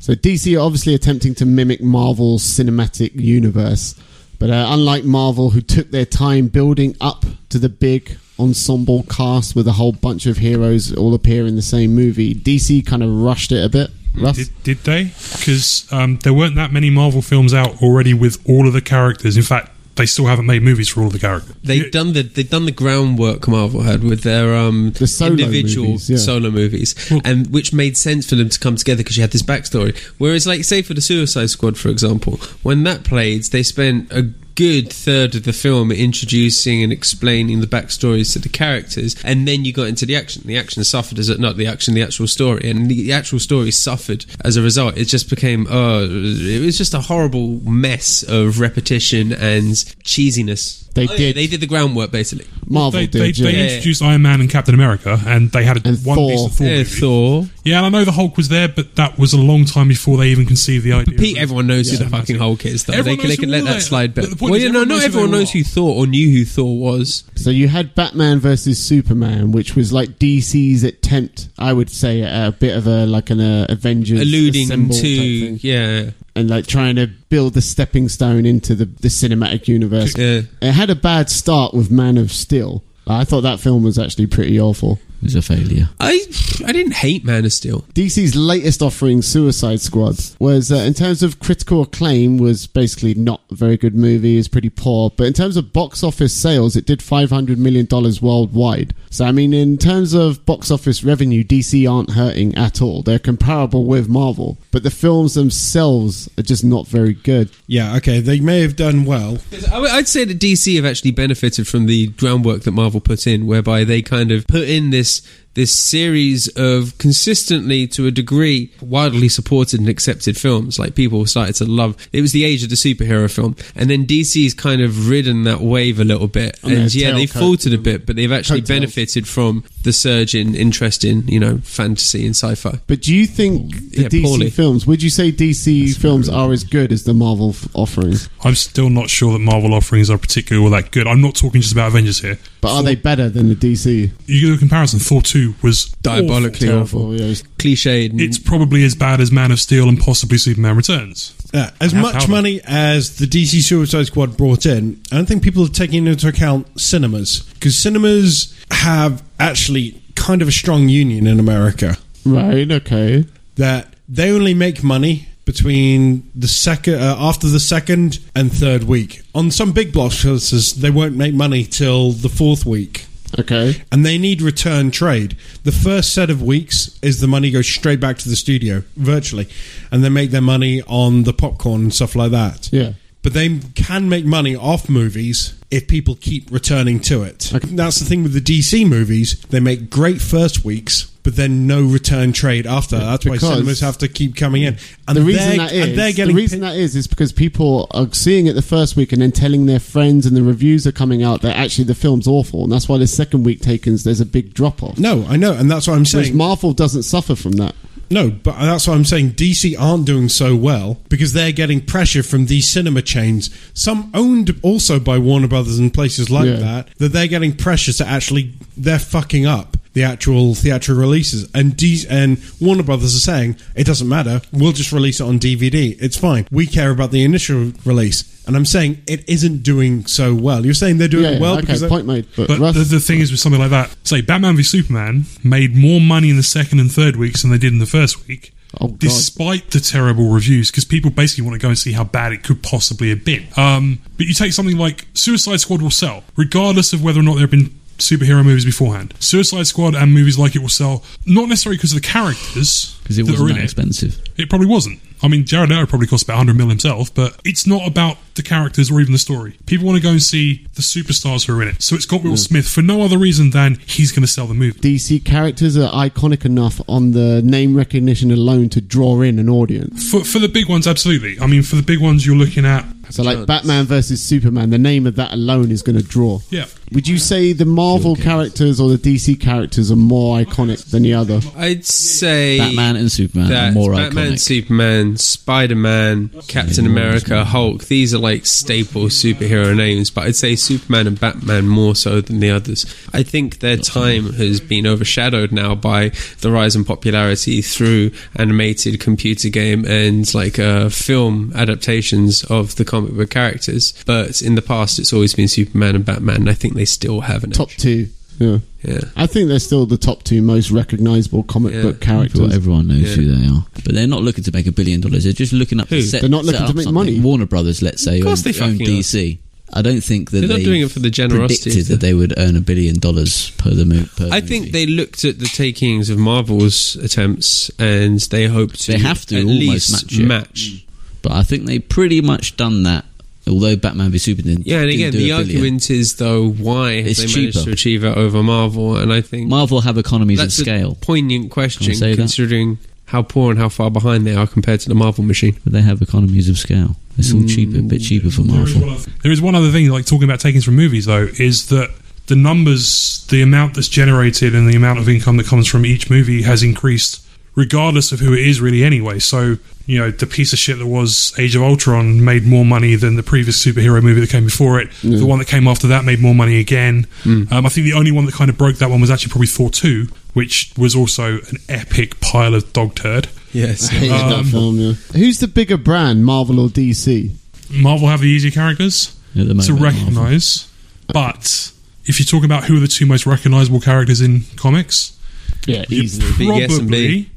So 0.00 0.14
DC 0.14 0.56
are 0.56 0.60
obviously 0.60 0.94
attempting 0.94 1.34
to 1.36 1.46
mimic 1.46 1.80
Marvel's 1.80 2.42
cinematic 2.42 3.12
universe, 3.14 3.94
but 4.38 4.50
uh, 4.50 4.66
unlike 4.70 5.04
Marvel, 5.04 5.50
who 5.50 5.60
took 5.60 5.90
their 5.90 6.06
time 6.06 6.48
building 6.48 6.96
up 7.00 7.24
to 7.50 7.58
the 7.58 7.68
big 7.68 8.18
ensemble 8.38 9.04
cast 9.04 9.54
with 9.54 9.68
a 9.68 9.72
whole 9.72 9.92
bunch 9.92 10.26
of 10.26 10.38
heroes 10.38 10.92
all 10.94 11.14
appear 11.14 11.46
in 11.46 11.54
the 11.54 11.62
same 11.62 11.94
movie, 11.94 12.34
DC 12.34 12.84
kind 12.84 13.02
of 13.02 13.10
rushed 13.22 13.52
it 13.52 13.64
a 13.64 13.68
bit. 13.68 13.90
Russ? 14.14 14.36
Did, 14.36 14.62
did 14.62 14.78
they? 14.78 15.04
Because 15.38 15.90
um, 15.92 16.18
there 16.22 16.34
weren't 16.34 16.54
that 16.56 16.72
many 16.72 16.90
Marvel 16.90 17.22
films 17.22 17.54
out 17.54 17.82
already 17.82 18.12
with 18.14 18.38
all 18.48 18.66
of 18.66 18.72
the 18.72 18.80
characters. 18.82 19.36
In 19.36 19.42
fact, 19.42 19.70
they 19.96 20.06
still 20.06 20.26
haven't 20.26 20.46
made 20.46 20.62
movies 20.62 20.88
for 20.88 21.00
all 21.00 21.08
of 21.08 21.12
the 21.12 21.18
characters. 21.18 21.54
they've 21.62 21.90
done 21.92 22.14
the 22.14 22.22
they've 22.22 22.48
done 22.48 22.64
the 22.64 22.72
groundwork 22.72 23.46
Marvel 23.46 23.82
had 23.82 24.02
with 24.02 24.22
their 24.22 24.54
um 24.54 24.92
The 24.92 25.06
solo 25.06 25.32
individual 25.32 25.86
movies, 25.88 26.08
yeah. 26.10 26.16
solo 26.16 26.50
movies, 26.50 26.94
Well- 27.10 27.20
and 27.26 27.46
which 27.52 27.74
made 27.74 27.96
sense 27.98 28.26
for 28.28 28.34
them 28.36 28.48
to 28.48 28.58
come 28.58 28.76
together 28.76 28.98
because 29.02 29.18
you 29.18 29.22
had 29.22 29.32
this 29.32 29.42
backstory. 29.42 29.94
Whereas, 30.18 30.46
like, 30.46 30.64
say 30.64 30.80
for 30.82 30.94
the 30.94 31.02
Suicide 31.02 31.50
Squad, 31.50 31.76
for 31.76 31.88
example, 31.90 32.38
when 32.62 32.84
that 32.84 33.04
played, 33.04 33.44
they 33.44 33.62
spent 33.62 34.10
a 34.12 34.30
good 34.54 34.92
third 34.92 35.34
of 35.34 35.44
the 35.44 35.52
film 35.52 35.90
introducing 35.90 36.82
and 36.82 36.92
explaining 36.92 37.60
the 37.60 37.66
backstories 37.66 38.32
to 38.32 38.38
the 38.38 38.48
characters, 38.48 39.16
and 39.24 39.46
then 39.46 39.64
you 39.64 39.72
got 39.72 39.88
into 39.88 40.06
the 40.06 40.16
action. 40.16 40.42
The 40.44 40.58
action 40.58 40.84
suffered 40.84 41.18
as 41.18 41.28
it 41.28 41.40
not 41.40 41.56
the 41.56 41.66
action, 41.66 41.94
the 41.94 42.02
actual 42.02 42.26
story, 42.26 42.68
and 42.68 42.88
the, 42.88 43.12
actual 43.12 43.38
story 43.38 43.70
suffered 43.70 44.24
as 44.44 44.56
a 44.56 44.62
result. 44.62 44.96
It 44.96 45.04
just 45.06 45.28
became 45.28 45.66
oh, 45.70 46.06
it 46.10 46.64
was 46.64 46.78
just 46.78 46.94
a 46.94 47.00
horrible 47.00 47.60
mess 47.68 48.22
of 48.22 48.60
repetition 48.60 49.32
and 49.32 49.74
cheesiness. 50.04 50.91
They 50.94 51.08
Oh, 51.08 51.12
yeah, 51.12 51.16
did. 51.18 51.36
they 51.36 51.46
did 51.46 51.60
the 51.60 51.66
groundwork 51.66 52.10
basically. 52.10 52.46
Marvel 52.66 52.92
they, 53.00 53.06
did. 53.06 53.20
they, 53.22 53.28
yeah. 53.42 53.50
they 53.52 53.74
introduced 53.74 54.02
Iron 54.02 54.22
Man 54.22 54.40
and 54.40 54.48
Captain 54.48 54.74
America, 54.74 55.18
and 55.26 55.50
they 55.50 55.64
had 55.64 55.78
a, 55.84 55.88
And 55.88 55.98
one 56.04 56.16
Thor. 56.16 56.30
piece 56.30 56.46
of 56.46 56.52
Thor. 56.54 56.66
Yeah, 56.66 56.76
movie. 56.78 56.84
Thor. 57.00 57.44
Yeah, 57.64 57.76
and 57.78 57.86
I 57.86 57.88
know 57.98 58.04
the 58.04 58.12
Hulk 58.12 58.36
was 58.36 58.48
there, 58.48 58.68
but 58.68 58.94
that 58.96 59.18
was 59.18 59.32
a 59.32 59.38
long 59.38 59.64
time 59.64 59.88
before 59.88 60.16
they 60.18 60.28
even 60.28 60.46
conceived 60.46 60.84
the 60.84 60.92
idea. 60.92 61.04
But 61.14 61.16
Pete, 61.20 61.38
everyone 61.38 61.66
knows 61.66 61.90
who 61.90 61.96
Yeah. 61.96 62.04
the 62.04 62.10
fucking 62.10 62.36
Hulk 62.38 62.64
is. 62.66 62.84
Though. 62.84 62.92
They 62.92 62.98
Everyone 63.00 63.20
can, 63.20 63.28
they 63.30 63.36
can 63.36 63.50
let 63.50 63.64
that 63.64 63.74
they- 63.74 63.80
slide. 63.80 64.14
but 64.14 64.22
But 64.22 64.30
the 64.30 64.36
point 64.36 64.50
well, 64.52 64.58
is 64.58 64.64
yeah, 64.64 64.70
no, 64.70 64.80
everyone 64.82 64.88
not 64.88 64.94
knows 64.94 65.00
who 65.02 65.06
everyone 65.06 65.30
they 65.32 65.38
knows 65.38 65.50
who 65.52 65.64
Thor 65.64 65.94
or 65.96 66.06
knew 66.06 66.30
who 66.30 66.44
Thor 66.44 66.78
was. 66.78 67.24
So 67.36 67.50
you 67.50 67.68
had 67.68 67.94
Batman 67.94 68.38
versus 68.38 68.78
Superman, 68.78 69.52
which 69.52 69.74
was 69.76 69.92
like 69.92 70.18
DC's 70.18 70.82
attempt, 70.84 71.48
I 71.58 71.72
would 71.72 71.90
say, 71.90 72.22
at 72.22 72.48
a 72.48 72.52
bit 72.52 72.76
of 72.76 72.86
a 72.86 73.06
like 73.06 73.30
an 73.30 73.40
uh, 73.40 73.66
Avengers 73.68 74.20
alluding 74.20 74.64
assemble 74.64 74.94
type 74.94 75.02
to 75.02 75.40
thing. 75.56 75.58
yeah, 75.62 76.10
and 76.34 76.48
like 76.48 76.66
trying 76.66 76.96
to 76.96 77.06
build 77.28 77.54
the 77.54 77.60
stepping 77.60 78.08
stone 78.08 78.46
into 78.46 78.74
the, 78.74 78.86
the 78.86 79.08
cinematic 79.08 79.68
universe. 79.68 80.16
yeah. 80.16 80.42
It 80.60 80.72
had 80.72 80.90
a 80.90 80.94
bad 80.94 81.28
start 81.30 81.74
with 81.74 81.90
Man 81.90 82.16
of 82.18 82.32
Steel. 82.32 82.82
I 83.06 83.24
thought 83.24 83.42
that 83.42 83.60
film 83.60 83.82
was 83.82 83.98
actually 83.98 84.26
pretty 84.26 84.60
awful. 84.60 84.98
It 85.22 85.26
was 85.26 85.34
a 85.36 85.42
failure. 85.42 85.88
I 86.00 86.20
I 86.66 86.72
didn't 86.72 86.94
hate 86.94 87.24
Man 87.24 87.44
of 87.44 87.52
Steel. 87.52 87.82
DC's 87.94 88.34
latest 88.34 88.82
offering, 88.82 89.22
Suicide 89.22 89.80
Squad, 89.80 90.18
was 90.40 90.72
uh, 90.72 90.76
in 90.76 90.94
terms 90.94 91.22
of 91.22 91.38
critical 91.38 91.82
acclaim, 91.82 92.38
was 92.38 92.66
basically 92.66 93.14
not 93.14 93.40
a 93.48 93.54
very 93.54 93.76
good 93.76 93.94
movie. 93.94 94.36
It's 94.36 94.48
pretty 94.48 94.68
poor, 94.68 95.10
but 95.10 95.28
in 95.28 95.32
terms 95.32 95.56
of 95.56 95.72
box 95.72 96.02
office 96.02 96.34
sales, 96.34 96.74
it 96.74 96.86
did 96.86 97.00
five 97.02 97.30
hundred 97.30 97.58
million 97.58 97.86
dollars 97.86 98.20
worldwide. 98.20 98.94
So 99.10 99.24
I 99.24 99.30
mean, 99.30 99.54
in 99.54 99.78
terms 99.78 100.12
of 100.12 100.44
box 100.44 100.72
office 100.72 101.04
revenue, 101.04 101.44
DC 101.44 101.88
aren't 101.88 102.10
hurting 102.10 102.56
at 102.56 102.82
all. 102.82 103.02
They're 103.02 103.20
comparable 103.20 103.84
with 103.86 104.08
Marvel, 104.08 104.58
but 104.72 104.82
the 104.82 104.90
films 104.90 105.34
themselves 105.34 106.28
are 106.36 106.42
just 106.42 106.64
not 106.64 106.88
very 106.88 107.12
good. 107.12 107.48
Yeah, 107.68 107.96
okay, 107.98 108.18
they 108.18 108.40
may 108.40 108.60
have 108.62 108.74
done 108.74 109.04
well. 109.04 109.38
I'd 109.72 110.08
say 110.08 110.24
that 110.24 110.40
DC 110.40 110.74
have 110.76 110.84
actually 110.84 111.12
benefited 111.12 111.68
from 111.68 111.86
the 111.86 112.08
groundwork 112.08 112.62
that 112.62 112.72
Marvel 112.72 113.00
put 113.00 113.28
in, 113.28 113.46
whereby 113.46 113.84
they 113.84 114.02
kind 114.02 114.32
of 114.32 114.48
put 114.48 114.68
in 114.68 114.90
this 114.90 115.11
this 115.20 115.41
series 115.66 116.48
of 116.56 116.96
consistently, 116.98 117.86
to 117.88 118.06
a 118.06 118.10
degree, 118.10 118.72
widely 118.80 119.28
supported 119.28 119.80
and 119.80 119.88
accepted 119.88 120.36
films. 120.36 120.78
Like 120.78 120.94
people 120.94 121.24
started 121.26 121.54
to 121.56 121.64
love. 121.64 121.96
It 122.12 122.20
was 122.22 122.32
the 122.32 122.44
age 122.44 122.62
of 122.62 122.70
the 122.70 122.76
superhero 122.76 123.30
film, 123.30 123.56
and 123.76 123.90
then 123.90 124.06
DC's 124.06 124.54
kind 124.54 124.80
of 124.80 125.08
ridden 125.08 125.44
that 125.44 125.60
wave 125.60 126.00
a 126.00 126.04
little 126.04 126.26
bit. 126.28 126.58
On 126.64 126.70
their 126.70 126.80
and 126.82 126.94
yeah, 126.94 127.12
they 127.12 127.26
faltered 127.26 127.72
a 127.72 127.78
bit, 127.78 128.06
but 128.06 128.16
they've 128.16 128.32
actually 128.32 128.60
coattails. 128.62 128.80
benefited 128.80 129.28
from 129.28 129.64
the 129.82 129.92
surge 129.92 130.34
in 130.34 130.54
interest 130.54 131.04
in 131.04 131.26
you 131.28 131.38
know 131.40 131.58
fantasy 131.58 132.24
and 132.24 132.34
sci-fi. 132.34 132.80
But 132.86 133.02
do 133.02 133.14
you 133.14 133.26
think 133.26 133.90
the 133.90 134.02
Yeah, 134.02 134.08
DC 134.08 134.22
poorly. 134.22 134.50
films? 134.50 134.86
Would 134.86 135.02
you 135.02 135.10
say 135.10 135.30
DC 135.32 135.96
films 135.96 136.28
are 136.28 136.52
as 136.52 136.64
good 136.64 136.92
as 136.92 137.04
the 137.04 137.14
Marvel 137.14 137.50
f- 137.50 137.68
offerings? 137.74 138.28
I'm 138.44 138.54
still 138.54 138.88
not 138.90 139.10
sure 139.10 139.32
that 139.32 139.38
Marvel 139.40 139.74
offerings 139.74 140.08
are 140.10 140.18
particularly 140.18 140.64
all 140.64 140.70
that 140.72 140.90
good. 140.92 141.06
I'm 141.06 141.20
not 141.20 141.34
talking 141.34 141.60
just 141.60 141.72
about 141.72 141.88
Avengers 141.88 142.20
here. 142.20 142.38
But 142.60 142.72
are 142.72 142.82
they 142.82 142.94
better 142.94 143.28
than 143.28 143.48
the 143.48 143.56
DC? 143.56 144.10
You 144.26 144.40
do 144.40 144.54
a 144.54 144.58
comparison. 144.58 145.00
Thor 145.00 145.20
2 145.42 145.54
was 145.62 145.86
Diabolically 146.02 146.68
Terrible. 146.68 146.82
awful, 146.82 147.14
Yeah, 147.14 147.22
it's- 147.26 147.42
cliched. 147.58 148.20
It's 148.20 148.38
probably 148.38 148.84
as 148.84 148.94
bad 148.94 149.20
as 149.20 149.30
Man 149.32 149.50
of 149.52 149.60
Steel 149.60 149.88
and 149.88 149.98
possibly 149.98 150.38
Superman 150.38 150.76
Returns. 150.76 151.32
Yeah, 151.54 151.70
as 151.80 151.92
How- 151.92 152.00
much 152.02 152.14
how- 152.24 152.26
money 152.26 152.60
as 152.64 153.10
the 153.16 153.26
DC 153.26 153.60
Suicide 153.60 154.06
Squad 154.06 154.36
brought 154.36 154.64
in, 154.66 154.96
I 155.10 155.16
don't 155.16 155.26
think 155.26 155.42
people 155.42 155.64
are 155.64 155.68
taking 155.68 156.06
into 156.06 156.28
account 156.28 156.66
cinemas 156.80 157.42
because 157.54 157.76
cinemas 157.76 158.52
have 158.70 159.22
actually 159.38 159.96
kind 160.14 160.42
of 160.42 160.48
a 160.48 160.52
strong 160.52 160.88
union 160.88 161.26
in 161.26 161.38
America 161.40 161.98
Right. 162.24 162.70
Okay. 162.70 163.24
that 163.56 163.92
they 164.08 164.30
only 164.30 164.54
make 164.54 164.82
money 164.82 165.28
between 165.44 166.22
the 166.36 166.46
second 166.48 166.94
uh, 166.94 167.16
after 167.18 167.48
the 167.48 167.58
second 167.60 168.18
and 168.34 168.52
third 168.52 168.84
week. 168.84 169.22
On 169.34 169.50
some 169.50 169.72
big 169.72 169.92
blockbusters, 169.92 170.74
they 170.76 170.90
won't 170.90 171.16
make 171.16 171.34
money 171.34 171.64
till 171.64 172.12
the 172.12 172.28
fourth 172.28 172.64
week. 172.64 173.06
Okay. 173.38 173.82
and 173.90 174.04
they 174.04 174.18
need 174.18 174.42
return 174.42 174.90
trade. 174.90 175.36
The 175.64 175.72
first 175.72 176.12
set 176.12 176.30
of 176.30 176.42
weeks 176.42 176.98
is 177.02 177.20
the 177.20 177.26
money 177.26 177.50
goes 177.50 177.66
straight 177.68 178.00
back 178.00 178.18
to 178.18 178.28
the 178.28 178.36
studio 178.36 178.82
virtually, 178.96 179.48
and 179.90 180.02
they 180.04 180.08
make 180.08 180.30
their 180.30 180.40
money 180.40 180.82
on 180.82 181.24
the 181.24 181.32
popcorn 181.32 181.82
and 181.82 181.94
stuff 181.94 182.14
like 182.14 182.30
that. 182.32 182.72
Yeah. 182.72 182.92
But 183.22 183.34
they 183.34 183.60
can 183.76 184.08
make 184.08 184.24
money 184.24 184.56
off 184.56 184.88
movies 184.88 185.54
if 185.70 185.86
people 185.86 186.16
keep 186.16 186.50
returning 186.50 186.98
to 187.00 187.22
it. 187.22 187.54
Okay. 187.54 187.68
That's 187.68 187.98
the 188.00 188.04
thing 188.04 188.24
with 188.24 188.32
the 188.32 188.40
DC 188.40 188.86
movies. 188.88 189.40
They 189.42 189.60
make 189.60 189.90
great 189.90 190.20
first 190.20 190.64
weeks, 190.64 191.11
but 191.22 191.36
then 191.36 191.66
no 191.66 191.82
return 191.82 192.32
trade 192.32 192.66
after. 192.66 192.98
That's 192.98 193.24
why 193.24 193.32
because- 193.34 193.48
cinemas 193.50 193.80
have 193.80 193.98
to 193.98 194.08
keep 194.08 194.34
coming 194.36 194.62
in. 194.62 194.76
And 195.06 195.16
the 195.16 195.22
reason 195.22 195.56
that 195.58 195.72
is 195.72 196.16
the 196.16 196.32
reason 196.32 196.60
that 196.60 196.76
is 196.76 196.96
is 196.96 197.06
because 197.06 197.32
people 197.32 197.86
are 197.92 198.08
seeing 198.12 198.46
it 198.46 198.54
the 198.54 198.62
first 198.62 198.96
week 198.96 199.12
and 199.12 199.22
then 199.22 199.32
telling 199.32 199.66
their 199.66 199.80
friends 199.80 200.26
and 200.26 200.36
the 200.36 200.42
reviews 200.42 200.86
are 200.86 200.92
coming 200.92 201.22
out 201.22 201.42
that 201.42 201.56
actually 201.56 201.84
the 201.84 201.94
film's 201.94 202.26
awful 202.26 202.64
and 202.64 202.72
that's 202.72 202.88
why 202.88 202.98
the 202.98 203.06
second 203.06 203.44
week 203.44 203.60
takens 203.60 204.04
there's 204.04 204.20
a 204.20 204.26
big 204.26 204.52
drop 204.54 204.82
off. 204.82 204.98
no, 204.98 205.24
I 205.28 205.36
know, 205.36 205.52
and 205.52 205.70
that's 205.70 205.86
what 205.86 205.94
I'm 205.94 206.00
Whereas 206.00 206.10
saying. 206.28 206.36
Marvel 206.36 206.72
doesn't 206.72 207.02
suffer 207.04 207.34
from 207.34 207.52
that. 207.52 207.74
No, 208.10 208.30
but 208.30 208.58
that's 208.60 208.86
why 208.86 208.92
I'm 208.94 209.06
saying. 209.06 209.30
DC 209.32 209.74
aren't 209.78 210.04
doing 210.04 210.28
so 210.28 210.54
well 210.54 210.98
because 211.08 211.32
they're 211.32 211.50
getting 211.52 211.80
pressure 211.80 212.22
from 212.22 212.44
these 212.44 212.68
cinema 212.68 213.00
chains, 213.00 213.48
some 213.72 214.10
owned 214.12 214.54
also 214.62 215.00
by 215.00 215.16
Warner 215.16 215.48
Brothers 215.48 215.78
and 215.78 215.94
places 215.94 216.28
like 216.28 216.44
Yeah. 216.46 216.56
that, 216.56 216.88
that 216.98 217.08
they're 217.12 217.26
getting 217.26 217.54
pressure 217.56 217.92
to 217.94 218.06
actually 218.06 218.52
they're 218.76 218.98
fucking 218.98 219.46
up 219.46 219.78
the 219.94 220.02
actual 220.02 220.54
theatrical 220.54 221.00
releases. 221.00 221.50
And 221.54 221.76
D- 221.76 222.04
and 222.08 222.42
Warner 222.60 222.82
Brothers 222.82 223.14
are 223.16 223.20
saying 223.20 223.56
it 223.74 223.84
doesn't 223.86 224.08
matter. 224.08 224.40
We'll 224.52 224.72
just 224.72 224.92
release 224.92 225.20
it 225.20 225.24
on 225.24 225.38
DVD. 225.38 225.96
It's 226.00 226.16
fine. 226.16 226.46
We 226.50 226.66
care 226.66 226.90
about 226.90 227.10
the 227.10 227.24
initial 227.24 227.72
release. 227.84 228.28
And 228.46 228.56
I'm 228.56 228.64
saying 228.66 229.02
it 229.06 229.28
isn't 229.28 229.62
doing 229.62 230.04
so 230.06 230.34
well. 230.34 230.64
You're 230.64 230.74
saying 230.74 230.98
they're 230.98 231.06
doing 231.08 231.34
Yeah, 231.34 231.38
well 231.40 231.52
okay, 231.54 231.60
because 231.62 231.80
they're- 231.80 231.88
point 231.90 232.06
made. 232.06 232.26
But, 232.36 232.48
But 232.48 232.58
Russ, 232.58 232.74
the, 232.74 232.82
the 232.84 233.00
thing 233.00 233.20
is 233.20 233.30
with 233.30 233.38
something 233.40 233.60
like 233.60 233.70
that, 233.70 233.94
say 234.04 234.20
Batman 234.20 234.56
v 234.56 234.62
Superman 234.62 235.26
made 235.44 235.76
more 235.76 236.00
money 236.00 236.30
in 236.30 236.36
the 236.36 236.42
second 236.42 236.80
and 236.80 236.90
third 236.90 237.16
weeks 237.16 237.42
than 237.42 237.50
they 237.50 237.58
did 237.58 237.72
in 237.72 237.78
the 237.78 237.86
first 237.86 238.26
week. 238.26 238.52
Oh, 238.80 238.88
despite 238.88 239.70
the 239.72 239.80
terrible 239.80 240.30
reviews, 240.30 240.70
because 240.70 240.86
people 240.86 241.10
basically 241.10 241.44
want 241.44 241.60
to 241.60 241.62
go 241.62 241.68
and 241.68 241.78
see 241.78 241.92
how 241.92 242.04
bad 242.04 242.32
it 242.32 242.42
could 242.42 242.62
possibly 242.62 243.10
have 243.10 243.22
been. 243.22 243.46
Um, 243.58 243.98
but 244.16 244.24
you 244.26 244.32
take 244.32 244.54
something 244.54 244.78
like 244.78 245.06
Suicide 245.12 245.60
Squad 245.60 245.82
will 245.82 245.90
sell, 245.90 246.24
regardless 246.36 246.94
of 246.94 247.04
whether 247.04 247.20
or 247.20 247.22
not 247.22 247.32
there 247.34 247.42
have 247.42 247.50
been 247.50 247.78
superhero 248.02 248.44
movies 248.44 248.64
beforehand. 248.64 249.14
Suicide 249.18 249.66
Squad 249.66 249.94
and 249.94 250.12
movies 250.12 250.38
like 250.38 250.54
it 250.54 250.60
will 250.60 250.68
sell, 250.68 251.02
not 251.26 251.48
necessarily 251.48 251.76
because 251.76 251.92
of 251.92 252.02
the 252.02 252.06
characters 252.06 252.98
because 253.02 253.18
it 253.18 253.26
that 253.26 253.30
are 253.38 253.42
wasn't 253.42 253.50
in 253.50 253.56
that 253.56 253.62
it. 253.62 253.64
expensive. 253.64 254.22
It 254.36 254.48
probably 254.48 254.66
wasn't. 254.66 255.00
I 255.22 255.28
mean, 255.28 255.44
Jared 255.44 255.70
Leto 255.70 255.86
probably 255.86 256.08
cost 256.08 256.24
about 256.24 256.38
100 256.38 256.56
mil 256.56 256.68
himself, 256.68 257.14
but 257.14 257.40
it's 257.44 257.64
not 257.66 257.86
about 257.86 258.16
the 258.34 258.42
characters 258.42 258.90
or 258.90 259.00
even 259.00 259.12
the 259.12 259.18
story. 259.18 259.56
People 259.66 259.86
want 259.86 259.96
to 259.96 260.02
go 260.02 260.10
and 260.10 260.22
see 260.22 260.66
the 260.74 260.82
superstars 260.82 261.46
who 261.46 261.56
are 261.56 261.62
in 261.62 261.68
it. 261.68 261.80
So 261.82 261.94
it's 261.94 262.06
got 262.06 262.24
Will 262.24 262.32
mm. 262.32 262.38
Smith 262.38 262.68
for 262.68 262.82
no 262.82 263.02
other 263.02 263.18
reason 263.18 263.50
than 263.50 263.76
he's 263.86 264.10
going 264.10 264.22
to 264.22 264.28
sell 264.28 264.46
the 264.46 264.54
movie. 264.54 264.80
DC 264.80 265.24
characters 265.24 265.76
are 265.76 265.90
iconic 265.92 266.44
enough 266.44 266.80
on 266.88 267.12
the 267.12 267.40
name 267.42 267.76
recognition 267.76 268.32
alone 268.32 268.68
to 268.70 268.80
draw 268.80 269.20
in 269.20 269.38
an 269.38 269.48
audience. 269.48 270.10
For, 270.10 270.24
for 270.24 270.40
the 270.40 270.48
big 270.48 270.68
ones, 270.68 270.88
absolutely. 270.88 271.38
I 271.40 271.46
mean, 271.46 271.62
for 271.62 271.76
the 271.76 271.82
big 271.82 272.00
ones, 272.00 272.26
you're 272.26 272.36
looking 272.36 272.66
at. 272.66 272.84
So, 273.12 273.22
like 273.22 273.46
Batman 273.46 273.84
versus 273.84 274.22
Superman, 274.22 274.70
the 274.70 274.78
name 274.78 275.06
of 275.06 275.16
that 275.16 275.32
alone 275.32 275.70
is 275.70 275.82
going 275.82 275.96
to 275.96 276.02
draw. 276.02 276.40
Yeah. 276.50 276.66
Would 276.92 277.08
you 277.08 277.18
say 277.18 277.54
the 277.54 277.64
Marvel 277.64 278.16
characters 278.16 278.78
or 278.78 278.90
the 278.94 278.98
DC 278.98 279.40
characters 279.40 279.90
are 279.90 279.96
more 279.96 280.38
iconic 280.38 280.90
than 280.90 281.02
the 281.02 281.14
other? 281.14 281.40
I'd 281.56 281.86
say 281.86 282.58
Batman 282.58 282.96
and 282.96 283.10
Superman 283.10 283.46
are 283.46 283.54
that 283.54 283.72
more 283.72 283.92
Batman, 283.92 284.32
iconic. 284.32 284.40
Superman, 284.40 285.16
Spider 285.16 285.74
Man, 285.74 286.28
Captain 286.48 286.84
America, 286.84 287.44
Hulk. 287.44 287.84
These 287.84 288.12
are 288.12 288.18
like 288.18 288.44
staple 288.44 289.04
superhero 289.04 289.74
names, 289.74 290.10
but 290.10 290.24
I'd 290.24 290.36
say 290.36 290.54
Superman 290.54 291.06
and 291.06 291.18
Batman 291.18 291.66
more 291.66 291.94
so 291.94 292.20
than 292.20 292.40
the 292.40 292.50
others. 292.50 292.84
I 293.12 293.22
think 293.22 293.60
their 293.60 293.78
time 293.78 294.34
has 294.34 294.60
been 294.60 294.86
overshadowed 294.86 295.50
now 295.50 295.74
by 295.74 296.10
the 296.40 296.52
rise 296.52 296.76
in 296.76 296.84
popularity 296.84 297.62
through 297.62 298.10
animated 298.36 299.00
computer 299.00 299.48
game 299.48 299.86
and 299.86 300.32
like 300.34 300.58
uh, 300.58 300.90
film 300.90 301.52
adaptations 301.54 302.44
of 302.44 302.76
the 302.76 302.84
comic 302.84 303.01
book 303.10 303.30
characters. 303.30 303.92
But 304.06 304.40
in 304.42 304.54
the 304.54 304.62
past, 304.62 304.98
it's 304.98 305.12
always 305.12 305.34
been 305.34 305.48
Superman 305.48 305.96
and 305.96 306.04
Batman. 306.04 306.36
And 306.36 306.50
I 306.50 306.54
think 306.54 306.74
they 306.74 306.84
still 306.84 307.22
have 307.22 307.44
an 307.44 307.50
Top 307.50 307.70
edge. 307.70 307.76
two. 307.78 308.08
Yeah. 308.38 308.58
Yeah. 308.82 309.00
I 309.14 309.26
think 309.26 309.48
they're 309.48 309.58
still 309.60 309.86
the 309.86 309.96
top 309.98 310.24
two 310.24 310.42
most 310.42 310.70
recognizable 310.70 311.42
comic 311.44 311.74
Yeah. 311.74 311.82
book 311.82 312.00
characters. 312.00 312.52
everyone 312.52 312.88
knows 312.88 313.02
Yeah. 313.02 313.14
who 313.14 313.36
they 313.36 313.46
are, 313.46 313.66
but 313.84 313.94
they're 313.94 314.06
not 314.06 314.22
looking 314.22 314.42
to 314.44 314.52
make 314.52 314.66
a 314.66 314.72
billion 314.72 315.00
dollars. 315.00 315.24
They're 315.24 315.32
just 315.32 315.52
looking 315.52 315.78
up. 315.80 315.88
Who? 315.90 316.00
To 316.00 316.02
set, 316.06 316.20
They're 316.22 316.30
not 316.30 316.44
looking 316.44 316.60
set 316.60 316.68
to 316.68 316.74
make 316.74 316.84
something. 316.84 316.94
money. 317.14 317.20
Warner 317.20 317.46
Brothers, 317.46 317.82
let's 317.82 318.02
say, 318.02 318.18
Of 318.18 318.24
course 318.24 318.44
own, 318.44 318.52
they 318.52 318.60
own 318.60 318.72
fucking 318.78 318.86
are. 318.86 318.90
DC. 319.00 319.38
I 319.74 319.80
don't 319.80 320.02
think 320.02 320.30
that 320.32 320.40
They're 320.40 320.48
not 320.50 320.60
doing 320.64 320.82
it 320.82 320.90
for 320.90 320.98
the 320.98 321.08
generosity, 321.08 321.70
predicted 321.70 321.86
that 321.86 322.00
they? 322.00 322.08
they 322.08 322.14
would 322.14 322.34
earn 322.36 322.56
a 322.56 322.60
billion 322.60 322.98
dollars 322.98 323.52
per 323.58 323.70
the 323.70 323.84
movie. 323.86 324.08
Per 324.16 324.26
I 324.26 324.40
movie. 324.40 324.46
think 324.46 324.72
they 324.72 324.84
looked 324.86 325.24
at 325.24 325.38
the 325.38 325.46
takings 325.46 326.10
of 326.10 326.18
Marvel's 326.18 326.96
attempts 326.96 327.70
and 327.78 328.20
they 328.20 328.48
hope 328.48 328.72
to 328.74 328.92
They 328.92 328.98
have 328.98 329.24
to 329.26 329.38
at 329.38 329.46
least 329.46 329.92
match 329.92 330.18
it. 330.18 330.24
match. 330.26 330.72
Mm. 330.72 330.82
But 331.22 331.32
I 331.32 331.42
think 331.42 331.66
they 331.66 331.78
pretty 331.78 332.20
much 332.20 332.56
done 332.56 332.82
that. 332.84 333.04
Although 333.48 333.74
Batman 333.74 334.10
v 334.12 334.18
Superman 334.18 334.54
didn't, 334.56 334.66
Yeah, 334.68 334.78
and 334.82 334.86
didn't 334.90 335.00
again, 335.00 335.12
do 335.12 335.18
the 335.18 335.30
a 335.30 335.36
billion. 335.38 335.46
argument 335.48 335.90
is 335.90 336.14
though 336.16 336.48
why 336.50 336.92
have 336.98 337.06
It's 337.08 337.18
they 337.20 337.26
managed 337.40 337.54
cheaper. 337.56 337.64
to 337.66 337.72
achieve 337.72 338.04
it 338.04 338.16
over 338.16 338.40
Marvel? 338.42 338.96
And 338.96 339.12
I 339.12 339.20
think 339.20 339.48
Marvel 339.48 339.80
have 339.80 339.98
economies 339.98 340.38
that's 340.38 340.58
of 340.58 340.64
scale, 340.64 340.92
a 340.92 340.94
poignant 340.94 341.50
question 341.50 341.84
Can 341.84 341.92
I 341.92 341.96
say 341.96 342.10
that? 342.12 342.18
considering 342.18 342.78
how 343.06 343.22
poor 343.22 343.50
and 343.50 343.58
how 343.58 343.68
far 343.68 343.90
behind 343.90 344.24
they 344.26 344.34
are 344.36 344.46
compared 344.46 344.78
to 344.80 344.88
the 344.88 344.94
Marvel 344.94 345.24
machine. 345.24 345.56
but 345.64 345.72
they 345.72 345.82
have 345.82 346.00
economies 346.00 346.48
of 346.48 346.56
scale. 346.56 346.94
It's 347.18 347.34
all 347.34 347.44
cheaper, 347.46 347.78
a 347.80 347.82
bit 347.82 348.00
cheaper 348.00 348.30
for 348.30 348.42
Marvel. 348.42 348.80
one 348.80 348.90
other, 348.90 349.10
there 349.22 349.32
is 349.32 349.42
one 349.42 349.54
other 349.56 349.70
thing, 349.70 349.90
like 349.90 350.06
talking 350.06 350.24
about 350.24 350.38
takings 350.40 350.64
from 350.64 350.76
movies, 350.76 351.06
though, 351.06 351.28
is 351.38 351.66
that 351.66 351.90
the 352.28 352.36
numbers, 352.36 353.26
the 353.28 353.42
amount 353.42 353.74
that's 353.74 353.88
generated, 353.88 354.54
and 354.54 354.68
the 354.68 354.76
amount 354.76 354.98
of 355.00 355.08
income 355.08 355.36
that 355.38 355.46
comes 355.46 355.66
from 355.66 355.84
each 355.84 356.08
movie 356.08 356.42
has 356.42 356.62
increased, 356.62 357.20
regardless 357.54 358.12
of 358.12 358.20
who 358.20 358.32
it 358.32 358.40
is, 358.46 358.60
really. 358.60 358.84
Anyway, 358.84 359.18
so 359.18 359.56
you 359.86 359.98
know, 359.98 360.10
the 360.12 360.26
piece 360.26 360.52
of 360.52 360.58
shit 360.60 360.78
that 360.78 360.86
was 360.86 361.34
Age 361.38 361.56
of 361.56 361.62
Ultron 361.62 362.24
made 362.24 362.44
more 362.46 362.64
money 362.64 362.94
than 362.94 363.16
the 363.16 363.22
previous 363.22 363.62
superhero 363.64 364.00
movie 364.02 364.20
that 364.20 364.30
came 364.30 364.44
before 364.44 364.80
it. 364.80 364.90
The 365.02 365.26
one 365.26 365.38
that 365.40 365.48
came 365.48 365.66
after 365.66 365.88
that 365.88 366.04
made 366.04 366.20
more 366.20 366.34
money 366.36 366.60
again. 366.60 367.06
Um, 367.24 367.48
I 367.50 367.68
think 367.68 367.84
the 367.84 367.94
only 367.94 368.12
one 368.12 368.24
that 368.26 368.34
kind 368.34 368.48
of 368.48 368.56
broke 368.56 368.76
that 368.76 368.90
one 368.90 369.00
was 369.00 369.10
actually 369.10 369.30
probably 369.32 369.48
Thor 369.48 369.70
two, 369.70 370.06
which 370.34 370.72
was 370.78 370.94
also 370.94 371.38
an 371.50 371.56
epic 371.68 372.20
pile 372.20 372.54
of 372.54 372.72
dog 372.72 372.94
turd. 372.94 373.28
Yes. 373.52 373.90
I 373.90 373.94
hated 373.94 374.10
that 374.12 374.32
Um, 374.32 374.44
film, 374.44 374.76
yeah. 374.78 374.92
Who's 375.14 375.40
the 375.40 375.48
bigger 375.48 375.76
brand, 375.76 376.24
Marvel 376.24 376.60
or 376.60 376.68
DC? 376.68 377.30
Marvel 377.70 378.08
have 378.08 378.20
the 378.20 378.28
easier 378.28 378.50
characters. 378.50 379.16
At 379.36 379.48
the 379.48 379.54
to 379.54 379.54
moment, 379.54 379.68
Marvel. 379.80 379.84
recognise. 379.84 380.68
But 381.12 381.72
if 382.06 382.18
you 382.20 382.24
talk 382.24 382.44
about 382.44 382.64
who 382.64 382.76
are 382.76 382.80
the 382.80 382.86
two 382.88 383.04
most 383.06 383.26
recognisable 383.26 383.80
characters 383.80 384.20
in 384.20 384.44
comics, 384.56 385.18
Yeah, 385.66 385.84
you're 385.88 386.04
easily. 386.04 386.32
Big 386.38 386.48
S 386.62 386.78
and 386.78 386.88
probably 386.88 387.08
B. 387.08 387.30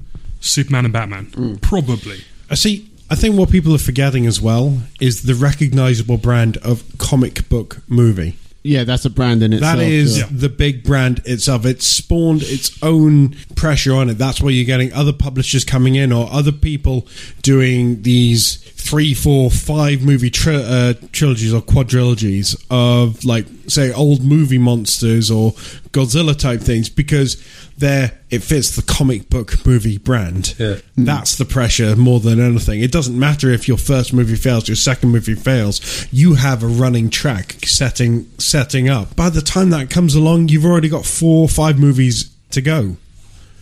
Superman 0.46 0.86
and 0.86 0.94
Batman. 0.94 1.26
Mm. 1.28 1.62
Probably. 1.62 2.20
I 2.50 2.56
see. 2.56 2.90
I 3.10 3.16
think 3.16 3.38
what 3.38 3.52
people 3.52 3.76
are 3.76 3.80
forgetting 3.80 4.26
as 4.26 4.42
well 4.42 4.80
is 5.00 5.24
the 5.24 5.36
recognizable 5.36 6.18
brand 6.18 6.58
of 6.58 6.84
comic 6.98 7.48
book 7.50 7.82
movie. 7.88 8.38
Yeah, 8.64 8.84
that's 8.84 9.06
a 9.06 9.12
brand 9.12 9.44
in 9.44 9.54
itself. 9.54 9.78
That 9.78 9.86
is 9.86 10.18
yeah. 10.18 10.26
the 10.32 10.50
big 10.50 10.84
brand 10.84 11.22
itself. 11.26 11.68
It's 11.68 11.86
spawned 11.86 12.42
its 12.42 12.82
own 12.82 13.36
pressure 13.56 13.94
on 13.94 14.10
it. 14.10 14.16
That's 14.16 14.42
why 14.42 14.50
you're 14.50 14.66
getting 14.66 14.92
other 14.92 15.14
publishers 15.14 15.64
coming 15.64 15.94
in 15.94 16.12
or 16.12 16.28
other 16.32 16.52
people 16.52 17.08
doing 17.44 18.02
these 18.02 18.56
three, 18.56 19.14
four, 19.14 19.52
five 19.52 20.02
movie 20.02 20.32
tri- 20.32 20.56
uh, 20.56 20.94
trilogies 21.12 21.54
or 21.54 21.62
quadrilogies 21.62 22.56
of, 22.72 23.24
like, 23.24 23.46
say, 23.68 23.94
old 23.94 24.24
movie 24.24 24.58
monsters 24.58 25.30
or 25.30 25.52
Godzilla 25.92 26.36
type 26.36 26.62
things 26.62 26.90
because 26.90 27.36
they're 27.78 28.12
it 28.30 28.40
fits 28.40 28.76
the 28.76 28.82
comic 28.82 29.30
book 29.30 29.66
movie 29.66 29.98
brand. 29.98 30.56
Yeah. 30.58 30.76
Mm. 30.98 31.06
That's 31.06 31.38
the 31.38 31.46
pressure 31.46 31.96
more 31.96 32.20
than 32.20 32.40
anything. 32.40 32.82
It 32.82 32.92
doesn't 32.92 33.18
matter 33.18 33.50
if 33.50 33.68
your 33.68 33.78
first 33.78 34.14
movie 34.14 34.36
fails, 34.36 34.68
your 34.68 34.76
second 34.76 35.10
movie 35.10 35.36
fails. 35.36 36.08
You 36.12 36.36
have 36.36 36.64
a 36.64 36.68
running 36.68 37.10
track 37.10 37.58
setting 37.66 38.30
setting 38.38 38.90
up. 38.90 39.16
By 39.16 39.30
the 39.30 39.42
time 39.42 39.70
that 39.72 39.90
comes 39.90 40.16
along, 40.16 40.50
you've 40.50 40.66
already 40.66 40.90
got 40.90 41.06
four 41.06 41.44
or 41.44 41.50
five 41.50 41.80
movies 41.80 42.34
to 42.52 42.62
go. 42.62 42.98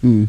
Hmm. 0.02 0.26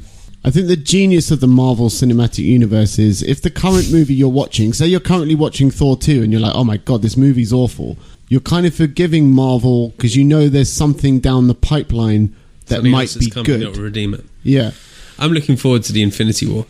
I 0.47 0.51
think 0.51 0.69
the 0.69 0.77
genius 0.77 1.31
of 1.31 1.41
the 1.41 1.47
Marvel 1.47 1.89
Cinematic 1.89 2.45
Universe 2.45 2.99
is 2.99 3.23
if 3.23 3.41
the 3.41 3.51
current 3.51 3.91
movie 3.91 4.13
you're 4.13 4.29
watching, 4.29 4.75
say 4.75 4.87
you're 4.87 5.01
currently 5.01 5.35
watching 5.35 5.71
Thor 5.71 5.97
2 5.97 6.23
and 6.23 6.31
you're 6.31 6.41
like, 6.41 6.55
oh 6.55 6.65
my 6.65 6.77
god, 6.77 7.01
this 7.01 7.17
movie's 7.17 7.51
awful, 7.51 7.97
you're 8.29 8.43
kind 8.43 8.67
of 8.67 8.75
forgiving 8.75 9.31
Marvel 9.31 9.91
because 9.91 10.17
you 10.17 10.23
know 10.23 10.51
there's 10.51 10.71
something 10.71 11.19
down 11.19 11.49
the 11.49 11.55
pipeline 11.55 12.37
that 12.67 12.77
Something 12.77 12.93
might 12.93 13.03
else 13.03 13.15
that's 13.15 13.27
be 13.27 13.31
coming 13.31 13.61
that 13.61 13.67
will 13.67 13.75
good. 13.75 13.83
redeem 13.83 14.15
it. 14.15 14.25
Yeah. 14.43 14.71
I'm 15.19 15.33
looking 15.33 15.57
forward 15.57 15.85
to 15.85 15.93
the 15.93 16.03
Infinity 16.03 16.47
War. 16.47 16.67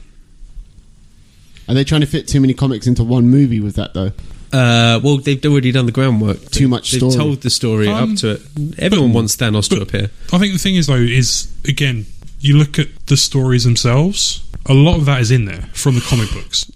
Are 1.69 1.75
they 1.75 1.85
trying 1.85 2.03
to 2.03 2.07
fit 2.07 2.29
too 2.29 2.41
many 2.41 2.53
comics 2.55 2.87
into 2.87 3.03
one 3.05 3.29
movie 3.29 3.61
with 3.61 3.77
that 3.77 3.95
though? 3.95 4.13
Uh, 4.53 5.01
well, 5.03 5.17
they've 5.19 5.45
already 5.47 5.73
done 5.73 5.87
the 5.87 5.93
groundwork. 5.93 6.39
Too 6.51 6.69
much 6.69 6.93
They've 6.93 7.01
story. 7.01 7.15
told 7.17 7.41
the 7.41 7.51
story 7.51 7.89
Um, 7.89 8.13
up 8.13 8.19
to 8.19 8.31
it. 8.33 8.43
Everyone 8.79 9.13
wants 9.13 9.35
Thanos 9.37 9.69
to 9.71 9.81
appear. 9.81 10.11
I 10.33 10.39
think 10.39 10.53
the 10.53 10.59
thing 10.61 10.77
is, 10.77 10.87
though, 10.87 10.95
is 10.95 11.49
again, 11.67 12.07
you 12.39 12.57
look 12.57 12.79
at 12.79 12.89
the 13.07 13.17
stories 13.17 13.65
themselves, 13.65 14.45
a 14.67 14.75
lot 14.75 14.97
of 14.97 15.07
that 15.07 15.21
is 15.21 15.31
in 15.33 15.47
there 15.47 15.63
from 15.73 15.97
the 15.97 16.03
comic 16.03 16.31
books. 16.33 16.71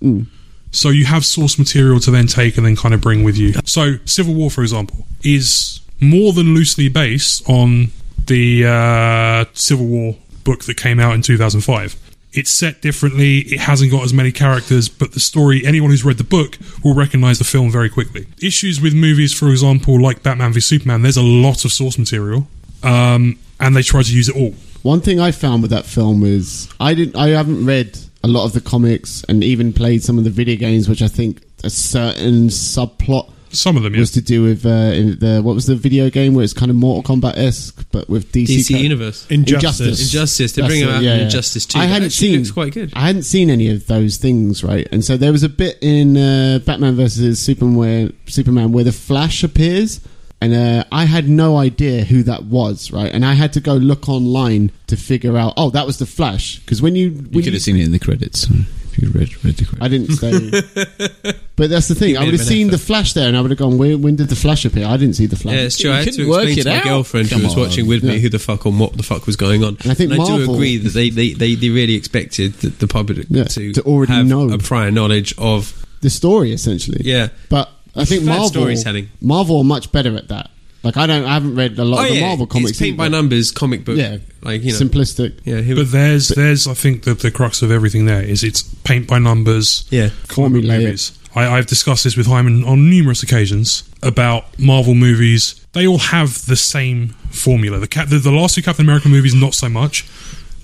So 0.73 0.89
you 0.89 1.05
have 1.05 1.25
source 1.25 1.57
material 1.59 2.01
to 2.01 2.11
then 2.11 2.27
take 2.27 2.57
and 2.57 2.67
then 2.67 2.75
kind 2.75 2.95
of 2.95 3.01
bring 3.01 3.23
with 3.23 3.37
you. 3.37 3.53
So 3.65 3.99
Civil 4.07 4.35
War, 4.35 4.51
for 4.51 4.63
example, 4.63 5.07
is 5.23 5.81
more 6.01 6.33
than 6.33 6.55
loosely 6.55 6.89
based 6.89 7.49
on 7.49 7.89
the 8.29 8.67
uh, 8.67 9.45
Civil 9.55 9.87
War 9.87 10.17
book 10.45 10.65
that 10.65 10.77
came 10.77 11.01
out 11.01 11.15
in 11.15 11.23
2005. 11.23 11.97
It's 12.33 12.51
set 12.51 12.83
differently. 12.83 13.39
It 13.39 13.59
hasn't 13.61 13.91
got 13.91 14.05
as 14.05 14.13
many 14.13 14.33
characters, 14.33 14.89
but 14.89 15.13
the 15.13 15.21
story, 15.21 15.67
anyone 15.67 15.91
who's 15.91 16.05
read 16.05 16.19
the 16.19 16.25
book 16.25 16.59
will 16.85 16.95
recognize 16.95 17.39
the 17.39 17.45
film 17.45 17.71
very 17.71 17.89
quickly. 17.89 18.27
Issues 18.41 18.81
with 18.81 18.95
movies, 18.95 19.33
for 19.33 19.49
example, 19.49 20.01
like 20.01 20.23
Batman 20.23 20.53
v 20.53 20.61
Superman, 20.61 21.03
there's 21.03 21.17
a 21.17 21.23
lot 21.23 21.65
of 21.65 21.73
source 21.73 21.99
material, 21.99 22.47
um, 22.83 23.39
and 23.59 23.75
they 23.75 23.83
try 23.83 24.03
to 24.03 24.15
use 24.15 24.29
it 24.29 24.37
all. 24.37 24.55
One 24.83 25.01
thing 25.01 25.19
I 25.19 25.33
found 25.33 25.63
with 25.63 25.71
that 25.73 25.87
film 25.87 26.25
is 26.25 26.69
I 26.79 26.95
didn't 26.95 27.17
I 27.17 27.29
haven't 27.29 27.67
read 27.67 27.99
a 28.23 28.29
lot 28.29 28.45
of 28.45 28.53
the 28.53 28.61
comics 28.61 29.25
and 29.29 29.43
even 29.43 29.73
played 29.73 30.03
some 30.03 30.19
of 30.19 30.25
the 30.25 30.31
video 30.31 30.57
games 30.57 30.89
which 30.89 31.03
I 31.03 31.09
think 31.09 31.43
a 31.65 31.71
certain 31.71 32.49
subplot 32.49 33.31
Some 33.51 33.77
of 33.77 33.83
them, 33.83 33.95
yeah. 33.95 34.01
was 34.01 34.11
to 34.13 34.21
do 34.21 34.43
with 34.43 34.65
uh, 34.65 34.91
the 34.91 35.41
what 35.43 35.55
was 35.55 35.67
the 35.67 35.75
video 35.75 36.11
game 36.11 36.35
where 36.35 36.45
it's 36.45 36.53
kind 36.53 36.71
of 36.71 36.77
Mortal 36.77 37.17
Kombat 37.17 37.37
esque 37.37 37.85
but 37.91 38.09
with 38.09 38.31
DC, 38.33 38.47
DC 38.59 38.71
char- 38.71 38.81
Universe. 38.81 39.27
Injustice. 39.31 40.01
Injustice. 40.01 40.53
They 40.53 40.63
That's 40.63 40.73
bring 40.73 40.83
it, 40.83 40.89
out 40.91 41.03
yeah, 41.03 41.13
in 41.13 41.19
yeah. 41.19 41.25
Injustice 41.25 41.67
2. 41.67 41.79
I 41.79 41.85
hadn't 41.85 42.11
seen 42.11 42.39
looks 42.39 42.51
quite 42.51 42.73
good. 42.73 42.93
I 42.95 43.01
hadn't 43.01 43.23
seen 43.23 43.51
any 43.51 43.71
of 43.71 43.87
those 43.87 44.17
things, 44.17 44.63
right? 44.63 44.87
And 44.93 45.05
so 45.05 45.17
there 45.17 45.33
was 45.33 45.43
a 45.43 45.49
bit 45.49 45.79
in 45.81 46.17
uh, 46.17 46.61
Batman 46.65 46.95
versus 46.95 47.41
Superman 47.41 47.77
where 47.77 48.11
Superman 48.27 48.73
where 48.73 48.85
the 48.85 48.93
Flash 48.93 49.43
appears, 49.43 50.01
and 50.41 50.55
uh, 50.55 50.85
I 50.93 51.05
had 51.07 51.29
no 51.29 51.57
idea 51.57 52.05
who 52.05 52.23
that 52.25 52.45
was, 52.45 52.91
right? 52.93 53.13
And 53.13 53.25
I 53.25 53.35
had 53.35 53.53
to 53.55 53.61
go 53.61 53.75
look 53.75 54.09
online 54.09 54.71
to 54.87 54.97
figure 54.97 55.37
out. 55.37 55.55
Oh, 55.57 55.71
that 55.71 55.87
was 55.87 55.99
the 55.99 56.07
Flash. 56.07 56.61
Because 56.61 56.81
when 56.81 56.95
you, 56.95 57.09
You 57.11 57.23
when 57.33 57.45
could 57.45 57.53
have 57.55 57.63
seen 57.63 57.77
it 57.77 57.85
in 57.85 57.93
the 57.93 57.99
credits 57.99 58.47
if 58.88 58.88
you 58.99 59.11
read, 59.11 59.45
read 59.45 59.57
the 59.57 59.65
credits. 59.65 59.83
I 59.83 59.89
didn't 59.89 60.13
stay. 60.13 61.33
but 61.57 61.71
that's 61.71 61.89
the 61.89 61.95
thing. 61.95 62.17
I 62.17 62.25
would 62.25 62.35
have 62.35 62.43
seen 62.43 62.69
effort. 62.69 62.77
the 62.79 62.85
Flash 62.85 63.13
there, 63.15 63.29
and 63.29 63.37
I 63.37 63.41
would 63.41 63.51
have 63.51 63.59
gone. 63.59 63.79
When, 63.79 64.03
when 64.03 64.17
did 64.17 64.29
the 64.29 64.37
Flash 64.37 64.65
appear? 64.65 64.87
I 64.87 64.97
didn't 64.97 65.15
see 65.17 65.27
the 65.27 65.37
Flash. 65.37 65.55
Yeah, 65.55 65.61
it's 65.63 65.79
true. 65.79 65.91
You 65.91 65.97
I 65.97 65.99
had 66.01 66.05
to 66.07 66.11
couldn't 66.13 66.29
work 66.31 66.45
explain 66.49 66.59
it 66.59 66.63
to 66.65 66.69
my 66.71 66.77
out. 66.79 66.85
girlfriend 66.85 67.31
Come 67.31 67.39
who 67.41 67.47
was 67.47 67.55
on. 67.55 67.61
watching 67.61 67.87
with 67.87 68.05
Yeah. 68.05 68.13
me 68.13 68.19
who 68.21 68.29
the 68.29 68.39
fuck 68.39 68.67
on 68.67 68.79
what 68.79 68.97
the 68.97 69.03
fuck 69.03 69.27
was 69.27 69.37
going 69.37 69.65
on. 69.65 69.77
And 69.83 69.91
I 69.91 69.95
think 69.95 70.11
do 70.11 70.19
Marvel- 70.19 70.55
agree 70.55 70.77
that 70.79 70.91
they, 70.91 71.11
they, 71.11 71.33
they, 71.33 71.55
they 71.55 71.71
really 71.71 71.95
expected 71.95 72.55
the, 72.55 72.69
the 72.69 72.87
public 72.89 73.27
Yeah, 73.31 73.45
to, 73.45 73.73
to 73.73 73.83
already 73.83 74.13
have 74.13 74.27
know. 74.27 74.51
a 74.51 74.59
prior 74.59 74.91
knowledge 74.91 75.35
of. 75.39 75.87
the 76.01 76.11
story 76.11 76.53
essentially. 76.53 77.01
Yeah. 77.05 77.29
But 77.49 77.71
I 77.97 78.05
think 78.05 78.23
Bad 78.25 78.31
Marvel 78.33 78.49
storytelling. 78.49 79.09
Marvel 79.21 79.59
are 79.59 79.65
much 79.65 79.91
better 79.93 80.15
at 80.17 80.29
that. 80.29 80.51
Like 80.89 80.97
I 80.97 81.07
don't, 81.07 81.25
I 81.27 81.35
haven't 81.35 81.55
read 81.55 81.79
a 81.79 81.85
lot 81.85 82.01
Oh 82.01 82.03
of 82.05 82.09
the 82.09 82.15
yeah, 82.17 82.27
Marvel 82.27 82.47
comics. 82.47 82.71
it's 82.71 82.79
paint 82.79 82.97
by 82.97 83.09
numbers 83.09 83.51
comic 83.51 83.85
book. 83.85 83.99
Yeah, 83.99 84.17
like 84.43 84.63
you 84.63 84.73
know, 84.73 84.79
simplistic. 84.79 85.39
yeah, 85.45 85.57
who, 85.61 85.75
But 85.77 85.93
there's 85.93 86.29
there's 86.29 86.67
I 86.67 86.73
think 86.75 87.03
the 87.03 87.13
the 87.15 87.31
crux 87.31 87.61
of 87.61 87.71
everything 87.71 88.07
there 88.07 88.23
is 88.23 88.43
it's 88.43 88.63
paint 88.85 89.07
by 89.07 89.19
numbers. 89.19 89.87
yeah. 89.91 90.09
comic 90.29 90.53
book 90.63 90.63
Formulaic. 90.71 90.83
movies. 90.85 91.19
I, 91.35 91.47
I've 91.59 91.67
discussed 91.67 92.05
this 92.05 92.17
with 92.17 92.27
Hyman 92.27 92.65
on 92.65 92.89
numerous 92.89 93.23
occasions 93.23 93.83
about 94.03 94.59
Marvel 94.59 94.95
movies. 94.95 95.63
They 95.75 95.87
all 95.87 95.99
have 95.99 96.47
the 96.47 96.57
same 96.57 97.09
formula. 97.31 97.79
The, 97.79 97.87
Cap- 97.87 98.09
the, 98.09 98.19
the 98.19 98.33
last 98.33 98.55
two 98.55 98.63
Captain 98.63 98.85
America 98.87 99.09
movies, 99.11 99.35
not 99.35 99.53
so 99.55 99.69
much. 99.69 100.09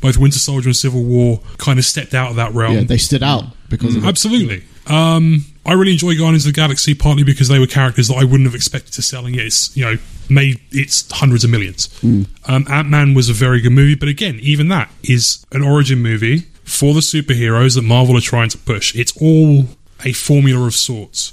Both 0.01 0.17
Winter 0.17 0.39
Soldier 0.39 0.69
and 0.71 0.77
Civil 0.77 1.03
War 1.05 1.41
kind 1.59 1.79
of 1.79 1.85
stepped 1.85 2.15
out 2.15 2.31
of 2.31 2.37
that 2.37 2.53
realm. 2.55 2.75
Yeah, 2.77 2.85
they 2.85 2.97
stood 2.99 3.23
out 3.23 3.45
because 3.69 3.95
of 3.95 4.05
it. 4.05 4.09
Absolutely. 4.09 4.65
Um, 4.87 5.45
I 5.67 5.73
really 5.75 5.93
enjoy 5.93 6.15
Guardians 6.17 6.45
of 6.47 6.53
the 6.53 6.57
Galaxy 6.61 6.95
partly 6.95 7.25
because 7.25 7.49
they 7.49 7.59
were 7.59 7.67
characters 7.67 8.09
that 8.09 8.17
I 8.17 8.25
wouldn't 8.25 8.45
have 8.47 8.55
expected 8.55 8.93
to 8.95 9.03
sell, 9.03 9.25
and 9.27 9.35
yet 9.35 9.47
it's 9.47 9.75
you 9.77 9.85
know 9.85 9.97
made 10.31 10.61
it's 10.71 11.11
hundreds 11.13 11.45
of 11.45 11.51
millions. 11.51 11.89
Um, 12.03 12.67
Ant 12.69 12.89
Man 12.89 13.15
was 13.15 13.29
a 13.29 13.33
very 13.33 13.61
good 13.61 13.73
movie, 13.73 13.95
but 13.95 14.09
again, 14.09 14.39
even 14.41 14.69
that 14.69 14.91
is 15.03 15.45
an 15.53 15.63
origin 15.63 16.01
movie 16.01 16.41
for 16.65 16.95
the 16.95 17.01
superheroes 17.01 17.75
that 17.75 17.83
Marvel 17.83 18.17
are 18.17 18.21
trying 18.21 18.49
to 18.51 18.59
push. 18.59 18.95
It's 18.95 19.17
all 19.21 19.67
a 20.05 20.13
formula 20.13 20.67
of 20.67 20.75
sorts. 20.75 21.33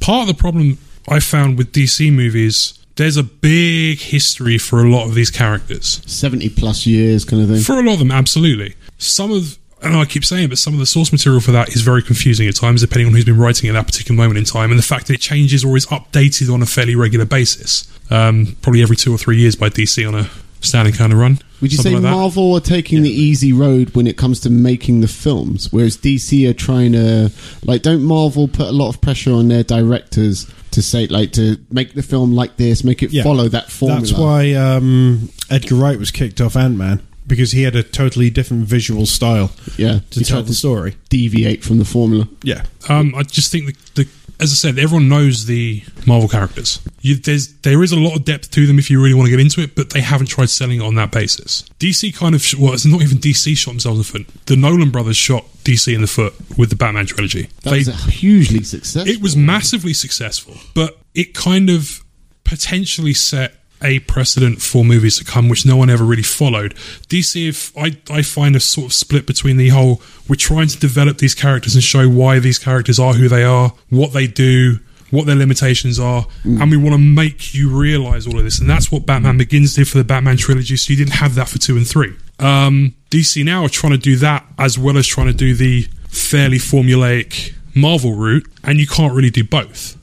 Part 0.00 0.22
of 0.22 0.26
the 0.28 0.34
problem 0.40 0.78
I 1.08 1.20
found 1.20 1.58
with 1.58 1.72
DC 1.72 2.12
movies. 2.12 2.78
There's 2.96 3.16
a 3.16 3.24
big 3.24 3.98
history 3.98 4.56
for 4.58 4.84
a 4.84 4.88
lot 4.88 5.06
of 5.08 5.14
these 5.14 5.30
characters. 5.30 6.00
seventy 6.06 6.48
plus 6.48 6.86
years 6.86 7.24
kind 7.24 7.42
of 7.42 7.48
thing. 7.48 7.60
For 7.60 7.78
a 7.78 7.82
lot 7.82 7.94
of 7.94 7.98
them, 7.98 8.12
absolutely. 8.12 8.76
Some 8.98 9.32
of, 9.32 9.58
and 9.84 9.96
I 9.96 10.04
keep 10.04 10.24
saying, 10.24 10.48
but 10.48 10.58
some 10.58 10.72
of 10.74 10.80
the 10.80 10.86
source 10.86 11.12
material 11.12 11.40
for 11.40 11.52
that 11.52 11.70
is 11.70 11.82
very 11.82 12.02
confusing 12.02 12.48
at 12.48 12.56
times, 12.56 12.80
depending 12.80 13.06
on 13.08 13.12
who's 13.14 13.24
been 13.24 13.38
writing 13.38 13.68
at 13.68 13.72
that 13.74 13.86
particular 13.86 14.16
moment 14.16 14.38
in 14.38 14.44
time, 14.44 14.70
and 14.70 14.78
the 14.78 14.82
fact 14.84 15.06
that 15.08 15.14
it 15.14 15.20
changes 15.20 15.64
or 15.64 15.76
is 15.76 15.86
updated 15.86 16.52
on 16.52 16.62
a 16.62 16.66
fairly 16.66 16.94
regular 16.96 17.24
basis, 17.24 17.86
um, 18.10 18.56
probably 18.62 18.82
every 18.82 18.96
two 18.96 19.14
or 19.14 19.18
three 19.18 19.36
years 19.36 19.56
by 19.56 19.68
DC 19.68 20.06
on 20.06 20.14
a 20.14 20.28
standing 20.60 20.94
kind 20.94 21.12
of 21.12 21.18
run. 21.18 21.38
Would 21.60 21.72
you 21.72 21.78
say 21.78 21.90
like. 21.90 22.02
Marvel 22.02 22.54
are 22.54 22.60
taking 22.60 23.02
the 23.02 23.10
easy 23.10 23.52
road 23.52 23.94
when 23.94 24.06
it 24.06 24.16
comes 24.16 24.40
to 24.40 24.50
making 24.50 25.00
the 25.00 25.08
films, 25.08 25.72
whereas 25.72 25.96
DC 25.96 26.48
are 26.48 26.54
trying 26.54 26.92
to 26.92 27.30
like? 27.62 27.82
Don't 27.82 28.02
Marvel 28.02 28.48
put 28.48 28.66
a 28.66 28.72
lot 28.72 28.88
of 28.88 29.00
pressure 29.00 29.32
on 29.32 29.48
their 29.48 29.62
directors 29.62 30.50
to 30.72 30.82
say 30.82 31.06
like 31.06 31.32
to 31.32 31.56
make 31.70 31.94
the 31.94 32.02
film 32.02 32.32
like 32.34 32.56
this, 32.56 32.82
make 32.84 33.02
it 33.02 33.12
Yeah. 33.12 33.22
follow 33.22 33.48
that 33.48 33.70
formula? 33.70 34.00
That's 34.00 34.12
why 34.18 34.52
um, 34.54 35.30
Edgar 35.50 35.76
Wright 35.76 35.98
was 35.98 36.10
kicked 36.10 36.40
off 36.40 36.56
Ant 36.56 36.76
Man 36.76 37.00
because 37.26 37.52
he 37.52 37.62
had 37.62 37.74
a 37.76 37.82
totally 37.82 38.30
different 38.30 38.64
visual 38.66 39.06
style 39.06 39.50
yeah, 39.76 40.00
to 40.10 40.18
he 40.20 40.24
tell 40.24 40.42
the 40.42 40.54
story. 40.54 40.96
deviate 41.08 41.64
from 41.64 41.78
the 41.78 41.84
formula. 41.84 42.28
Yeah, 42.42 42.64
Um, 42.88 43.14
I 43.16 43.22
just 43.22 43.50
think 43.50 43.66
the, 43.66 44.02
the, 44.02 44.08
as 44.40 44.50
I 44.52 44.56
said, 44.56 44.78
everyone 44.78 45.08
knows 45.08 45.46
the 45.46 45.82
Marvel 46.06 46.28
characters. 46.28 46.80
You, 47.00 47.14
there's 47.14 47.54
there 47.62 47.82
is 47.84 47.92
a 47.92 47.96
lot 47.98 48.16
of 48.16 48.24
depth 48.24 48.50
to 48.50 48.66
them 48.66 48.78
if 48.78 48.90
you 48.90 49.00
really 49.00 49.14
want 49.14 49.26
to 49.26 49.30
get 49.30 49.38
into 49.40 49.60
it, 49.62 49.74
but 49.76 49.90
they 49.90 50.00
haven't 50.00 50.26
tried 50.26 50.50
selling 50.50 50.80
it 50.80 50.84
on 50.84 50.96
that 50.96 51.12
basis. 51.12 51.64
DC 51.78 52.14
kind 52.16 52.34
of 52.34 52.42
sh- 52.42 52.56
well, 52.56 52.72
it's 52.74 52.84
not 52.84 53.00
even 53.00 53.18
DC 53.18 53.56
shot 53.56 53.70
themselves 53.70 53.98
in 54.12 54.18
the 54.18 54.24
foot. 54.26 54.46
The 54.46 54.56
Nolan 54.56 54.90
brothers 54.90 55.16
shot 55.16 55.44
DC 55.64 55.94
in 55.94 56.00
the 56.00 56.06
foot 56.08 56.34
with 56.58 56.68
the 56.70 56.76
Batman 56.76 57.06
trilogy. 57.06 57.48
That 57.62 57.70
They- 57.70 57.78
was 57.78 57.88
a 57.88 57.92
hugely 58.10 58.64
successful. 58.64 59.08
it 59.10 59.22
was 59.22 59.36
massively 59.36 59.94
successful, 59.94 60.56
but 60.74 60.98
it 61.14 61.32
kind 61.32 61.70
of 61.70 62.02
potentially 62.42 63.14
set 63.14 63.54
a 63.84 64.00
precedent 64.00 64.62
for 64.62 64.84
movies 64.84 65.18
to 65.18 65.24
come, 65.24 65.48
which 65.48 65.64
no 65.64 65.76
one 65.76 65.90
ever 65.90 66.04
really 66.04 66.22
followed. 66.22 66.74
DC, 67.08 67.48
if 67.48 67.76
I, 67.76 67.96
I 68.10 68.22
find 68.22 68.56
a 68.56 68.60
sort 68.60 68.86
of 68.86 68.92
split 68.92 69.26
between 69.26 69.56
the 69.56 69.68
whole 69.68 70.00
we're 70.28 70.36
trying 70.36 70.68
to 70.68 70.78
develop 70.78 71.18
these 71.18 71.34
characters 71.34 71.74
and 71.74 71.84
show 71.84 72.08
why 72.08 72.38
these 72.38 72.58
characters 72.58 72.98
are 72.98 73.12
who 73.12 73.28
they 73.28 73.44
are, 73.44 73.74
what 73.90 74.12
they 74.12 74.26
do, 74.26 74.80
what 75.10 75.26
their 75.26 75.36
limitations 75.36 76.00
are, 76.00 76.26
and 76.44 76.70
we 76.70 76.76
want 76.76 76.92
to 76.92 76.98
make 76.98 77.54
you 77.54 77.70
realize 77.70 78.26
all 78.26 78.36
of 78.36 78.44
this. 78.44 78.58
And 78.58 78.68
that's 78.68 78.90
what 78.90 79.06
Batman 79.06 79.38
Begins 79.38 79.74
did 79.74 79.86
for 79.86 79.98
the 79.98 80.04
Batman 80.04 80.36
trilogy. 80.36 80.76
So 80.76 80.92
you 80.92 80.96
didn't 80.96 81.14
have 81.14 81.36
that 81.36 81.48
for 81.48 81.58
two 81.58 81.76
and 81.76 81.86
three. 81.86 82.16
Um, 82.40 82.94
DC 83.10 83.44
now 83.44 83.64
are 83.64 83.68
trying 83.68 83.92
to 83.92 83.98
do 83.98 84.16
that 84.16 84.44
as 84.58 84.76
well 84.78 84.98
as 84.98 85.06
trying 85.06 85.28
to 85.28 85.32
do 85.32 85.54
the 85.54 85.82
fairly 86.08 86.58
formulaic 86.58 87.54
Marvel 87.76 88.14
route, 88.14 88.46
and 88.62 88.78
you 88.78 88.86
can't 88.86 89.12
really 89.12 89.30
do 89.30 89.44
both. 89.44 89.96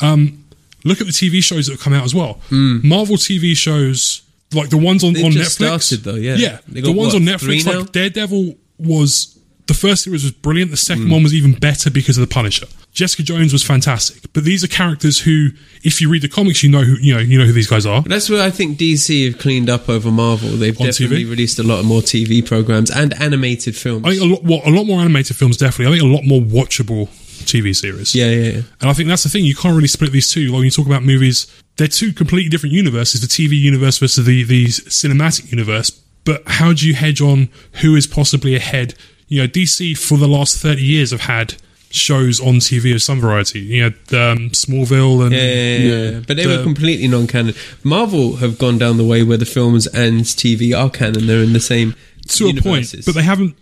Um, 0.00 0.44
look 0.86 1.00
at 1.00 1.06
the 1.06 1.12
TV 1.12 1.42
shows 1.42 1.66
that 1.66 1.74
have 1.74 1.80
come 1.80 1.92
out 1.92 2.04
as 2.04 2.14
well. 2.14 2.40
Hmm. 2.48 2.86
Marvel 2.86 3.16
TV 3.16 3.56
shows, 3.56 4.22
like 4.52 4.70
the 4.70 4.78
ones 4.78 5.04
on, 5.04 5.12
They've 5.12 5.24
on 5.24 5.32
just 5.32 5.58
Netflix. 5.60 5.82
started, 5.82 6.04
though, 6.04 6.14
yeah. 6.14 6.36
Yeah, 6.36 6.58
They 6.68 6.80
the 6.80 6.92
ones 6.92 7.12
what, 7.12 7.22
on 7.22 7.28
Netflix, 7.28 7.66
like 7.66 7.92
Daredevil 7.92 8.54
was. 8.78 9.32
The 9.66 9.74
first 9.74 10.04
series 10.04 10.22
was 10.22 10.30
brilliant. 10.30 10.70
The 10.70 10.76
second 10.76 11.06
hmm. 11.06 11.10
one 11.10 11.22
was 11.24 11.34
even 11.34 11.52
better 11.52 11.90
because 11.90 12.16
of 12.16 12.28
the 12.28 12.32
Punisher. 12.32 12.66
Jessica 12.92 13.24
Jones 13.24 13.52
was 13.52 13.64
fantastic. 13.64 14.32
But 14.32 14.44
these 14.44 14.62
are 14.64 14.68
characters 14.68 15.20
who, 15.20 15.48
if 15.82 16.00
you 16.00 16.08
read 16.08 16.22
the 16.22 16.28
comics, 16.28 16.62
you 16.62 16.70
know 16.70 16.82
who 16.82 16.94
you 16.94 17.14
know 17.14 17.20
you 17.20 17.36
know 17.38 17.44
who 17.44 17.52
these 17.52 17.66
guys 17.66 17.84
are. 17.84 18.00
That's 18.02 18.30
where 18.30 18.40
I 18.40 18.50
think 18.50 18.78
DC 18.78 19.26
have 19.26 19.38
cleaned 19.38 19.68
up 19.68 19.88
over 19.88 20.10
Marvel. 20.10 20.50
They've 20.50 20.80
On 20.80 20.86
definitely 20.86 21.24
TV? 21.24 21.30
released 21.30 21.58
a 21.58 21.64
lot 21.64 21.84
more 21.84 22.00
TV 22.00 22.46
programs 22.46 22.90
and 22.90 23.12
animated 23.20 23.76
films. 23.76 24.06
I 24.06 24.10
think 24.10 24.22
a 24.22 24.26
lot, 24.26 24.44
well, 24.44 24.62
a 24.64 24.70
lot 24.70 24.84
more 24.84 25.00
animated 25.00 25.36
films, 25.36 25.56
definitely. 25.56 25.94
I 25.94 25.98
think 25.98 26.10
a 26.10 26.14
lot 26.14 26.24
more 26.24 26.40
watchable 26.40 27.08
TV 27.46 27.74
series. 27.74 28.14
yeah, 28.14 28.26
yeah, 28.30 28.50
yeah. 28.50 28.60
And 28.80 28.90
I 28.90 28.92
think 28.92 29.08
that's 29.08 29.22
the 29.22 29.28
thing. 29.28 29.44
You 29.44 29.54
can't 29.54 29.74
really 29.74 29.88
split 29.88 30.12
these 30.12 30.30
two. 30.30 30.46
Like 30.48 30.54
when 30.58 30.64
you 30.64 30.70
talk 30.70 30.86
about 30.86 31.02
movies, 31.04 31.46
they're 31.76 31.88
two 31.88 32.12
completely 32.12 32.48
different 32.50 32.74
universes 32.74 33.20
the 33.20 33.26
TV 33.26 33.58
universe 33.58 33.98
versus 33.98 34.24
the, 34.26 34.42
the 34.44 34.66
cinematic 34.66 35.50
universe. 35.50 35.90
But 36.24 36.42
how 36.46 36.72
do 36.72 36.86
you 36.86 36.94
hedge 36.94 37.20
on 37.20 37.48
who 37.82 37.94
is 37.96 38.06
possibly 38.06 38.54
ahead? 38.56 38.94
You 39.28 39.42
know, 39.42 39.48
DC 39.48 39.96
for 39.98 40.18
the 40.18 40.28
last 40.28 40.58
30 40.58 40.82
years 40.82 41.10
have 41.12 41.22
had 41.22 41.54
shows 41.90 42.40
on 42.40 42.56
TV 42.56 42.92
of 42.94 43.00
some 43.02 43.20
variety. 43.20 43.60
You 43.60 43.82
know, 43.82 43.86
um, 44.32 44.50
Smallville 44.50 45.22
and. 45.24 45.32
Yeah, 45.32 45.40
yeah, 45.42 46.10
yeah. 46.10 46.20
But 46.26 46.36
they 46.36 46.44
The- 46.44 46.56
were 46.58 46.62
completely 46.62 47.06
non-canon. 47.08 47.54
Marvel 47.84 48.36
have 48.36 48.58
gone 48.58 48.76
down 48.78 48.96
the 48.96 49.04
way 49.04 49.22
where 49.22 49.36
the 49.38 49.46
films 49.46 49.86
and 49.86 50.22
TV 50.22 50.76
are 50.76 50.90
canon. 50.90 51.26
They're 51.26 51.42
in 51.42 51.52
the 51.52 51.60
same 51.60 51.94
To 52.28 52.48
a 52.48 52.54
point, 52.60 52.92
but 53.04 53.14
they 53.14 53.22
haven't. 53.22 53.56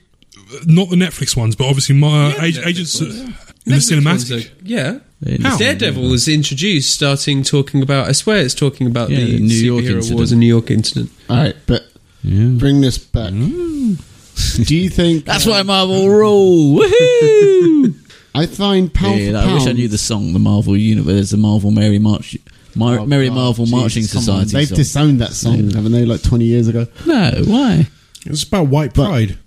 Not 0.66 0.89
the 0.91 0.97
Netflix 0.97 1.37
ones, 1.37 1.57
but 1.57 1.66
obviously 1.66 1.97
my 1.97 2.35
Yeah, 2.35 2.66
Agents 2.66 3.01
ones. 3.01 3.35
In 3.66 3.72
the 3.72 3.78
cinematic. 3.78 4.46
are- 4.46 4.52
yeah. 4.64 4.98
How? 5.42 5.56
Daredevil 5.56 6.08
was 6.10 6.28
introduced, 6.28 6.92
starting 6.92 7.42
talking 7.42 7.80
about. 7.82 8.08
I 8.08 8.12
swear, 8.12 8.38
it's 8.38 8.52
talking 8.54 8.86
about 8.86 9.08
Yeah, 9.10 9.20
the 9.20 9.32
the 9.38 9.40
New 9.40 9.54
York 9.54 9.84
superhero 9.84 9.94
incident. 9.96 10.18
wars 10.18 10.32
and 10.32 10.40
New 10.40 10.46
York 10.46 10.70
incident. 10.70 11.10
All 11.30 11.36
right, 11.36 11.56
but 11.66 11.86
Yeah. 12.22 12.46
bring 12.58 12.80
this 12.82 12.98
back. 12.98 13.30
Do 13.32 14.76
you 14.76 14.88
think 14.90 15.24
That's 15.30 15.46
why 15.46 15.62
Marvel 15.62 16.08
rule. 16.20 16.78
Woohoo! 16.80 17.94
I 18.34 18.46
find 18.46 18.92
pound 18.92 19.20
Yeah, 19.20 19.42
for 19.42 19.48
I 19.48 19.54
wish 19.54 19.66
I 19.66 19.72
knew 19.72 19.88
the 19.88 19.96
song, 19.96 20.32
the 20.32 20.38
Marvel 20.40 20.76
Universe. 20.76 21.14
There's 21.14 21.32
a 21.32 21.36
Marvel 21.36 21.70
Mary 21.70 21.98
March, 22.00 22.36
Mar- 22.74 22.98
Oh, 22.98 23.06
Merry 23.06 23.28
God, 23.28 23.34
Marvel 23.36 23.64
Jesus, 23.64 23.78
Marching 23.80 24.06
come 24.08 24.18
on. 24.18 24.22
Society. 24.46 24.50
They've 24.52 24.68
song. 24.68 24.76
disowned 24.76 25.20
that 25.20 25.32
song, 25.32 25.70
haven't 25.70 25.92
they? 25.92 26.04
Like 26.04 26.22
twenty 26.22 26.44
years 26.46 26.66
ago. 26.68 26.86
no, 27.06 27.30
why? 27.46 27.86
it's 28.26 28.42
about 28.42 28.66
white 28.68 28.92
But- 28.92 29.06
pride. 29.06 29.38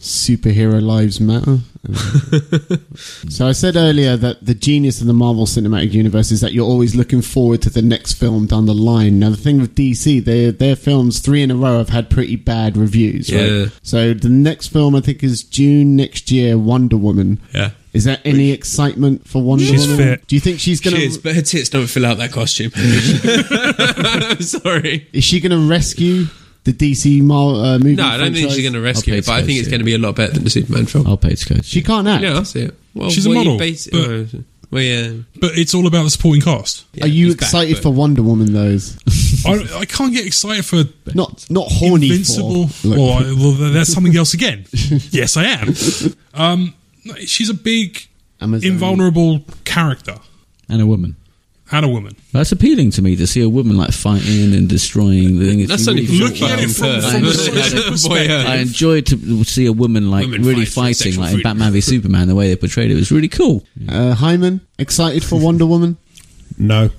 Superhero 0.00 0.80
lives 0.82 1.20
matter. 1.20 1.58
so 3.28 3.46
I 3.46 3.52
said 3.52 3.76
earlier 3.76 4.16
that 4.16 4.38
the 4.44 4.54
genius 4.54 5.00
of 5.00 5.06
the 5.06 5.12
Marvel 5.12 5.44
Cinematic 5.44 5.92
Universe 5.92 6.30
is 6.30 6.40
that 6.40 6.52
you're 6.52 6.66
always 6.66 6.94
looking 6.94 7.20
forward 7.20 7.60
to 7.62 7.70
the 7.70 7.82
next 7.82 8.14
film 8.14 8.46
down 8.46 8.66
the 8.66 8.74
line. 8.74 9.18
Now 9.18 9.30
the 9.30 9.36
thing 9.36 9.60
with 9.60 9.74
DC, 9.74 10.24
their 10.24 10.50
their 10.52 10.76
films 10.76 11.18
three 11.18 11.42
in 11.42 11.50
a 11.50 11.56
row 11.56 11.78
have 11.78 11.90
had 11.90 12.08
pretty 12.08 12.36
bad 12.36 12.76
reviews. 12.76 13.28
Yeah. 13.28 13.62
Right? 13.64 13.72
So 13.82 14.14
the 14.14 14.28
next 14.28 14.68
film 14.68 14.94
I 14.94 15.00
think 15.00 15.22
is 15.22 15.42
June 15.42 15.96
next 15.96 16.30
year, 16.30 16.56
Wonder 16.56 16.96
Woman. 16.96 17.40
Yeah. 17.52 17.70
Is 17.92 18.04
there 18.04 18.18
any 18.24 18.50
excitement 18.50 19.28
for 19.28 19.40
Wonder 19.40 19.64
She's 19.64 19.86
Woman? 19.86 20.16
fit. 20.16 20.26
Do 20.26 20.34
you 20.34 20.40
think 20.40 20.58
she's 20.58 20.80
gonna? 20.80 20.96
She 20.96 21.06
is, 21.06 21.18
but 21.18 21.36
her 21.36 21.42
tits 21.42 21.68
don't 21.68 21.86
fill 21.86 22.06
out 22.06 22.18
that 22.18 22.32
costume. 22.32 22.72
I'm 24.30 24.42
sorry. 24.42 25.06
Is 25.12 25.22
she 25.22 25.38
gonna 25.40 25.58
rescue 25.58 26.26
the 26.64 26.72
DC 26.72 27.22
Mar- 27.22 27.54
uh, 27.54 27.78
movie? 27.78 27.94
No, 27.96 28.04
I 28.06 28.16
don't 28.16 28.26
think 28.32 28.36
franchise? 28.36 28.54
she's 28.56 28.62
going 28.64 28.72
to 28.74 28.80
rescue 28.80 29.12
I'll 29.14 29.18
it, 29.18 29.24
pay 29.24 29.30
but 29.30 29.32
I 29.36 29.40
to 29.40 29.46
think 29.46 29.58
it's 29.58 29.66
see 29.66 29.70
going 29.70 29.80
to 29.80 29.84
be 29.84 29.94
a 29.94 29.98
lot 29.98 30.16
better 30.16 30.32
than 30.32 30.44
the 30.44 30.50
Superman 30.50 30.86
film. 30.86 31.06
I'll 31.06 31.16
pay 31.16 31.34
to 31.34 31.54
go. 31.54 31.60
She 31.62 31.82
can't 31.82 32.06
act. 32.08 32.22
Yeah, 32.22 32.34
I'll 32.34 32.44
see 32.44 32.62
it. 32.62 32.74
Well, 32.94 33.10
She's 33.10 33.26
a 33.26 33.28
what 33.28 33.34
you 33.38 33.44
model, 33.44 33.58
base- 33.58 33.88
but- 33.90 34.00
oh, 34.10 34.26
well, 34.70 34.82
yeah. 34.82 35.12
But 35.40 35.56
it's 35.56 35.72
all 35.74 35.86
about 35.86 36.02
the 36.04 36.10
supporting 36.10 36.42
cast. 36.42 36.84
yeah, 36.94 37.04
Are 37.04 37.08
you 37.08 37.26
he's 37.26 37.34
back, 37.36 37.42
excited 37.42 37.74
but- 37.74 37.82
for 37.84 37.90
Wonder 37.92 38.22
Woman? 38.22 38.52
Those 38.52 38.96
I, 39.46 39.80
I 39.80 39.84
can't 39.84 40.12
get 40.12 40.26
excited 40.26 40.64
for 40.64 40.84
not 41.14 41.46
not 41.50 41.68
horny 41.70 42.08
Invincible. 42.10 42.68
for. 42.68 42.88
Look. 42.88 42.98
Well, 42.98 43.10
I, 43.12 43.22
well, 43.34 43.72
that's 43.72 43.92
something 43.92 44.16
else 44.16 44.34
again. 44.34 44.64
yes, 45.10 45.36
I 45.36 45.44
am. 45.44 45.74
Um, 46.32 46.74
she's 47.20 47.50
a 47.50 47.54
big, 47.54 48.06
Amazon. 48.40 48.72
invulnerable 48.72 49.42
character. 49.64 50.16
And 50.68 50.80
a 50.80 50.86
woman. 50.86 51.16
And 51.72 51.84
a 51.84 51.88
woman. 51.88 52.14
That's 52.32 52.52
appealing 52.52 52.90
to 52.92 53.02
me 53.02 53.16
to 53.16 53.26
see 53.26 53.40
a 53.42 53.48
woman 53.48 53.76
like 53.76 53.92
fighting 53.92 54.52
and 54.54 54.68
destroying 54.68 55.38
the 55.38 55.48
thing. 55.48 55.60
It's 55.60 55.70
That's 55.70 55.88
only 55.88 56.04
really 56.06 56.18
Looking 56.18 56.48
at 56.48 56.58
it 56.60 56.68
from, 56.68 56.86
Well, 56.88 57.10
from 57.10 57.22
the 57.22 57.84
perspective. 57.90 58.46
I 58.46 58.56
enjoyed 58.56 59.06
to 59.06 59.44
see 59.44 59.66
a 59.66 59.72
woman 59.72 60.10
like 60.10 60.26
Women 60.26 60.42
really 60.42 60.64
fight 60.66 60.96
fighting, 60.96 61.12
sexual 61.12 61.24
like 61.24 61.34
in. 61.34 61.42
Batman 61.42 61.72
v 61.72 61.80
Superman. 61.80 62.28
The 62.28 62.34
way 62.34 62.48
they 62.48 62.56
portrayed 62.56 62.90
it 62.90 62.94
was 62.96 63.10
really 63.10 63.28
cool. 63.28 63.64
Uh, 63.88 64.14
Hyman, 64.14 64.60
excited 64.78 65.24
for 65.24 65.38
Wonder 65.40 65.66
Woman? 65.66 65.96
No. 66.58 66.90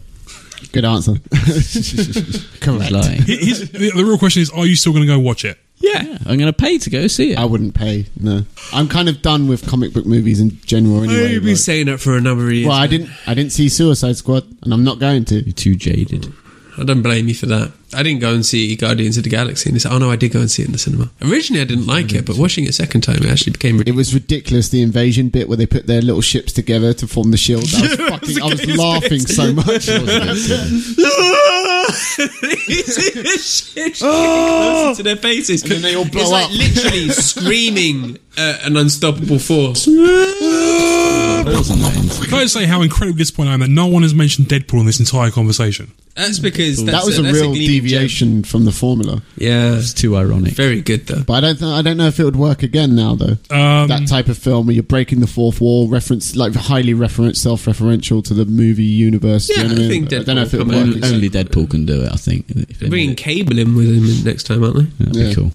Good 0.71 0.83
answer. 0.85 1.13
Correct. 2.59 2.91
Like, 2.91 3.19
Here's- 3.25 3.59
the, 3.69 3.91
the 3.95 4.03
real 4.03 4.17
question 4.17 4.41
is: 4.41 4.49
Are 4.49 4.65
you 4.65 4.75
still 4.75 4.91
going 4.93 5.05
to 5.05 5.13
go 5.13 5.19
watch 5.19 5.45
it? 5.45 5.57
Yeah, 5.77 6.17
I'm 6.25 6.37
going 6.37 6.51
to 6.51 6.53
pay 6.53 6.77
to 6.77 6.89
go 6.89 7.07
see 7.07 7.33
it. 7.33 7.37
I 7.37 7.45
wouldn't 7.45 7.75
pay. 7.75 8.05
No, 8.19 8.43
I'm 8.73 8.87
kind 8.87 9.09
of 9.09 9.21
done 9.21 9.47
with 9.47 9.67
comic 9.67 9.93
book 9.93 10.05
movies 10.05 10.39
in 10.39 10.59
general. 10.65 11.03
Anyway, 11.03 11.33
You've 11.33 11.43
been 11.43 11.51
like- 11.53 11.59
saying 11.59 11.85
that 11.87 11.99
for 11.99 12.15
a 12.17 12.21
number 12.21 12.45
of 12.47 12.53
years. 12.53 12.67
well, 12.67 12.77
I 12.77 12.87
didn't. 12.87 13.09
I 13.27 13.33
didn't 13.33 13.51
see 13.51 13.69
Suicide 13.69 14.15
Squad, 14.17 14.45
and 14.63 14.73
I'm 14.73 14.83
not 14.83 14.99
going 14.99 15.25
to. 15.25 15.35
You're 15.43 15.53
too 15.53 15.75
jaded. 15.75 16.31
I 16.77 16.83
don't 16.83 17.01
blame 17.01 17.27
you 17.27 17.33
for 17.33 17.45
that. 17.45 17.71
I 17.93 18.03
didn't 18.03 18.19
go 18.19 18.33
and 18.33 18.45
see 18.45 18.75
Guardians 18.75 19.17
of 19.17 19.23
the 19.23 19.29
Galaxy 19.29 19.69
in 19.69 19.73
this. 19.73 19.85
Oh 19.85 19.97
no, 19.97 20.11
I 20.11 20.15
did 20.17 20.33
go 20.33 20.39
and 20.41 20.51
see 20.51 20.63
it 20.63 20.65
in 20.65 20.71
the 20.73 20.77
cinema. 20.77 21.09
Originally, 21.21 21.61
I 21.61 21.65
didn't 21.65 21.87
like 21.87 22.13
it, 22.13 22.25
but 22.25 22.37
watching 22.37 22.65
it 22.65 22.69
a 22.69 22.73
second 22.73 23.01
time, 23.01 23.17
it 23.17 23.25
actually 23.27 23.53
became. 23.53 23.81
It 23.81 23.95
was 23.95 24.13
ridiculous 24.13 24.69
the 24.69 24.81
invasion 24.81 25.29
bit 25.29 25.47
where 25.47 25.57
they 25.57 25.65
put 25.65 25.87
their 25.87 26.01
little 26.01 26.21
ships 26.21 26.51
together 26.51 26.93
to 26.93 27.07
form 27.07 27.31
the 27.31 27.37
shield. 27.37 27.63
I 27.75 27.81
was 27.81 27.95
fucking. 27.95 28.41
I 28.41 28.45
was 28.47 28.77
laughing 28.77 29.19
so 29.21 29.53
much. 29.53 29.85
shit 33.37 33.95
closer 33.99 34.95
to 34.97 35.03
their 35.03 35.15
faces. 35.15 35.63
And 35.63 35.71
then 35.71 35.81
they 35.81 35.95
all 35.95 36.09
blow 36.09 36.21
it's 36.21 36.31
like 36.31 36.45
up. 36.45 36.51
literally 36.51 37.09
screaming 37.09 38.17
uh, 38.37 38.57
an 38.63 38.77
unstoppable 38.77 39.39
force. 39.39 39.87
Wasn't 41.45 41.79
Can 42.29 42.33
I 42.39 42.41
just 42.43 42.53
say 42.53 42.65
how 42.65 42.81
incredibly 42.81 43.19
disappointed 43.19 43.51
I 43.51 43.53
am 43.53 43.59
that 43.61 43.69
no 43.69 43.85
one 43.87 44.01
has 44.03 44.13
mentioned 44.13 44.47
Deadpool 44.47 44.79
in 44.79 44.85
this 44.85 44.99
entire 44.99 45.29
conversation? 45.31 45.91
That's 46.15 46.39
because 46.39 46.83
that's 46.83 46.97
that 46.97 47.05
was 47.05 47.19
a, 47.19 47.23
that's 47.23 47.33
real 47.35 47.49
gleaming 47.51 47.67
deviation 47.67 48.43
from 48.43 48.63
the 48.65 48.71
formula. 48.71 49.21
Yeah, 49.37 49.75
It's 49.75 49.93
too 49.93 50.15
ironic. 50.15 50.53
very 50.53 50.81
good 50.81 51.05
though. 51.07 51.23
But 51.23 51.33
I 51.33 51.41
don't. 51.41 51.57
Th- 51.59 51.71
I 51.71 51.81
don't 51.81 51.97
know 51.97 52.07
if 52.07 52.19
it 52.19 52.23
would 52.23 52.37
work 52.37 52.63
again 52.63 52.95
now, 52.95 53.15
though. 53.15 53.37
Um, 53.53 53.89
that 53.89 54.07
type 54.07 54.27
of 54.29 54.37
film 54.37 54.65
where 54.67 54.73
you're 54.73 54.83
breaking 54.83 55.19
the 55.19 55.27
fourth 55.27 55.59
wall, 55.59 55.89
reference 55.89 56.35
like 56.35 56.55
highly 56.55 56.93
reference, 56.93 57.41
self-referential 57.41 58.23
to 58.25 58.33
the 58.33 58.45
movie 58.45 58.83
universe. 58.85 59.47
Do 59.47 59.53
you 59.55 59.61
Yeah, 59.61 59.67
know 59.67 59.73
I 59.73 59.75
I, 59.75 59.79
mean? 59.79 59.89
think 60.07 60.13
I 60.13 60.23
don't 60.23 60.35
know 60.37 60.41
if 60.43 60.53
it 60.53 60.57
Deadpool 60.61 60.65
would 60.67 60.67
work. 60.75 60.77
Only, 61.03 61.03
only 61.15 61.29
Deadpool 61.29 61.69
can 61.69 61.85
do 61.85 62.01
it, 62.03 62.11
I 62.11 62.15
think. 62.15 62.45
If 62.49 62.55
They're 62.55 62.87
they 62.87 62.89
bringing. 62.89 63.15
Cable 63.15 63.59
in 63.59 63.75
with 63.75 63.87
him 63.93 64.23
next 64.23 64.43
time, 64.43 64.63
aren't 64.63 64.77
they? 64.77 65.05
That'd 65.05 65.15
Yeah. 65.15 65.29
be 65.29 65.35
cool. 65.35 65.51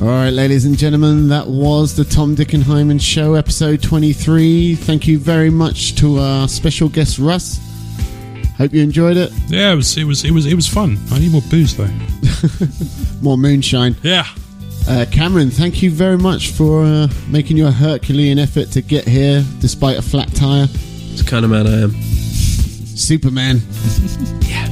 All 0.00 0.06
right, 0.06 0.30
ladies 0.30 0.64
and 0.64 0.78
gentlemen, 0.78 1.28
that 1.28 1.46
was 1.46 1.94
the 1.94 2.04
Tom 2.04 2.34
Dick 2.34 2.54
and 2.54 2.62
Hyman 2.62 2.98
Show, 2.98 3.34
episode 3.34 3.82
23. 3.82 4.74
Thank 4.76 5.06
you 5.06 5.18
very 5.18 5.50
much 5.50 5.94
to 5.96 6.18
our 6.18 6.48
special 6.48 6.88
guest 6.88 7.18
Russ. 7.18 7.60
Hope 8.56 8.72
you 8.72 8.82
enjoyed 8.82 9.18
it. 9.18 9.30
yeah, 9.48 9.72
it 9.72 9.76
was, 9.76 9.94
it 9.98 10.04
was, 10.04 10.24
it 10.24 10.30
was, 10.30 10.46
it 10.46 10.54
was 10.54 10.66
fun. 10.66 10.98
I 11.10 11.18
need 11.18 11.32
more 11.32 11.42
booze 11.50 11.76
though. 11.76 11.88
More 13.22 13.36
moonshine. 13.36 13.94
Yeah, 14.02 14.24
Uh, 14.88 15.04
Cameron, 15.12 15.50
thank 15.50 15.82
you 15.82 15.90
very 15.90 16.16
much 16.16 16.48
for 16.52 16.82
uh, 16.84 17.08
making 17.28 17.58
your 17.58 17.70
Herculean 17.70 18.38
effort 18.38 18.70
to 18.72 18.80
get 18.80 19.06
here 19.06 19.44
despite 19.60 19.98
a 19.98 20.02
flat 20.02 20.34
tire. 20.34 20.66
It's 20.70 21.22
the 21.22 21.28
kind 21.30 21.44
of 21.44 21.50
man 21.50 21.66
I 21.66 21.82
am. 21.82 21.90
Superman. 21.92 23.60
yeah. 24.40 24.66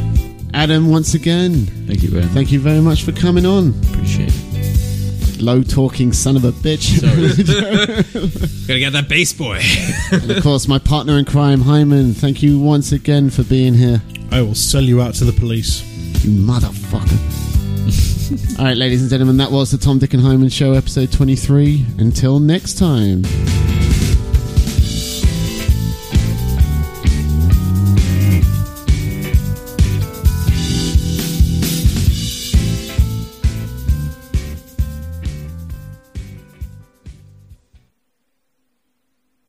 Adam, 0.55 0.91
once 0.91 1.13
again, 1.13 1.67
Thank 1.87 2.03
you 2.03 2.09
very 2.09 2.25
much. 2.25 2.33
thank 2.33 2.51
you 2.51 2.61
very 2.61 2.81
much 2.81 3.03
for 3.05 3.13
coming 3.13 3.45
on. 3.45 3.75
Appreciate 3.93 4.31
it. 4.35 4.48
Low 5.41 5.63
talking 5.63 6.13
son 6.13 6.37
of 6.37 6.45
a 6.45 6.51
bitch. 6.53 7.01
Gotta 8.69 8.79
get 8.79 8.93
that 8.93 9.09
bass 9.09 9.33
boy. 9.33 9.61
and 10.13 10.31
of 10.31 10.43
course, 10.43 10.69
my 10.69 10.79
partner 10.79 11.19
in 11.19 11.25
crime, 11.25 11.61
Hyman, 11.61 12.13
thank 12.15 12.43
you 12.43 12.59
once 12.59 12.93
again 12.93 13.31
for 13.31 13.45
being 13.45 13.75
here. 13.75 14.03
I 14.31 14.43
will 14.43 14.55
sell 14.55 14.83
you 14.83 15.01
out 15.01 15.15
to 15.17 15.25
the 15.25 15.33
police. 15.33 15.83
You 16.25 16.31
motherfucker. 16.41 17.19
All 18.59 18.65
right, 18.67 18.77
ladies 18.77 19.01
and 19.01 19.09
gentlemen, 19.11 19.37
that 19.39 19.51
was 19.51 19.71
the 19.71 19.79
Tom 19.79 19.99
Dick 19.99 20.13
and 20.15 20.23
Hyman 20.23 20.49
Show, 20.51 20.73
episode 20.73 21.11
23. 21.13 21.87
Until 21.99 22.41
next 22.41 22.77
time. 22.79 23.23